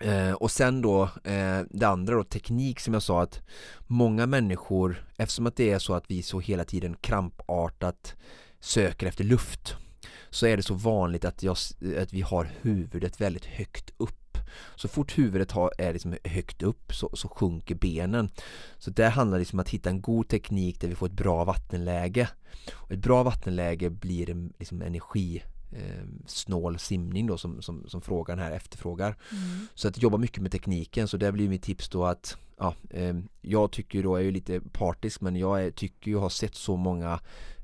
Eh, 0.00 0.32
och 0.32 0.50
sen 0.50 0.82
då 0.82 1.02
eh, 1.24 1.60
det 1.70 1.88
andra 1.88 2.14
då 2.14 2.24
teknik 2.24 2.80
som 2.80 2.94
jag 2.94 3.02
sa 3.02 3.22
att 3.22 3.40
många 3.86 4.26
människor 4.26 5.04
eftersom 5.16 5.46
att 5.46 5.56
det 5.56 5.70
är 5.70 5.78
så 5.78 5.94
att 5.94 6.10
vi 6.10 6.22
så 6.22 6.40
hela 6.40 6.64
tiden 6.64 6.96
krampartat 7.00 8.16
söker 8.60 9.06
efter 9.06 9.24
luft 9.24 9.76
så 10.30 10.46
är 10.46 10.56
det 10.56 10.62
så 10.62 10.74
vanligt 10.74 11.24
att, 11.24 11.42
jag, 11.42 11.56
att 11.98 12.12
vi 12.12 12.20
har 12.20 12.50
huvudet 12.60 13.20
väldigt 13.20 13.44
högt 13.44 13.90
upp 13.96 14.21
så 14.74 14.88
fort 14.88 15.18
huvudet 15.18 15.52
har, 15.52 15.72
är 15.78 15.92
liksom 15.92 16.16
högt 16.24 16.62
upp 16.62 16.94
så, 16.94 17.10
så 17.12 17.28
sjunker 17.28 17.74
benen. 17.74 18.28
Så 18.78 18.90
det 18.90 19.08
handlar 19.08 19.38
liksom 19.38 19.58
om 19.58 19.60
att 19.60 19.68
hitta 19.68 19.90
en 19.90 20.00
god 20.00 20.28
teknik 20.28 20.80
där 20.80 20.88
vi 20.88 20.94
får 20.94 21.06
ett 21.06 21.12
bra 21.12 21.44
vattenläge. 21.44 22.28
Och 22.72 22.92
ett 22.92 22.98
bra 22.98 23.22
vattenläge 23.22 23.90
blir 23.90 24.30
en 24.30 24.52
liksom 24.58 24.82
energi 24.82 25.42
eh, 25.72 26.04
snål 26.26 26.78
simning 26.78 27.26
då 27.26 27.38
som, 27.38 27.62
som, 27.62 27.84
som 27.88 28.00
frågan 28.00 28.38
här 28.38 28.52
efterfrågar. 28.52 29.16
Mm. 29.30 29.66
Så 29.74 29.88
att 29.88 30.02
jobba 30.02 30.18
mycket 30.18 30.42
med 30.42 30.52
tekniken 30.52 31.08
så 31.08 31.16
det 31.16 31.32
blir 31.32 31.48
mitt 31.48 31.62
tips 31.62 31.88
då 31.88 32.04
att 32.04 32.36
ja, 32.58 32.74
eh, 32.90 33.14
jag 33.40 33.72
tycker 33.72 34.02
då, 34.02 34.10
jag 34.10 34.20
är 34.20 34.24
ju 34.24 34.30
lite 34.30 34.60
partisk 34.60 35.20
men 35.20 35.36
jag 35.36 35.64
är, 35.64 35.70
tycker 35.70 36.10
ju 36.10 36.16
har 36.16 36.28
sett 36.28 36.54
så 36.54 36.76
många 36.76 37.20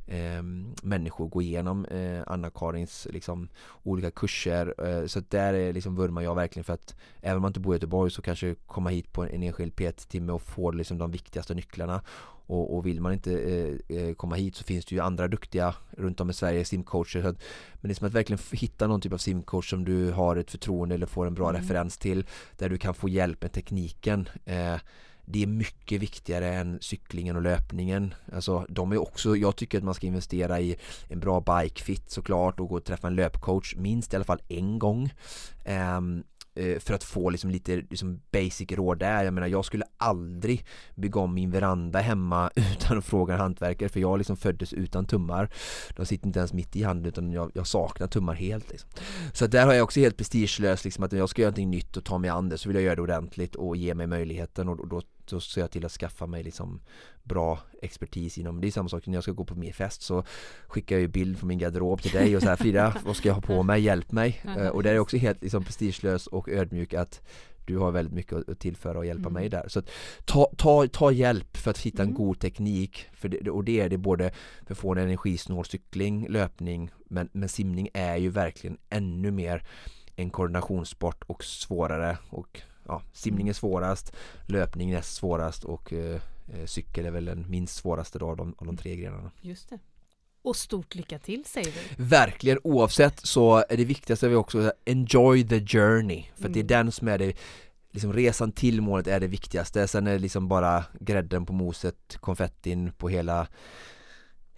eh, 0.08 0.42
människor 0.82 1.28
gå 1.28 1.42
igenom 1.42 1.84
eh, 1.84 2.22
Anna-Karins 2.26 3.06
liksom, 3.10 3.48
olika 3.82 4.10
kurser. 4.10 4.74
Eh, 4.86 5.06
så 5.06 5.20
där 5.28 5.54
är 5.54 5.72
liksom 5.72 5.96
vurmar 5.96 6.22
jag 6.22 6.34
verkligen 6.34 6.64
för 6.64 6.72
att 6.72 6.94
även 7.20 7.36
om 7.36 7.42
man 7.42 7.48
inte 7.48 7.60
bor 7.60 7.74
i 7.74 7.76
Göteborg 7.76 8.10
så 8.10 8.22
kanske 8.22 8.54
komma 8.66 8.90
hit 8.90 9.12
på 9.12 9.24
en 9.24 9.42
enskild 9.42 9.76
PT-timme 9.76 10.32
och 10.32 10.42
få 10.42 10.70
liksom, 10.70 10.98
de 10.98 11.10
viktigaste 11.10 11.54
nycklarna. 11.54 12.02
Och, 12.48 12.76
och 12.76 12.86
vill 12.86 13.00
man 13.00 13.12
inte 13.12 13.32
eh, 13.32 13.96
eh, 13.96 14.14
komma 14.14 14.36
hit 14.36 14.56
så 14.56 14.64
finns 14.64 14.84
det 14.84 14.94
ju 14.94 15.00
andra 15.00 15.28
duktiga 15.28 15.74
runt 15.90 16.20
om 16.20 16.30
i 16.30 16.32
Sverige 16.32 16.64
simcoacher. 16.64 17.22
Så 17.22 17.28
att, 17.28 17.36
men 17.74 17.88
det 17.88 17.92
är 17.92 17.94
som 17.94 18.06
att 18.06 18.12
verkligen 18.12 18.40
hitta 18.52 18.86
någon 18.86 19.00
typ 19.00 19.12
av 19.12 19.18
simcoach 19.18 19.70
som 19.70 19.84
du 19.84 20.10
har 20.10 20.36
ett 20.36 20.50
förtroende 20.50 20.94
eller 20.94 21.06
får 21.06 21.26
en 21.26 21.34
bra 21.34 21.50
mm. 21.50 21.62
referens 21.62 21.98
till 21.98 22.26
där 22.56 22.68
du 22.68 22.78
kan 22.78 22.94
få 22.94 23.08
hjälp 23.08 23.42
med 23.42 23.52
tekniken. 23.52 24.28
Det 25.30 25.42
är 25.42 25.46
mycket 25.46 26.02
viktigare 26.02 26.54
än 26.54 26.78
cyklingen 26.80 27.36
och 27.36 27.42
löpningen. 27.42 28.14
Alltså 28.32 28.66
de 28.68 28.92
är 28.92 28.98
också, 28.98 29.36
jag 29.36 29.56
tycker 29.56 29.78
att 29.78 29.84
man 29.84 29.94
ska 29.94 30.06
investera 30.06 30.60
i 30.60 30.76
en 31.08 31.20
bra 31.20 31.40
bike 31.40 31.82
fit 31.82 32.10
såklart 32.10 32.60
och 32.60 32.68
gå 32.68 32.76
och 32.76 32.84
träffa 32.84 33.06
en 33.06 33.14
löpcoach 33.14 33.74
minst 33.76 34.12
i 34.12 34.16
alla 34.16 34.24
fall 34.24 34.42
en 34.48 34.78
gång. 34.78 35.12
Um, 35.94 36.24
för 36.80 36.94
att 36.94 37.04
få 37.04 37.30
liksom 37.30 37.50
lite 37.50 37.76
liksom 37.76 38.20
basic 38.30 38.72
råd 38.72 38.98
där. 38.98 39.24
Jag 39.24 39.34
menar 39.34 39.46
jag 39.46 39.64
skulle 39.64 39.84
aldrig 39.96 40.66
bygga 40.94 41.20
om 41.20 41.34
min 41.34 41.50
veranda 41.50 41.98
hemma 41.98 42.50
utan 42.56 42.98
att 42.98 43.04
fråga 43.04 43.34
en 43.34 43.40
hantverkare 43.40 43.88
för 43.88 44.00
jag 44.00 44.18
liksom 44.18 44.36
föddes 44.36 44.72
utan 44.72 45.04
tummar. 45.04 45.50
De 45.96 46.06
sitter 46.06 46.26
inte 46.26 46.38
ens 46.38 46.52
mitt 46.52 46.76
i 46.76 46.82
handen 46.82 47.06
utan 47.06 47.32
jag, 47.32 47.50
jag 47.54 47.66
saknar 47.66 48.06
tummar 48.06 48.34
helt. 48.34 48.70
Liksom. 48.70 48.90
Så 49.32 49.46
där 49.46 49.66
har 49.66 49.74
jag 49.74 49.84
också 49.84 50.00
helt 50.00 50.16
prestigelöst 50.16 50.84
liksom 50.84 51.04
att 51.04 51.12
när 51.12 51.18
jag 51.18 51.28
ska 51.28 51.42
göra 51.42 51.50
någonting 51.50 51.70
nytt 51.70 51.96
och 51.96 52.04
ta 52.04 52.18
mig 52.18 52.30
an 52.30 52.48
det 52.48 52.58
så 52.58 52.68
vill 52.68 52.76
jag 52.76 52.84
göra 52.84 52.96
det 52.96 53.02
ordentligt 53.02 53.54
och 53.54 53.76
ge 53.76 53.94
mig 53.94 54.06
möjligheten 54.06 54.68
och 54.68 54.88
då 54.88 55.02
så 55.28 55.40
ser 55.40 55.60
jag 55.60 55.70
till 55.70 55.84
att 55.84 55.92
skaffa 55.92 56.26
mig 56.26 56.42
liksom 56.42 56.80
bra 57.22 57.58
expertis 57.82 58.38
inom, 58.38 58.60
det 58.60 58.66
är 58.66 58.70
samma 58.70 58.88
sak 58.88 59.06
när 59.06 59.14
jag 59.14 59.22
ska 59.22 59.32
gå 59.32 59.44
på 59.44 59.54
mer 59.54 59.72
fest 59.72 60.02
så 60.02 60.24
skickar 60.66 60.96
jag 60.96 61.00
ju 61.00 61.08
bild 61.08 61.38
från 61.38 61.48
min 61.48 61.58
garderob 61.58 62.02
till 62.02 62.10
dig 62.10 62.36
och 62.36 62.42
så 62.42 62.48
här 62.48 62.56
Frida, 62.56 62.96
vad 63.04 63.16
ska 63.16 63.28
jag 63.28 63.34
ha 63.34 63.42
på 63.42 63.62
mig, 63.62 63.80
hjälp 63.80 64.12
mig 64.12 64.42
uh, 64.58 64.68
och 64.68 64.82
det 64.82 64.90
är 64.90 64.98
också 64.98 65.16
helt 65.16 65.42
liksom 65.42 65.64
prestigelös 65.64 66.26
och 66.26 66.48
ödmjuk 66.48 66.94
att 66.94 67.20
du 67.68 67.78
har 67.78 67.92
väldigt 67.92 68.14
mycket 68.14 68.48
att 68.48 68.58
tillföra 68.58 68.98
och 68.98 69.06
hjälpa 69.06 69.28
mm. 69.28 69.32
mig 69.32 69.48
där. 69.48 69.68
Så 69.68 69.82
ta, 70.24 70.50
ta, 70.56 70.86
ta 70.86 71.12
hjälp 71.12 71.56
för 71.56 71.70
att 71.70 71.78
hitta 71.78 72.02
en 72.02 72.08
mm. 72.08 72.16
god 72.16 72.40
teknik 72.40 73.06
för 73.12 73.28
det, 73.28 73.50
och 73.50 73.64
det 73.64 73.80
är 73.80 73.88
det 73.88 73.98
både 73.98 74.30
för 74.66 74.74
att 74.74 74.78
få 74.78 74.92
en 74.92 74.98
energisnål 74.98 75.64
cykling, 75.64 76.26
löpning 76.28 76.90
men, 77.08 77.28
men 77.32 77.48
simning 77.48 77.88
är 77.94 78.16
ju 78.16 78.28
verkligen 78.28 78.78
ännu 78.90 79.30
mer 79.30 79.62
en 80.16 80.30
koordinationssport 80.30 81.24
och 81.26 81.44
svårare 81.44 82.18
och 82.30 82.60
ja, 82.88 83.02
simning 83.12 83.48
är 83.48 83.52
svårast, 83.52 84.12
löpning 84.46 84.92
näst 84.92 85.14
svårast 85.14 85.64
och 85.64 85.92
eh, 85.92 86.20
eh, 86.48 86.66
cykel 86.66 87.06
är 87.06 87.10
väl 87.10 87.24
den 87.24 87.50
minst 87.50 87.76
svåraste 87.76 88.18
av 88.18 88.36
de, 88.36 88.54
av 88.58 88.66
de 88.66 88.76
tre 88.76 88.96
grenarna. 88.96 89.30
Just 89.40 89.70
det. 89.70 89.78
Och 90.42 90.56
stort 90.56 90.94
lycka 90.94 91.18
till 91.18 91.44
säger 91.44 91.72
vi. 91.72 92.04
Verkligen, 92.04 92.58
oavsett 92.64 93.26
så 93.26 93.64
är 93.68 93.76
det 93.76 93.84
viktigaste 93.84 94.28
vi 94.28 94.34
också 94.34 94.72
enjoy 94.84 95.48
the 95.48 95.66
journey. 95.66 96.24
För 96.34 96.44
mm. 96.44 96.52
det 96.52 96.58
är 96.58 96.78
mm. 96.78 96.86
den 96.86 96.92
som 96.92 97.08
är 97.08 97.18
det 97.18 97.36
liksom 97.90 98.12
resan 98.12 98.52
till 98.52 98.80
målet 98.80 99.06
är 99.06 99.20
det 99.20 99.26
viktigaste. 99.26 99.88
Sen 99.88 100.06
är 100.06 100.12
det 100.12 100.18
liksom 100.18 100.48
bara 100.48 100.84
grädden 101.00 101.46
på 101.46 101.52
moset, 101.52 102.16
konfettin 102.20 102.92
på 102.92 103.08
hela 103.08 103.46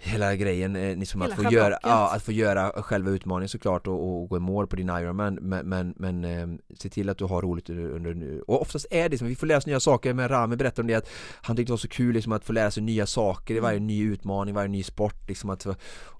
hela 0.02 0.36
grejen, 0.36 0.77
eh, 0.77 0.97
liksom 0.97 1.22
hela 1.22 1.35
att, 1.35 1.43
få 1.43 1.52
göra, 1.52 1.78
ja, 1.82 2.14
att 2.14 2.22
få 2.22 2.32
göra 2.32 2.82
själva 2.82 3.10
utmaningen 3.10 3.48
såklart 3.48 3.86
och, 3.86 4.22
och 4.22 4.28
gå 4.28 4.36
i 4.36 4.40
mål 4.40 4.66
på 4.66 4.77
din 4.77 4.89
Ironman 4.89 5.35
men, 5.35 5.68
men, 5.68 5.94
men 5.97 6.24
eh, 6.24 6.48
se 6.78 6.89
till 6.89 7.09
att 7.09 7.18
du 7.18 7.24
har 7.24 7.43
roligt 7.43 7.70
under, 7.70 8.14
nu. 8.14 8.43
Och 8.47 8.62
oftast 8.62 8.86
är 8.90 9.09
det 9.09 9.18
som 9.18 9.27
vi 9.27 9.36
får 9.36 9.47
lära 9.47 9.59
oss 9.59 9.66
nya 9.66 9.81
saker 9.81 10.14
med 10.14 10.31
Rami 10.31 10.56
berättade 10.56 10.81
om 10.81 10.86
det 10.86 10.94
att 10.94 11.09
han 11.43 11.56
tyckte 11.56 11.70
det 11.70 11.72
var 11.72 11.78
så 11.78 11.89
kul 11.89 12.14
liksom 12.14 12.32
att 12.32 12.44
få 12.44 12.52
lära 12.52 12.70
sig 12.70 12.82
nya 12.82 13.06
saker 13.06 13.55
i 13.55 13.60
varje 13.60 13.77
mm. 13.77 13.86
ny 13.86 14.02
utmaning, 14.02 14.55
varje 14.55 14.68
ny 14.68 14.82
sport 14.82 15.28
liksom 15.28 15.51
att, 15.51 15.66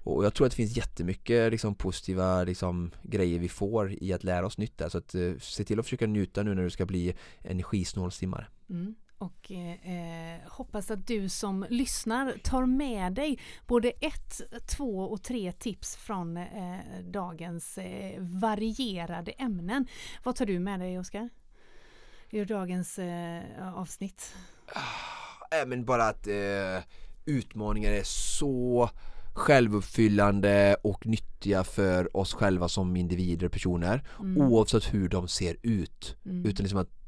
och 0.03 0.25
jag 0.25 0.33
tror 0.33 0.47
att 0.47 0.51
det 0.51 0.55
finns 0.55 0.77
jättemycket 0.77 1.51
liksom 1.51 1.75
positiva 1.75 2.43
liksom, 2.43 2.91
grejer 3.03 3.39
vi 3.39 3.49
får 3.49 4.03
i 4.03 4.13
att 4.13 4.23
lära 4.23 4.45
oss 4.45 4.57
nytt 4.57 4.77
där 4.77 4.89
så 4.89 4.97
att 4.97 5.15
eh, 5.15 5.31
se 5.39 5.63
till 5.63 5.79
att 5.79 5.85
försöka 5.85 6.07
njuta 6.07 6.43
nu 6.43 6.55
när 6.55 6.63
du 6.63 6.69
ska 6.69 6.85
bli 6.85 7.13
energisnål 7.43 8.11
simmare. 8.11 8.47
Mm 8.69 8.95
och 9.21 9.51
eh, 9.51 10.39
hoppas 10.49 10.91
att 10.91 11.07
du 11.07 11.29
som 11.29 11.65
lyssnar 11.69 12.33
tar 12.43 12.65
med 12.65 13.13
dig 13.13 13.39
både 13.67 13.89
ett, 13.89 14.41
två 14.67 14.99
och 14.99 15.23
tre 15.23 15.51
tips 15.51 15.95
från 15.95 16.37
eh, 16.37 16.77
dagens 17.03 17.77
eh, 17.77 18.21
varierade 18.21 19.31
ämnen. 19.31 19.87
Vad 20.23 20.35
tar 20.35 20.45
du 20.45 20.59
med 20.59 20.79
dig 20.79 20.99
Oskar? 20.99 21.29
Ur 22.29 22.45
dagens 22.45 22.99
eh, 22.99 23.43
avsnitt? 23.75 24.35
Ah, 24.65 25.65
men 25.65 25.85
bara 25.85 26.07
att 26.07 26.27
eh, 26.27 26.83
utmaningar 27.25 27.91
är 27.91 28.03
så 28.03 28.89
självuppfyllande 29.33 30.75
och 30.83 31.05
nyttiga 31.05 31.63
för 31.63 32.17
oss 32.17 32.33
själva 32.33 32.67
som 32.67 32.95
individer 32.95 33.45
och 33.45 33.53
personer 33.53 34.03
mm. 34.19 34.41
oavsett 34.41 34.93
hur 34.93 35.09
de 35.09 35.27
ser 35.27 35.57
ut. 35.61 36.17
Mm. 36.25 36.45
Utan 36.45 36.63
liksom 36.63 36.79
att 36.79 37.00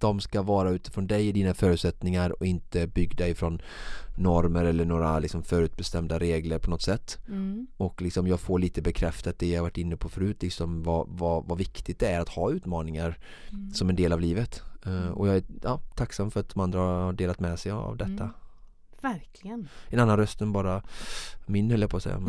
de 0.00 0.20
ska 0.20 0.42
vara 0.42 0.70
utifrån 0.70 1.06
dig 1.06 1.28
och 1.28 1.34
dina 1.34 1.54
förutsättningar 1.54 2.30
och 2.30 2.46
inte 2.46 2.86
byggda 2.86 3.28
ifrån 3.28 3.62
normer 4.16 4.64
eller 4.64 4.84
några 4.84 5.18
liksom 5.18 5.42
förutbestämda 5.42 6.18
regler 6.18 6.58
på 6.58 6.70
något 6.70 6.82
sätt. 6.82 7.18
Mm. 7.28 7.66
Och 7.76 8.02
liksom 8.02 8.26
jag 8.26 8.40
får 8.40 8.58
lite 8.58 8.82
bekräftat 8.82 9.38
det 9.38 9.48
jag 9.48 9.62
varit 9.62 9.78
inne 9.78 9.96
på 9.96 10.08
förut, 10.08 10.42
liksom 10.42 10.82
vad, 10.82 11.08
vad, 11.08 11.44
vad 11.44 11.58
viktigt 11.58 11.98
det 11.98 12.06
är 12.06 12.20
att 12.20 12.28
ha 12.28 12.50
utmaningar 12.50 13.18
mm. 13.52 13.70
som 13.70 13.88
en 13.88 13.96
del 13.96 14.12
av 14.12 14.20
livet. 14.20 14.62
Uh, 14.86 15.08
och 15.08 15.28
jag 15.28 15.36
är 15.36 15.42
ja, 15.62 15.80
tacksam 15.94 16.30
för 16.30 16.40
att 16.40 16.48
de 16.48 16.60
andra 16.60 16.80
har 16.80 17.12
delat 17.12 17.40
med 17.40 17.58
sig 17.58 17.72
av 17.72 17.96
detta. 17.96 18.24
Mm. 18.24 18.30
Verkligen. 19.02 19.68
En 19.88 20.00
annan 20.00 20.16
röst 20.16 20.40
än 20.40 20.52
bara 20.52 20.82
min 21.46 21.70
höll 21.70 21.80
jag 21.80 21.90
på 21.90 21.96
att 21.96 22.02
säga. 22.02 22.20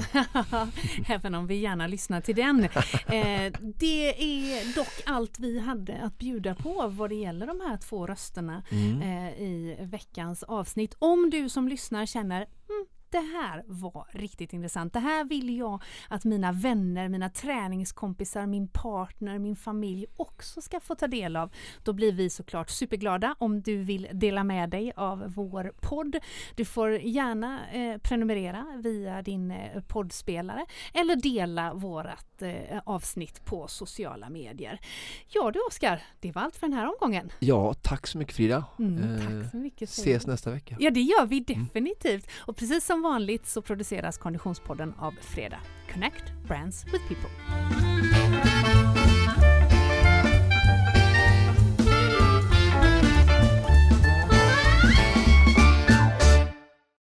Även 1.07 1.35
om 1.35 1.47
vi 1.47 1.55
gärna 1.55 1.87
lyssnar 1.87 2.21
till 2.21 2.35
den. 2.35 2.67
Eh, 3.09 3.53
det 3.61 4.09
är 4.09 4.75
dock 4.75 5.01
allt 5.05 5.39
vi 5.39 5.59
hade 5.59 6.01
att 6.01 6.17
bjuda 6.17 6.55
på 6.55 6.87
vad 6.87 7.09
det 7.09 7.15
gäller 7.15 7.47
de 7.47 7.61
här 7.61 7.77
två 7.77 8.07
rösterna 8.07 8.63
mm. 8.69 9.01
eh, 9.01 9.41
i 9.41 9.77
veckans 9.79 10.43
avsnitt. 10.43 10.95
Om 10.99 11.29
du 11.29 11.49
som 11.49 11.67
lyssnar 11.67 12.05
känner 12.05 12.35
mm, 12.35 12.85
det 13.11 13.17
här 13.37 13.63
var 13.67 14.07
riktigt 14.11 14.53
intressant. 14.53 14.93
Det 14.93 14.99
här 14.99 15.25
vill 15.25 15.57
jag 15.57 15.83
att 16.07 16.25
mina 16.25 16.51
vänner, 16.51 17.09
mina 17.09 17.29
träningskompisar, 17.29 18.45
min 18.45 18.67
partner, 18.67 19.39
min 19.39 19.55
familj 19.55 20.05
också 20.15 20.61
ska 20.61 20.79
få 20.79 20.95
ta 20.95 21.07
del 21.07 21.35
av. 21.35 21.51
Då 21.83 21.93
blir 21.93 22.11
vi 22.11 22.29
såklart 22.29 22.69
superglada 22.69 23.35
om 23.39 23.61
du 23.61 23.77
vill 23.83 24.07
dela 24.13 24.43
med 24.43 24.69
dig 24.69 24.93
av 24.95 25.33
vår 25.35 25.73
podd. 25.81 26.15
Du 26.55 26.65
får 26.65 26.91
gärna 26.91 27.69
eh, 27.69 27.97
prenumerera 27.97 28.65
via 28.83 29.21
din 29.21 29.51
eh, 29.51 29.81
poddspelare 29.87 30.65
eller 30.93 31.15
dela 31.15 31.73
vårat 31.73 32.28
eh, 32.41 32.79
avsnitt 32.85 33.45
på 33.45 33.67
sociala 33.67 34.29
medier. 34.29 34.79
Ja 35.27 35.51
du 35.51 35.59
Oskar, 35.67 36.03
det 36.19 36.31
var 36.31 36.41
allt 36.41 36.55
för 36.55 36.67
den 36.67 36.77
här 36.77 36.87
omgången. 36.87 37.31
Ja, 37.39 37.73
tack 37.73 38.07
så 38.07 38.17
mycket 38.17 38.35
Frida. 38.35 38.65
Mm, 38.79 39.17
tack 39.17 39.51
så 39.51 39.57
mycket. 39.57 39.89
Ses 39.89 40.27
nästa 40.27 40.51
vecka. 40.51 40.75
Ja, 40.79 40.89
det 40.91 41.01
gör 41.01 41.25
vi 41.25 41.39
definitivt. 41.39 42.27
Och 42.37 42.57
precis 42.57 42.85
som 42.85 42.99
som 42.99 43.11
vanligt 43.11 43.47
så 43.47 43.61
produceras 43.61 44.17
Konditionspodden 44.17 44.93
av 44.99 45.11
Fredag. 45.21 45.59
Connect 45.93 46.23
Brands 46.47 46.85
with 46.85 47.07
People. 47.07 47.29